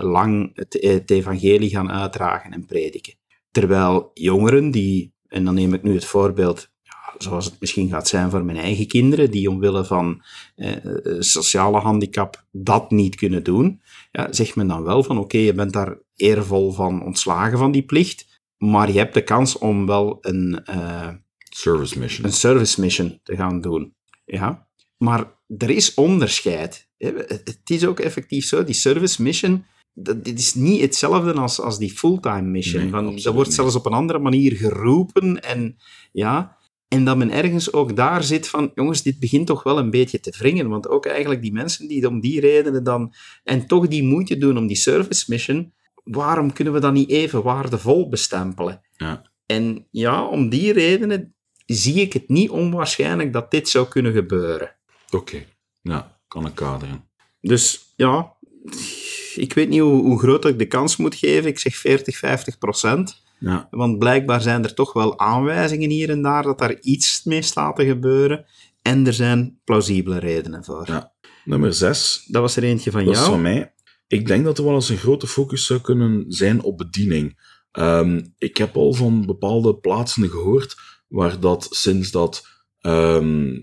lang 0.00 0.50
het, 0.54 0.76
het 0.80 1.10
evangelie 1.10 1.70
gaan 1.70 1.90
uitdragen 1.90 2.52
en 2.52 2.66
prediken. 2.66 3.14
Terwijl 3.50 4.10
jongeren 4.14 4.70
die, 4.70 5.12
en 5.28 5.44
dan 5.44 5.54
neem 5.54 5.74
ik 5.74 5.82
nu 5.82 5.94
het 5.94 6.04
voorbeeld, 6.04 6.70
zoals 7.18 7.44
het 7.44 7.60
misschien 7.60 7.88
gaat 7.88 8.08
zijn 8.08 8.30
voor 8.30 8.44
mijn 8.44 8.58
eigen 8.58 8.86
kinderen, 8.86 9.30
die 9.30 9.50
omwille 9.50 9.84
van 9.84 10.22
eh, 10.56 10.84
eh, 10.84 11.16
sociale 11.18 11.78
handicap 11.78 12.44
dat 12.50 12.90
niet 12.90 13.14
kunnen 13.14 13.42
doen, 13.42 13.82
ja, 14.12 14.32
zegt 14.32 14.56
men 14.56 14.66
dan 14.66 14.82
wel 14.82 15.02
van 15.02 15.18
oké, 15.18 15.38
je 15.38 15.54
bent 15.54 15.72
daar 15.72 15.98
eervol 16.16 16.72
van 16.72 17.02
ontslagen 17.02 17.58
van 17.58 17.72
die 17.72 17.82
plicht, 17.82 18.42
maar 18.56 18.92
je 18.92 18.98
hebt 18.98 19.14
de 19.14 19.22
kans 19.22 19.58
om 19.58 19.86
wel 19.86 20.18
een, 20.20 20.64
eh, 20.64 21.08
Service 21.50 21.98
mission. 21.98 22.26
een 22.26 22.32
service 22.32 22.80
mission 22.80 23.20
te 23.22 23.36
gaan 23.36 23.60
doen. 23.60 23.94
Ja? 24.24 24.68
Maar 24.96 25.32
er 25.58 25.70
is 25.70 25.94
onderscheid. 25.94 26.87
Het 26.98 27.60
is 27.64 27.86
ook 27.86 28.00
effectief 28.00 28.46
zo, 28.46 28.64
die 28.64 28.74
service 28.74 29.22
mission, 29.22 29.64
dat, 29.94 30.24
dit 30.24 30.38
is 30.38 30.54
niet 30.54 30.80
hetzelfde 30.80 31.32
als, 31.32 31.60
als 31.60 31.78
die 31.78 31.90
fulltime 31.90 32.42
mission. 32.42 32.82
Nee, 32.82 32.90
Van, 32.90 33.00
absoluut 33.00 33.24
dat 33.24 33.34
wordt 33.34 33.52
zelfs 33.52 33.74
op 33.74 33.86
een 33.86 33.92
andere 33.92 34.18
manier 34.18 34.56
geroepen 34.56 35.42
en 35.42 35.76
ja... 36.12 36.56
En 36.88 37.04
dat 37.04 37.16
men 37.16 37.30
ergens 37.30 37.72
ook 37.72 37.96
daar 37.96 38.22
zit 38.22 38.48
van, 38.48 38.70
jongens, 38.74 39.02
dit 39.02 39.18
begint 39.18 39.46
toch 39.46 39.62
wel 39.62 39.78
een 39.78 39.90
beetje 39.90 40.20
te 40.20 40.34
wringen. 40.38 40.68
Want 40.68 40.88
ook 40.88 41.06
eigenlijk 41.06 41.42
die 41.42 41.52
mensen 41.52 41.88
die 41.88 42.08
om 42.08 42.20
die 42.20 42.40
redenen 42.40 42.84
dan, 42.84 43.14
en 43.44 43.66
toch 43.66 43.88
die 43.88 44.02
moeite 44.02 44.38
doen 44.38 44.58
om 44.58 44.66
die 44.66 44.76
service 44.76 45.24
mission, 45.28 45.72
waarom 46.04 46.52
kunnen 46.52 46.72
we 46.72 46.80
dat 46.80 46.92
niet 46.92 47.10
even 47.10 47.42
waardevol 47.42 48.08
bestempelen? 48.08 48.80
Ja. 48.96 49.30
En 49.46 49.86
ja, 49.90 50.26
om 50.26 50.48
die 50.48 50.72
redenen 50.72 51.34
zie 51.66 51.94
ik 51.94 52.12
het 52.12 52.28
niet 52.28 52.50
onwaarschijnlijk 52.50 53.32
dat 53.32 53.50
dit 53.50 53.68
zou 53.68 53.88
kunnen 53.88 54.12
gebeuren. 54.12 54.76
Oké. 55.10 55.44
Ja, 55.80 56.17
kan 56.28 56.46
ik 56.46 56.54
kaderen. 56.54 57.04
Dus 57.40 57.92
ja, 57.96 58.32
ik 59.34 59.52
weet 59.52 59.68
niet 59.68 59.80
hoe, 59.80 60.02
hoe 60.02 60.18
groot 60.18 60.44
ik 60.44 60.58
de 60.58 60.66
kans 60.66 60.96
moet 60.96 61.14
geven. 61.14 61.48
Ik 61.48 61.58
zeg 61.58 61.76
40, 61.76 62.16
50 62.16 62.58
procent. 62.58 63.22
Ja. 63.40 63.68
Want 63.70 63.98
blijkbaar 63.98 64.40
zijn 64.40 64.64
er 64.64 64.74
toch 64.74 64.92
wel 64.92 65.18
aanwijzingen 65.18 65.90
hier 65.90 66.10
en 66.10 66.22
daar 66.22 66.42
dat 66.42 66.58
daar 66.58 66.80
iets 66.80 67.24
mee 67.24 67.42
staat 67.42 67.76
te 67.76 67.84
gebeuren. 67.84 68.44
En 68.82 69.06
er 69.06 69.12
zijn 69.12 69.58
plausibele 69.64 70.18
redenen 70.18 70.64
voor. 70.64 70.86
Ja. 70.86 71.12
Nummer 71.44 71.74
zes. 71.74 72.24
Dat 72.26 72.42
was 72.42 72.56
er 72.56 72.62
eentje 72.62 72.90
van 72.90 73.04
Dat 73.04 73.14
is 73.14 73.18
jou. 73.18 73.30
van 73.30 73.42
mij. 73.42 73.72
Ik 74.06 74.26
denk 74.26 74.44
dat 74.44 74.58
er 74.58 74.64
wel 74.64 74.74
eens 74.74 74.88
een 74.88 74.96
grote 74.96 75.26
focus 75.26 75.66
zou 75.66 75.80
kunnen 75.80 76.24
zijn 76.28 76.62
op 76.62 76.78
bediening. 76.78 77.38
Ehm, 77.70 78.20
ik 78.38 78.56
heb 78.56 78.76
al 78.76 78.92
van 78.92 79.26
bepaalde 79.26 79.76
plaatsen 79.76 80.28
gehoord 80.28 80.76
waar 81.08 81.40
dat 81.40 81.66
sinds 81.70 82.10
dat 82.10 82.46
ehm, 82.80 83.58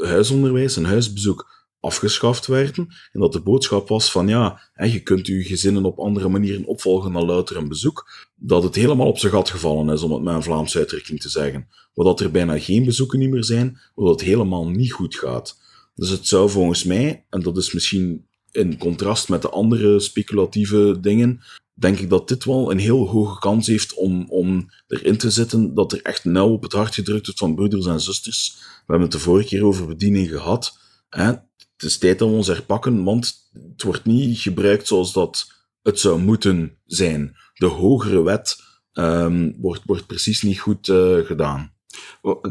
huisonderwijs 0.00 0.76
en 0.76 0.84
huisbezoek 0.84 1.59
afgeschaft 1.80 2.46
werden, 2.46 2.88
en 3.12 3.20
dat 3.20 3.32
de 3.32 3.40
boodschap 3.40 3.88
was 3.88 4.10
van 4.10 4.28
ja, 4.28 4.70
je 4.74 5.00
kunt 5.00 5.26
je 5.26 5.42
gezinnen 5.42 5.84
op 5.84 5.98
andere 5.98 6.28
manieren 6.28 6.64
opvolgen 6.64 7.12
dan 7.12 7.24
louter 7.24 7.56
een 7.56 7.68
bezoek, 7.68 8.28
dat 8.34 8.62
het 8.62 8.74
helemaal 8.74 9.06
op 9.06 9.18
zijn 9.18 9.32
gat 9.32 9.50
gevallen 9.50 9.94
is, 9.94 10.02
om 10.02 10.12
het 10.12 10.22
met 10.22 10.34
een 10.34 10.42
Vlaamse 10.42 10.78
uitdrukking 10.78 11.20
te 11.20 11.28
zeggen. 11.28 11.68
Waardat 11.94 12.20
er 12.20 12.30
bijna 12.30 12.58
geen 12.58 12.84
bezoeken 12.84 13.30
meer 13.30 13.44
zijn, 13.44 13.78
waardoor 13.94 14.14
het 14.14 14.24
helemaal 14.24 14.68
niet 14.68 14.92
goed 14.92 15.14
gaat. 15.14 15.58
Dus 15.94 16.08
het 16.08 16.26
zou 16.26 16.50
volgens 16.50 16.84
mij, 16.84 17.24
en 17.30 17.42
dat 17.42 17.56
is 17.56 17.72
misschien 17.72 18.26
in 18.50 18.78
contrast 18.78 19.28
met 19.28 19.42
de 19.42 19.50
andere 19.50 20.00
speculatieve 20.00 20.98
dingen, 21.00 21.40
denk 21.74 21.98
ik 21.98 22.10
dat 22.10 22.28
dit 22.28 22.44
wel 22.44 22.70
een 22.70 22.78
heel 22.78 23.08
hoge 23.08 23.38
kans 23.38 23.66
heeft 23.66 23.94
om, 23.94 24.26
om 24.28 24.70
erin 24.86 25.16
te 25.16 25.30
zitten 25.30 25.74
dat 25.74 25.92
er 25.92 26.02
echt 26.02 26.24
nauw 26.24 26.48
op 26.48 26.62
het 26.62 26.72
hart 26.72 26.94
gedrukt 26.94 27.24
wordt 27.24 27.40
van 27.40 27.54
broeders 27.54 27.86
en 27.86 28.00
zusters. 28.00 28.54
We 28.58 28.82
hebben 28.86 29.02
het 29.02 29.12
de 29.12 29.18
vorige 29.18 29.48
keer 29.48 29.64
over 29.64 29.86
bediening 29.86 30.28
gehad. 30.28 30.78
Hè? 31.08 31.32
Het 31.80 31.88
is 31.88 31.98
tijd 31.98 32.18
dat 32.18 32.28
we 32.28 32.34
ons 32.34 32.46
herpakken, 32.46 33.04
want 33.04 33.50
het 33.70 33.82
wordt 33.82 34.04
niet 34.04 34.38
gebruikt 34.38 34.86
zoals 34.86 35.12
dat 35.12 35.52
het 35.82 36.00
zou 36.00 36.20
moeten 36.20 36.78
zijn. 36.86 37.36
De 37.54 37.66
hogere 37.66 38.22
wet 38.22 38.56
ehm, 38.92 39.52
wordt, 39.56 39.82
wordt 39.84 40.06
precies 40.06 40.42
niet 40.42 40.60
goed 40.60 40.88
eh, 40.88 41.18
gedaan. 41.18 41.72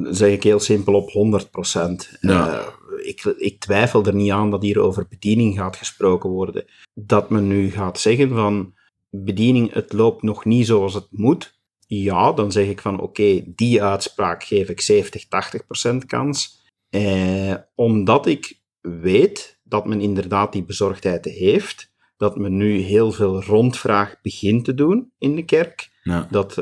zeg 0.04 0.32
ik 0.32 0.44
heel 0.44 0.60
simpel 0.60 0.94
op 0.94 1.10
100 1.10 1.52
procent. 1.52 2.18
Ja. 2.22 2.74
ik, 3.04 3.24
ik 3.24 3.60
twijfel 3.60 4.06
er 4.06 4.16
niet 4.16 4.32
aan 4.32 4.52
dat 4.52 4.62
hier 4.62 4.80
over 4.80 5.08
bediening 5.10 5.58
gaat 5.58 5.76
gesproken 5.76 6.30
worden. 6.30 6.66
Dat 6.94 7.30
men 7.30 7.48
nu 7.48 7.72
gaat 7.72 8.00
zeggen 8.00 8.30
van 8.30 8.74
bediening, 9.10 9.74
het 9.74 9.94
loopt 9.94 10.22
nog 10.22 10.46
niet 10.46 10.66
zoals 10.66 10.94
het 10.94 11.08
moet. 11.10 11.60
Ja, 11.88 12.32
dan 12.32 12.52
zeg 12.52 12.68
ik 12.68 12.82
van 12.82 13.00
oké, 13.00 13.44
die 13.46 13.84
uitspraak 13.84 14.44
geef 14.44 14.70
ik 14.70 14.82
70, 14.82 15.28
80 15.28 15.66
procent 15.66 16.06
kans. 16.06 16.58
Eh, 16.90 17.56
omdat 17.76 18.26
ik 18.26 18.59
weet 18.90 19.60
dat 19.64 19.86
men 19.86 20.02
inderdaad 20.02 20.52
die 20.54 20.64
bezorgdheid 20.64 21.26
heeft. 21.26 21.92
Dat 22.18 22.38
men 22.38 22.58
nu 22.58 22.78
heel 22.78 23.12
veel 23.12 23.44
rondvraag 23.44 24.16
begint 24.22 24.66
te 24.66 24.74
doen 24.74 25.12
in 25.18 25.36
de 25.36 25.46
kerk 25.46 25.90
Ja. 26.04 26.28
dat 26.32 26.56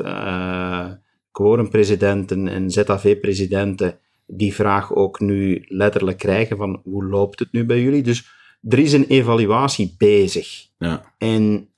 quorumpresidenten 1.30 2.48
en 2.48 2.70
ZAV-presidenten 2.70 3.98
die 4.26 4.54
vraag 4.54 4.94
ook 4.94 5.20
nu 5.20 5.64
letterlijk 5.68 6.18
krijgen 6.18 6.56
van 6.56 6.80
hoe 6.84 7.04
loopt 7.04 7.38
het 7.38 7.52
nu 7.52 7.66
bij 7.66 7.80
jullie? 7.80 8.02
Dus 8.02 8.28
er 8.68 8.78
is 8.78 8.92
een 8.92 9.06
evaluatie 9.06 9.94
bezig. 9.98 10.66
Ja. 10.78 11.14
En 11.18 11.68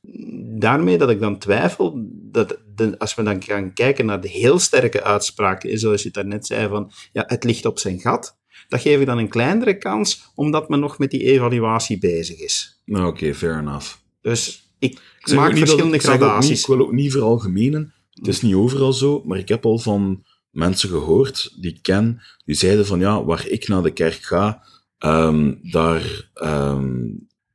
daarmee 0.59 0.98
dat 0.98 1.11
ik 1.11 1.20
dan 1.20 1.38
twijfel, 1.38 2.07
dat 2.11 2.59
de, 2.74 2.98
als 2.98 3.14
we 3.14 3.22
dan 3.22 3.42
gaan 3.42 3.72
kijken 3.72 4.07
naar 4.07 4.20
de 4.20 4.28
heel 4.28 4.59
sterke 4.59 5.03
uitspraak, 5.03 5.66
zoals 5.72 6.03
je 6.03 6.11
daarnet 6.11 6.46
zei, 6.46 6.68
van 6.68 6.92
ja, 7.12 7.24
het 7.26 7.44
ligt 7.44 7.66
op 7.66 7.78
zijn 7.78 8.01
gat, 8.01 8.38
dat 8.70 8.80
geef 8.80 9.00
ik 9.00 9.06
dan 9.06 9.18
een 9.18 9.28
kleinere 9.28 9.78
kans, 9.78 10.30
omdat 10.34 10.68
men 10.68 10.80
nog 10.80 10.98
met 10.98 11.10
die 11.10 11.22
evaluatie 11.22 11.98
bezig 11.98 12.38
is. 12.38 12.80
Nou, 12.84 13.06
Oké, 13.06 13.34
fair 13.34 13.58
enough. 13.58 13.94
Dus 14.22 14.72
ik, 14.78 15.00
maak 15.34 15.56
verschillende 15.56 15.94
ik 15.96 16.00
zeg 16.00 16.10
ook 16.14 16.18
niet- 16.20 16.28
gradaties. 16.28 16.60
ik 16.60 16.66
wil 16.66 16.80
ook 16.80 16.92
niet 16.92 17.12
veralgemenen. 17.12 17.92
Het 18.14 18.28
is 18.28 18.40
niet 18.40 18.54
overal 18.54 18.92
zo, 18.92 19.22
maar 19.24 19.38
ik 19.38 19.48
heb 19.48 19.64
al 19.64 19.78
van 19.78 20.24
mensen 20.50 20.88
gehoord 20.88 21.52
die 21.60 21.70
ik 21.70 21.82
ken, 21.82 22.20
die 22.44 22.54
zeiden 22.54 22.86
van 22.86 23.00
ja, 23.00 23.24
waar 23.24 23.46
ik 23.48 23.68
naar 23.68 23.82
de 23.82 23.92
kerk 23.92 24.22
ga, 24.22 24.62
ehm, 24.98 25.54
daar, 25.62 26.30
ehm, 26.34 26.98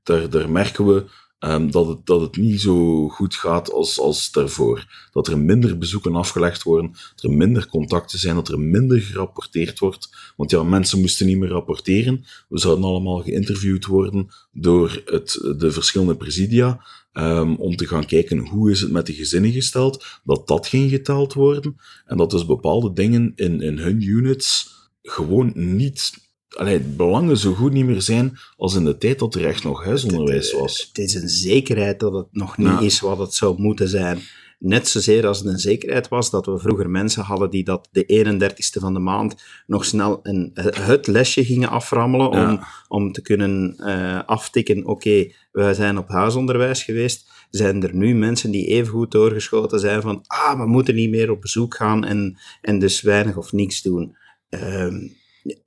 daar, 0.04 0.30
daar 0.30 0.50
merken 0.50 0.86
we 0.86 1.06
ehm, 1.46 1.70
dat, 1.70 1.88
het, 1.88 2.06
dat 2.06 2.22
het 2.22 2.38
niet 2.38 2.62
zo 2.62 3.10
goed 3.10 3.36
gaat 3.36 3.72
als, 3.72 4.00
als 4.00 4.32
daarvoor. 4.32 5.08
Dat 5.12 5.28
er 5.28 5.40
minder 5.40 5.78
bezoeken 5.78 6.16
afgelegd 6.16 6.64
worden, 6.64 6.92
dat 7.16 7.24
er 7.24 7.38
minder 7.38 7.68
contacten 7.68 8.20
zijn, 8.20 8.36
dat 8.36 8.48
er 8.48 8.60
minder 8.60 9.02
gerapporteerd 9.02 9.80
wordt. 9.80 10.34
Want 10.36 10.52
ja, 10.52 10.64
mensen 10.64 11.00
moesten 11.00 11.26
niet 11.26 11.38
meer 11.38 11.50
rapporteren. 11.50 12.26
We 12.50 12.60
zouden 12.60 12.86
allemaal 12.86 13.22
geïnterviewd 13.22 13.86
worden 13.86 14.28
door 14.52 15.02
het, 15.06 15.54
de 15.58 15.72
verschillende 15.72 16.16
presidia. 16.16 16.86
ehm, 17.12 17.54
om 17.54 17.76
te 17.76 17.88
gaan 17.88 18.06
kijken 18.06 18.38
hoe 18.48 18.72
is 18.72 18.82
het 18.82 18.92
met 18.92 19.06
de 19.06 19.14
gezinnen 19.14 19.52
gesteld, 19.52 20.06
dat 20.24 20.48
dat 20.48 20.68
ging 20.68 20.90
geteld 20.90 21.34
worden. 21.34 21.76
En 22.06 22.18
dat 22.18 22.32
dus 22.32 22.46
bepaalde 22.46 22.94
dingen 22.94 23.32
in, 23.36 23.62
in 23.62 23.78
hun 23.78 24.02
units 24.02 24.74
gewoon 25.02 25.52
niet, 25.56 26.25
allee, 26.56 26.80
belangen 26.80 27.38
zo 27.38 27.54
goed 27.54 27.72
niet 27.72 27.86
meer 27.86 28.02
zijn 28.02 28.38
als 28.58 28.76
in 28.76 28.84
de 28.86 28.98
tijd 28.98 29.20
dat 29.20 29.36
er 29.36 29.46
echt 29.46 29.64
nog 29.64 29.84
huisonderwijs 29.84 30.54
was. 30.54 30.86
Het 30.88 30.98
is 30.98 31.14
een 31.14 31.30
zekerheid 31.30 32.00
dat 32.00 32.14
het 32.14 32.28
nog 32.32 32.58
niet 32.58 32.68
Ja. 32.68 32.80
is 32.80 33.00
wat 33.00 33.18
het 33.18 33.34
zou 33.34 33.62
moeten 33.62 33.88
zijn. 33.90 34.20
Net 34.60 34.88
zozeer 34.88 35.28
als 35.28 35.38
het 35.38 35.48
een 35.48 35.60
zekerheid 35.60 36.08
was 36.08 36.30
dat 36.30 36.46
we 36.46 36.60
vroeger 36.60 36.90
mensen 36.90 37.24
hadden 37.24 37.50
die 37.50 37.64
dat 37.64 37.88
de 37.92 38.06
31ste 38.06 38.80
van 38.82 38.94
de 38.94 39.00
maand 39.00 39.36
nog 39.68 39.86
snel 39.86 40.20
een, 40.24 40.52
het 40.80 41.08
lesje 41.08 41.46
gingen 41.46 41.70
aframmelen 41.70 42.30
om, 42.30 42.38
Ja. 42.38 42.68
om 42.88 43.12
te 43.12 43.22
kunnen 43.22 43.76
eh, 43.78 44.20
aftikken, 44.26 44.86
oké, 44.86 45.32
wij 45.52 45.74
zijn 45.74 45.98
op 45.98 46.08
huisonderwijs 46.10 46.84
geweest, 46.84 47.30
zijn 47.50 47.84
er 47.84 47.96
nu 47.96 48.16
mensen 48.16 48.52
die 48.52 48.68
evengoed 48.68 49.12
doorgeschoten 49.12 49.80
zijn 49.80 50.02
van, 50.02 50.24
ah, 50.28 50.60
we 50.60 50.66
moeten 50.68 50.96
niet 50.96 51.10
meer 51.10 51.32
op 51.32 51.42
bezoek 51.42 51.76
gaan 51.76 52.06
en, 52.06 52.38
en 52.62 52.80
dus 52.80 53.02
weinig 53.02 53.38
of 53.38 53.52
niks 53.52 53.82
doen. 53.82 54.18
Ehm, 54.50 54.98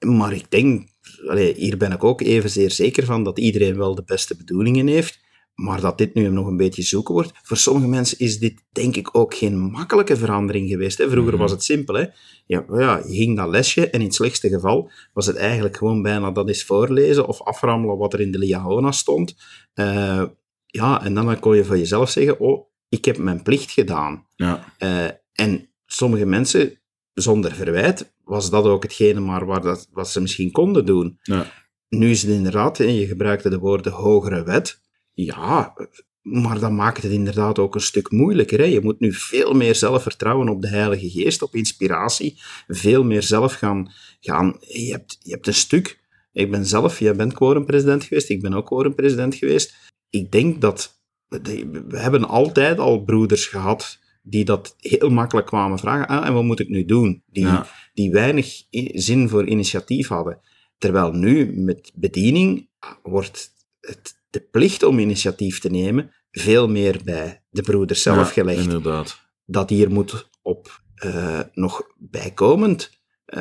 maar 0.06 0.32
ik 0.32 0.50
denk, 0.50 0.88
allee, 1.28 1.54
hier 1.54 1.76
ben 1.76 1.92
ik 1.92 2.04
ook 2.04 2.20
evenzeer 2.20 2.70
zeker 2.70 3.04
van 3.04 3.24
dat 3.24 3.38
iedereen 3.38 3.76
wel 3.76 3.94
de 3.94 4.04
beste 4.04 4.36
bedoelingen 4.36 4.86
heeft, 4.86 5.26
maar 5.54 5.80
dat 5.80 5.98
dit 5.98 6.14
nu 6.14 6.28
nog 6.28 6.46
een 6.46 6.56
beetje 6.56 6.82
zoeken 6.82 7.14
wordt. 7.14 7.32
Voor 7.42 7.56
sommige 7.56 7.88
mensen 7.88 8.18
is 8.18 8.38
dit 8.38 8.64
denk 8.72 8.96
ik 8.96 9.16
ook 9.16 9.34
geen 9.34 9.58
makkelijke 9.58 10.16
verandering 10.16 10.68
geweest. 10.68 10.98
Hè. 10.98 11.10
Vroeger 11.10 11.32
Mhm. 11.32 11.42
was 11.42 11.50
het 11.50 11.64
simpel. 11.64 11.94
Hè. 11.94 12.04
Ja, 12.46 12.64
ja, 12.72 13.02
je 13.06 13.14
ging 13.14 13.36
dat 13.36 13.48
lesje 13.48 13.90
en 13.90 13.98
in 14.00 14.06
het 14.06 14.14
slechtste 14.14 14.48
geval 14.48 14.90
was 15.12 15.26
het 15.26 15.36
eigenlijk 15.36 15.76
gewoon 15.76 16.02
bijna 16.02 16.30
dat 16.30 16.48
eens 16.48 16.64
voorlezen 16.64 17.26
of 17.28 17.42
aframmelen 17.42 17.96
wat 17.96 18.12
er 18.12 18.20
in 18.20 18.30
de 18.32 18.38
Liahona 18.38 18.92
stond. 18.92 19.36
Eh, 19.74 20.24
ja, 20.66 21.04
en 21.04 21.14
dan 21.14 21.38
kon 21.38 21.56
je 21.56 21.64
van 21.64 21.78
jezelf 21.78 22.10
zeggen, 22.10 22.40
oh, 22.40 22.68
ik 22.88 23.04
heb 23.04 23.18
mijn 23.18 23.42
plicht 23.42 23.70
gedaan. 23.70 24.26
Ja. 24.36 24.74
Eh, 24.78 25.04
en 25.32 25.70
sommige 25.86 26.26
mensen, 26.26 26.80
zonder 27.14 27.52
verwijt, 27.52 28.12
was 28.28 28.50
dat 28.50 28.64
ook 28.64 28.82
hetgene 28.82 29.20
maar 29.20 29.46
waar 29.46 29.60
dat, 29.60 29.88
wat 29.92 30.08
ze 30.08 30.20
misschien 30.20 30.50
konden 30.50 30.86
doen. 30.86 31.18
Ja. 31.22 31.52
Nu 31.88 32.10
is 32.10 32.22
het 32.22 32.30
inderdaad, 32.30 32.80
en 32.80 32.94
je 32.94 33.06
gebruikte 33.06 33.48
de 33.48 33.58
woorden 33.58 33.92
hogere 33.92 34.42
wet. 34.42 34.80
Ja, 35.12 35.74
maar 36.22 36.58
dat 36.58 36.70
maakt 36.70 37.02
het 37.02 37.12
inderdaad 37.12 37.58
ook 37.58 37.74
een 37.74 37.80
stuk 37.80 38.10
moeilijker. 38.10 38.58
Hè? 38.58 38.64
Je 38.64 38.80
moet 38.80 39.00
nu 39.00 39.12
veel 39.12 39.54
meer 39.54 39.74
zelf 39.74 40.02
vertrouwen 40.02 40.48
op 40.48 40.62
de 40.62 40.68
Heilige 40.68 41.10
Geest, 41.10 41.42
op 41.42 41.54
inspiratie. 41.54 42.40
Veel 42.66 43.04
meer 43.04 43.22
zelf 43.22 43.54
gaan... 43.54 43.92
gaan 44.20 44.56
je, 44.60 44.90
hebt, 44.90 45.18
je 45.22 45.30
hebt 45.30 45.46
een 45.46 45.54
stuk... 45.54 46.06
Ik 46.32 46.50
ben 46.50 46.66
zelf, 46.66 46.98
jij 46.98 47.16
bent 47.16 47.32
quorumpresident 47.32 48.04
geweest, 48.04 48.28
ik 48.28 48.42
ben 48.42 48.54
ook 48.54 48.66
quorumpresident 48.66 49.34
geweest. 49.34 49.74
Ik 50.10 50.32
denk 50.32 50.60
dat... 50.60 51.00
We 51.28 51.98
hebben 51.98 52.28
altijd 52.28 52.78
al 52.78 53.02
broeders 53.02 53.46
gehad 53.46 53.98
die 54.22 54.44
dat 54.44 54.74
heel 54.78 55.10
makkelijk 55.10 55.46
kwamen 55.46 55.78
vragen. 55.78 56.06
Ah, 56.06 56.26
en 56.26 56.34
wat 56.34 56.44
moet 56.44 56.60
ik 56.60 56.68
nu 56.68 56.84
doen? 56.84 57.22
Die, 57.26 57.44
Ja. 57.44 57.66
Die 57.98 58.10
weinig 58.10 58.62
zin 58.94 59.28
voor 59.28 59.46
initiatief 59.46 60.08
hadden. 60.08 60.40
Terwijl 60.78 61.12
nu 61.12 61.60
met 61.60 61.92
bediening 61.94 62.68
wordt 63.02 63.50
het, 63.80 64.22
de 64.30 64.40
plicht 64.40 64.82
om 64.82 64.98
initiatief 64.98 65.60
te 65.60 65.70
nemen 65.70 66.10
veel 66.30 66.68
meer 66.68 67.00
bij 67.04 67.42
de 67.50 67.62
broeders 67.62 68.02
zelf 68.02 68.26
Ja, 68.26 68.32
gelegd. 68.32 68.62
Inderdaad. 68.62 69.20
Dat 69.44 69.70
hier 69.70 69.90
moet 69.90 70.28
op 70.42 70.82
eh, 70.94 71.40
nog 71.52 71.82
bijkomend 71.96 72.90
eh, 73.24 73.40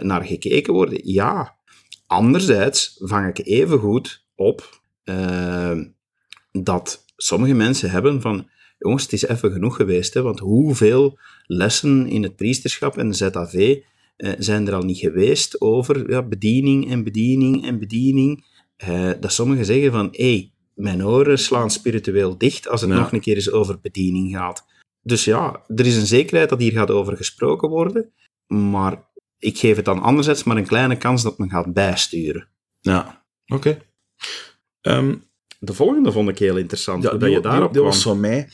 naar 0.00 0.24
gekeken 0.24 0.72
worden. 0.72 1.00
Ja. 1.02 1.56
Anderzijds 2.06 2.94
vang 2.98 3.28
ik 3.28 3.46
evengoed 3.46 4.26
op 4.34 4.80
eh, 5.04 5.78
dat 6.52 7.04
sommige 7.16 7.54
mensen 7.54 7.90
hebben 7.90 8.20
van 8.20 8.50
jongens, 8.78 9.02
het 9.02 9.12
is 9.12 9.26
even 9.26 9.52
genoeg 9.52 9.76
geweest, 9.76 10.14
hè, 10.14 10.22
want 10.22 10.38
hoeveel 10.38 11.18
lessen 11.48 12.06
in 12.06 12.22
het 12.22 12.36
priesterschap 12.36 12.98
en 12.98 13.08
de 13.08 13.14
ZAV 13.16 13.76
eh, 14.16 14.32
zijn 14.38 14.66
er 14.66 14.74
al 14.74 14.82
niet 14.82 14.98
geweest 14.98 15.60
over 15.60 16.10
ja, 16.10 16.22
bediening 16.22 16.90
en 16.90 17.04
bediening 17.04 17.64
en 17.66 17.78
bediening, 17.78 18.44
eh, 18.76 19.10
dat 19.20 19.32
sommigen 19.32 19.64
zeggen 19.64 19.92
van, 19.92 20.08
hé, 20.12 20.30
hey, 20.32 20.52
mijn 20.74 21.04
oren 21.06 21.38
slaan 21.38 21.70
spiritueel 21.70 22.38
dicht 22.38 22.68
als 22.68 22.80
het 22.80 22.90
Ja. 22.90 22.96
nog 22.98 23.12
een 23.12 23.20
keer 23.20 23.34
eens 23.34 23.50
over 23.50 23.80
bediening 23.80 24.32
gaat. 24.36 24.66
Dus 25.02 25.24
ja, 25.24 25.62
er 25.76 25.86
is 25.86 25.96
een 25.96 26.06
zekerheid 26.06 26.48
dat 26.48 26.58
hier 26.60 26.72
gaat 26.72 26.90
over 26.90 27.16
gesproken 27.16 27.68
worden, 27.68 28.12
maar 28.46 29.06
ik 29.38 29.58
geef 29.58 29.76
het 29.76 29.84
dan 29.84 30.02
anderzijds 30.02 30.44
maar 30.44 30.56
een 30.56 30.66
kleine 30.66 30.96
kans 30.96 31.22
dat 31.22 31.38
men 31.38 31.50
gaat 31.50 31.72
bijsturen. 31.72 32.48
Ja. 32.80 33.24
Oké. 33.46 33.78
Ehm, 34.80 35.14
De 35.60 35.74
volgende 35.74 36.12
vond 36.12 36.28
ik 36.28 36.38
heel 36.38 36.56
interessant, 36.56 37.02
Ja, 37.02 37.10
hoe 37.10 37.18
die, 37.18 37.28
dat 37.28 37.36
je 37.36 37.42
daarop 37.48 37.72
die 37.72 37.80
kwam. 37.80 37.92
was 37.92 38.02
van 38.02 38.20
mij. 38.20 38.48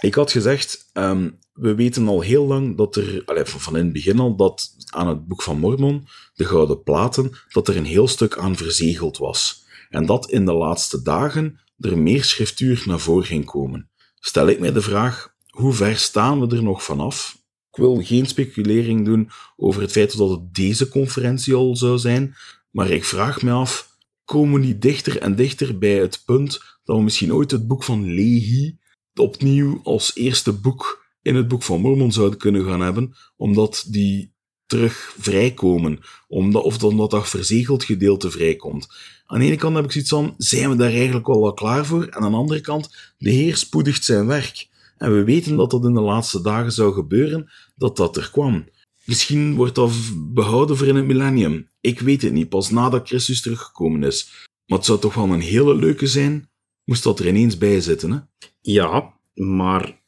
Ik 0.00 0.14
had 0.14 0.30
gezegd, 0.32 0.90
ehm, 0.92 1.30
we 1.60 1.74
weten 1.74 2.08
al 2.08 2.20
heel 2.20 2.46
lang 2.46 2.76
dat 2.76 2.96
er, 2.96 3.22
van 3.24 3.60
van 3.60 3.76
in 3.76 3.84
het 3.84 3.92
begin 3.92 4.18
al, 4.18 4.36
dat 4.36 4.74
aan 4.86 5.08
het 5.08 5.26
Boek 5.26 5.42
van 5.42 5.58
Mormon, 5.58 6.06
de 6.34 6.44
Gouden 6.44 6.82
Platen, 6.82 7.30
dat 7.52 7.68
er 7.68 7.76
een 7.76 7.84
heel 7.84 8.08
stuk 8.08 8.38
aan 8.38 8.56
verzegeld 8.56 9.18
was. 9.18 9.64
En 9.88 10.06
dat 10.06 10.30
in 10.30 10.44
de 10.44 10.52
laatste 10.52 11.02
dagen 11.02 11.60
er 11.78 11.98
meer 11.98 12.24
schriftuur 12.24 12.82
naar 12.86 13.00
voren 13.00 13.26
ging 13.26 13.44
komen. 13.44 13.90
Stel 14.14 14.48
ik 14.48 14.60
mij 14.60 14.72
de 14.72 14.80
vraag, 14.80 15.34
hoe 15.46 15.72
ver 15.72 15.96
staan 15.96 16.40
we 16.40 16.56
er 16.56 16.62
nog 16.62 16.84
vanaf? 16.84 17.38
Ik 17.70 17.76
wil 17.76 18.02
geen 18.02 18.26
speculering 18.26 19.04
doen 19.04 19.30
over 19.56 19.82
het 19.82 19.92
feit 19.92 20.16
dat 20.16 20.30
het 20.30 20.54
deze 20.54 20.88
conferentie 20.88 21.54
al 21.54 21.76
zou 21.76 21.98
zijn, 21.98 22.34
maar 22.70 22.90
ik 22.90 23.04
vraag 23.04 23.42
me 23.42 23.50
af, 23.50 23.96
komen 24.24 24.60
we 24.60 24.66
niet 24.66 24.82
dichter 24.82 25.18
en 25.18 25.34
dichter 25.36 25.78
bij 25.78 25.98
het 25.98 26.22
punt 26.24 26.60
dat 26.84 26.96
we 26.96 27.02
misschien 27.02 27.32
ooit 27.32 27.50
het 27.50 27.66
boek 27.66 27.84
van 27.84 28.14
Lehi 28.14 28.78
opnieuw 29.14 29.80
als 29.82 30.14
eerste 30.14 30.52
boek 30.52 30.99
in 31.22 31.34
het 31.34 31.48
boek 31.48 31.62
van 31.62 31.80
Mormon 31.80 32.12
zouden 32.12 32.38
kunnen 32.38 32.64
gaan 32.64 32.80
hebben, 32.80 33.14
omdat 33.36 33.84
die 33.88 34.32
terug 34.66 35.14
vrijkomen, 35.18 35.98
omdat, 36.28 36.62
of 36.62 36.82
omdat 36.82 37.10
dat 37.10 37.28
verzegeld 37.28 37.84
gedeelte 37.84 38.30
vrijkomt. 38.30 38.88
Aan 39.26 39.38
de 39.38 39.44
ene 39.44 39.56
kant 39.56 39.76
heb 39.76 39.84
ik 39.84 39.92
zoiets 39.92 40.10
van, 40.10 40.34
zijn 40.36 40.70
we 40.70 40.76
daar 40.76 40.92
eigenlijk 40.92 41.26
wel 41.26 41.40
wat 41.40 41.54
klaar 41.54 41.86
voor? 41.86 42.04
En 42.04 42.22
aan 42.22 42.30
de 42.30 42.36
andere 42.36 42.60
kant, 42.60 43.14
de 43.18 43.30
Heer 43.30 43.56
spoedigt 43.56 44.04
zijn 44.04 44.26
werk. 44.26 44.68
En 44.96 45.14
we 45.14 45.24
weten 45.24 45.56
dat 45.56 45.70
dat 45.70 45.84
in 45.84 45.94
de 45.94 46.00
laatste 46.00 46.40
dagen 46.42 46.72
zou 46.72 46.92
gebeuren, 46.92 47.50
dat 47.76 47.96
dat 47.96 48.16
er 48.16 48.30
kwam. 48.30 48.68
Misschien 49.04 49.54
wordt 49.54 49.74
dat 49.74 49.92
behouden 50.16 50.76
voor 50.76 50.86
in 50.86 50.96
het 50.96 51.06
millennium. 51.06 51.68
Ik 51.80 52.00
weet 52.00 52.22
het 52.22 52.32
niet, 52.32 52.48
pas 52.48 52.70
nadat 52.70 53.08
Christus 53.08 53.42
teruggekomen 53.42 54.02
is. 54.02 54.48
Maar 54.66 54.78
het 54.78 54.86
zou 54.86 54.98
toch 54.98 55.14
wel 55.14 55.28
een 55.28 55.40
hele 55.40 55.74
leuke 55.74 56.06
zijn, 56.06 56.50
moest 56.84 57.02
dat 57.02 57.18
er 57.18 57.26
ineens 57.26 57.58
bij 57.58 57.80
zitten, 57.80 58.10
hè? 58.10 58.18
Ja, 58.60 59.14
maar 59.34 60.00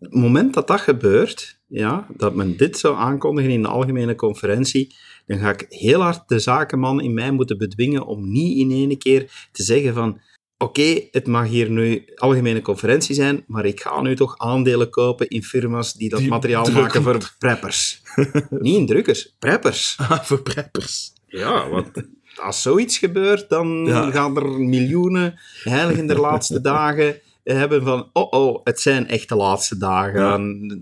het 0.00 0.14
moment 0.14 0.54
dat 0.54 0.66
dat 0.66 0.80
gebeurt, 0.80 1.58
ja, 1.66 2.06
dat 2.16 2.34
men 2.34 2.56
dit 2.56 2.78
zou 2.78 2.96
aankondigen 2.96 3.50
in 3.50 3.62
de 3.62 3.68
algemene 3.68 4.14
conferentie, 4.14 4.94
dan 5.26 5.38
ga 5.38 5.50
ik 5.50 5.66
heel 5.68 6.00
hard 6.00 6.28
de 6.28 6.38
zakenman 6.38 7.00
in 7.00 7.14
mij 7.14 7.30
moeten 7.30 7.58
bedwingen 7.58 8.06
om 8.06 8.30
niet 8.32 8.58
in 8.58 8.70
één 8.70 8.98
keer 8.98 9.48
te 9.52 9.62
zeggen 9.62 9.94
van 9.94 10.20
oké, 10.58 11.00
het 11.10 11.26
mag 11.26 11.46
hier 11.48 11.70
nu 11.70 12.04
algemene 12.14 12.62
conferentie 12.62 13.14
zijn, 13.14 13.44
maar 13.46 13.64
ik 13.64 13.80
ga 13.80 14.00
nu 14.00 14.16
toch 14.16 14.38
aandelen 14.38 14.90
kopen 14.90 15.28
in 15.28 15.42
firma's 15.42 15.92
die 15.94 16.08
dat 16.08 16.18
Die 16.18 16.28
materiaal 16.28 16.64
drukken. 16.64 16.82
maken 16.84 17.02
voor 17.02 17.34
preppers. 17.38 18.02
niet 18.50 18.76
in 18.76 18.86
drukkers, 18.86 19.34
preppers. 19.38 19.94
Ah, 19.98 20.20
voor 20.20 20.42
preppers. 20.42 21.12
Ja, 21.26 21.68
want 21.68 21.88
als 22.36 22.62
zoiets 22.62 22.98
gebeurt, 22.98 23.48
dan 23.48 23.84
Ja. 23.86 24.10
gaan 24.10 24.36
er 24.36 24.48
miljoenen 24.60 25.38
heiligen 25.64 26.06
der 26.06 26.20
laatste 26.20 26.60
dagen 26.60 27.20
hebben 27.52 27.82
van, 27.82 28.10
oh 28.12 28.32
oh, 28.32 28.60
het 28.64 28.80
zijn 28.80 29.08
echt 29.08 29.28
de 29.28 29.36
laatste 29.36 29.78
dagen. 29.78 30.20
Ja. 30.20 30.36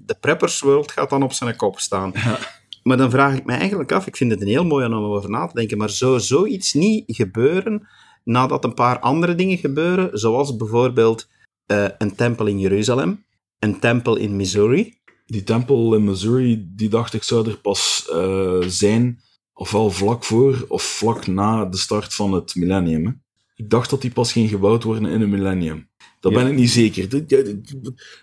De 0.07 0.17
preppers 0.21 0.61
world 0.61 0.93
gaat 0.93 1.11
dan 1.11 1.23
op 1.23 1.33
zijn 1.33 1.57
kop 1.57 1.79
staan. 1.79 2.11
Ja. 2.15 2.39
Maar 2.83 2.97
dan 2.97 3.11
vraag 3.11 3.37
ik 3.37 3.45
me 3.45 3.53
eigenlijk 3.53 3.93
af, 3.93 4.07
ik 4.07 4.17
vind 4.17 4.31
het 4.31 4.41
een 4.41 4.47
heel 4.47 4.65
mooi 4.65 4.87
om 4.87 4.93
over 4.93 5.31
na 5.31 5.47
te 5.47 5.55
denken, 5.55 5.79
maar 5.79 5.91
zou 5.91 6.21
zoiets 6.21 6.73
niet 6.73 7.05
gebeuren 7.07 7.89
nadat 8.25 8.65
een 8.65 8.75
paar 8.75 8.99
andere 8.99 9.35
dingen 9.35 9.59
gebeuren, 9.59 10.19
zoals 10.19 10.57
bijvoorbeeld 10.57 11.29
eh, 11.67 11.85
een 11.99 12.15
tempel 12.15 12.47
in 12.47 12.59
Jeruzalem, 12.59 13.25
een 13.59 13.79
tempel 13.79 14.17
in 14.17 14.37
Missouri, 14.37 15.01
Die 15.27 15.43
tempel 15.43 15.95
in 15.95 16.05
Missouri, 16.05 16.67
die 16.75 16.89
dacht 16.89 17.15
ik 17.15 17.23
zou 17.23 17.49
er 17.49 17.57
pas 17.57 18.09
eh, 18.13 18.59
zijn, 18.67 19.21
ofwel 19.53 19.91
vlak 19.91 20.25
voor 20.25 20.65
of 20.69 20.83
vlak 20.83 21.27
na 21.27 21.65
de 21.65 21.77
start 21.77 22.15
van 22.15 22.33
het 22.33 22.55
millennium. 22.55 23.07
hè. 23.07 23.13
Ik 23.55 23.71
dacht 23.71 23.91
dat 23.91 24.01
die 24.01 24.11
pas 24.11 24.33
ging 24.33 24.49
gebouwd 24.49 24.83
worden 24.83 25.11
in 25.11 25.21
een 25.21 25.31
millennium. 25.31 25.89
Dat 26.23 26.33
Ja. 26.33 26.39
ben 26.39 26.51
ik 26.51 26.59
niet 26.59 26.71
zeker. 26.71 27.25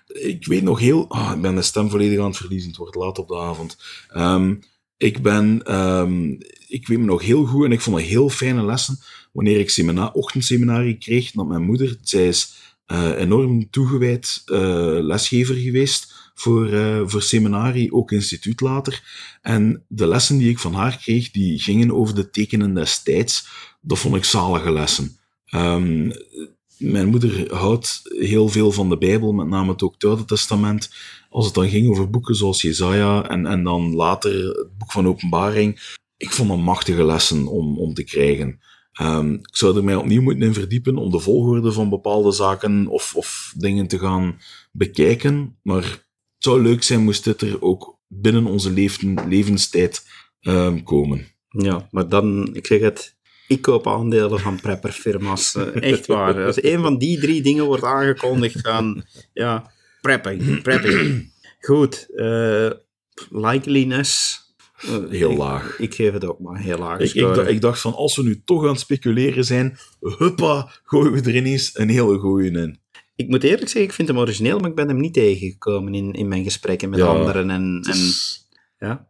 Ik 0.07 0.45
weet 0.45 0.63
nog 0.63 0.79
heel... 0.79 1.09
Ah, 1.09 1.31
ik 1.35 1.41
ben 1.41 1.55
de 1.55 1.61
stem 1.61 1.89
volledig 1.89 2.19
aan 2.19 2.25
het 2.25 2.37
verliezen. 2.37 2.67
Het 2.69 2.77
wordt 2.77 2.95
laat 2.95 3.17
op 3.19 3.27
de 3.27 3.37
avond. 3.37 3.77
Ehm, 4.09 4.55
ik 4.97 5.21
ben... 5.21 5.63
ehm, 5.63 6.31
ik 6.67 6.87
weet 6.87 6.99
me 6.99 7.05
nog 7.05 7.21
heel 7.21 7.45
goed 7.45 7.65
en 7.65 7.71
ik 7.71 7.81
vond 7.81 7.97
het 7.97 8.05
heel 8.05 8.29
fijne 8.29 8.65
lessen 8.65 8.99
wanneer 9.31 9.59
ik 9.59 9.69
semina 9.69 10.07
ochtendseminarie 10.13 10.97
kreeg. 10.97 11.31
Dat 11.31 11.47
mijn 11.47 11.63
moeder, 11.63 11.97
zij 12.01 12.27
is 12.27 12.53
eh, 12.85 13.11
enorm 13.17 13.69
toegewijd 13.69 14.41
eh, 14.45 14.97
lesgever 15.01 15.55
geweest 15.55 16.31
voor, 16.33 16.69
eh, 16.73 17.01
voor 17.05 17.21
seminarie, 17.21 17.93
ook 17.93 18.11
instituut 18.11 18.61
later. 18.61 19.03
En 19.41 19.83
de 19.87 20.07
lessen 20.07 20.37
die 20.37 20.49
ik 20.49 20.59
van 20.59 20.73
haar 20.73 20.97
kreeg, 20.97 21.31
die 21.31 21.59
gingen 21.59 21.91
over 21.91 22.15
de 22.15 22.29
tekenen 22.29 22.73
des 22.73 23.03
tijds. 23.03 23.47
Dat 23.81 23.99
vond 23.99 24.15
ik 24.15 24.23
zalige 24.23 24.71
lessen. 24.71 25.17
Ehm, 25.45 26.11
mijn 26.79 27.07
moeder 27.07 27.53
houdt 27.55 28.01
heel 28.03 28.47
veel 28.47 28.71
van 28.71 28.89
de 28.89 28.97
Bijbel, 28.97 29.33
met 29.33 29.47
name 29.47 29.71
het 29.71 29.83
ook 29.83 29.93
het 29.93 30.03
Oude 30.03 30.25
Testament. 30.25 30.89
Als 31.29 31.45
het 31.45 31.53
dan 31.53 31.69
ging 31.69 31.89
over 31.89 32.09
boeken 32.09 32.35
zoals 32.35 32.61
Jezaja 32.61 33.29
en, 33.29 33.45
en 33.45 33.63
dan 33.63 33.95
later 33.95 34.47
het 34.47 34.77
boek 34.77 34.91
van 34.91 35.07
Openbaring. 35.07 35.97
Ik 36.17 36.31
vond 36.31 36.49
dat 36.49 36.57
machtige 36.57 37.05
lessen 37.05 37.47
om, 37.47 37.79
om 37.79 37.93
te 37.93 38.03
krijgen. 38.03 38.59
Ehm, 38.91 39.33
ik 39.33 39.55
zou 39.55 39.77
er 39.77 39.83
mij 39.83 39.95
opnieuw 39.95 40.21
moeten 40.21 40.43
in 40.43 40.53
verdiepen 40.53 40.97
om 40.97 41.09
de 41.11 41.19
volgorde 41.19 41.71
van 41.71 41.89
bepaalde 41.89 42.31
zaken 42.31 42.87
of, 42.87 43.15
of 43.15 43.53
dingen 43.57 43.87
te 43.87 43.99
gaan 43.99 44.39
bekijken. 44.71 45.57
Maar 45.61 45.83
het 45.83 46.03
zou 46.37 46.61
leuk 46.61 46.83
zijn 46.83 47.03
moest 47.03 47.23
dit 47.23 47.41
er 47.41 47.61
ook 47.61 47.99
binnen 48.07 48.45
onze 48.45 48.71
leven, 48.71 49.27
levenstijd 49.27 50.05
ehm, 50.39 50.83
komen. 50.83 51.27
Ja, 51.49 51.87
maar 51.91 52.09
dan, 52.09 52.55
ik 52.55 52.65
zeg 52.65 52.79
het, 52.79 53.17
ik 53.49 53.61
koop 53.61 53.87
aandelen 53.87 54.39
van 54.39 54.59
prepperfirma's. 54.61 55.55
eh, 55.55 55.81
echt 55.91 56.05
waar. 56.07 56.45
Als 56.45 56.63
een 56.63 56.81
van 56.81 56.97
die 56.97 57.19
drie 57.19 57.41
dingen 57.41 57.65
wordt 57.65 57.83
aangekondigd, 57.83 58.59
gaan, 58.59 59.03
ja, 59.33 59.71
prepping, 60.01 60.61
prepping. 60.61 61.31
Goed, 61.59 62.07
eh 62.15 62.69
likeliness. 63.29 64.41
eh, 64.81 64.97
Heel 65.09 65.31
ik- 65.31 65.37
laag. 65.37 65.79
Ik 65.79 65.93
geef 65.95 66.11
het 66.13 66.25
ook 66.25 66.39
maar 66.39 66.59
heel 66.59 66.77
laag. 66.77 66.99
Ik, 66.99 67.13
ik, 67.13 67.21
dacht- 67.21 67.49
ik 67.49 67.61
dacht 67.61 67.81
van, 67.81 67.93
als 67.95 68.15
we 68.15 68.23
nu 68.23 68.41
toch 68.45 68.63
aan 68.63 68.69
het 68.71 68.79
speculeren 68.79 69.45
zijn, 69.45 69.77
huppa, 70.17 70.71
gooien 70.83 71.11
we 71.11 71.21
er 71.21 71.35
ineens 71.35 71.71
een 71.73 71.89
hele 71.89 72.17
goeie 72.17 72.51
in. 72.51 72.79
Ik 73.15 73.27
moet 73.27 73.43
eerlijk 73.43 73.63
zeggen, 73.65 73.81
ik 73.83 73.93
vind 73.93 74.07
hem 74.07 74.17
origineel, 74.17 74.59
maar 74.59 74.69
ik 74.69 74.75
ben 74.75 74.87
hem 74.87 74.99
niet 74.99 75.13
tegengekomen 75.13 75.93
in, 75.93 76.13
in 76.13 76.27
mijn 76.27 76.43
gesprekken 76.43 76.89
met 76.89 76.99
Ja, 76.99 77.05
anderen. 77.05 77.49
En, 77.49 77.81
en, 77.89 77.97
ja. 78.87 79.07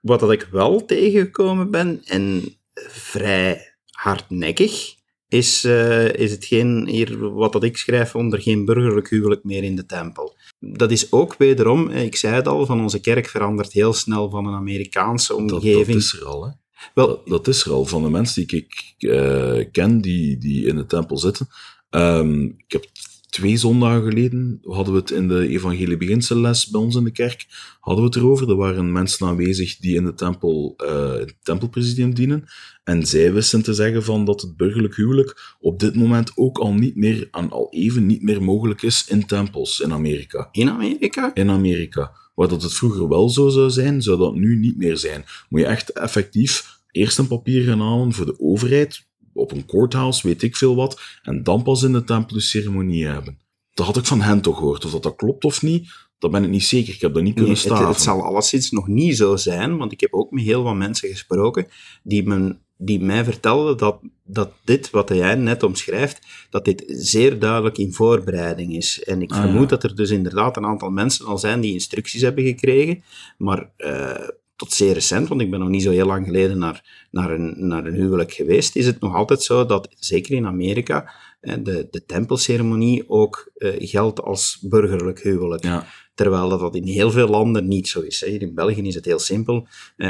Wat 0.00 0.20
dat 0.20 0.32
ik 0.32 0.48
wel 0.50 0.84
tegengekomen 0.84 1.70
ben, 1.70 2.00
en 2.04 2.54
vrij 2.88 3.74
hardnekkig, 3.90 4.94
is, 5.28 5.64
eh, 5.64 6.12
is 6.12 6.30
hetgeen 6.30 6.88
hier, 6.88 7.32
wat 7.32 7.52
dat 7.52 7.64
ik 7.64 7.76
schrijf 7.76 8.14
onder 8.14 8.40
geen 8.40 8.64
burgerlijk 8.64 9.10
huwelijk 9.10 9.44
meer 9.44 9.62
in 9.62 9.76
de 9.76 9.86
tempel. 9.86 10.36
Dat 10.58 10.90
is 10.90 11.12
ook 11.12 11.36
wederom, 11.36 11.90
eh, 11.90 12.04
ik 12.04 12.16
zei 12.16 12.34
het 12.34 12.48
al, 12.48 12.66
van 12.66 12.80
onze 12.80 13.00
kerk 13.00 13.28
verandert 13.28 13.72
heel 13.72 13.92
snel 13.92 14.30
van 14.30 14.46
een 14.46 14.54
Amerikaanse 14.54 15.34
omgeving. 15.34 15.86
dat 15.86 15.96
is 15.96 16.12
er 16.20 16.24
al, 16.24 16.44
hè. 16.44 16.50
Wel, 16.94 17.06
Dat, 17.06 17.26
dat 17.26 17.48
is 17.48 17.64
er 17.64 17.72
al. 17.72 17.84
Van 17.84 18.02
de 18.02 18.10
mensen 18.10 18.46
die 18.46 18.56
ik 18.56 18.94
eh, 19.10 19.64
ken, 19.72 20.00
die, 20.00 20.38
die 20.38 20.66
in 20.66 20.76
de 20.76 20.86
tempel 20.86 21.18
zitten. 21.18 21.48
Ehm, 21.90 22.42
ik 22.42 22.64
heb 22.72 22.86
twee 23.30 23.56
zondagen 23.56 24.08
geleden, 24.08 24.58
hadden 24.62 24.94
we 24.94 25.00
het 25.00 25.10
in 25.10 25.28
de 25.28 25.48
evangelie 25.48 25.96
beginselles 25.96 26.66
bij 26.66 26.80
ons 26.80 26.96
in 26.96 27.04
de 27.04 27.10
kerk, 27.10 27.46
hadden 27.80 28.04
we 28.04 28.10
het 28.10 28.18
erover. 28.18 28.48
Er 28.48 28.56
waren 28.56 28.92
mensen 28.92 29.26
aanwezig 29.26 29.76
die 29.76 29.94
in 29.94 30.04
de 30.04 30.14
tempel, 30.14 30.74
eh 30.76 31.12
het 31.12 31.34
tempelpresidium 31.42 32.14
dienen. 32.14 32.44
En 32.84 33.06
zij 33.06 33.32
wisten 33.32 33.62
te 33.62 33.74
zeggen 33.74 34.04
van 34.04 34.24
dat 34.24 34.40
het 34.40 34.56
burgerlijk 34.56 34.96
huwelijk 34.96 35.56
op 35.60 35.80
dit 35.80 35.94
moment 35.94 36.32
ook 36.34 36.58
al 36.58 36.74
niet 36.74 36.96
meer, 36.96 37.28
en 37.30 37.50
al 37.50 37.66
even 37.70 38.06
niet 38.06 38.22
meer 38.22 38.42
mogelijk 38.42 38.82
is 38.82 39.04
in 39.08 39.26
tempels 39.26 39.80
in 39.80 39.92
Amerika 39.92 40.48
in 40.52 40.70
Amerika? 40.70 41.34
in 41.34 41.50
Amerika. 41.50 42.12
Waar 42.34 42.48
dat 42.48 42.62
het 42.62 42.74
vroeger 42.74 43.08
wel 43.08 43.28
zo 43.28 43.48
zou 43.48 43.70
zijn, 43.70 44.02
zou 44.02 44.18
dat 44.18 44.34
nu 44.34 44.56
niet 44.56 44.76
meer 44.76 44.96
zijn. 44.96 45.24
Moet 45.48 45.60
je 45.60 45.66
echt 45.66 45.92
effectief 45.92 46.78
eerst 46.90 47.18
een 47.18 47.26
papier 47.26 47.64
gaan 47.64 47.80
halen 47.80 48.12
voor 48.12 48.26
de 48.26 48.40
overheid, 48.40 49.08
op 49.32 49.52
een 49.52 49.66
courthouse, 49.66 50.26
weet 50.28 50.42
ik 50.42 50.56
veel 50.56 50.76
wat, 50.76 51.00
en 51.22 51.42
dan 51.42 51.62
pas 51.62 51.82
in 51.82 51.92
de 51.92 52.04
tempel 52.04 52.34
de 52.36 52.42
ceremonie 52.42 53.06
hebben. 53.06 53.38
Dat 53.74 53.86
had 53.86 53.96
ik 53.96 54.04
van 54.06 54.20
hen 54.20 54.40
toch 54.40 54.56
gehoord. 54.58 54.84
Of 54.84 54.90
dat, 54.90 55.02
dat 55.02 55.16
klopt 55.16 55.44
of 55.44 55.62
niet, 55.62 55.88
dat 56.18 56.30
ben 56.30 56.44
ik 56.44 56.50
niet 56.50 56.64
zeker. 56.64 56.94
Ik 56.94 57.00
heb 57.00 57.14
dat 57.14 57.22
niet 57.22 57.34
Nee, 57.36 57.44
kunnen 57.44 57.62
het, 57.62 57.72
staan. 57.72 57.88
het 57.88 58.00
zal 58.00 58.22
alleszins 58.22 58.70
nog 58.70 58.88
niet 58.88 59.16
zo 59.16 59.36
zijn, 59.36 59.76
want 59.76 59.92
ik 59.92 60.00
heb 60.00 60.14
ook 60.14 60.30
met 60.30 60.44
heel 60.44 60.62
wat 60.62 60.74
mensen 60.74 61.08
gesproken 61.08 61.66
die, 62.02 62.26
men, 62.26 62.60
die 62.76 63.00
mij 63.00 63.24
vertelden 63.24 63.76
dat, 63.76 64.00
dat 64.24 64.50
dit, 64.64 64.90
wat 64.90 65.08
jij 65.08 65.34
net 65.34 65.62
omschrijft, 65.62 66.26
dat 66.50 66.64
dit 66.64 66.84
zeer 66.86 67.38
duidelijk 67.38 67.78
in 67.78 67.92
voorbereiding 67.92 68.76
is. 68.76 69.02
En 69.04 69.22
ik 69.22 69.30
Ah, 69.32 69.40
vermoed 69.40 69.62
ja. 69.62 69.66
dat 69.68 69.82
er 69.82 69.94
dus 69.96 70.10
inderdaad 70.10 70.56
een 70.56 70.66
aantal 70.66 70.90
mensen 70.90 71.26
al 71.26 71.38
zijn 71.38 71.60
die 71.60 71.72
instructies 71.72 72.20
hebben 72.22 72.44
gekregen, 72.44 73.02
maar 73.38 73.70
eh, 73.76 74.28
tot 74.60 74.72
zeer 74.72 74.92
recent, 74.92 75.28
want 75.28 75.40
ik 75.40 75.50
ben 75.50 75.60
nog 75.60 75.68
niet 75.68 75.82
zo 75.82 75.90
heel 75.90 76.06
lang 76.06 76.26
geleden 76.26 76.58
naar, 76.58 77.06
naar, 77.10 77.30
een, 77.30 77.54
naar 77.56 77.86
een 77.86 77.94
huwelijk 77.94 78.32
geweest, 78.32 78.76
is 78.76 78.86
het 78.86 79.00
nog 79.00 79.14
altijd 79.14 79.42
zo 79.42 79.66
dat, 79.66 79.88
zeker 79.98 80.34
in 80.34 80.46
Amerika, 80.46 81.10
de, 81.40 81.88
de 81.90 82.04
tempelceremonie 82.06 83.08
ook 83.08 83.50
eh, 83.54 83.70
geldt 83.78 84.20
als 84.22 84.58
burgerlijk 84.68 85.22
huwelijk. 85.22 85.64
Ja, 85.64 85.86
Terwijl 86.14 86.48
dat, 86.48 86.60
dat 86.60 86.74
in 86.74 86.86
heel 86.86 87.10
veel 87.10 87.28
landen 87.28 87.68
niet 87.68 87.88
zo 87.88 88.00
is. 88.00 88.24
Hier 88.24 88.42
in 88.42 88.54
België 88.54 88.82
is 88.82 88.94
het 88.94 89.04
heel 89.04 89.18
simpel. 89.18 89.66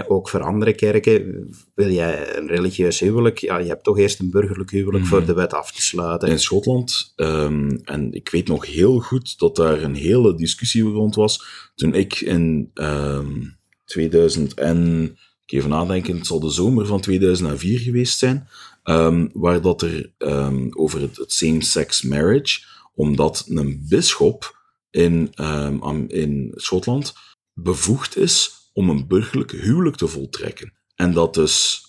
Ook 0.09 0.28
voor 0.28 0.43
andere 0.43 0.72
kerken, 0.74 1.48
wil 1.74 1.90
jij 1.90 2.36
een 2.36 2.47
religieus 2.47 3.01
huwelijk, 3.01 3.39
ja, 3.39 3.59
je 3.59 3.68
hebt 3.68 3.85
toch 3.85 3.98
eerst 3.98 4.20
een 4.20 4.31
burgerlijk 4.31 4.70
huwelijk 4.70 5.05
Mhm. 5.05 5.12
voor 5.12 5.24
de 5.24 5.35
wet 5.35 5.52
af 5.55 5.72
te 5.72 5.82
sluiten. 5.82 6.28
in 6.28 6.39
Schotland, 6.39 7.12
ehm, 7.16 7.78
en 7.85 8.12
ik 8.12 8.28
weet 8.28 8.48
nog 8.48 8.66
heel 8.66 8.98
goed 8.98 9.39
dat 9.39 9.56
daar 9.56 9.82
een 9.82 9.94
hele 9.94 10.35
discussie 10.35 10.82
rond 10.82 11.14
was, 11.14 11.44
toen 11.74 11.94
ik 11.94 12.20
in 12.20 12.70
ehm 12.74 13.39
2000 13.90 14.54
en, 14.54 15.04
ik 15.46 15.52
even 15.58 15.70
nadenken, 15.70 16.16
het 16.16 16.26
zal 16.26 16.40
de 16.40 16.50
zomer 16.50 16.86
van 16.86 17.00
2004 17.00 17.78
geweest 17.78 18.18
zijn, 18.18 18.48
ehm, 18.82 19.28
waar 19.32 19.60
dat 19.60 19.82
er 19.82 20.12
ehm, 20.18 20.66
over 20.70 21.00
het, 21.00 21.22
same-sex 21.26 22.02
marriage, 22.02 22.60
omdat 22.94 23.44
een 23.48 23.84
bisschop 23.88 24.58
in, 24.90 25.34
am- 25.80 26.08
in 26.08 26.52
Schotland 26.54 27.12
bevoegd 27.54 28.16
is 28.16 28.50
om 28.72 28.90
een 28.90 29.06
burgerlijk 29.06 29.50
huwelijk 29.50 29.96
te 29.96 30.06
voltrekken. 30.06 30.72
En 30.94 31.12
dat 31.12 31.34
dus 31.34 31.88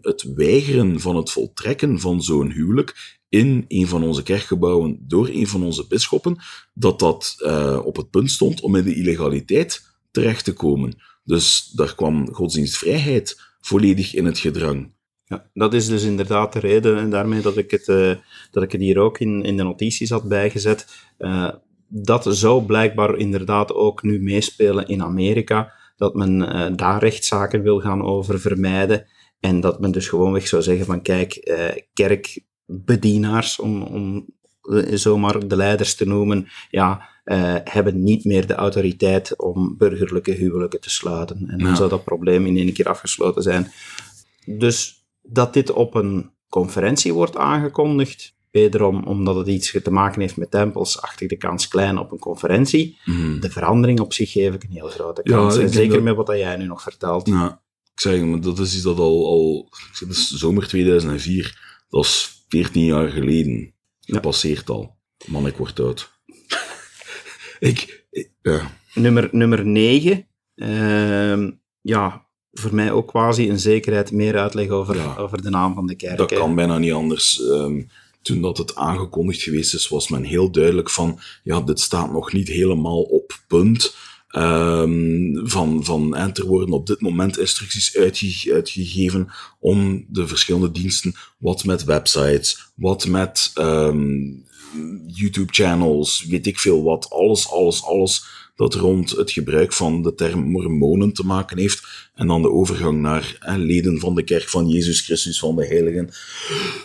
het 0.00 0.32
weigeren 0.34 1.00
van 1.00 1.16
het 1.16 1.30
voltrekken 1.30 2.00
van 2.00 2.22
zo'n 2.22 2.52
huwelijk 2.52 3.18
in 3.28 3.64
een 3.68 3.86
van 3.86 4.02
onze 4.04 4.22
kerkgebouwen 4.22 4.98
door 5.00 5.28
een 5.28 5.46
van 5.46 5.62
onze 5.62 5.86
bisschoppen, 5.86 6.36
dat 6.74 6.98
dat 6.98 7.34
eh, 7.38 7.80
op 7.84 7.96
het 7.96 8.10
punt 8.10 8.30
stond 8.30 8.60
om 8.60 8.76
in 8.76 8.84
de 8.84 8.94
illegaliteit 8.94 9.86
terecht 10.10 10.44
te 10.44 10.52
komen. 10.52 10.98
Dus 11.28 11.70
daar 11.74 11.94
kwam 11.94 12.34
godsdienstvrijheid 12.34 13.40
volledig 13.60 14.14
in 14.14 14.24
het 14.24 14.38
gedrang. 14.38 14.92
Ja, 15.24 15.50
dat 15.52 15.74
is 15.74 15.86
dus 15.86 16.02
inderdaad 16.02 16.52
de 16.52 16.58
reden, 16.58 16.98
en 16.98 17.10
daarmee 17.10 17.40
dat 17.40 17.56
ik 17.56 17.70
het, 17.70 17.88
eh, 17.88 18.14
dat 18.50 18.62
ik 18.62 18.72
het 18.72 18.80
hier 18.80 18.98
ook 18.98 19.18
in, 19.18 19.42
in 19.42 19.56
de 19.56 19.62
notities 19.62 20.10
had 20.10 20.28
bijgezet. 20.28 21.06
Eh, 21.18 21.50
dat 21.88 22.26
zou 22.28 22.64
blijkbaar 22.64 23.16
inderdaad 23.16 23.72
ook 23.72 24.02
nu 24.02 24.22
meespelen 24.22 24.86
in 24.86 25.02
Amerika, 25.02 25.72
dat 25.96 26.14
men 26.14 26.52
eh, 26.52 26.76
daar 26.76 27.00
rechtszaken 27.00 27.62
wil 27.62 27.80
gaan 27.80 28.02
over 28.02 28.40
vermijden. 28.40 29.06
En 29.40 29.60
dat 29.60 29.80
men 29.80 29.92
dus 29.92 30.08
gewoonweg 30.08 30.48
zou 30.48 30.62
zeggen 30.62 30.86
van 30.86 31.02
kijk, 31.02 31.56
kerkbedienaars, 31.92 33.58
om, 33.58 33.82
om 33.82 34.26
zomaar 34.90 35.48
de 35.48 35.56
leiders 35.56 35.94
te 35.94 36.06
noemen, 36.06 36.48
ja, 36.70 37.08
eh, 37.28 37.54
hebben 37.64 38.02
niet 38.02 38.24
meer 38.24 38.46
de 38.46 38.54
autoriteit 38.54 39.38
om 39.38 39.74
burgerlijke 39.78 40.30
huwelijken 40.32 40.80
te 40.80 40.90
sluiten. 40.90 41.36
En 41.48 41.58
dan 41.58 41.68
Ja. 41.68 41.74
zou 41.74 41.88
dat 41.88 42.04
probleem 42.04 42.46
in 42.46 42.56
één 42.56 42.72
keer 42.72 42.88
afgesloten 42.88 43.42
zijn. 43.42 43.72
Dus 44.44 45.04
dat 45.22 45.52
dit 45.52 45.70
op 45.70 45.94
een 45.94 46.30
conferentie 46.48 47.12
wordt 47.14 47.36
aangekondigd, 47.36 48.34
wederom 48.50 49.04
omdat 49.04 49.36
het 49.36 49.46
iets 49.46 49.76
te 49.82 49.90
maken 49.90 50.20
heeft 50.20 50.36
met 50.36 50.50
tempels, 50.50 51.00
acht 51.02 51.20
ik 51.20 51.28
de 51.28 51.36
kans 51.36 51.68
klein 51.68 51.98
op 51.98 52.12
een 52.12 52.18
conferentie. 52.18 52.98
Mhm. 53.04 53.40
De 53.40 53.50
verandering 53.50 54.00
op 54.00 54.12
zich 54.12 54.32
geef 54.32 54.54
ik 54.54 54.62
een 54.62 54.70
heel 54.72 54.88
grote 54.88 55.20
Ja, 55.24 55.36
kans. 55.36 55.56
en 55.58 55.70
zeker 55.70 55.94
dat- 55.94 56.02
met 56.02 56.16
wat 56.16 56.28
jij 56.28 56.56
nu 56.56 56.66
nog 56.66 56.82
vertelt. 56.82 57.26
Ja, 57.26 57.62
ik 57.94 58.00
zeg, 58.00 58.20
maar 58.20 58.40
dat 58.40 58.58
is 58.58 58.74
iets 58.74 58.82
dat 58.82 58.98
al, 58.98 59.26
al 59.26 59.68
dat 60.00 60.08
is 60.08 60.30
zomer 60.30 60.68
2004, 60.68 61.58
dat 61.88 62.04
is 62.04 62.44
14 62.48 62.84
jaar 62.84 63.08
geleden. 63.08 63.72
Gepasseerd 64.00 64.70
al. 64.70 64.96
Man, 65.26 65.46
ik 65.46 65.56
word 65.56 65.80
oud. 65.80 66.16
Ik, 67.58 68.04
ik- 68.10 68.30
ja. 68.42 68.70
Nummer, 68.94 69.28
nummer 69.32 69.66
9. 69.66 70.26
ja, 71.80 72.26
voor 72.52 72.74
mij 72.74 72.92
ook 72.92 73.08
quasi 73.08 73.48
een 73.50 73.58
zekerheid 73.58 74.12
meer 74.12 74.38
uitleg 74.38 74.68
over, 74.68 74.96
Ja. 74.96 75.16
over 75.16 75.42
de 75.42 75.50
naam 75.50 75.74
van 75.74 75.86
de 75.86 75.94
kerk. 75.94 76.16
Dat 76.16 76.32
kan 76.34 76.54
bijna 76.54 76.78
niet 76.78 76.92
anders. 76.92 77.42
Ehm, 77.42 77.82
toen 78.22 78.40
dat 78.42 78.58
het 78.58 78.74
aangekondigd 78.74 79.42
geweest 79.42 79.74
is, 79.74 79.88
was 79.88 80.08
men 80.08 80.22
heel 80.24 80.50
duidelijk 80.50 80.90
van, 80.90 81.18
ja, 81.42 81.60
dit 81.60 81.80
staat 81.80 82.12
nog 82.12 82.32
niet 82.32 82.48
helemaal 82.48 83.02
op 83.02 83.38
punt. 83.48 83.94
Ehm, 84.28 85.46
van, 85.46 85.84
van, 85.84 86.16
en 86.16 86.34
er 86.34 86.46
worden 86.46 86.70
op 86.74 86.86
dit 86.86 87.00
moment 87.00 87.38
instructies 87.38 87.96
uitge- 87.96 88.52
uitgegeven 88.52 89.28
om 89.58 90.06
de 90.08 90.26
verschillende 90.26 90.70
diensten, 90.70 91.14
wat 91.38 91.64
met 91.64 91.84
websites, 91.84 92.70
wat 92.74 93.06
met 93.06 93.50
ehm, 93.54 94.16
YouTube-channels, 95.06 96.24
weet 96.28 96.46
ik 96.46 96.58
veel 96.58 96.82
wat, 96.82 97.10
alles, 97.10 97.50
alles, 97.50 97.84
alles 97.84 98.36
dat 98.58 98.74
rond 98.74 99.10
het 99.10 99.30
gebruik 99.30 99.72
van 99.72 100.02
de 100.02 100.14
term 100.14 100.50
mormonen 100.50 101.12
te 101.12 101.26
maken 101.26 101.58
heeft. 101.58 102.10
En 102.14 102.26
dan 102.26 102.42
de 102.42 102.50
overgang 102.50 103.00
naar 103.00 103.38
leden 103.56 103.98
van 103.98 104.14
de 104.14 104.22
kerk 104.22 104.48
van 104.48 104.68
Jezus 104.68 105.00
Christus 105.00 105.38
van 105.38 105.56
de 105.56 105.66
Heiligen 105.66 106.10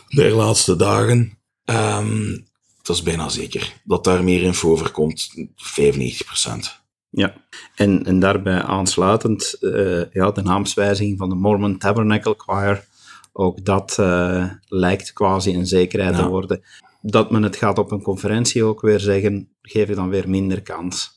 der 0.10 0.32
laatste 0.32 0.76
dagen. 0.76 1.38
Ehm, 1.66 2.38
dat 2.82 2.96
is 2.96 3.04
bijna 3.04 3.30
zeker. 3.30 3.74
Dat 3.84 4.04
daar 4.04 4.24
meer 4.24 4.42
info 4.42 4.72
over 4.72 4.92
komt, 4.92 5.34
95%. 5.56 6.82
Ja, 7.10 7.34
en, 7.76 8.06
en 8.06 8.20
daarbij 8.20 8.62
aansluitend 8.62 9.54
eh, 9.54 10.12
ja, 10.12 10.32
de 10.32 10.42
naamswijziging 10.42 11.18
van 11.18 11.30
de 11.30 11.36
Mormon 11.36 11.78
Tabernacle 11.78 12.36
Choir. 12.38 12.86
Ook 13.32 13.66
dat 13.66 13.98
eh, 14.00 14.46
lijkt 14.68 15.14
quasi 15.14 15.56
een 15.56 15.68
zekerheid 15.68 16.16
te 16.16 16.28
worden. 16.28 16.64
Dat 17.06 17.32
men 17.32 17.44
het 17.44 17.56
gaat 17.56 17.78
op 17.78 17.92
een 17.92 18.02
conferentie 18.02 18.64
ook 18.64 18.82
weer 18.82 19.00
zeggen, 19.00 19.50
geef 19.62 19.88
je 19.88 19.96
dan 19.96 20.10
weer 20.10 20.30
minder 20.30 20.62
kans. 20.62 21.10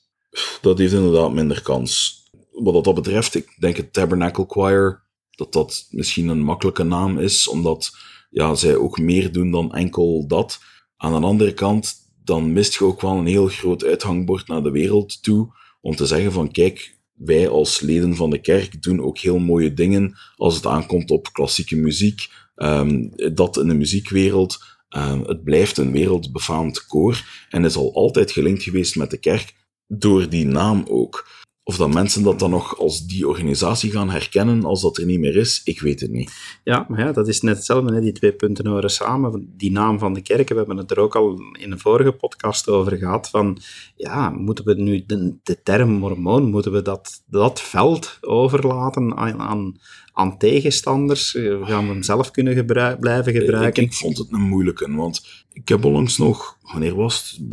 Dat 0.60 0.78
heeft 0.78 0.92
inderdaad 0.92 1.32
minder 1.32 1.62
kans. 1.62 2.24
Wat 2.50 2.84
dat 2.84 2.94
betreft, 2.94 3.34
ik 3.34 3.56
denk 3.58 3.76
het 3.76 3.92
Tabernacle 3.92 4.44
Choir, 4.48 5.04
dat 5.30 5.52
dat 5.52 5.86
misschien 5.90 6.28
een 6.28 6.42
makkelijke 6.42 6.82
naam 6.82 7.18
is, 7.18 7.48
omdat 7.48 7.96
ja, 8.30 8.54
zij 8.54 8.76
ook 8.76 8.98
meer 8.98 9.32
doen 9.32 9.50
dan 9.50 9.74
enkel 9.74 10.26
dat. 10.26 10.58
Aan 10.96 11.20
de 11.20 11.26
andere 11.26 11.54
kant, 11.54 11.94
dan 12.24 12.52
mist 12.52 12.74
je 12.74 12.84
ook 12.84 13.00
wel 13.00 13.16
een 13.16 13.26
heel 13.26 13.48
groot 13.48 13.84
uithangbord 13.84 14.48
naar 14.48 14.62
de 14.62 14.70
wereld 14.70 15.22
toe, 15.22 15.48
om 15.80 15.96
te 15.96 16.06
zeggen 16.06 16.32
van, 16.32 16.50
kijk, 16.50 16.98
wij 17.12 17.48
als 17.48 17.80
leden 17.80 18.16
van 18.16 18.30
de 18.30 18.40
kerk 18.40 18.82
doen 18.82 19.00
ook 19.00 19.18
heel 19.18 19.38
mooie 19.38 19.74
dingen 19.74 20.16
als 20.36 20.54
het 20.54 20.66
aankomt 20.66 21.10
op 21.10 21.32
klassieke 21.32 21.76
muziek. 21.76 22.28
Um, 22.56 23.12
dat 23.34 23.56
in 23.56 23.68
de 23.68 23.74
muziekwereld, 23.74 24.58
um, 24.88 25.22
het 25.26 25.44
blijft 25.44 25.78
een 25.78 25.92
wereldbefaamd 25.92 26.86
koor 26.86 27.24
en 27.50 27.64
is 27.64 27.76
al 27.76 27.94
altijd 27.94 28.30
gelinkt 28.30 28.62
geweest 28.62 28.96
met 28.96 29.10
de 29.10 29.18
kerk, 29.18 29.54
door 29.86 30.28
die 30.28 30.46
naam 30.46 30.84
ook. 30.88 31.28
Of 31.68 31.76
dat 31.76 31.92
mensen 31.92 32.22
dat 32.22 32.38
dan 32.38 32.50
nog 32.50 32.78
als 32.78 33.06
die 33.06 33.28
organisatie 33.28 33.90
gaan 33.90 34.10
herkennen 34.10 34.64
als 34.64 34.82
dat 34.82 34.96
er 34.96 35.04
niet 35.04 35.18
meer 35.18 35.36
is, 35.36 35.60
ik 35.64 35.80
weet 35.80 36.00
het 36.00 36.10
niet. 36.10 36.60
Ja, 36.64 36.86
maar 36.88 37.00
ja, 37.00 37.12
dat 37.12 37.28
is 37.28 37.40
net 37.40 37.56
hetzelfde, 37.56 38.00
die 38.00 38.12
twee 38.12 38.32
punten 38.32 38.66
horen 38.66 38.90
samen. 38.90 39.54
Die 39.56 39.70
naam 39.70 39.98
van 39.98 40.12
de 40.14 40.20
kerken, 40.20 40.54
we 40.54 40.58
hebben 40.58 40.76
het 40.76 40.90
er 40.90 40.98
ook 40.98 41.16
al 41.16 41.40
in 41.58 41.72
een 41.72 41.78
vorige 41.78 42.12
podcast 42.12 42.68
over 42.68 42.96
gehad, 42.96 43.28
van 43.28 43.58
ja, 43.96 44.30
moeten 44.30 44.64
we 44.64 44.74
nu 44.74 45.04
de, 45.06 45.36
de 45.42 45.62
term 45.62 45.90
mormoon, 45.90 46.50
moeten 46.50 46.72
we 46.72 46.82
dat, 46.82 47.22
dat 47.26 47.60
veld 47.60 48.18
overlaten 48.20 49.16
aan, 49.16 49.40
aan, 49.40 49.76
aan 50.16 50.38
tegenstanders? 50.38 51.34
Eh, 51.34 51.66
gaan 51.66 51.86
we 51.86 51.92
hem 51.92 52.02
zelf 52.02 52.30
kunnen 52.30 52.54
gebruik, 52.54 53.00
blijven 53.00 53.32
gebruiken? 53.32 53.82
Ik, 53.82 53.88
ik, 53.88 53.96
vond 53.96 54.18
het 54.18 54.32
een 54.32 54.48
moeilijke, 54.48 54.94
want 54.94 55.44
ik 55.52 55.68
heb 55.68 55.84
onlangs 55.84 56.18
nog, 56.18 56.58
wanneer 56.62 56.94
was 56.94 57.30
het? 57.30 57.48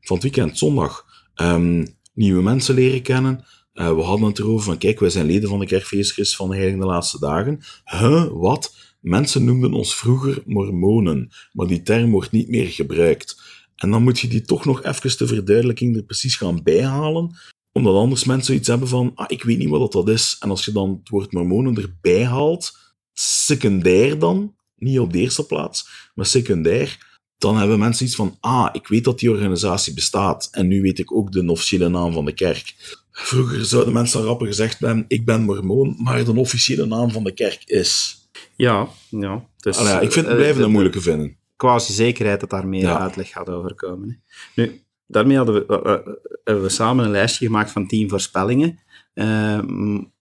Van 0.00 0.16
het 0.16 0.22
weekend, 0.22 0.58
zondag, 0.58 1.04
um, 1.42 1.86
nieuwe 2.14 2.42
mensen 2.42 2.74
leren 2.74 3.02
kennen. 3.02 3.44
Uh, 3.74 3.94
we 3.94 4.02
hadden 4.02 4.26
het 4.26 4.38
erover 4.38 4.64
van, 4.64 4.78
kijk, 4.78 5.00
wij 5.00 5.10
zijn 5.10 5.26
leden 5.26 5.48
van 5.48 5.58
de 5.58 5.66
kerkfeestjes 5.66 6.36
van 6.36 6.50
de 6.50 6.56
Heilige 6.56 6.84
Laatste 6.84 7.18
Dagen. 7.18 7.60
Huh, 7.84 8.26
wat? 8.32 8.74
Mensen 9.00 9.44
noemden 9.44 9.72
ons 9.72 9.96
vroeger 9.96 10.42
mormonen, 10.46 11.30
maar 11.52 11.66
die 11.66 11.82
term 11.82 12.10
wordt 12.10 12.30
niet 12.30 12.48
meer 12.48 12.66
gebruikt. 12.66 13.42
En 13.76 13.90
dan 13.90 14.02
moet 14.02 14.20
je 14.20 14.28
die 14.28 14.42
toch 14.42 14.64
nog 14.64 14.82
even 14.82 15.18
de 15.18 15.26
verduidelijking 15.26 15.96
er 15.96 16.02
precies 16.02 16.36
gaan 16.36 16.62
bijhalen, 16.62 17.36
omdat 17.80 18.02
anders 18.02 18.24
mensen 18.24 18.54
iets 18.54 18.68
hebben 18.68 18.88
van, 18.88 19.12
ah, 19.14 19.24
ik 19.28 19.42
weet 19.42 19.58
niet 19.58 19.68
wat 19.68 19.92
dat 19.92 20.08
is. 20.08 20.36
En 20.40 20.50
als 20.50 20.64
je 20.64 20.72
dan 20.72 20.90
het 20.98 21.08
woord 21.08 21.32
mormonen 21.32 21.76
erbij 21.76 22.24
haalt, 22.24 22.78
secundair 23.12 24.18
dan, 24.18 24.54
niet 24.76 24.98
op 24.98 25.12
de 25.12 25.18
eerste 25.18 25.46
plaats, 25.46 26.10
maar 26.14 26.26
secundair, 26.26 27.08
dan 27.38 27.56
hebben 27.56 27.78
mensen 27.78 28.06
iets 28.06 28.14
van, 28.14 28.36
ah, 28.40 28.68
ik 28.72 28.88
weet 28.88 29.04
dat 29.04 29.18
die 29.18 29.30
organisatie 29.30 29.94
bestaat 29.94 30.48
en 30.50 30.68
nu 30.68 30.82
weet 30.82 30.98
ik 30.98 31.12
ook 31.12 31.32
de 31.32 31.50
officiële 31.50 31.88
naam 31.88 32.12
van 32.12 32.24
de 32.24 32.34
kerk. 32.34 32.74
Vroeger 33.10 33.64
zouden 33.64 33.92
mensen 33.92 34.22
rappen 34.22 34.46
gezegd 34.46 34.78
hebben, 34.78 35.04
ik 35.08 35.24
ben 35.24 35.42
mormoon, 35.42 35.96
maar 35.98 36.24
de 36.24 36.36
officiële 36.36 36.86
naam 36.86 37.10
van 37.10 37.24
de 37.24 37.34
kerk 37.34 37.62
is... 37.64 38.18
Ja, 38.56 38.88
ja. 39.08 39.44
Dus, 39.56 39.76
Allee, 39.76 40.00
ik 40.00 40.12
vind 40.12 40.26
het 40.26 40.36
blijven 40.36 40.62
een 40.62 40.70
moeilijke 40.70 41.00
vinden. 41.00 41.36
Quasi 41.56 41.92
zekerheid 41.92 42.40
dat 42.40 42.50
daar 42.50 42.66
meer 42.66 42.96
uitleg 42.96 43.28
gaat 43.28 43.48
over 43.48 43.74
komen. 43.74 44.22
Nu, 44.54 44.82
daarmee 45.10 45.36
hadden 45.36 45.54
we, 45.54 45.66
uh, 45.68 46.14
hebben 46.44 46.64
we 46.64 46.68
samen 46.68 47.04
een 47.04 47.10
lijstje 47.10 47.46
gemaakt 47.46 47.70
van 47.70 47.86
tien 47.86 48.08
voorspellingen. 48.08 48.78
Uh, 49.14 49.58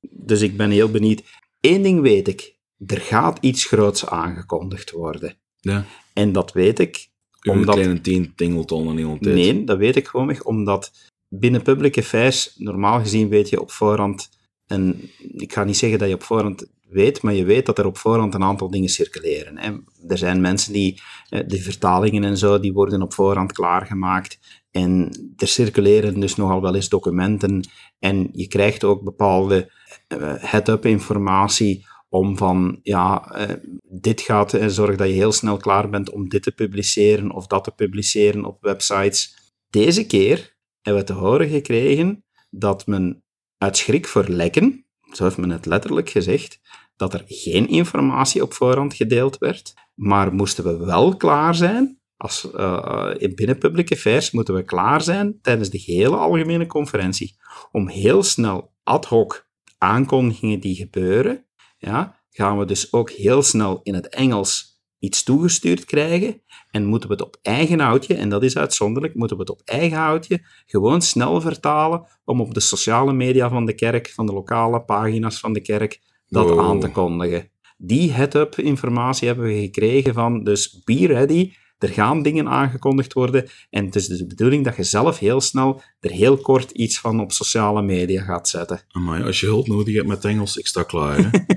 dus 0.02 0.42
ik 0.42 0.58
ben 0.58 0.70
heel 0.70 0.92
benieuwd. 0.92 1.24
Eén 1.62 1.82
ding 1.82 2.02
weet 2.02 2.28
ik, 2.28 2.56
er 2.86 3.02
gaat 3.02 3.38
iets 3.42 3.66
groots 3.66 4.06
aangekondigd 4.06 4.92
worden. 4.92 5.38
Ja. 5.60 5.86
En 6.14 6.32
dat 6.32 6.52
weet 6.52 6.80
ik 6.80 7.10
omdat... 7.48 7.76
Een 7.76 7.82
kleine 7.82 8.02
teen 8.02 8.34
tingelt 8.36 8.72
al 8.72 8.90
een 8.90 8.98
hele 8.98 9.20
tijd. 9.20 9.36
Nee, 9.36 9.64
dat 9.64 9.78
weet 9.78 9.96
ik 9.96 10.08
gewoon 10.08 10.44
omdat 10.44 10.92
binnen 11.28 11.62
public 11.62 11.98
affairs, 11.98 12.56
normaal 12.58 13.00
gezien 13.00 13.30
weet 13.30 13.50
je 13.50 13.62
op 13.62 13.72
voorhand, 13.72 14.30
en 14.68 15.10
ik 15.18 15.54
ga 15.54 15.64
niet 15.64 15.78
zeggen 15.78 16.00
dat 16.00 16.08
je 16.08 16.14
op 16.14 16.24
voorhand 16.24 16.68
weet, 16.90 17.22
maar 17.22 17.34
je 17.34 17.44
weet 17.44 17.66
dat 17.66 17.78
er 17.78 17.86
op 17.86 17.98
voorhand 17.98 18.34
een 18.34 18.44
aantal 18.44 18.70
dingen 18.70 18.90
circuleren. 18.90 19.58
Hè. 19.58 19.72
Er 20.08 20.18
zijn 20.18 20.42
mensen 20.42 20.74
die, 20.74 21.02
eh, 21.30 21.48
de 21.48 21.62
vertalingen 21.62 22.24
en 22.24 22.38
zo, 22.38 22.60
die 22.60 22.74
worden 22.74 23.02
op 23.02 23.14
voorhand 23.14 23.52
klaargemaakt. 23.52 24.40
En 24.72 25.12
er 25.38 25.48
circuleren 25.48 26.20
dus 26.20 26.36
nogal 26.36 26.62
wel 26.62 26.76
eens 26.76 26.90
documenten. 26.90 27.68
En 28.00 28.30
je 28.32 28.48
krijgt 28.48 28.84
ook 28.84 29.04
bepaalde 29.04 29.72
uh, 30.08 30.34
head-up 30.38 30.86
informatie 30.86 31.88
om 32.10 32.38
van, 32.38 32.80
ja, 32.84 33.32
eh, 33.32 33.56
dit 33.84 34.22
gaat, 34.22 34.54
en 34.54 34.72
zorg 34.72 34.96
dat 34.96 35.08
je 35.08 35.14
heel 35.14 35.32
snel 35.32 35.58
klaar 35.58 35.90
bent 35.90 36.10
om 36.10 36.30
dit 36.30 36.44
te 36.44 36.52
publiceren 36.52 37.32
of 37.32 37.48
dat 37.48 37.64
te 37.64 37.72
publiceren 37.72 38.46
op 38.46 38.62
websites. 38.62 39.38
Deze 39.70 40.06
keer 40.06 40.58
hebben 40.82 41.02
we 41.02 41.08
te 41.08 41.20
horen 41.20 41.50
gekregen 41.50 42.24
dat 42.50 42.88
men 42.88 43.24
uit 43.58 43.78
schrik 43.78 44.08
voor 44.08 44.28
lekken, 44.28 44.86
zo 45.12 45.24
heeft 45.24 45.38
men 45.38 45.50
het 45.50 45.66
letterlijk 45.66 46.10
gezegd, 46.10 46.60
dat 46.96 47.14
er 47.14 47.24
geen 47.28 47.68
informatie 47.68 48.44
op 48.44 48.54
voorhand 48.54 48.94
gedeeld 48.94 49.38
werd, 49.38 49.74
maar 49.96 50.34
moesten 50.34 50.64
we 50.64 50.86
wel 50.86 51.16
klaar 51.16 51.56
zijn, 51.56 51.99
als, 52.20 52.48
uh, 52.56 53.12
in 53.18 53.36
binnen 53.36 53.58
Public 53.58 53.92
Affairs 53.92 54.32
moeten 54.32 54.54
we 54.54 54.64
klaar 54.64 55.02
zijn 55.02 55.40
tijdens 55.42 55.70
de 55.70 55.82
hele 55.86 56.16
algemene 56.16 56.68
conferentie, 56.68 57.36
om 57.72 57.88
heel 57.88 58.24
snel 58.24 58.74
ad 58.84 59.06
hoc 59.06 59.48
aankondigingen 59.78 60.60
die 60.60 60.76
gebeuren, 60.76 61.46
ja, 61.78 62.22
gaan 62.30 62.58
we 62.58 62.66
dus 62.66 62.94
ook 62.94 63.10
heel 63.10 63.44
snel 63.44 63.80
in 63.84 63.94
het 63.94 64.10
Engels 64.10 64.82
iets 65.00 65.24
toegestuurd 65.24 65.86
krijgen 65.86 66.42
en 66.72 66.86
moeten 66.86 67.10
we 67.10 67.16
het 67.16 67.26
op 67.26 67.38
eigen 67.42 67.80
houtje, 67.80 68.16
en 68.16 68.30
dat 68.30 68.44
is 68.44 68.58
uitzonderlijk, 68.58 69.16
moeten 69.16 69.38
we 69.38 69.42
het 69.42 69.52
op 69.52 69.62
eigen 69.66 69.98
houtje 69.98 70.40
gewoon 70.66 71.02
snel 71.02 71.42
vertalen 71.42 72.08
om 72.24 72.42
op 72.42 72.54
de 72.54 72.60
sociale 72.60 73.14
media 73.14 73.50
van 73.50 73.66
de 73.66 73.74
kerk, 73.74 74.10
van 74.10 74.26
de 74.26 74.34
lokale 74.34 74.82
pagina's 74.84 75.40
van 75.40 75.54
de 75.54 75.62
kerk, 75.62 76.00
dat 76.28 76.58
aan 76.58 76.80
te 76.80 76.92
kondigen. 76.92 77.52
Die 77.78 78.12
head-up 78.12 78.56
informatie 78.56 79.28
hebben 79.28 79.46
we 79.46 79.60
gekregen 79.60 80.14
van, 80.14 80.44
dus 80.44 80.82
be 80.84 81.08
ready, 81.08 81.52
er 81.80 81.90
gaan 81.90 82.22
dingen 82.22 82.48
aangekondigd 82.48 83.14
worden 83.14 83.50
en 83.70 83.86
het 83.86 83.96
is 83.96 84.08
dus 84.08 84.18
de 84.18 84.28
bedoeling 84.28 84.66
dat 84.66 84.76
je 84.76 84.84
zelf 84.84 85.20
heel 85.20 85.42
snel 85.42 85.82
er 86.00 86.12
heel 86.12 86.38
kort 86.38 86.72
iets 86.72 87.00
van 87.00 87.20
op 87.20 87.32
sociale 87.32 87.82
media 87.82 88.24
gaat 88.24 88.50
zetten. 88.50 88.82
Maar 88.92 89.24
als 89.24 89.40
je 89.40 89.46
hulp 89.46 89.68
nodig 89.68 89.96
hebt 89.96 90.08
met 90.08 90.26
Engels, 90.26 90.58
ik 90.58 90.68
sta 90.68 90.84
klaar. 90.84 91.30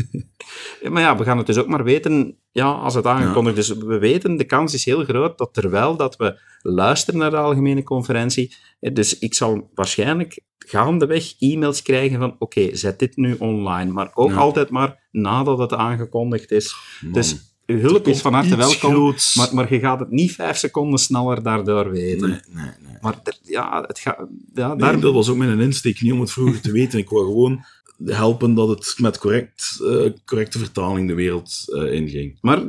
maar 0.90 1.02
ja, 1.02 1.16
we 1.16 1.24
gaan 1.24 1.38
het 1.38 1.46
dus 1.46 1.58
ook 1.58 1.66
maar 1.66 1.84
weten 1.84 2.36
ja, 2.52 2.70
als 2.70 2.94
het 2.94 3.06
aangekondigd 3.06 3.56
is. 3.56 3.68
We 3.68 3.98
weten, 3.98 4.36
de 4.36 4.44
kans 4.44 4.74
is 4.74 4.84
heel 4.84 5.04
groot 5.04 5.38
dat 5.38 5.54
terwijl 5.54 5.96
dat 5.96 6.16
we 6.16 6.40
luisteren 6.62 7.20
naar 7.20 7.30
de 7.30 7.36
algemene 7.36 7.82
conferentie, 7.82 8.54
dus 8.80 9.18
ik 9.18 9.34
zal 9.34 9.70
waarschijnlijk 9.74 10.40
gaandeweg 10.58 11.34
e-mails 11.38 11.82
krijgen 11.82 12.18
van 12.18 12.36
oké, 12.38 12.76
zet 12.76 12.98
dit 12.98 13.16
nu 13.16 13.34
online. 13.34 13.92
Maar 13.92 14.10
ook 14.14 14.32
altijd 14.32 14.70
maar 14.70 15.08
nadat 15.10 15.58
het 15.58 15.72
aangekondigd 15.72 16.50
is. 16.50 16.74
Dus 17.12 17.51
uw 17.72 17.80
hulp 17.80 18.06
is 18.06 18.20
van 18.20 18.34
harte 18.34 18.56
welkom, 18.56 19.14
maar, 19.34 19.48
maar 19.52 19.74
je 19.74 19.80
gaat 19.80 20.00
het 20.00 20.10
niet 20.10 20.32
vijf 20.32 20.56
seconden 20.56 20.98
sneller 20.98 21.42
daardoor 21.42 21.90
weten. 21.90 22.28
Nee, 22.28 22.40
nee, 22.48 22.70
nee. 22.80 22.96
Maar 23.00 23.18
ja, 23.42 23.84
het 23.86 23.98
gaat... 23.98 24.26
Ja, 24.54 24.74
daar... 24.74 25.00
dat 25.00 25.14
was 25.14 25.28
ook 25.28 25.36
mijn 25.36 25.60
insteek, 25.60 26.00
niet 26.00 26.12
om 26.12 26.20
het 26.20 26.32
vroeger 26.32 26.60
te 26.60 26.72
weten. 26.72 26.98
Ik 26.98 27.08
wou 27.08 27.24
gewoon 27.24 27.64
helpen 28.04 28.54
dat 28.54 28.68
het 28.68 28.94
met 28.96 29.18
correct, 29.18 29.78
uh, 29.80 30.10
correcte 30.24 30.58
vertaling 30.58 31.08
de 31.08 31.14
wereld 31.14 31.64
uh, 31.66 31.92
inging. 31.92 32.38
Maar 32.40 32.62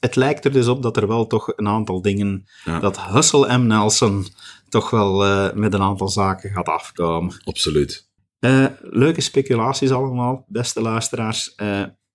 het 0.00 0.16
lijkt 0.16 0.44
er 0.44 0.52
dus 0.52 0.66
op 0.66 0.82
dat 0.82 0.96
er 0.96 1.08
wel 1.08 1.26
toch 1.26 1.52
een 1.56 1.68
aantal 1.68 2.02
dingen, 2.02 2.46
dat 2.80 3.00
Hustle 3.00 3.58
M. 3.58 3.66
Nelson 3.66 4.26
toch 4.68 4.90
wel 4.90 5.26
uh, 5.26 5.52
met 5.52 5.74
een 5.74 5.82
aantal 5.82 6.08
zaken 6.08 6.50
gaat 6.50 6.68
afkomen. 6.68 7.40
Absoluut. 7.44 8.08
leuke 8.80 9.20
speculaties 9.20 9.90
allemaal, 9.90 10.44
beste 10.48 10.80
luisteraars. 10.80 11.54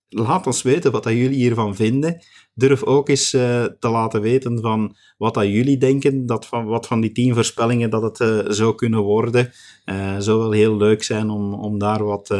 Laat 0.09 0.47
ons 0.47 0.61
weten 0.61 0.91
wat 0.91 1.03
dat 1.03 1.13
jullie 1.13 1.38
hiervan 1.38 1.75
vinden. 1.75 2.23
Durf 2.53 2.84
ook 2.84 3.09
eens 3.09 3.29
te 3.29 3.77
laten 3.79 4.21
weten 4.21 4.61
van 4.61 4.95
wat 5.17 5.34
dat 5.34 5.45
jullie 5.45 5.77
denken, 5.77 6.25
dat 6.25 6.45
van, 6.45 6.65
wat 6.65 6.88
van 6.88 7.01
die 7.01 7.11
tien 7.11 7.34
voorspellingen 7.34 7.89
dat 7.89 8.01
het 8.01 8.19
uh, 8.19 8.39
zou 8.47 8.75
kunnen 8.75 9.01
worden. 9.01 9.51
Uh, 9.85 10.15
zou 10.19 10.39
wel 10.39 10.51
heel 10.51 10.77
leuk 10.77 11.03
zijn 11.03 11.29
om, 11.29 11.53
om 11.53 11.79
daar 11.79 12.03
wat 12.03 12.35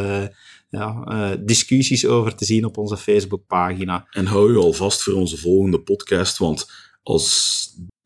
ja, 0.70 1.36
discussies 1.40 2.06
over 2.06 2.36
te 2.36 2.46
zien 2.46 2.66
op 2.66 2.78
onze 2.78 2.98
Facebookpagina. 2.98 4.08
En 4.12 4.26
hou 4.26 4.52
je 4.52 4.58
al 4.58 4.74
vast 4.74 5.04
voor 5.04 5.14
onze 5.14 5.38
volgende 5.38 5.82
podcast, 5.82 6.38
want 6.38 6.72
als 7.04 7.56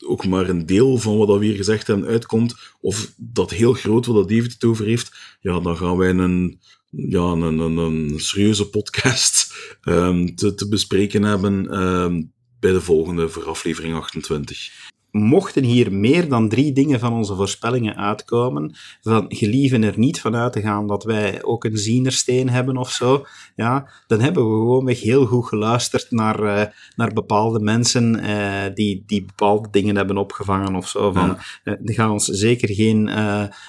ook 0.05 0.25
maar 0.25 0.49
een 0.49 0.65
deel 0.65 0.97
van 0.97 1.17
wat 1.17 1.39
we 1.39 1.45
hier 1.45 1.55
gezegd 1.55 1.87
hebben 1.87 2.07
uitkomt, 2.07 2.55
of 2.79 3.13
dat 3.17 3.51
heel 3.51 3.73
groot 3.73 4.05
wat 4.05 4.15
dat 4.15 4.29
David 4.29 4.53
het 4.53 4.63
over 4.63 4.85
heeft, 4.85 5.37
ja, 5.39 5.59
dan 5.59 5.77
gaan 5.77 5.97
wij 5.97 6.09
een, 6.09 6.59
ja, 6.91 7.21
een, 7.21 7.59
een, 7.59 7.77
een 7.77 8.19
serieuze 8.19 8.69
podcast 8.69 9.53
um, 9.83 10.35
te, 10.35 10.53
te 10.53 10.67
bespreken 10.67 11.23
hebben. 11.23 11.81
Um, 11.81 12.33
bij 12.59 12.71
de 12.71 12.81
volgende 12.81 13.29
voor 13.29 13.45
aflevering 13.45 13.95
28 13.95 14.91
mochten 15.11 15.63
hier 15.63 15.93
meer 15.93 16.29
dan 16.29 16.49
drie 16.49 16.73
dingen 16.73 16.99
van 16.99 17.13
onze 17.13 17.35
voorspellingen 17.35 17.97
uitkomen, 17.97 18.75
van 19.01 19.25
gelieven 19.27 19.83
er 19.83 19.99
niet 19.99 20.21
vanuit 20.21 20.53
te 20.53 20.61
gaan 20.61 20.87
dat 20.87 21.03
wij 21.03 21.43
ook 21.43 21.63
een 21.63 21.77
zienersteen 21.77 22.49
hebben 22.49 22.77
of 22.77 22.91
zo, 22.91 23.25
ja, 23.55 23.89
dan 24.07 24.19
hebben 24.19 24.43
we 24.43 24.59
gewoonweg 24.59 25.01
heel 25.01 25.25
goed 25.25 25.45
geluisterd 25.45 26.11
naar, 26.11 26.43
uh, 26.43 26.63
naar 26.95 27.13
bepaalde 27.13 27.59
mensen 27.59 28.23
uh, 28.23 28.63
die, 28.73 29.03
die 29.05 29.25
bepaalde 29.25 29.67
dingen 29.71 29.95
hebben 29.95 30.17
opgevangen 30.17 30.75
of 30.75 30.87
zo. 30.87 31.11
Van, 31.11 31.37
ja. 31.63 31.71
uh, 31.73 31.73
die 31.81 31.95
gaan 31.95 32.11
ons 32.11 32.25
zeker 32.25 32.69
geen 32.73 33.09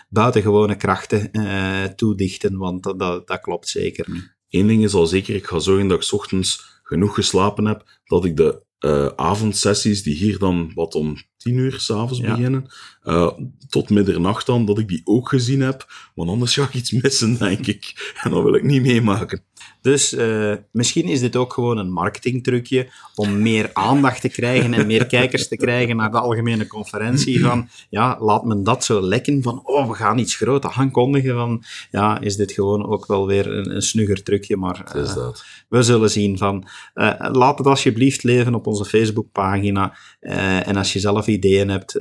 buitengewone 0.08 0.76
krachten 0.76 1.30
toedichten, 1.96 2.56
want 2.56 2.82
dat, 2.82 2.98
dat, 2.98 3.26
dat 3.26 3.40
klopt 3.40 3.68
zeker 3.68 4.10
niet. 4.10 4.34
Eén 4.50 4.66
ding 4.66 4.84
is 4.84 4.94
al 4.94 5.06
zeker, 5.06 5.34
ik 5.34 5.46
ga 5.46 5.58
zorgen 5.58 5.88
dat 5.88 6.04
ik 6.04 6.12
ochtends 6.12 6.80
genoeg 6.82 7.14
geslapen 7.14 7.64
heb, 7.64 8.00
dat 8.04 8.24
ik 8.24 8.36
de 8.36 8.62
uh, 8.84 9.06
avondsessies, 9.16 10.02
die 10.02 10.14
hier 10.14 10.38
dan 10.38 10.70
wat 10.74 10.94
om 10.94 11.16
tien 11.36 11.56
uur 11.56 11.80
s'avonds 11.80 12.18
Ja. 12.18 12.34
beginnen, 12.34 12.66
uh, 13.04 13.30
tot 13.68 13.90
middernacht 13.90 14.46
dan, 14.46 14.64
dat 14.66 14.78
ik 14.78 14.88
die 14.88 15.00
ook 15.04 15.28
gezien 15.28 15.60
heb. 15.60 15.92
Want 16.14 16.30
anders 16.30 16.54
ga 16.54 16.62
ik 16.62 16.74
iets 16.74 16.90
missen, 16.90 17.38
denk 17.38 17.66
ik. 17.66 18.12
En 18.22 18.30
dat 18.30 18.42
wil 18.42 18.54
ik 18.54 18.62
niet 18.62 18.82
meemaken. 18.82 19.42
Dus 19.82 20.14
eh, 20.14 20.54
misschien 20.70 21.04
is 21.08 21.20
dit 21.20 21.36
ook 21.36 21.52
gewoon 21.52 21.78
een 21.78 21.92
marketingtrucje 21.92 22.88
om 23.14 23.42
meer 23.42 23.70
aandacht 23.72 24.20
te 24.20 24.28
krijgen 24.28 24.74
en 24.74 24.86
meer 24.86 25.06
kijkers 25.06 25.48
te 25.48 25.56
krijgen 25.56 25.96
naar 25.96 26.10
de 26.10 26.18
algemene 26.18 26.66
conferentie. 26.66 27.40
Van, 27.40 27.68
ja, 27.90 28.16
laat 28.20 28.44
men 28.44 28.64
dat 28.64 28.84
zo 28.84 29.00
lekken 29.00 29.42
van, 29.42 29.60
oh, 29.64 29.88
we 29.88 29.94
gaan 29.94 30.18
iets 30.18 30.36
groot 30.36 30.64
aankondigen. 30.64 31.34
Van, 31.34 31.64
ja, 31.90 32.20
is 32.20 32.36
dit 32.36 32.52
gewoon 32.52 32.86
ook 32.86 33.06
wel 33.06 33.26
weer 33.26 33.46
een, 33.46 33.74
een 33.74 33.82
snugger 33.82 34.22
trucje, 34.22 34.56
maar 34.56 34.84
eh, 34.94 35.28
we 35.68 35.82
zullen 35.82 36.10
zien 36.10 36.38
van, 36.38 36.68
eh, 36.94 37.14
laat 37.18 37.58
het 37.58 37.66
alsjeblieft 37.66 38.22
leven 38.22 38.54
op 38.54 38.66
onze 38.66 38.84
Facebookpagina. 38.84 39.96
En 40.20 40.76
als 40.76 40.92
je 40.92 41.00
zelf 41.00 41.26
ideeën 41.26 41.68
hebt, 41.68 42.00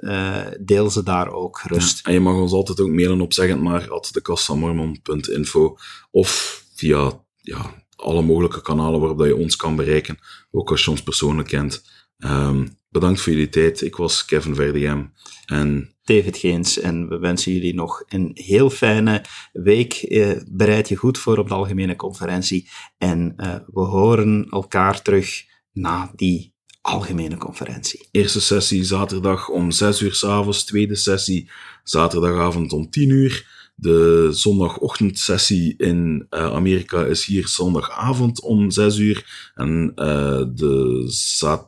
deel 0.60 0.90
ze 0.90 1.04
daar 1.04 1.32
ook 1.32 1.58
gerust. 1.60 2.08
En 2.08 2.14
je 2.14 2.20
mag 2.20 2.36
ons 2.36 2.52
altijd 2.52 2.80
ook 2.80 2.90
mailen 2.90 3.22
op 3.22 3.34
zeggend 3.34 3.62
maar 3.62 3.90
at 3.90 4.10
dekastamormon.info 4.14 5.78
of 6.12 6.64
via 6.76 7.12
ja, 7.42 7.84
alle 7.96 8.22
mogelijke 8.22 8.62
kanalen 8.62 9.00
waarop 9.00 9.18
dat 9.18 9.28
je 9.28 9.36
ons 9.36 9.56
kan 9.56 9.76
bereiken, 9.76 10.18
ook 10.52 10.70
als 10.70 10.84
je 10.84 10.92
ons 10.92 11.04
persoonlijk 11.04 11.48
kent. 11.48 11.84
Ehm, 12.18 12.68
bedankt 12.90 13.22
voor 13.22 13.32
jullie 13.32 13.50
tijd. 13.50 13.82
Ik 13.82 13.96
was 13.96 14.26
Kevin 14.26 14.56
Verdegem 14.56 15.14
en 15.46 15.96
David 16.04 16.38
Geens. 16.38 16.80
En 16.80 17.08
we 17.10 17.18
wensen 17.18 17.54
jullie 17.54 17.74
nog 17.74 18.04
een 18.08 18.32
heel 18.34 18.70
fijne 18.70 19.24
week. 19.52 19.94
Eh, 19.94 20.32
bereid 20.48 20.90
je 20.90 20.96
goed 20.96 21.18
voor 21.18 21.38
op 21.38 21.48
de 21.48 21.54
algemene 21.54 21.96
conferentie. 21.96 22.70
En 22.98 23.34
eh, 23.38 23.56
we 23.66 23.82
horen 23.82 24.48
elkaar 24.50 25.02
terug 25.02 25.44
na 25.72 26.12
die 26.16 26.54
algemene 26.82 27.38
conferentie. 27.38 28.08
eerste 28.12 28.42
sessie 28.42 28.84
zaterdag 28.84 29.50
om 29.50 29.72
6 29.72 30.02
uur 30.02 30.14
s'avonds, 30.14 30.66
tweede 30.66 30.96
sessie 30.96 31.50
zaterdagavond 31.84 32.74
om 32.74 32.90
10 32.90 33.10
uur. 33.10 33.61
De 33.82 34.28
zondagochtendsessie 34.32 35.74
in 35.78 36.26
eh, 36.30 36.54
Amerika 36.54 37.06
is 37.06 37.26
hier 37.26 37.48
zondagavond 37.48 38.42
om 38.42 38.72
6 38.72 38.98
uur. 38.98 39.52
En 39.56 39.92
eh, 39.96 40.42
de 40.56 41.04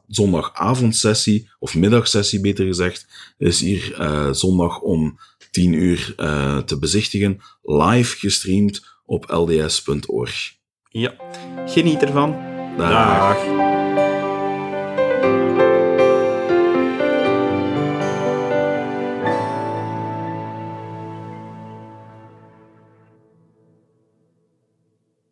zondagavondsessie, 0.07 1.49
of 1.60 1.76
middagsessie 1.76 2.40
beter 2.40 2.65
gezegd, 2.65 3.07
is 3.38 3.60
hier 3.60 3.94
eh, 3.94 4.31
zondag 4.31 4.80
om 4.80 5.19
10 5.52 5.73
uur 5.73 6.14
te 6.65 6.77
bezichtigen. 6.80 7.40
Live 7.64 8.18
gestreamd 8.18 8.85
op 9.06 9.26
lds.org. 9.30 10.53
Ja, 10.90 11.14
geniet 11.65 12.02
ervan. 12.02 12.31
Dag. 12.77 12.90
Dag. 12.90 14.12